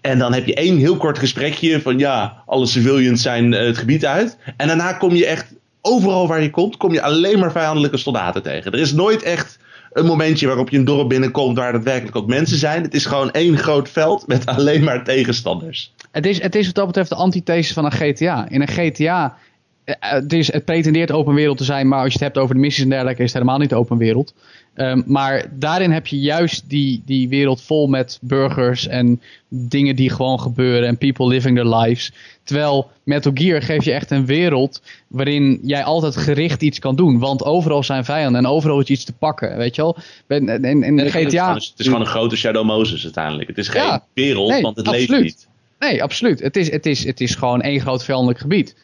En 0.00 0.18
dan 0.18 0.32
heb 0.32 0.46
je 0.46 0.54
één 0.54 0.76
heel 0.76 0.96
kort 0.96 1.18
gesprekje 1.18 1.80
van 1.80 1.98
ja, 1.98 2.42
alle 2.46 2.66
civilians 2.66 3.22
zijn 3.22 3.54
eh, 3.54 3.66
het 3.66 3.78
gebied 3.78 4.06
uit. 4.06 4.38
En 4.56 4.66
daarna 4.66 4.92
kom 4.92 5.14
je 5.14 5.26
echt, 5.26 5.54
overal 5.80 6.26
waar 6.26 6.42
je 6.42 6.50
komt, 6.50 6.76
kom 6.76 6.92
je 6.92 7.02
alleen 7.02 7.38
maar 7.38 7.52
vijandelijke 7.52 7.96
soldaten 7.96 8.42
tegen. 8.42 8.72
Er 8.72 8.78
is 8.78 8.92
nooit 8.92 9.22
echt 9.22 9.58
een 9.92 10.06
momentje 10.06 10.46
waarop 10.46 10.70
je 10.70 10.78
een 10.78 10.84
dorp 10.84 11.08
binnenkomt 11.08 11.56
waar 11.56 11.72
daadwerkelijk 11.72 12.16
ook 12.16 12.26
mensen 12.26 12.58
zijn. 12.58 12.82
Het 12.82 12.94
is 12.94 13.06
gewoon 13.06 13.30
één 13.30 13.58
groot 13.58 13.88
veld 13.88 14.26
met 14.26 14.46
alleen 14.56 14.84
maar 14.84 15.04
tegenstanders. 15.04 15.94
Het 16.10 16.26
is, 16.26 16.42
het 16.42 16.54
is 16.54 16.66
wat 16.66 16.74
dat 16.74 16.86
betreft 16.86 17.08
de 17.08 17.14
antithese 17.16 17.72
van 17.72 17.84
een 17.84 17.92
GTA. 17.92 18.48
In 18.48 18.60
een 18.60 18.68
GTA, 18.68 19.36
eh, 19.84 19.94
het, 19.98 20.32
is, 20.32 20.52
het 20.52 20.64
pretendeert 20.64 21.12
open 21.12 21.34
wereld 21.34 21.56
te 21.58 21.64
zijn, 21.64 21.88
maar 21.88 21.98
als 21.98 22.06
je 22.06 22.12
het 22.12 22.22
hebt 22.22 22.38
over 22.38 22.54
de 22.54 22.60
missies 22.60 22.82
en 22.82 22.88
dergelijke, 22.90 23.22
is 23.22 23.32
het 23.32 23.40
helemaal 23.42 23.60
niet 23.60 23.74
open 23.74 23.96
wereld. 23.98 24.34
Ehm, 24.74 25.02
maar 25.06 25.46
daarin 25.52 25.90
heb 25.90 26.06
je 26.06 26.20
juist 26.20 26.68
die, 26.70 27.02
die 27.06 27.28
wereld 27.28 27.62
vol 27.62 27.86
met 27.86 28.18
burgers 28.20 28.86
en 28.86 29.20
dingen 29.48 29.96
die 29.96 30.10
gewoon 30.10 30.40
gebeuren 30.40 30.88
en 30.88 30.98
people 30.98 31.26
living 31.26 31.56
their 31.56 31.76
lives. 31.76 32.12
Terwijl 32.44 32.90
Metal 33.02 33.32
Gear 33.34 33.62
geeft 33.62 33.84
je 33.84 33.92
echt 33.92 34.10
een 34.10 34.26
wereld 34.26 34.82
waarin 35.06 35.58
jij 35.62 35.84
altijd 35.84 36.16
gericht 36.16 36.62
iets 36.62 36.78
kan 36.78 36.96
doen. 36.96 37.18
Want 37.18 37.44
overal 37.44 37.82
zijn 37.82 38.04
vijanden 38.04 38.44
en 38.44 38.50
overal 38.50 38.80
is 38.80 38.86
iets 38.88 39.04
te 39.04 39.12
pakken, 39.12 39.56
weet 39.56 39.74
je 39.74 39.82
wel. 39.82 39.96
In, 40.38 40.48
in, 40.64 40.82
in 40.82 40.96
de 40.96 41.02
Het 41.02 41.14
is 41.14 41.22
GTA... 41.26 41.42
gewoon- 41.44 41.54
Het 41.54 41.72
is 41.76 41.86
gewoon 41.86 42.00
een 42.00 42.06
grote 42.06 42.36
Shadow 42.36 42.64
Moses 42.64 43.04
uiteindelijk. 43.04 43.48
Het 43.48 43.58
is 43.58 43.68
geen 43.68 43.82
Ja. 43.82 44.04
wereld, 44.12 44.50
Nee, 44.50 44.62
want 44.62 44.76
het 44.76 44.86
absoluut. 44.88 45.08
leeft 45.10 45.22
niet. 45.22 45.48
Nee, 45.78 46.02
absoluut. 46.02 46.40
Het 46.40 46.56
is, 46.56 46.70
het 46.70 46.86
is, 46.86 47.04
het 47.04 47.20
is 47.20 47.34
gewoon 47.34 47.60
één 47.60 47.80
groot 47.80 48.04
vijandelijk 48.04 48.38
gebied. 48.38 48.76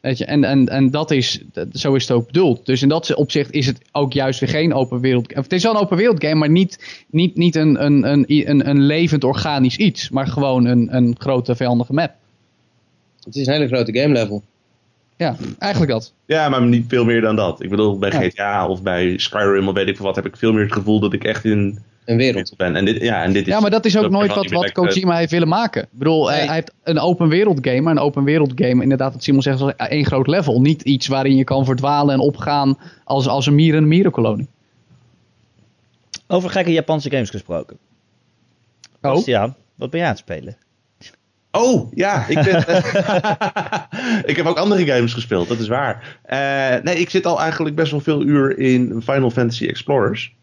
Weet 0.00 0.18
je, 0.18 0.24
en, 0.24 0.44
en, 0.44 0.68
en 0.68 0.90
dat 0.90 1.10
is, 1.10 1.40
dat- 1.52 1.66
zo 1.72 1.94
is 1.94 2.02
het 2.02 2.10
ook 2.16 2.26
bedoeld. 2.26 2.66
Dus 2.66 2.82
in 2.82 2.88
dat 2.88 3.14
opzicht 3.14 3.50
is 3.52 3.66
het 3.66 3.78
ook 3.92 4.12
juist 4.12 4.40
weer 4.40 4.48
geen 4.48 4.74
open 4.74 5.00
wereld. 5.00 5.28
of 5.34 5.42
Het 5.42 5.52
is 5.52 5.62
wel 5.62 5.74
een 5.74 5.80
open 5.80 5.96
wereld 5.96 6.22
game, 6.24 6.34
maar 6.34 6.50
niet, 6.50 7.04
niet, 7.10 7.36
niet 7.36 7.56
een, 7.56 7.84
een, 7.84 8.10
een, 8.12 8.24
een, 8.28 8.68
een 8.68 8.82
levend 8.82 9.24
organisch 9.24 9.76
iets. 9.76 10.10
Maar 10.10 10.26
gewoon 10.26 10.64
een, 10.64 10.96
een 10.96 11.14
grote 11.18 11.56
vijandige 11.56 11.92
map. 11.92 12.12
Het 13.24 13.36
is 13.36 13.46
een 13.46 13.52
hele 13.52 13.66
grote 13.66 13.98
game 13.98 14.12
level. 14.14 14.42
Ja, 15.16 15.36
eigenlijk 15.58 15.92
dat. 15.92 16.12
Ja, 16.26 16.48
maar 16.48 16.62
niet 16.62 16.84
veel 16.88 17.04
meer 17.04 17.20
dan 17.20 17.36
dat. 17.36 17.62
Ik 17.62 17.70
bedoel, 17.70 17.98
bij 17.98 18.10
Ja. 18.10 18.20
GTA 18.20 18.68
of 18.68 18.82
bij 18.82 19.18
Skyrim 19.18 19.68
of 19.68 19.74
weet 19.74 19.88
ik 19.88 19.96
veel 19.96 20.04
wat, 20.06 20.16
heb 20.16 20.26
ik 20.26 20.36
veel 20.36 20.52
meer 20.52 20.62
het 20.62 20.72
gevoel 20.72 21.00
dat 21.00 21.12
ik 21.12 21.24
echt 21.24 21.44
in 21.44 21.78
Een 22.04 22.16
wereld. 22.16 22.56
ben. 22.56 22.76
En 22.76 22.84
dit, 22.84 23.02
ja, 23.02 23.22
en 23.22 23.32
dit 23.32 23.46
is, 23.46 23.52
Ja, 23.52 23.60
maar 23.60 23.70
dat 23.70 23.84
is 23.84 23.96
ook 23.96 24.02
dat 24.02 24.10
nooit 24.10 24.34
wat, 24.34 24.50
wat 24.50 24.72
Kojima 24.72 25.16
heeft 25.16 25.30
willen 25.30 25.48
maken. 25.48 25.82
Ik 25.82 25.88
bedoel, 25.90 26.28
hij- 26.28 26.36
Nee. 26.38 26.46
hij 26.46 26.54
heeft 26.54 26.72
een 26.82 26.98
open 26.98 27.28
wereld 27.28 27.58
game, 27.60 27.80
maar 27.80 27.92
een 27.92 27.98
open 28.02 28.24
wereld 28.24 28.52
game, 28.54 28.82
inderdaad, 28.82 29.12
wat 29.12 29.22
Simon 29.22 29.42
zegt, 29.42 29.60
is 29.60 29.72
één 29.76 30.04
groot 30.06 30.26
level. 30.26 30.60
Niet 30.60 30.82
iets 30.82 31.06
waarin 31.06 31.36
je 31.36 31.44
kan 31.44 31.64
verdwalen 31.64 32.14
en 32.14 32.20
opgaan 32.20 32.78
als, 33.04 33.28
als 33.28 33.46
een 33.46 33.54
mier 33.54 33.74
in 33.74 33.82
een 33.82 33.88
mierenkolonie. 33.88 34.48
Over 36.26 36.50
gekke 36.50 36.72
Japanse 36.72 37.10
games 37.10 37.30
gesproken. 37.30 37.78
Oh, 39.02 39.24
Ja, 39.26 39.54
wat 39.74 39.90
ben 39.90 39.98
jij 40.00 40.08
aan 40.08 40.14
het 40.14 40.22
spelen? 40.24 40.56
Oh, 41.52 41.92
ja. 41.94 42.26
Ik, 42.28 42.34
ben, 42.42 42.58
ik 44.30 44.36
heb 44.36 44.46
ook 44.46 44.58
andere 44.58 44.86
games 44.86 45.12
gespeeld, 45.12 45.48
dat 45.48 45.58
is 45.58 45.68
waar. 45.68 46.18
Eh, 46.22 46.82
nee, 46.82 46.94
ik 46.96 47.10
zit 47.10 47.26
al 47.26 47.40
eigenlijk 47.40 47.76
best 47.76 47.90
wel 47.90 48.00
veel 48.00 48.22
uur 48.22 48.58
in 48.58 49.02
Final 49.02 49.30
Fantasy 49.30 49.66
Explorers. 49.66 50.34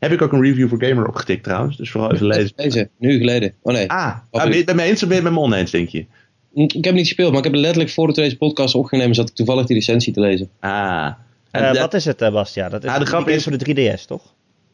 Heb 0.00 0.12
ik 0.12 0.22
ook 0.22 0.32
een 0.32 0.42
review 0.42 0.68
voor 0.68 0.84
Gamer 0.84 1.06
opgetikt 1.08 1.44
trouwens, 1.44 1.76
dus 1.76 1.90
vooral 1.90 2.12
even 2.12 2.26
lezen. 2.26 2.52
Deze, 2.56 2.88
nu 2.98 3.18
geleden. 3.18 3.52
Oh 3.62 3.72
nee. 3.74 3.90
Ah, 3.90 4.06
ah, 4.30 4.42
ben 4.42 4.50
je 4.50 4.56
het 4.56 4.66
met 4.66 4.74
me 4.76 4.82
eens 4.82 5.02
of 5.02 5.08
ben 5.08 5.16
je 5.18 5.22
het 5.22 5.32
met 5.32 5.32
me 5.32 5.46
oneens, 5.46 5.70
denk 5.70 5.88
je? 5.88 6.06
Ik 6.54 6.84
heb 6.84 6.94
niet 6.94 7.06
gespeeld, 7.06 7.30
maar 7.30 7.38
ik 7.38 7.44
heb 7.44 7.54
letterlijk 7.54 7.90
voor 7.90 8.12
deze 8.12 8.36
podcast 8.36 8.74
opgenomen. 8.74 9.14
Zat 9.14 9.28
ik 9.28 9.34
toevallig 9.34 9.66
die 9.66 9.76
recensie 9.76 10.12
te 10.12 10.20
lezen. 10.20 10.48
Ah. 10.60 11.10
En 11.50 11.62
dat- 11.62 11.78
wat 11.78 11.94
is 11.94 12.04
het, 12.04 12.22
eh, 12.22 12.32
Bastia? 12.32 12.68
Dat 12.68 12.84
is 12.84 12.90
Ah, 12.90 12.98
de 12.98 13.06
grap 13.06 13.28
is- 13.28 13.42
voor 13.42 13.52
de 13.58 13.64
3DS, 13.64 14.04
toch? 14.06 14.22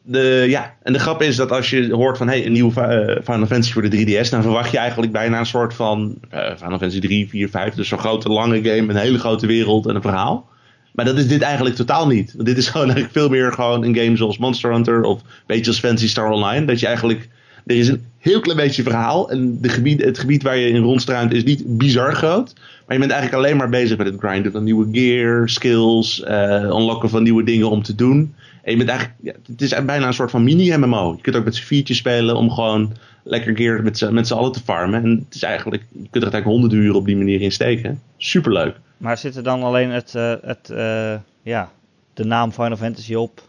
De, 0.09 0.45
ja, 0.47 0.75
en 0.83 0.93
de 0.93 0.99
grap 0.99 1.21
is 1.21 1.35
dat 1.35 1.51
als 1.51 1.69
je 1.69 1.93
hoort 1.93 2.17
van 2.17 2.27
hey, 2.27 2.45
een 2.45 2.51
nieuwe 2.51 2.81
eh, 2.81 3.23
Final 3.23 3.45
Fantasy 3.45 3.71
voor 3.71 3.89
de 3.89 3.89
3DS, 4.21 4.29
dan 4.29 4.41
verwacht 4.41 4.71
je 4.71 4.77
eigenlijk 4.77 5.11
bijna 5.11 5.39
een 5.39 5.45
soort 5.45 5.73
van 5.73 6.17
eh, 6.29 6.39
Final 6.55 6.69
Fantasy 6.77 6.99
3, 6.99 7.29
4, 7.29 7.49
5. 7.49 7.73
Dus 7.73 7.87
zo'n 7.87 7.99
grote 7.99 8.29
lange 8.29 8.63
game, 8.63 8.89
een 8.89 8.95
hele 8.95 9.19
grote 9.19 9.47
wereld 9.47 9.87
en 9.87 9.95
een 9.95 10.01
verhaal. 10.01 10.49
Maar 10.97 11.05
dat 11.05 11.17
is 11.17 11.27
dit 11.27 11.41
eigenlijk 11.41 11.75
totaal 11.75 12.07
niet. 12.07 12.33
Want 12.33 12.47
dit 12.47 12.57
is 12.57 12.67
gewoon 12.69 12.85
eigenlijk 12.85 13.13
veel 13.13 13.29
meer 13.29 13.53
gewoon 13.53 13.83
een 13.83 13.95
game 13.95 14.17
zoals 14.17 14.37
Monster 14.37 14.71
Hunter 14.71 15.03
of 15.03 15.21
beetje 15.45 15.67
als 15.67 15.79
Fantasy 15.79 16.07
Star 16.07 16.29
Online. 16.29 16.65
Dat 16.65 16.79
je 16.79 16.85
eigenlijk, 16.85 17.29
er 17.65 17.75
is 17.75 17.87
een 17.87 18.05
heel 18.17 18.39
klein 18.39 18.57
beetje 18.57 18.83
verhaal 18.83 19.29
en 19.29 19.57
gebied, 19.61 20.01
het 20.01 20.19
gebied 20.19 20.43
waar 20.43 20.57
je 20.57 20.69
in 20.69 20.81
rondstruint 20.81 21.33
is 21.33 21.43
niet 21.43 21.77
bizar 21.77 22.15
groot. 22.15 22.53
Maar 22.55 22.95
je 22.95 22.99
bent 22.99 23.11
eigenlijk 23.11 23.43
alleen 23.43 23.57
maar 23.57 23.69
bezig 23.69 23.97
met 23.97 24.07
het 24.07 24.19
grinden 24.19 24.51
van 24.51 24.63
nieuwe 24.63 24.87
gear, 24.91 25.49
skills, 25.49 26.23
eh 26.23 26.61
unlocken 26.61 27.09
van 27.09 27.23
nieuwe 27.23 27.43
dingen 27.43 27.69
om 27.69 27.83
te 27.83 27.95
doen. 27.95 28.33
En 28.63 28.71
je 28.71 28.77
bent 28.77 28.89
eigenlijk, 28.89 29.19
ja, 29.21 29.33
het 29.51 29.61
is 29.61 29.85
bijna 29.85 30.07
een 30.07 30.13
soort 30.13 30.31
van 30.31 30.43
mini-MMO. 30.43 31.13
Je 31.15 31.21
kunt 31.21 31.35
ook 31.35 31.45
met 31.45 31.55
z'n 31.55 31.63
viertje 31.63 31.93
spelen 31.93 32.35
om 32.35 32.51
gewoon 32.51 32.93
lekker 33.23 33.55
gear 33.57 33.83
met 33.83 33.97
z'n, 33.97 34.33
allen 34.33 34.51
te 34.51 34.63
farmen. 34.63 35.03
En 35.03 35.25
het 35.25 35.35
is 35.35 35.43
eigenlijk, 35.43 35.83
je 35.91 35.97
kunt 35.97 36.23
er 36.23 36.31
eigenlijk 36.31 36.51
honderden 36.51 36.79
uren 36.79 36.95
op 36.95 37.05
die 37.05 37.17
manier 37.17 37.41
in 37.41 37.51
steken. 37.51 38.01
Superleuk. 38.17 38.75
Maar 38.97 39.17
zit 39.17 39.35
er 39.35 39.43
dan 39.43 39.63
alleen 39.63 39.89
het, 39.89 40.15
eh, 40.15 40.33
het, 40.41 40.69
eh, 40.69 41.15
ja, 41.41 41.71
de 42.13 42.23
naam 42.25 42.51
Final 42.51 42.77
Fantasy 42.77 43.13
op 43.13 43.41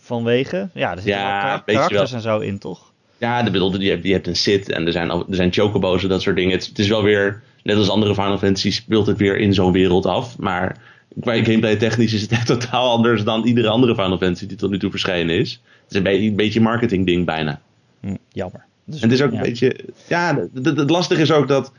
vanwege? 0.00 0.68
Ja, 0.72 0.90
er 0.90 0.96
zitten 1.00 1.14
Ja, 1.20 1.42
wel 1.66 1.74
karakters 1.74 2.12
en 2.12 2.20
zo 2.20 2.38
in, 2.38 2.58
toch? 2.58 2.92
Ja, 3.18 3.42
de 3.42 3.78
je, 3.78 3.90
hebt, 3.90 4.04
je 4.04 4.12
hebt 4.12 4.26
een 4.26 4.36
sit 4.36 4.68
en 4.70 4.86
er 4.86 4.92
zijn, 4.92 5.10
er 5.10 5.24
zijn 5.28 5.52
chocobo's 5.52 6.02
en 6.02 6.08
dat 6.08 6.22
soort 6.22 6.36
dingen. 6.36 6.52
Het, 6.52 6.66
het 6.66 6.78
is 6.78 6.88
wel 6.88 7.02
weer, 7.02 7.42
net 7.62 7.76
als 7.76 7.88
andere 7.90 8.14
Final 8.14 8.38
Fantasy, 8.38 8.70
speelt 8.70 9.06
het 9.06 9.18
weer 9.18 9.36
in 9.38 9.54
zo'n 9.54 9.72
wereld 9.72 10.06
af. 10.06 10.38
Maar 10.38 10.76
qua 11.20 11.32
gameplay 11.34 11.76
technisch 11.76 12.12
is 12.12 12.20
het 12.22 12.30
echt 12.30 12.46
totaal 12.56 12.90
anders 12.90 13.24
dan 13.24 13.44
iedere 13.44 13.68
andere 13.68 13.94
Final 13.94 14.18
Fantasy 14.18 14.46
die 14.46 14.56
tot 14.56 14.70
nu 14.70 14.78
toe 14.78 14.90
verschenen 14.90 15.38
is. 15.38 15.60
Het 15.82 15.90
is 15.92 15.96
een, 15.96 16.02
beetje 16.02 16.28
een 16.28 16.36
beetje 16.36 16.60
marketing 16.60 17.06
ding 17.06 17.26
bijna. 17.26 17.60
Hm, 18.00 18.14
jammer. 18.28 18.64
Dus, 18.84 19.00
En 19.00 19.08
het 19.08 19.18
is 19.18 19.24
ook 19.24 19.30
ja. 19.32 19.36
een 19.36 19.42
beetje. 19.42 19.76
Ja, 20.08 20.46
het- 20.62 20.90
lastige 20.90 21.20
is 21.22 21.32
ook 21.32 21.48
dat. 21.48 21.72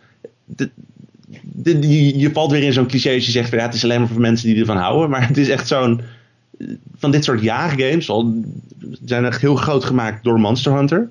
de- 0.46 0.70
de- 1.42 1.80
je, 1.88 2.18
je 2.20 2.32
valt 2.32 2.52
weer 2.52 2.64
in 2.64 2.74
zo'n 2.74 2.88
cliché 2.88 3.14
als 3.14 3.26
je 3.26 3.32
zegt 3.32 3.50
van 3.50 3.58
ja, 3.58 3.66
het 3.66 3.74
is 3.74 3.84
alleen 3.84 4.00
maar 4.00 4.08
voor 4.10 4.22
mensen 4.22 4.48
die 4.48 4.60
ervan 4.60 4.78
houden. 4.78 5.10
Maar 5.10 5.28
het 5.28 5.38
is 5.38 5.50
echt 5.50 5.68
zo'n. 5.68 6.02
Van 6.98 7.12
dit 7.12 7.24
soort 7.24 7.42
jaaggames 7.42 8.10
al, 8.10 8.34
zijn 9.06 9.26
echt 9.26 9.42
heel 9.42 9.56
groot 9.56 9.84
gemaakt 9.84 10.24
door 10.24 10.40
Monster 10.40 10.74
Hunter. 10.76 11.10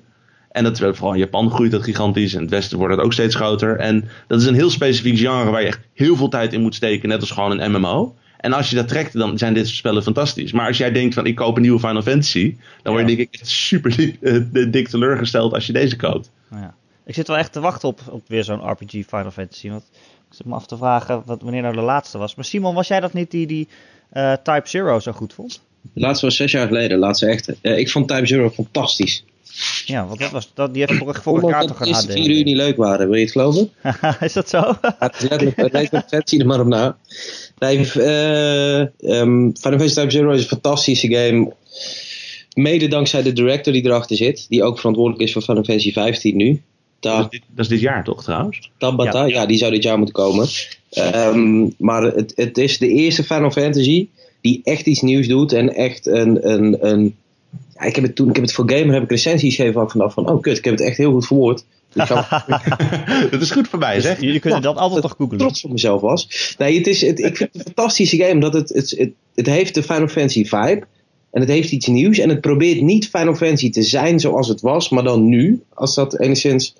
En 0.51 0.63
dat 0.63 0.77
vooral 0.77 1.13
in 1.13 1.19
Japan 1.19 1.51
groeit 1.51 1.71
dat 1.71 1.83
gigantisch. 1.83 2.31
En 2.31 2.37
in 2.37 2.43
het 2.43 2.53
Westen 2.53 2.77
wordt 2.77 2.95
het 2.95 3.03
ook 3.03 3.13
steeds 3.13 3.35
groter. 3.35 3.77
En 3.77 4.07
dat 4.27 4.41
is 4.41 4.47
een 4.47 4.53
heel 4.55 4.69
specifiek 4.69 5.17
genre 5.17 5.51
waar 5.51 5.61
je 5.61 5.67
echt 5.67 5.79
heel 5.93 6.15
veel 6.15 6.27
tijd 6.29 6.53
in 6.53 6.61
moet 6.61 6.75
steken. 6.75 7.09
Net 7.09 7.19
als 7.19 7.31
gewoon 7.31 7.59
een 7.59 7.71
MMO. 7.71 8.15
En 8.37 8.53
als 8.53 8.69
je 8.69 8.75
dat 8.75 8.87
trekt, 8.87 9.13
dan 9.13 9.37
zijn 9.37 9.53
dit 9.53 9.65
soort 9.65 9.77
spellen 9.77 10.03
fantastisch. 10.03 10.51
Maar 10.51 10.67
als 10.67 10.77
jij 10.77 10.91
denkt 10.91 11.13
van 11.13 11.25
ik 11.25 11.35
koop 11.35 11.55
een 11.55 11.61
nieuwe 11.61 11.79
Final 11.79 12.01
Fantasy. 12.01 12.55
Dan 12.83 12.93
word 12.93 13.09
je 13.09 13.15
denk 13.15 13.27
ik 13.29 13.39
echt 13.39 13.47
super 13.49 13.95
dik, 13.95 14.17
eh, 14.21 14.37
dik 14.71 14.87
teleurgesteld 14.87 15.53
als 15.53 15.65
je 15.67 15.73
deze 15.73 15.95
koopt. 15.95 16.31
Ja. 16.51 16.73
Ik 17.05 17.13
zit 17.13 17.27
wel 17.27 17.37
echt 17.37 17.51
te 17.51 17.59
wachten 17.59 17.87
op, 17.87 18.01
op 18.09 18.21
weer 18.27 18.43
zo'n 18.43 18.69
RPG 18.69 18.91
Final 18.91 19.31
Fantasy. 19.31 19.69
Want 19.69 19.83
ik 20.29 20.35
zit 20.35 20.45
me 20.45 20.53
af 20.53 20.65
te 20.65 20.77
vragen 20.77 21.21
wat, 21.25 21.41
wanneer 21.41 21.61
nou 21.61 21.75
de 21.75 21.81
laatste 21.81 22.17
was. 22.17 22.35
Maar 22.35 22.45
Simon, 22.45 22.75
was 22.75 22.87
jij 22.87 22.99
dat 22.99 23.13
niet 23.13 23.31
die, 23.31 23.47
die 23.47 23.67
eh, 24.09 24.33
Type 24.33 24.61
Zero 24.63 24.99
zo 24.99 25.11
goed 25.11 25.33
vond? 25.33 25.61
De 25.93 25.99
laatste 25.99 26.25
was 26.25 26.35
zes 26.35 26.51
jaar 26.51 26.67
geleden, 26.67 26.89
de 26.89 26.97
laatste 26.97 27.25
echte. 27.25 27.57
Eh, 27.61 27.77
ik 27.77 27.89
vond 27.89 28.07
Type 28.07 28.25
Zero 28.25 28.49
fantastisch. 28.49 29.23
Ja, 29.85 30.07
want 30.07 30.19
dat 30.19 30.31
was, 30.31 30.51
dat, 30.53 30.73
die 30.73 30.85
heeft 30.85 30.99
vorig, 30.99 31.21
vorig 31.21 31.43
Ondanks 31.43 31.67
jaar 31.67 31.67
dat 31.67 31.77
toch 31.77 31.87
eerste 31.87 32.11
HD. 32.11 32.19
vier 32.19 32.37
uur 32.37 32.43
niet 32.43 32.55
leuk 32.55 32.77
waren, 32.77 33.07
wil 33.07 33.15
je 33.15 33.21
het 33.23 33.31
geloven? 33.31 33.69
is 34.19 34.33
dat 34.33 34.49
zo? 34.49 34.57
Ja, 34.57 34.95
het 34.99 35.15
is 35.15 35.21
letterlijk, 35.21 35.57
het 35.57 35.73
leek 35.73 35.91
op 35.91 36.03
vet, 36.07 36.29
zie 36.29 36.39
er 36.39 36.45
maar 36.45 36.59
op 36.59 36.67
na. 36.67 36.97
Nee, 37.59 37.77
ehm, 37.77 39.51
Final 39.53 39.79
Fantasy 39.79 39.93
Type 39.93 40.11
Zero 40.11 40.31
is 40.31 40.41
een 40.41 40.47
fantastische 40.47 41.07
game. 41.07 41.53
Mede 42.53 42.87
dankzij 42.87 43.21
de 43.21 43.33
director 43.33 43.73
die 43.73 43.85
erachter 43.85 44.15
zit. 44.15 44.45
Die 44.49 44.63
ook 44.63 44.77
verantwoordelijk 44.77 45.23
is 45.23 45.33
voor 45.33 45.41
Final 45.41 45.63
Fantasy 45.63 45.91
15 45.91 46.35
nu. 46.35 46.61
Dat 47.11 47.23
is, 47.23 47.39
dit, 47.39 47.41
dat 47.47 47.65
is 47.65 47.71
dit 47.71 47.79
jaar 47.79 48.03
toch 48.03 48.23
trouwens? 48.23 48.71
Tabata, 48.77 49.25
Ja. 49.25 49.41
ja. 49.41 49.45
die 49.45 49.57
zou 49.57 49.71
dit 49.71 49.83
jaar 49.83 49.97
moeten 49.97 50.15
komen. 50.15 50.47
Ehm, 50.89 51.67
maar 51.77 52.03
het, 52.03 52.33
het 52.35 52.57
is 52.57 52.77
de 52.77 52.87
eerste 52.87 53.23
Final 53.23 53.51
Fantasy 53.51 54.07
die 54.41 54.61
echt 54.63 54.85
iets 54.85 55.01
nieuws 55.01 55.27
doet. 55.27 55.53
En 55.53 55.75
echt 55.75 56.05
een... 56.05 56.49
een, 56.51 56.87
een 56.87 57.15
ja, 57.79 57.81
ik, 57.81 57.95
heb 57.95 58.03
het 58.03 58.15
toen, 58.15 58.29
ik 58.29 58.35
heb 58.35 58.43
het 58.43 58.53
voor 58.53 58.69
Gamer 58.69 58.93
heb 58.93 59.03
ik 59.03 59.09
recensies 59.09 59.55
gegeven 59.55 59.81
ook 59.81 59.91
vanaf 59.91 60.13
van... 60.13 60.29
Oh 60.29 60.41
kut, 60.41 60.57
ik 60.57 60.63
heb 60.63 60.73
het 60.73 60.87
echt 60.87 60.97
heel 60.97 61.11
goed 61.11 61.27
verwoord. 61.27 61.63
Dus 61.93 62.09
dat 63.31 63.41
is 63.41 63.51
goed 63.51 63.67
voor 63.67 63.79
mij, 63.79 64.01
zeg. 64.01 64.21
Jullie 64.21 64.39
kunnen 64.39 64.61
dat 64.61 64.77
altijd 64.77 65.03
nog 65.03 65.15
googlen. 65.17 65.37
trots 65.37 65.63
op 65.63 65.71
mezelf 65.71 66.01
was. 66.01 66.55
Nee, 66.57 66.77
het 66.77 66.87
is, 66.87 67.01
het, 67.01 67.19
ik 67.19 67.37
vind 67.37 67.53
het 67.53 67.67
een 67.67 67.73
fantastische 67.73 68.17
game. 68.17 68.39
Dat 68.39 68.53
het, 68.53 68.69
het, 68.69 68.89
het, 68.97 69.11
het 69.35 69.45
heeft 69.45 69.73
de 69.73 69.83
Final 69.83 70.07
Fantasy 70.07 70.45
vibe. 70.45 70.83
En 71.31 71.41
het 71.41 71.49
heeft 71.49 71.71
iets 71.71 71.87
nieuws. 71.87 72.17
En 72.17 72.29
het 72.29 72.41
probeert 72.41 72.81
niet 72.81 73.09
Final 73.09 73.35
Fantasy 73.35 73.69
te 73.69 73.83
zijn 73.83 74.19
zoals 74.19 74.47
het 74.47 74.61
was. 74.61 74.89
Maar 74.89 75.03
dan 75.03 75.29
nu. 75.29 75.63
Als 75.73 75.95
dat 75.95 76.19
enigszins 76.19 76.75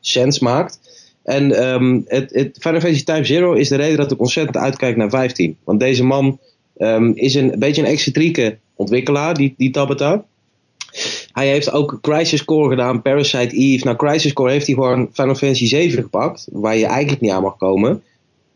sens 0.00 0.38
maakt. 0.38 0.80
En 1.28 1.52
ehm, 1.52 2.00
het, 2.06 2.32
het 2.32 2.56
Final 2.60 2.80
Fantasy 2.80 3.04
Type 3.04 3.24
Zero 3.24 3.52
is 3.52 3.68
de 3.68 3.76
reden 3.76 3.96
dat 3.96 4.12
ik 4.12 4.20
ontzettend 4.20 4.56
uitkijk 4.56 4.96
naar 4.96 5.10
15. 5.10 5.56
Want 5.64 5.80
deze 5.80 6.04
man 6.04 6.38
ehm, 6.76 7.10
is 7.14 7.34
een, 7.34 7.54
beetje 7.58 7.82
een 7.82 7.88
excentrieke 7.88 8.58
ontwikkelaar, 8.74 9.34
die, 9.34 9.54
die 9.56 9.70
Tabata. 9.70 10.24
Hij 11.32 11.48
heeft 11.48 11.72
ook 11.72 11.98
Crisis 12.00 12.44
Core 12.44 12.68
gedaan, 12.68 13.02
Parasite 13.02 13.56
Eve. 13.56 13.84
Nou, 13.84 13.96
Crisis 13.96 14.32
Core 14.32 14.50
heeft 14.50 14.66
hij 14.66 14.74
gewoon 14.74 15.08
Final 15.12 15.34
Fantasy 15.34 15.66
7 15.66 16.02
gepakt, 16.02 16.48
waar 16.52 16.76
je 16.76 16.86
eigenlijk 16.86 17.20
niet 17.20 17.30
aan 17.30 17.42
mag 17.42 17.56
komen. 17.56 18.02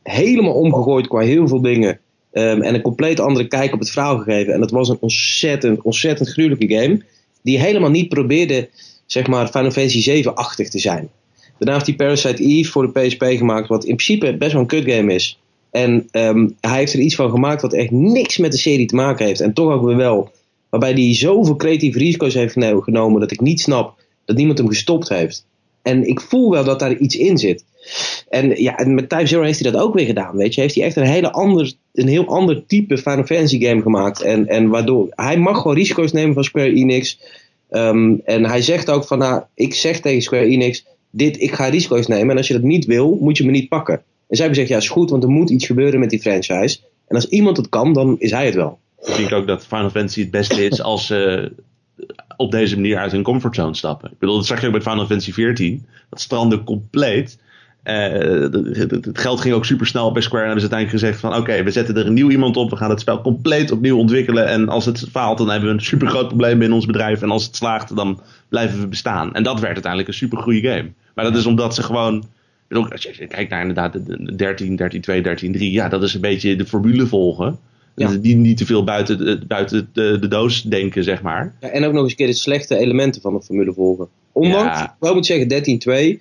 Helemaal 0.03 0.55
omgegooid 0.55 1.07
qua 1.09 1.21
heel 1.21 1.49
veel 1.49 1.61
dingen. 1.61 2.01
ehm, 2.33 2.63
en 2.63 2.75
een 2.75 2.83
compleet 2.83 3.21
andere 3.21 3.49
kijk 3.49 3.73
op 3.73 3.79
het 3.79 3.91
verhaal 3.91 4.19
gegeven. 4.19 4.55
En 4.55 4.61
dat 4.61 4.71
was 4.71 4.89
een 4.89 4.97
ontzettend, 5.01 5.83
ontzettend 5.83 6.29
gruwelijke 6.29 6.75
game. 6.75 7.03
Die 7.43 7.59
helemaal 7.59 7.91
niet 7.91 8.09
probeerde, 8.09 8.69
zeg 9.07 9.27
maar, 9.27 9.49
Final 9.49 9.71
Fantasy 9.71 10.23
7-achtig 10.23 10.69
te 10.69 10.79
zijn. 10.79 11.11
Daarna 11.59 11.75
heeft 11.75 11.87
hij 11.87 11.97
Parasite 11.97 12.43
Eve 12.43 12.71
voor 12.71 12.93
de 12.93 13.01
PSP 13.01 13.25
gemaakt, 13.25 13.69
wat 13.69 13.85
in 13.85 13.97
principe 13.97 14.37
best 14.37 14.53
wel 14.53 14.61
een 14.61 14.67
kut 14.67 14.91
game 14.91 15.15
is. 15.15 15.39
En 15.71 16.09
ehm, 16.11 16.49
hij 16.61 16.79
heeft 16.79 16.93
er 16.93 17.01
iets 17.01 17.15
van 17.15 17.31
gemaakt 17.31 17.63
wat 17.63 17.73
echt 17.73 17.91
niks 17.91 18.39
met 18.39 18.53
de 18.53 18.59
serie 18.59 18.87
te 18.87 18.95
maken 18.95 19.27
heeft. 19.27 19.41
En 19.41 19.53
toch 19.53 19.73
ook 19.73 19.85
weer 19.85 19.97
wel. 19.97 20.31
Waarbij 20.71 20.93
hij 20.93 21.15
zoveel 21.15 21.57
creatieve 21.57 21.99
risico's 21.99 22.35
heeft 22.35 22.53
geno- 22.53 22.81
genomen 22.81 23.21
dat 23.21 23.31
ik 23.31 23.41
niet 23.41 23.61
snap 23.61 24.01
dat 24.25 24.37
niemand 24.37 24.59
hem 24.59 24.69
gestopt 24.69 25.09
heeft. 25.09 25.47
En 25.83 26.09
ik 26.09 26.21
voel 26.21 26.51
wel 26.51 26.65
dat 26.65 26.79
daar 26.79 26.97
iets 26.97 27.17
in 27.17 27.39
zit. 27.39 27.65
En 28.29 28.63
ja, 28.63 28.85
met 28.87 29.09
Type 29.09 29.27
Zero 29.27 29.43
heeft 29.43 29.61
hij 29.61 29.71
dat 29.71 29.81
ook 29.81 29.95
weer 29.95 30.07
gedaan. 30.07 30.37
Weet 30.37 30.55
je, 30.55 30.61
heeft 30.61 30.75
hij 30.75 30.85
echt 30.85 30.97
een, 30.97 31.07
hele 31.07 31.33
ander, 31.33 31.73
een 31.93 32.09
heel 32.09 32.27
ander 32.27 32.67
type 32.67 32.99
Final 32.99 33.25
Fantasy 33.25 33.61
game 33.61 33.83
gemaakt. 33.83 34.23
En, 34.23 34.47
en 34.47 34.69
waardoor 34.69 35.07
hij 35.11 35.39
mag 35.39 35.57
gewoon 35.57 35.77
risico's 35.77 36.13
nemen 36.13 36.35
van 36.35 36.45
Square 36.45 36.73
Enix. 36.73 37.21
Ehm, 37.69 38.15
en 38.25 38.45
hij 38.45 38.63
zegt 38.63 38.91
ook 38.91 39.05
van, 39.05 39.19
nou, 39.19 39.43
ik 39.55 39.75
zeg 39.75 40.01
tegen 40.01 40.23
Square 40.23 40.45
Enix, 40.45 40.87
dit, 41.13 41.41
ik 41.41 41.53
ga 41.53 41.65
risico's 41.67 42.07
nemen. 42.07 42.31
En 42.31 42.37
als 42.37 42.47
je 42.47 42.53
dat 42.55 42.63
niet 42.63 42.85
wil, 42.85 43.19
moet 43.21 43.37
je 43.37 43.45
me 43.45 43.51
niet 43.51 43.69
pakken. 43.69 43.95
En 43.95 44.03
zij 44.37 44.45
hebben 44.47 44.55
gezegd, 44.55 44.69
ja, 44.69 44.77
is 44.89 44.93
goed, 44.95 45.11
want 45.11 45.23
er 45.23 45.29
moet 45.31 45.51
iets 45.51 45.67
gebeuren 45.67 46.01
met 46.01 46.11
die 46.11 46.21
franchise. 46.21 46.79
En 47.09 47.17
als 47.17 47.29
iemand 47.29 47.57
het 47.57 47.69
kan, 47.69 47.93
dan 47.93 48.17
is 48.19 48.31
hij 48.31 48.45
het 48.47 48.55
wel. 48.55 48.79
Ik 49.05 49.17
denk 49.17 49.33
ook 49.33 49.47
dat 49.47 49.67
Final 49.67 49.91
Fantasy 49.91 50.21
het 50.21 50.31
beste 50.31 50.65
is 50.65 50.83
als 50.83 51.07
ze 51.07 51.53
op 52.37 52.51
deze 52.51 52.75
manier 52.75 52.97
uit 52.99 53.13
hun 53.13 53.23
comfortzone 53.23 53.75
stappen. 53.75 54.11
Ik 54.11 54.19
bedoel, 54.19 54.37
dat 54.37 54.47
zag 54.47 54.61
je 54.61 54.67
ook 54.67 54.73
met 54.73 54.83
Final 54.83 55.07
Fantasy 55.07 55.33
14. 55.33 55.87
Dat 56.11 56.21
strandde 56.21 56.65
compleet. 56.65 57.39
Eh, 57.83 57.95
het- 58.03 59.09
geld 59.13 59.41
ging 59.41 59.55
ook 59.55 59.65
super 59.65 59.87
snel 59.87 60.13
bij 60.13 60.23
Square 60.23 60.43
en 60.45 60.49
hebben 60.51 60.65
ze 60.69 60.75
uiteindelijk 60.75 61.17
gezegd 61.17 61.21
van 61.21 61.41
oké, 61.41 61.63
we 61.63 61.71
zetten 61.71 61.97
er 61.97 62.07
een 62.07 62.13
nieuw 62.13 62.31
iemand 62.31 62.57
op, 62.57 62.71
we 62.71 62.77
gaan 62.77 62.91
het 62.91 63.01
spel 63.01 63.21
compleet 63.21 63.71
opnieuw 63.71 63.97
ontwikkelen 63.99 64.47
en 64.47 64.69
als 64.69 64.85
het 64.85 65.07
faalt 65.11 65.39
dan 65.39 65.51
hebben 65.51 65.69
we 65.69 65.75
een 65.75 65.81
super 65.83 66.09
groot 66.09 66.29
probleem 66.29 66.59
binnen 66.59 66.77
ons 66.77 66.87
bedrijf 66.87 67.23
en 67.23 67.31
als 67.31 67.45
het 67.45 67.57
slaagt 67.57 67.97
dan 67.97 68.21
blijven 68.49 68.81
we 68.81 68.87
bestaan. 68.87 69.35
En 69.35 69.43
dat 69.43 69.61
werd 69.61 69.73
uiteindelijk 69.73 70.09
een 70.09 70.17
super 70.19 70.39
goede 70.39 70.61
game. 70.61 70.93
Maar 71.15 71.25
dat 71.25 71.37
is 71.37 71.47
omdat 71.47 71.75
ze 71.75 71.83
gewoon, 71.83 72.25
bedoel, 72.69 72.89
als 72.91 73.03
je 73.03 73.27
kijkt 73.27 73.51
naar 73.51 73.61
inderdaad 73.61 73.93
de- 73.93 74.25
de 74.25 74.35
13, 74.35 74.77
13, 74.77 75.01
2, 75.01 75.23
13, 75.23 75.53
3, 75.53 75.71
ja 75.73 75.89
dat 75.89 76.03
is 76.03 76.15
een 76.15 76.21
beetje 76.21 76.57
de 76.57 76.67
formule 76.67 77.07
volgen. 77.07 77.59
Ja. 77.95 78.09
Dus 78.09 78.21
die 78.21 78.37
niet 78.37 78.57
te 78.57 78.67
veel 78.67 78.85
buiten, 78.85 79.19
de, 79.19 79.47
buiten 79.47 79.89
de, 79.93 80.17
de 80.21 80.29
doos 80.29 80.63
denken, 80.63 81.05
zeg 81.05 81.23
maar. 81.23 81.55
Ja, 81.61 81.69
en 81.69 81.85
ook 81.85 81.93
nog 81.93 82.03
eens 82.03 82.11
een 82.11 82.17
keer 82.17 82.27
de 82.27 82.33
slechte 82.33 82.77
elementen 82.77 83.21
van 83.23 83.35
de 83.35 83.43
formule 83.43 83.73
volgen. 83.73 84.09
Ondanks, 84.33 84.79
Ja. 84.79 84.85
ik 84.85 84.91
wel 85.01 85.15
moet 85.15 85.27
zeggen, 85.27 85.49
13.2 85.49 86.21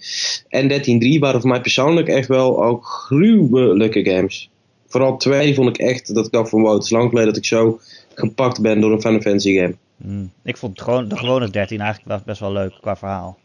en 0.49 0.67
13.3 0.69 1.19
waren 1.19 1.41
voor 1.41 1.49
mij 1.49 1.61
persoonlijk 1.61 2.07
echt 2.07 2.27
wel 2.27 2.63
ook 2.63 2.85
gruwelijke 2.85 4.03
games. 4.03 4.49
Vooral 4.87 5.17
2 5.17 5.53
vond 5.55 5.69
ik 5.69 5.77
echt, 5.77 6.13
dat 6.15 6.25
ik 6.25 6.31
dacht 6.31 6.49
van 6.49 6.61
wow, 6.61 6.73
het 6.73 6.83
is 6.83 6.89
lang 6.89 7.09
geleden 7.09 7.27
dat 7.29 7.37
ik 7.37 7.45
zo 7.45 7.79
gepakt 8.13 8.61
ben 8.61 8.81
door 8.81 8.91
een 8.91 9.01
Final 9.01 9.21
Fantasy 9.21 9.55
game. 9.57 9.75
Hmm. 10.01 10.31
Ik 10.43 10.57
vond 10.57 10.71
het 10.77 10.81
gewoon, 10.87 11.07
de 11.07 11.17
gewone 11.17 11.49
13 11.49 11.79
eigenlijk 11.81 12.25
best 12.25 12.39
wel 12.39 12.51
leuk 12.51 12.73
qua 12.81 12.95
verhaal. 12.95 13.37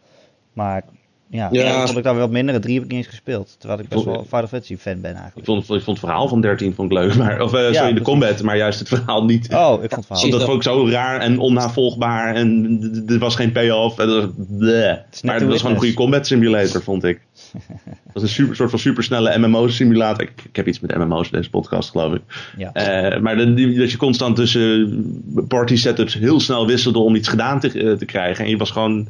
Maar 0.53 0.85
Ja, 1.31 1.49
Ja. 1.53 1.77
dat 1.79 1.85
vond 1.87 1.99
ik 1.99 2.05
dan 2.05 2.17
wel 2.17 2.29
minder. 2.29 2.61
Drie 2.61 2.75
heb 2.75 2.83
ik 2.85 2.89
niet 2.89 2.99
eens 2.99 3.09
gespeeld. 3.09 3.57
Terwijl 3.59 3.81
ik 3.81 3.89
best 3.89 4.05
wel 4.05 4.19
een 4.19 4.25
Final 4.25 4.47
Fantasy 4.47 4.77
fan 4.77 5.01
ben 5.01 5.11
Ik 5.11 5.17
eigenlijk. 5.17 5.47
vond, 5.47 5.61
ik 5.63 5.67
vond 5.69 5.87
het 5.87 5.99
verhaal 5.99 6.29
van 6.29 6.41
13 6.41 6.75
vond 6.75 6.91
ik 6.93 6.99
leuk, 6.99 7.15
maar, 7.25 7.41
of 7.43 7.53
eh, 7.55 7.73
sorry, 7.73 7.93
de 7.93 8.01
combat, 8.01 8.43
maar 8.43 8.57
juist 8.57 8.79
het 8.79 8.89
verhaal 8.89 9.25
niet. 9.25 9.55
Oh, 9.55 9.73
ik 9.83 9.91
vond 9.91 10.09
het 10.09 10.19
verhaal. 10.19 10.31
dat 10.31 10.43
vond 10.45 10.57
ik 10.57 10.63
zo 10.63 10.89
raar 10.89 11.21
en 11.21 11.39
onnavolgbaar 11.39 12.35
en 12.35 13.05
er 13.09 13.19
was 13.19 13.35
geen 13.37 13.53
payoff. 13.53 13.99
En 13.99 14.07
dat 14.07 14.31
was, 14.49 15.23
maar 15.23 15.35
het 15.35 15.45
was 15.49 15.57
gewoon 15.59 15.73
een 15.73 15.79
goede 15.81 15.95
combat 15.95 16.27
simulator, 16.27 16.83
vond 16.83 17.05
ik. 17.05 17.21
Het 18.07 18.23
was 18.23 18.23
een 18.23 18.29
super, 18.29 18.57
soort 18.57 18.71
van 18.71 18.79
supersnelle 18.79 19.39
MMO-simulator. 19.39 20.23
Ik, 20.23 20.43
ik 20.49 20.57
heb 20.57 20.67
iets 20.69 20.81
met 20.81 20.97
MMO's 20.97 21.25
in 21.31 21.37
deze 21.39 21.51
podcast, 21.51 21.91
geloof 21.91 22.15
ik. 22.15 22.21
Ja. 22.57 22.73
Eh, 22.73 23.21
maar 23.21 23.37
die- 23.55 23.79
dat 23.79 23.91
je 23.91 23.97
constant 23.97 24.37
tussen 24.37 25.23
party 25.49 25.77
setups 25.77 26.15
heel 26.15 26.41
snel 26.41 26.67
wisselde 26.67 26.99
om 26.99 27.15
iets 27.15 27.29
gedaan 27.29 27.61
te, 27.61 27.73
eh, 27.83 27.93
te 27.93 28.05
krijgen. 28.05 28.45
En 28.45 28.51
je 28.51 28.57
was 28.57 28.71
gewoon. 28.71 29.09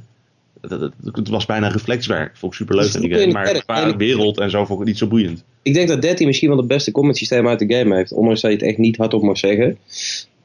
Het, 0.61 0.71
het- 0.71 0.93
het 1.13 1.29
was 1.29 1.47
bijna 1.47 1.69
reflexwerk. 1.69 2.37
Vond 2.37 2.53
ik 2.53 2.59
super 2.59 2.75
leuk 2.75 2.85
Het 2.85 2.95
is 2.95 3.01
aan 3.01 3.07
die 3.09 3.13
game. 3.17 3.27
in 3.27 3.33
Maar 3.33 3.45
kerk. 3.45 3.63
qua 3.65 3.83
En- 3.89 3.97
wereld 3.97 4.39
en 4.41 4.51
zo 4.51 4.59
vond 4.59 4.71
ik 4.71 4.79
het 4.79 4.87
niet 4.87 4.99
zo 4.99 5.07
boeiend. 5.07 5.45
Ik 5.63 5.75
denk 5.75 5.89
dat 5.89 6.03
13 6.03 6.27
misschien 6.27 6.49
wel 6.49 6.59
het 6.59 6.67
beste 6.67 6.91
combat 6.91 7.17
systeem 7.17 7.49
uit 7.49 7.59
de 7.59 7.75
game 7.75 7.97
heeft. 7.97 8.13
Ondanks 8.13 8.41
dat 8.41 8.51
je 8.51 8.57
het 8.57 8.67
echt 8.67 8.79
niet 8.79 8.97
hardop 8.97 9.23
mag 9.23 9.39
zeggen. 9.39 9.79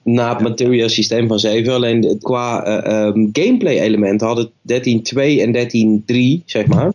Na 0.04 0.30
het 0.34 0.42
Materia 0.42 0.88
systeem 0.88 1.28
van 1.28 1.40
7. 1.40 1.74
Alleen 1.74 2.18
qua 2.22 2.64
eh, 2.64 2.92
ehm, 3.08 3.28
gameplay 3.34 3.80
elementen 3.80 4.28
hadden 4.28 4.52
13.2 4.62 5.42
en 5.42 5.52
13.3, 5.52 6.44
zeg 6.46 6.66
maar. 6.68 6.94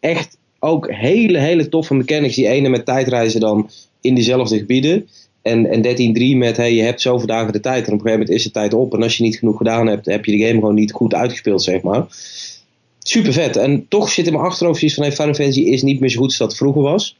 Echt 0.00 0.38
ook 0.58 0.90
hele, 0.90 1.38
hele 1.38 1.68
toffe 1.68 1.94
mechanics. 1.94 2.34
Die 2.34 2.48
ene 2.48 2.68
met 2.68 2.86
tijdreizen 2.86 3.40
dan 3.40 3.70
in 4.00 4.14
dezelfde 4.14 4.58
gebieden. 4.58 5.08
En, 5.42 5.66
en 5.66 5.82
13.3 5.82 6.36
met 6.36 6.56
hey, 6.56 6.74
je 6.74 6.82
hebt 6.82 7.00
zoveel 7.00 7.26
dagen 7.26 7.52
de 7.52 7.60
tijd. 7.60 7.86
En 7.86 7.92
op 7.92 7.98
een 7.98 8.00
gegeven 8.00 8.18
moment 8.20 8.30
is 8.38 8.44
de 8.44 8.50
tijd 8.50 8.74
op. 8.74 8.94
En 8.94 9.02
als 9.02 9.16
je 9.16 9.22
niet 9.22 9.36
genoeg 9.38 9.56
gedaan 9.56 9.86
hebt, 9.86 10.06
heb 10.06 10.24
je 10.24 10.32
de 10.36 10.44
game 10.46 10.58
gewoon 10.58 10.74
niet 10.74 10.92
goed 10.92 11.14
uitgespeeld, 11.14 11.62
zeg 11.62 11.82
maar. 11.82 12.06
Super 13.02 13.32
vet. 13.32 13.56
En 13.56 13.88
toch 13.88 14.08
zit 14.10 14.26
in 14.26 14.32
mijn 14.32 14.44
achterhoofd 14.44 14.78
zoiets 14.78 14.96
van 14.96 15.06
hey, 15.06 15.12
Final 15.16 15.34
Fantasy 15.34 15.60
is 15.60 15.82
niet 15.82 16.00
meer 16.00 16.10
zo 16.10 16.16
goed 16.18 16.26
als 16.28 16.36
dat 16.36 16.56
vroeger 16.56 16.82
was. 16.82 17.16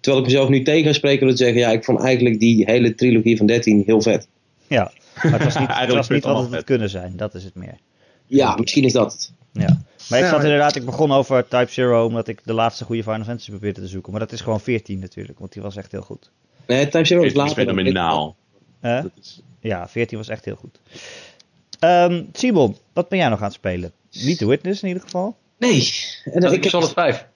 Terwijl 0.00 0.24
ik 0.24 0.30
mezelf 0.30 0.48
nu 0.48 0.62
tegen 0.62 0.84
ga 0.84 0.92
spreken 0.92 1.36
zeggen, 1.36 1.58
ja, 1.58 1.70
ik 1.70 1.84
vond 1.84 2.00
eigenlijk 2.00 2.40
die 2.40 2.64
hele 2.64 2.94
trilogie 2.94 3.36
van 3.36 3.46
13 3.46 3.82
heel 3.86 4.00
vet. 4.02 4.28
Ja, 4.66 4.92
maar 5.22 5.32
het 5.32 5.44
was 5.44 5.58
niet, 5.58 5.68
het 5.68 5.76
Eigenlijk 5.76 5.96
was 5.96 6.08
niet 6.08 6.22
wat 6.22 6.32
allemaal 6.32 6.42
het 6.42 6.50
had 6.50 6.58
vet. 6.58 6.64
kunnen 6.64 6.90
zijn. 6.90 7.12
Dat 7.16 7.34
is 7.34 7.44
het 7.44 7.54
meer. 7.54 7.76
Ja, 8.26 8.56
misschien 8.56 8.84
is 8.84 8.92
dat 8.92 9.12
het. 9.12 9.32
Ja. 9.52 9.82
Maar 10.08 10.18
ik 10.18 10.24
zat 10.26 10.42
inderdaad, 10.42 10.76
ik 10.76 10.84
begon 10.84 11.12
over 11.12 11.48
Type 11.48 11.72
Zero 11.72 12.06
omdat 12.06 12.28
ik 12.28 12.40
de 12.44 12.52
laatste 12.52 12.84
goede 12.84 13.02
Final 13.02 13.24
Fantasy 13.24 13.50
probeerde 13.50 13.80
te 13.80 13.86
zoeken. 13.86 14.10
Maar 14.10 14.20
dat 14.20 14.32
is 14.32 14.40
gewoon 14.40 14.60
14 14.60 14.98
natuurlijk, 14.98 15.38
want 15.38 15.52
die 15.52 15.62
was 15.62 15.76
echt 15.76 15.92
heel 15.92 16.02
goed. 16.02 16.30
Nee, 16.66 16.88
Type 16.88 17.04
Zero 17.04 17.20
is 17.22 17.26
is 17.30 17.34
later. 17.36 17.54
dan- 17.64 17.74
fenomenaal. 17.74 18.36
Hè? 18.80 19.02
Dat 19.02 19.10
is- 19.20 19.40
Ja, 19.60 19.88
14 19.88 20.18
was 20.18 20.28
echt 20.28 20.44
heel 20.44 20.56
goed. 20.56 20.78
Ehm 21.84 22.22
Simon, 22.32 22.76
wat 22.92 23.08
ben 23.08 23.18
jij 23.18 23.28
nog 23.28 23.38
aan 23.38 23.44
het 23.44 23.54
spelen? 23.54 23.92
Niet 24.24 24.38
The 24.38 24.46
Witness 24.46 24.82
in 24.82 24.88
ieder 24.88 25.02
geval. 25.02 25.36
Nee. 25.58 25.92
En, 26.24 26.40
Dat 26.40 26.50
ik, 26.50 26.56
ik 26.56 26.62
heb, 26.62 26.72
Solid 26.72 26.92
5. 26.92 27.26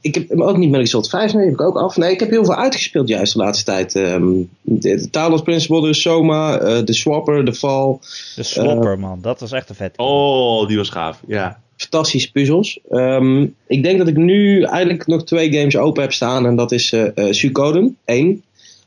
ik 0.00 0.14
heb 0.14 0.28
hem 0.28 0.42
ook 0.42 0.56
niet 0.56 0.70
met 0.70 0.88
Solid 0.88 1.08
5, 1.08 1.32
nee, 1.32 1.44
heb 1.44 1.52
ik 1.54 1.60
ook 1.60 1.76
af. 1.76 1.96
Nee, 1.96 2.12
ik 2.12 2.20
heb 2.20 2.30
heel 2.30 2.44
veel 2.44 2.54
uitgespeeld 2.56 3.08
juist 3.08 3.32
de 3.32 3.38
laatste 3.38 3.64
tijd. 3.64 3.94
Ehm 3.94 4.32
de, 4.62 4.96
de 4.96 5.10
Talos 5.10 5.42
Principle, 5.42 5.86
de 5.86 5.94
Soma, 5.94 6.58
eh, 6.58 6.84
de 6.84 6.94
Swapper, 6.94 7.44
de 7.44 7.54
Val. 7.54 8.00
De 8.36 8.42
Swapper, 8.42 8.98
man. 8.98 9.20
Dat 9.20 9.40
was 9.40 9.52
echt 9.52 9.68
een 9.68 9.74
vet. 9.74 9.94
Oh, 9.96 10.68
die 10.68 10.76
was 10.76 10.88
gaaf. 10.88 11.20
Ja. 11.26 11.60
fantastische 11.76 12.32
puzzels. 12.32 12.80
Ehm, 12.90 13.46
ik 13.66 13.82
denk 13.82 13.98
dat 13.98 14.08
ik 14.08 14.16
nu 14.16 14.62
eigenlijk 14.62 15.06
nog 15.06 15.24
twee 15.24 15.52
games 15.52 15.76
open 15.76 16.02
heb 16.02 16.12
staan. 16.12 16.46
En 16.46 16.56
dat 16.56 16.72
is 16.72 16.92
eh 16.92 17.06
eh, 17.14 17.32
Suikoden 17.32 17.96
1 18.04 18.42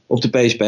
op 0.08 0.22
de 0.22 0.30
PSP. 0.30 0.64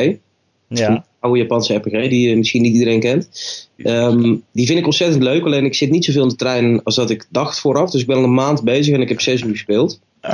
Ja. 0.68 1.06
Oude 1.24 1.40
Japanse 1.40 1.76
RPG 1.76 2.10
die 2.10 2.30
eh, 2.30 2.38
misschien 2.38 2.62
niet 2.62 2.74
iedereen 2.74 3.00
kent. 3.00 3.30
Ehm, 3.78 4.36
die 4.52 4.66
vind 4.66 4.80
ik 4.80 4.86
ontzettend 4.86 5.24
leuk. 5.24 5.46
Alleen 5.46 5.66
ik 5.66 5.76
zit 5.76 5.90
niet 5.90 6.06
zoveel 6.06 6.22
in 6.24 6.28
de 6.28 6.36
trein 6.36 6.84
als 6.84 6.96
dat 6.96 7.10
ik 7.10 7.28
dacht 7.30 7.60
vooraf. 7.60 7.92
Dus 7.92 8.02
ik 8.02 8.08
ben 8.08 8.16
al 8.16 8.24
een 8.24 8.34
maand 8.34 8.64
bezig 8.64 8.94
en 8.94 9.02
ik 9.02 9.10
heb 9.10 9.22
zes 9.22 9.42
uur 9.42 9.52
gespeeld. 9.52 10.00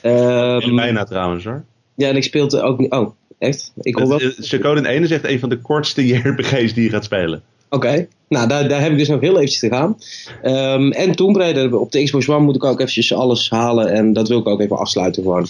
Ehm, 0.00 0.74
Bijna 0.74 1.04
trouwens 1.04 1.44
hoor. 1.44 1.64
ja, 1.94 2.08
en 2.08 2.16
ik 2.16 2.22
speelde 2.22 2.62
ook 2.62 2.78
niet... 2.78 2.92
Oh, 2.92 3.10
echt? 3.38 3.72
Ik 3.82 3.94
hoor 3.96 4.08
wel... 4.08 4.20
Suikoden 4.38 4.84
1 4.84 5.02
is 5.02 5.10
echt 5.10 5.24
een 5.24 5.38
van 5.38 5.48
de 5.48 5.58
kortste 5.58 6.06
JRPG's 6.08 6.74
die 6.74 6.82
je 6.82 6.90
gaat 6.90 7.04
spelen. 7.04 7.42
Oké, 7.70 8.08
nou 8.28 8.48
daar, 8.48 8.68
daar 8.68 8.80
heb 8.80 8.92
ik 8.92 8.98
dus 8.98 9.08
nog 9.08 9.20
heel 9.20 9.34
eventjes 9.34 9.60
te 9.60 9.68
gaan. 9.68 9.96
Ehm, 10.42 10.90
en 10.90 11.12
Tomb 11.12 11.36
Raider 11.36 11.78
op 11.78 11.92
de 11.92 12.02
Xbox 12.02 12.28
One 12.28 12.44
moet 12.44 12.56
ik 12.56 12.64
ook 12.64 12.80
eventjes 12.80 13.14
alles 13.14 13.50
halen. 13.50 13.92
En 13.92 14.12
dat 14.12 14.28
wil 14.28 14.38
ik 14.38 14.46
ook 14.46 14.60
even 14.60 14.78
afsluiten 14.78 15.22
gewoon. 15.22 15.46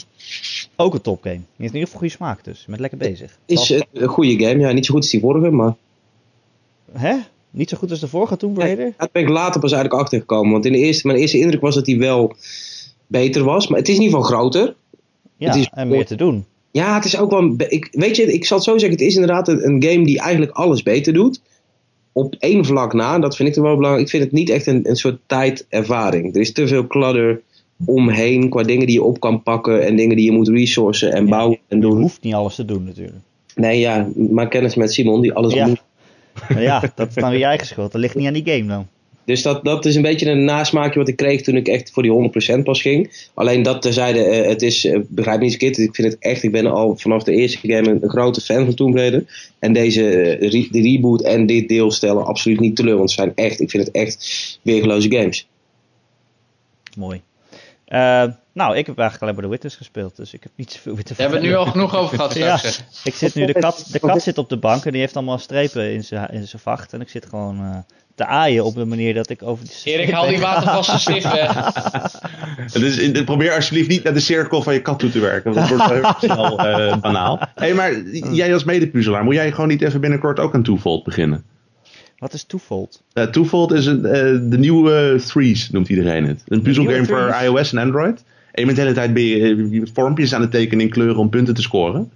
Ook 0.77 0.95
een 0.95 1.01
topgame. 1.01 1.35
Die 1.35 1.45
heeft 1.57 1.75
in 1.75 1.81
ieder 1.81 1.81
geval 1.81 1.99
goede 1.99 2.15
smaak 2.15 2.45
dus. 2.45 2.61
Je 2.61 2.67
bent 2.67 2.81
lekker 2.81 2.99
bezig. 2.99 3.39
Is 3.47 3.71
eh, 3.71 3.81
een 3.93 4.09
goede 4.09 4.45
game. 4.45 4.61
Ja, 4.61 4.73
niet 4.73 4.87
zo 4.87 4.93
goed 4.93 5.03
als 5.03 5.11
die 5.11 5.21
vorige, 5.21 5.51
maar... 5.51 5.75
Hè? 6.93 7.17
Niet 7.51 7.69
zo 7.69 7.77
goed 7.77 7.91
als 7.91 8.01
de 8.01 8.09
vorige 8.09 8.37
Tomb 8.37 8.59
Raider? 8.59 8.93
Daar 8.97 9.09
ben 9.13 9.23
ik 9.23 9.29
later 9.29 9.61
pas 9.61 9.73
eigenlijk 9.73 10.03
achter 10.03 10.19
gekomen. 10.21 10.53
Want 10.53 10.65
in 10.67 10.73
de 10.73 10.79
eerste, 10.79 11.07
mijn 11.07 11.19
eerste 11.19 11.39
indruk 11.39 11.61
was 11.61 11.75
dat 11.75 11.87
hij 11.87 11.99
wel 11.99 12.37
beter 13.07 13.45
was. 13.45 13.69
Maar 13.69 13.79
het 13.79 13.89
is 13.89 13.97
in 13.97 14.03
ieder 14.03 14.19
geval 14.19 14.37
groter. 14.37 14.75
Ja, 15.37 15.47
het 15.47 15.57
is- 15.57 15.69
en 15.73 15.89
meer 15.89 16.07
te 16.07 16.17
doen. 16.17 16.45
Ja, 16.71 16.95
het 16.95 17.05
is 17.05 17.19
ook 17.19 17.31
wel... 17.31 17.41
een 17.41 17.65
Ik, 17.69 17.89
weet 17.91 18.17
je, 18.17 18.33
ik 18.33 18.45
zal 18.45 18.57
het 18.57 18.67
zo 18.67 18.79
zeggen. 18.79 18.99
Het 18.99 19.07
is 19.09 19.15
inderdaad 19.15 19.49
een, 19.49 19.83
game 19.83 20.05
die 20.05 20.21
eigenlijk 20.21 20.53
alles 20.53 20.83
beter 20.83 21.13
doet. 21.13 21.41
Op 22.13 22.35
één 22.39 22.65
vlak 22.65 22.93
na. 22.93 23.19
Dat 23.19 23.37
vind 23.37 23.49
ik 23.49 23.57
er 23.57 23.63
wel 23.63 23.77
belangrijk. 23.77 24.05
Ik 24.05 24.11
vind 24.11 24.25
het 24.25 24.33
niet 24.33 24.51
echt 24.51 24.67
een, 24.67 24.89
een 24.89 24.97
soort 24.97 25.19
tijdervaring. 25.27 26.35
Er 26.35 26.41
is 26.41 26.53
te 26.53 26.69
veel 26.69 26.87
clutter 26.87 27.43
omheen 27.85 28.49
qua 28.49 28.63
dingen 28.63 28.87
die 28.87 28.95
je 28.95 29.03
op 29.03 29.21
kan 29.21 29.43
pakken. 29.43 29.83
En 29.87 29.97
dingen 29.97 30.17
die 30.17 30.25
je 30.25 30.33
moet 30.33 30.49
resourcen 30.49 31.13
en 31.13 31.29
bouwen 31.29 31.59
en 31.69 31.77
Je 31.77 31.83
doen. 31.83 32.01
hoeft 32.01 32.23
niet 32.23 32.35
alles 32.35 32.55
te 32.55 32.65
doen 32.65 32.85
natuurlijk. 32.85 33.17
Nee, 33.55 33.79
ja, 33.79 34.09
maak 34.17 34.51
kennis 34.51 34.75
met 34.75 34.93
Simon 34.93 35.21
die 35.21 35.33
alles 35.33 35.55
Ja. 35.55 35.67
moet. 35.67 35.83
Maar 36.49 36.63
ja, 36.63 36.93
dat 36.95 37.09
is 37.09 37.15
dan 37.15 37.31
weer 37.31 37.39
je 37.39 37.45
eigen 37.45 37.67
schuld. 37.67 37.93
Dat 37.93 38.01
ligt 38.01 38.15
niet 38.15 38.27
aan 38.27 38.33
die 38.33 38.45
game 38.51 38.67
dan. 38.67 38.87
Dus 39.25 39.43
dat, 39.43 39.65
dat 39.65 39.85
is 39.85 39.95
een 39.97 40.03
beetje 40.03 40.31
een 40.31 40.45
nasmaakje 40.45 40.99
wat 40.99 41.09
ik 41.09 41.17
kreeg 41.17 41.43
toen 41.43 41.57
ik 41.57 41.69
echt 41.69 41.91
voor 41.91 42.03
die 42.03 42.13
100% 42.59 42.63
pas 42.63 42.81
ging. 42.81 43.29
Alleen 43.35 43.63
dat 43.63 43.83
terzijde, 43.83 44.19
eh, 44.25 44.49
het 44.49 44.63
is, 44.63 44.85
eh, 44.85 45.01
begrijp 45.09 45.37
me 45.39 45.43
niet 45.45 45.57
verkeerd, 45.57 45.79
ik 45.79 45.95
vind 45.95 46.13
het 46.13 46.23
echt, 46.23 46.43
ik 46.43 46.53
ben 46.53 46.67
al 46.67 46.97
vanaf 46.97 47.23
de 47.23 47.33
eerste 47.33 47.59
game 47.69 47.89
een, 47.91 47.99
een 48.03 48.09
grote 48.09 48.41
fan 48.41 48.65
van 48.65 48.75
Tomb 48.75 48.97
Raider. 48.97 49.51
En 49.59 49.73
deze, 49.73 50.11
eh, 50.11 50.49
re- 50.51 50.69
de 50.71 50.81
reboot 50.81 51.23
en 51.23 51.47
dit 51.47 51.69
deel 51.69 51.91
stellen 51.91 52.25
absoluut 52.27 52.61
niet 52.61 52.77
teleur, 52.77 52.97
want 52.97 53.11
ze 53.11 53.17
zijn 53.17 53.33
echt, 53.35 53.61
ik 53.61 53.71
vind 53.71 53.87
het 53.87 53.95
echt 53.97 54.59
weergeloze 54.63 55.11
games. 55.13 55.49
Mooi. 56.97 57.21
Eh, 57.95 58.25
nou, 58.53 58.77
ik 58.77 58.87
heb 58.87 58.99
eigenlijk 58.99 59.21
alleen 59.23 59.35
maar 59.35 59.43
The 59.45 59.51
Witness 59.51 59.77
gespeeld. 59.77 60.17
Dus 60.17 60.35
ik 60.35 60.43
heb 60.43 60.53
niet 60.57 60.71
zoveel 60.73 61.03
te 61.03 61.15
We 61.15 61.23
hebben 61.23 61.41
het 61.41 61.49
nu 61.49 61.55
al 61.57 61.67
genoeg 61.67 61.97
over 61.97 62.17
gehad, 62.17 62.35
Ja, 62.35 62.61
ik 63.05 63.15
zit 63.15 63.35
nu, 63.35 63.47
de 63.47 63.53
kat, 63.53 63.89
de 63.93 63.99
kat 63.99 64.23
zit 64.23 64.39
op 64.39 64.49
de 64.49 64.57
bank 64.57 64.85
en 64.85 64.93
die 64.93 65.01
heeft 65.01 65.17
allemaal 65.17 65.39
strepen 65.39 65.93
in 65.93 66.05
zijn 66.05 66.29
in 66.31 66.47
zijn 66.47 66.63
vacht. 66.63 66.93
En 66.93 67.01
ik 67.01 67.09
zit 67.09 67.27
gewoon 67.27 67.59
eh, 67.61 67.77
te 68.15 68.27
aaien 68.27 68.65
op 68.65 68.75
de 68.75 68.85
manier 68.85 69.15
dat 69.15 69.31
ik 69.31 69.43
over 69.43 69.65
die 69.65 69.93
Erik, 69.95 70.11
haal 70.11 70.27
die 70.27 70.39
watervaste 70.39 70.99
stift 71.11 71.33
weg. 71.33 71.73
Dus 72.73 72.99
in- 72.99 73.25
probeer 73.25 73.55
alsjeblieft 73.55 73.89
niet 73.89 74.03
naar 74.03 74.15
de 74.15 74.21
cirkel 74.21 74.63
van 74.63 74.75
je 74.75 74.83
kat 74.83 74.99
toe 74.99 75.11
te 75.11 75.19
werken. 75.21 75.53
Want 75.55 75.69
dat 75.69 75.79
wordt 75.79 76.01
wel 76.01 76.03
heel 76.03 76.31
snel 76.31 76.59
eh, 76.59 77.01
banaal. 77.01 77.41
Hé, 77.55 77.75
maar 77.75 78.01
jij 78.33 78.53
als 78.55 78.65
medepuzzelaar, 78.65 79.25
moet 79.25 79.35
jij 79.35 79.51
gewoon 79.51 79.69
niet 79.69 79.83
even 79.83 80.01
binnenkort 80.01 80.39
ook 80.39 80.55
aan 80.55 80.63
Twofold 80.63 81.05
beginnen? 81.05 81.45
Wat 82.19 82.33
is 82.33 82.43
Twofold? 82.43 83.03
Eh 83.13 83.25
Twofold 83.25 83.73
is 83.73 83.87
een, 83.87 84.05
eh, 84.05 84.51
de 84.51 84.59
nieuwe 84.59 85.21
Threes, 85.27 85.71
noemt 85.71 85.89
iedereen 85.89 86.27
het. 86.27 86.43
Een 86.49 86.63
puzzelgame 86.63 87.05
voor 87.05 87.37
iOS 87.43 87.73
en 87.73 87.79
Android. 87.79 88.25
En 88.53 88.61
je 88.61 88.65
bent 88.65 88.77
de 88.77 88.83
hele 88.83 88.95
tijd 88.95 89.15
ben 89.15 89.23
je, 89.23 89.41
eh, 89.41 89.73
je 89.73 89.89
vormpjes 89.95 90.35
aan 90.35 90.41
het 90.41 90.51
tekenen 90.51 90.85
in 90.85 90.91
kleuren 90.91 91.17
om 91.17 91.29
punten 91.29 91.55
te 91.55 91.63
scoren. 91.63 92.11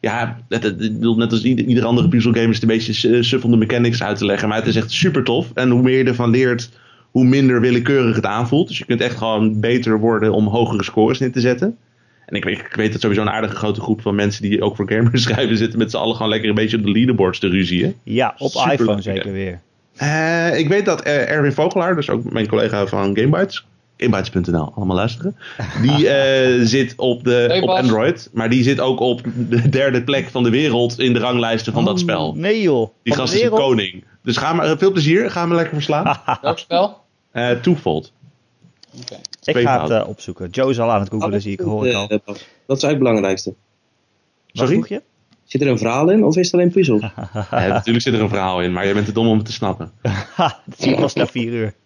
Ja, 0.00 0.38
bedoel, 0.48 1.16
net 1.16 1.32
als 1.32 1.42
ieder, 1.42 1.64
ieder 1.64 1.84
andere 1.84 2.08
puzzelgame 2.08 2.48
is 2.48 2.54
het 2.54 2.62
een 2.62 2.76
beetje 2.76 3.08
uh, 3.08 3.22
suffelende 3.22 3.66
mechanics 3.66 4.02
uit 4.02 4.18
te 4.18 4.24
leggen. 4.24 4.48
Maar 4.48 4.58
het 4.58 4.66
is 4.66 4.76
echt 4.76 4.90
super 4.90 5.24
tof. 5.24 5.50
En 5.54 5.70
hoe 5.70 5.82
meer 5.82 5.98
je 5.98 6.04
ervan 6.04 6.30
leert, 6.30 6.70
hoe 7.10 7.24
minder 7.24 7.60
willekeurig 7.60 8.16
het 8.16 8.26
aanvoelt. 8.26 8.68
Dus 8.68 8.78
je 8.78 8.84
kunt 8.84 9.00
echt 9.00 9.16
gewoon 9.16 9.60
beter 9.60 9.98
worden 9.98 10.32
om 10.32 10.46
hogere 10.46 10.84
scores 10.84 11.18
neer 11.18 11.32
te 11.32 11.40
zetten. 11.40 11.76
En 12.30 12.36
ik 12.36 12.44
weet, 12.44 12.58
ik 12.58 12.74
weet 12.74 12.92
dat 12.92 13.00
sowieso 13.00 13.22
een 13.22 13.30
aardige 13.30 13.56
grote 13.56 13.80
groep 13.80 14.02
van 14.02 14.14
mensen 14.14 14.42
die 14.42 14.62
ook 14.62 14.76
voor 14.76 14.90
gamers 14.90 15.22
schrijven 15.28 15.56
zitten 15.56 15.78
met 15.78 15.90
z'n 15.90 15.96
allen 15.96 16.14
gewoon 16.16 16.30
lekker 16.30 16.48
een 16.48 16.54
beetje 16.54 16.76
op 16.76 16.82
de 16.82 16.90
leaderboards 16.90 17.38
te 17.38 17.48
ruzien. 17.48 17.94
Ja, 18.02 18.34
op 18.38 18.50
Super 18.50 18.72
iPhone 18.72 18.94
leuk, 18.94 19.02
zeker 19.02 19.32
weer. 19.32 19.60
Eh, 19.96 20.58
ik 20.58 20.68
weet 20.68 20.84
dat 20.84 21.02
eh, 21.02 21.30
Erwin 21.30 21.52
Vogelaar, 21.52 21.94
dus 21.94 22.10
ook 22.10 22.32
mijn 22.32 22.48
collega 22.48 22.86
van 22.86 23.16
Gamebytes, 23.16 23.66
Gamebytes.nl, 23.96 24.72
allemaal 24.74 24.96
luisteren. 24.96 25.36
Die 25.82 26.08
eh, 26.18 26.60
zit 26.66 26.94
op, 26.96 27.24
de, 27.24 27.44
Hey, 27.48 27.60
op. 27.60 27.68
Android, 27.68 28.30
maar 28.32 28.50
die 28.50 28.62
zit 28.62 28.80
ook 28.80 29.00
op 29.00 29.20
de 29.48 29.68
derde 29.68 30.02
plek 30.02 30.28
van 30.28 30.42
de 30.42 30.50
wereld 30.50 30.98
in 30.98 31.12
de 31.12 31.18
ranglijsten 31.18 31.72
van 31.72 31.84
dat 31.84 31.94
Oh, 31.94 32.00
spel. 32.00 32.34
Nee 32.36 32.62
joh. 32.62 32.90
Die 33.02 33.14
gast 33.14 33.34
is 33.34 33.42
een 33.42 33.50
koning. 33.50 34.04
Dus 34.22 34.36
ga 34.36 34.52
maar, 34.52 34.78
veel 34.78 34.92
plezier, 34.92 35.30
ga 35.30 35.46
me 35.46 35.54
lekker 35.54 35.74
verslaan. 35.74 36.16
Welk 36.42 36.58
spel? 36.58 36.98
Eh 37.32 37.50
Twofold. 37.50 38.12
Ik 39.44 39.56
ga 39.56 39.82
het 39.82 39.90
eh, 39.90 40.08
opzoeken. 40.08 40.48
Joe 40.50 40.70
is 40.70 40.80
al 40.80 40.90
aan 40.90 41.00
het 41.00 41.10
googelen, 41.10 41.40
zie 41.40 41.52
ik. 41.52 41.60
Hoor 41.60 41.86
ik 41.86 41.94
al. 41.94 42.08
Eh, 42.08 42.18
dat 42.26 42.36
is 42.36 42.38
eigenlijk 42.66 42.90
het 42.90 42.98
belangrijkste. 42.98 43.50
Wat 43.50 43.56
Sorry? 44.52 44.72
vroeg 44.72 44.88
je? 44.88 45.02
Zit 45.44 45.60
er 45.60 45.68
een 45.68 45.78
verhaal 45.78 46.10
in 46.10 46.24
of 46.24 46.36
is 46.36 46.44
het 46.44 46.54
alleen 46.54 46.70
puzzel? 46.70 47.00
Ja, 47.50 47.66
natuurlijk 47.66 48.04
zit 48.04 48.14
er 48.14 48.20
een 48.20 48.28
verhaal 48.28 48.60
in, 48.62 48.72
maar 48.72 48.86
je 48.86 48.94
bent 48.94 49.06
te 49.06 49.12
dom 49.12 49.26
om 49.26 49.36
het 49.36 49.46
te 49.46 49.52
snappen. 49.52 49.92
Dat 50.36 50.76
zie 50.76 50.92
ik 50.92 51.00
pas 51.00 51.14
na 51.14 51.26
vier 51.26 51.52
uur. 51.52 51.74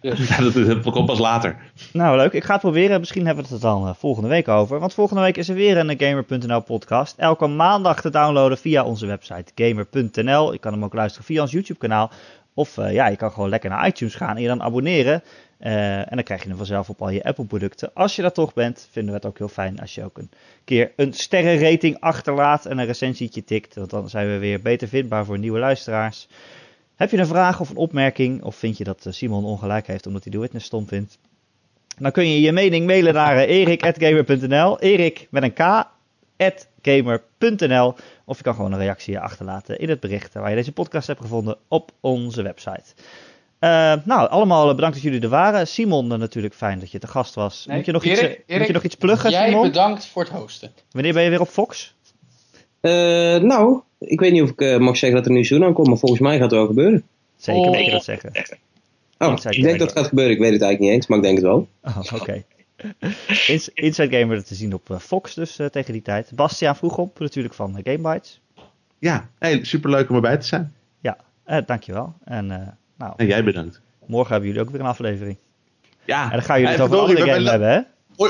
Ja, 0.00 0.40
dat, 0.40 0.54
dat 0.54 0.92
komt 0.92 1.06
pas 1.06 1.18
later. 1.18 1.56
Nou, 1.92 2.16
leuk. 2.16 2.32
Ik 2.32 2.44
ga 2.44 2.52
het 2.52 2.60
proberen. 2.60 2.98
Misschien 2.98 3.26
hebben 3.26 3.44
we 3.44 3.50
het 3.54 3.62
er 3.62 3.68
dan 3.68 3.86
eh, 3.86 3.94
volgende 3.94 4.28
week 4.28 4.48
over. 4.48 4.78
Want 4.78 4.94
volgende 4.94 5.22
week 5.22 5.36
is 5.36 5.48
er 5.48 5.54
weer 5.54 5.76
een 5.76 5.94
Gamer.nl 5.98 6.60
podcast. 6.60 7.18
Elke 7.18 7.46
maandag 7.46 8.00
te 8.00 8.10
downloaden 8.10 8.58
via 8.58 8.84
onze 8.84 9.06
website 9.06 9.52
Gamer.nl. 9.54 10.52
Je 10.52 10.58
kan 10.58 10.72
hem 10.72 10.84
ook 10.84 10.94
luisteren 10.94 11.26
via 11.26 11.42
ons 11.42 11.52
YouTube 11.52 11.78
kanaal. 11.78 12.10
Of 12.54 12.78
eh, 12.78 12.92
ja, 12.92 13.06
je 13.06 13.16
kan 13.16 13.32
gewoon 13.32 13.48
lekker 13.48 13.70
naar 13.70 13.86
iTunes 13.86 14.14
gaan 14.14 14.36
en 14.36 14.42
je 14.42 14.48
dan 14.48 14.62
abonneren. 14.62 15.22
Eh, 15.58 15.98
en 15.98 16.10
dan 16.10 16.22
krijg 16.22 16.42
je 16.42 16.48
hem 16.48 16.56
vanzelf 16.56 16.88
op 16.88 17.02
al 17.02 17.10
je 17.10 17.24
Apple 17.24 17.44
producten. 17.44 17.90
Als 17.94 18.16
je 18.16 18.22
dat 18.22 18.34
toch 18.34 18.54
bent, 18.54 18.88
vinden 18.90 19.10
we 19.10 19.16
het 19.16 19.26
ook 19.26 19.38
heel 19.38 19.48
fijn 19.48 19.80
als 19.80 19.94
je 19.94 20.04
ook 20.04 20.18
een 20.18 20.30
keer 20.64 20.92
een 20.96 21.12
sterrenrating 21.12 22.00
achterlaat 22.00 22.66
en 22.66 22.78
een 22.78 22.86
recensietje 22.86 23.44
tikt. 23.44 23.74
Want 23.74 23.90
dan 23.90 24.08
zijn 24.08 24.28
we 24.28 24.38
weer 24.38 24.60
beter 24.60 24.88
vindbaar 24.88 25.24
voor 25.24 25.38
nieuwe 25.38 25.58
luisteraars. 25.58 26.28
Heb 26.96 27.10
je 27.10 27.18
een 27.18 27.26
vraag 27.26 27.60
of 27.60 27.70
een 27.70 27.76
opmerking? 27.76 28.42
Of 28.42 28.56
vind 28.56 28.78
je 28.78 28.84
dat 28.84 29.06
eh, 29.06 29.12
Simon 29.12 29.44
ongelijk 29.44 29.86
heeft 29.86 30.06
omdat 30.06 30.22
hij 30.22 30.32
de 30.32 30.38
witness 30.38 30.66
stom 30.66 30.86
vindt? 30.86 31.18
Dan 31.98 32.12
kun 32.12 32.28
je 32.28 32.40
je 32.40 32.52
mening 32.52 32.86
mailen 32.86 33.14
naar 33.14 33.36
eh, 33.36 33.48
erik.gamer.nl. 33.48 34.80
Erik 34.80 35.26
met 35.30 35.42
een 35.42 35.52
k. 35.52 35.86
Of 38.24 38.36
je 38.36 38.42
kan 38.42 38.54
gewoon 38.54 38.72
een 38.72 38.78
reactie 38.78 39.18
achterlaten 39.18 39.78
in 39.78 39.88
het 39.88 40.00
bericht 40.00 40.34
waar 40.34 40.50
je 40.50 40.56
deze 40.56 40.72
podcast 40.72 41.06
hebt 41.06 41.20
gevonden 41.20 41.56
op 41.68 41.92
onze 42.00 42.42
website. 42.42 42.94
Uh, 43.60 43.94
nou, 44.04 44.28
allemaal 44.28 44.74
bedankt 44.74 44.94
dat 44.94 45.04
jullie 45.04 45.20
er 45.20 45.28
waren. 45.28 45.66
Simon, 45.68 46.12
uh, 46.12 46.18
natuurlijk 46.18 46.54
fijn 46.54 46.78
dat 46.80 46.90
je 46.90 46.98
te 46.98 47.06
gast 47.06 47.34
was. 47.34 47.64
Nee, 47.66 47.76
moet, 47.76 47.86
je 47.86 47.92
nog 47.92 48.04
Erik, 48.04 48.18
iets, 48.18 48.24
Erik, 48.46 48.58
moet 48.58 48.66
je 48.66 48.72
nog 48.72 48.82
iets 48.82 48.94
pluggen, 48.94 49.30
Jij 49.30 49.48
Simon? 49.48 49.62
bedankt 49.62 50.06
voor 50.06 50.22
het 50.22 50.32
hosten. 50.32 50.70
Wanneer 50.90 51.12
ben 51.12 51.22
je 51.22 51.30
weer 51.30 51.40
op 51.40 51.48
Fox? 51.48 51.94
Eh, 52.80 52.90
nou, 53.36 53.80
ik 53.98 54.20
weet 54.20 54.32
niet 54.32 54.42
of 54.42 54.50
ik 54.50 54.60
eh, 54.60 54.78
mag 54.78 54.96
zeggen 54.96 55.18
dat 55.18 55.26
er 55.26 55.32
nu 55.34 55.44
zo'n 55.44 55.64
aankomt, 55.64 55.88
maar 55.88 55.98
volgens 55.98 56.20
mij 56.20 56.32
gaat 56.32 56.42
het 56.42 56.50
wel 56.52 56.66
gebeuren. 56.66 57.02
Zeker, 57.36 57.68
Oh. 57.70 57.78
je 57.84 57.90
dat 57.90 58.04
zeggen. 58.04 58.30
Oh, 59.18 59.28
Inside 59.30 59.48
ik 59.48 59.62
denk 59.62 59.64
Gamer. 59.64 59.78
dat 59.78 59.88
het 59.88 59.98
gaat 59.98 60.08
gebeuren. 60.08 60.34
Ik 60.34 60.40
weet 60.40 60.52
het 60.52 60.62
eigenlijk 60.62 60.80
niet 60.92 61.00
eens, 61.00 61.06
maar 61.06 61.18
ik 61.18 61.24
denk 61.24 61.36
het 61.36 61.46
wel. 61.46 61.68
Oh, 61.82 61.98
oké. 62.14 62.44
Ins- 63.46 63.70
Inside 63.74 64.18
Gamer 64.18 64.44
te 64.44 64.54
zien 64.54 64.74
op 64.74 64.90
eh, 64.90 64.98
Fox 64.98 65.34
dus 65.34 65.58
eh, 65.58 65.66
tegen 65.66 65.92
die 65.92 66.02
tijd. 66.02 66.30
Bastiaan 66.34 66.76
vroeg 66.76 66.98
op, 66.98 67.18
natuurlijk 67.18 67.54
van 67.54 67.80
Gamebytes. 67.84 68.40
Ja, 68.98 69.28
hey, 69.38 69.64
superleuk 69.64 70.08
om 70.08 70.14
erbij 70.14 70.36
te 70.36 70.46
zijn. 70.46 70.72
Eh 71.48 71.58
dankjewel. 71.66 72.14
En 72.24 72.50
eh, 72.50 72.68
nou, 72.98 73.12
En 73.16 73.26
jij 73.26 73.44
bedankt. 73.44 73.80
morgen 74.06 74.30
hebben 74.30 74.48
jullie 74.48 74.64
ook 74.64 74.70
weer 74.70 74.80
een 74.80 74.86
aflevering. 74.86 75.38
Ja, 76.04 76.24
En 76.24 76.30
dan 76.30 76.42
gaan 76.42 76.60
jullie 76.60 76.74
het 76.74 76.82
over 76.82 76.98
andere 76.98 77.24
we- 77.24 77.50
hebben, 77.50 77.68
hè? 77.70 77.80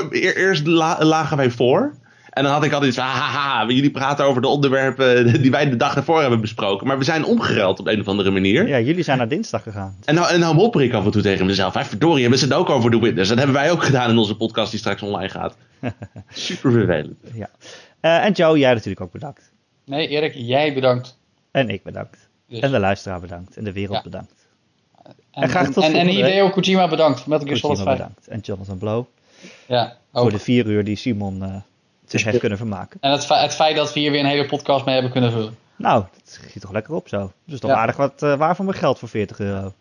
Eer- 0.09 0.37
Eerst 0.37 0.67
la- 0.67 1.03
lagen 1.05 1.37
wij 1.37 1.49
voor. 1.51 1.93
En 2.29 2.43
dan 2.43 2.53
had 2.53 2.63
ik 2.63 2.71
altijd 2.71 2.93
van, 2.95 3.03
haha, 3.03 3.65
jullie 3.67 3.91
praten 3.91 4.25
over 4.25 4.41
de 4.41 4.47
onderwerpen 4.47 5.25
die 5.41 5.51
wij 5.51 5.69
de 5.69 5.75
dag 5.75 5.95
ervoor 5.95 6.21
hebben 6.21 6.41
besproken. 6.41 6.87
Maar 6.87 6.97
we 6.97 7.03
zijn 7.03 7.23
omgeruild 7.25 7.79
op 7.79 7.87
een 7.87 7.99
of 7.99 8.07
andere 8.07 8.31
manier. 8.31 8.67
Ja, 8.67 8.79
jullie 8.79 9.03
zijn 9.03 9.17
naar 9.17 9.27
dinsdag 9.27 9.63
gegaan. 9.63 9.95
En 10.05 10.15
nou, 10.15 10.29
en 10.33 10.39
nou 10.39 10.55
mopper 10.55 10.81
ik 10.83 10.93
af 10.93 11.05
en 11.05 11.11
toe 11.11 11.21
tegen 11.21 11.45
mezelf. 11.45 11.73
Hey, 11.73 11.85
verdorie, 11.85 12.21
hebben 12.21 12.39
ze 12.39 12.45
het 12.45 12.53
ook 12.53 12.69
over 12.69 12.91
The 12.91 12.99
Witness? 12.99 13.29
Dat 13.29 13.37
hebben 13.37 13.55
wij 13.55 13.71
ook 13.71 13.83
gedaan 13.83 14.09
in 14.09 14.17
onze 14.17 14.35
podcast 14.37 14.71
die 14.71 14.79
straks 14.79 15.01
online 15.01 15.29
gaat. 15.29 15.57
Super 16.29 16.71
vervelend. 16.71 17.17
Eh, 17.99 18.25
en 18.25 18.31
Joe, 18.31 18.57
jij 18.57 18.73
natuurlijk 18.73 19.01
ook 19.01 19.11
bedankt. 19.11 19.51
Nee, 19.85 20.07
Erik, 20.07 20.33
jij 20.35 20.73
bedankt. 20.73 21.17
En 21.51 21.69
ik 21.69 21.83
bedankt. 21.83 22.29
Dus. 22.47 22.59
En 22.59 22.71
de 22.71 22.79
luisteraar 22.79 23.19
bedankt. 23.19 23.57
En 23.57 23.63
de 23.63 23.71
wereld 23.73 23.95
Ja. 23.97 24.03
bedankt. 24.03 24.38
En, 25.41 25.49
graag 25.49 25.69
tot 25.69 25.83
en, 25.83 25.93
en. 25.93 26.07
Hideo 26.07 26.49
Kojima 26.49 26.87
bedankt 26.87 27.25
Metal 27.27 27.45
Gear 27.47 27.57
Solid 27.57 27.77
Kojima 27.77 27.95
5. 27.95 28.07
bedankt. 28.07 28.27
En 28.27 28.39
Jonathan 28.39 28.77
Blow. 28.77 29.05
Ja, 29.65 29.93
ook. 30.11 30.21
Voor 30.21 30.31
de 30.31 30.39
vier 30.39 30.65
uur 30.65 30.83
die 30.83 30.95
Simon 30.95 31.43
eh, 31.43 31.55
zich 32.05 32.23
heeft 32.23 32.39
kunnen 32.39 32.57
vermaken. 32.57 32.97
En 33.01 33.11
het, 33.11 33.27
het 33.29 33.55
feit 33.55 33.75
dat 33.75 33.93
we 33.93 33.99
hier 33.99 34.11
weer 34.11 34.19
een 34.19 34.25
hele 34.25 34.45
podcast 34.45 34.85
mee 34.85 34.93
hebben 34.93 35.11
kunnen 35.11 35.31
vullen. 35.31 35.57
Nou, 35.75 36.03
dat 36.13 36.21
schiet 36.43 36.61
toch 36.61 36.71
lekker 36.71 36.93
op 36.93 37.07
zo. 37.07 37.31
Dus 37.45 37.59
toch 37.59 37.69
Ja. 37.71 37.77
aardig 37.77 37.95
wat 37.95 38.21
uh, 38.23 38.35
waar 38.37 38.55
voor 38.55 38.65
mijn 38.65 38.77
geld 38.77 38.99
voor 38.99 39.09
40 39.09 39.39
euro. 39.39 39.73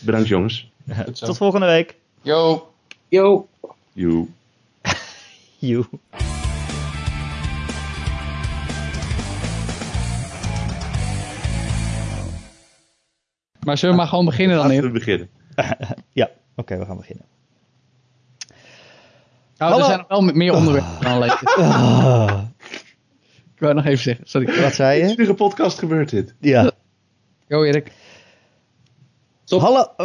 Bedankt 0.00 0.28
jongens. 0.28 0.70
Tot 1.12 1.36
volgende 1.36 1.66
week. 1.66 1.96
Yo. 2.22 2.70
Yo! 3.08 3.48
Joe. 3.92 4.26
Joe. 5.58 5.84
Maar 13.64 13.78
zullen 13.78 13.94
we 13.94 14.00
maar 14.00 14.10
gewoon 14.10 14.24
beginnen 14.24 14.56
dan, 14.56 14.66
Laten 14.66 14.80
Erik? 14.82 14.92
we 14.92 14.98
beginnen. 14.98 15.28
Ja, 16.12 16.30
oké, 16.56 16.78
we 16.78 16.84
gaan 16.84 16.96
beginnen. 16.96 17.24
Nou, 19.56 19.78
er 19.78 19.84
zijn 19.84 19.98
nog 19.98 20.08
wel 20.08 20.20
meer 20.20 20.54
onderwerpen 20.54 21.00
dan 21.00 21.12
alleen. 21.12 21.30
Ah, 21.30 22.40
Ik 23.54 23.60
wou 23.60 23.74
nog 23.74 23.84
even 23.84 23.98
zeggen. 24.02 24.24
Sorry. 24.28 24.60
wat 24.62 24.74
zei 24.74 24.98
In 25.00 25.04
je? 25.04 25.10
iedere 25.10 25.34
podcast 25.34 25.78
gebeurt 25.78 26.10
dit. 26.10 26.34
Ja. 26.40 26.70
Yo, 27.46 27.62
Erik. 27.62 27.92
Stop. 29.44 29.60
Hallo. 29.60 29.86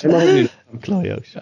Helemaal 0.00 0.26
opnieuw. 0.26 0.46
Klojo's. 0.80 1.34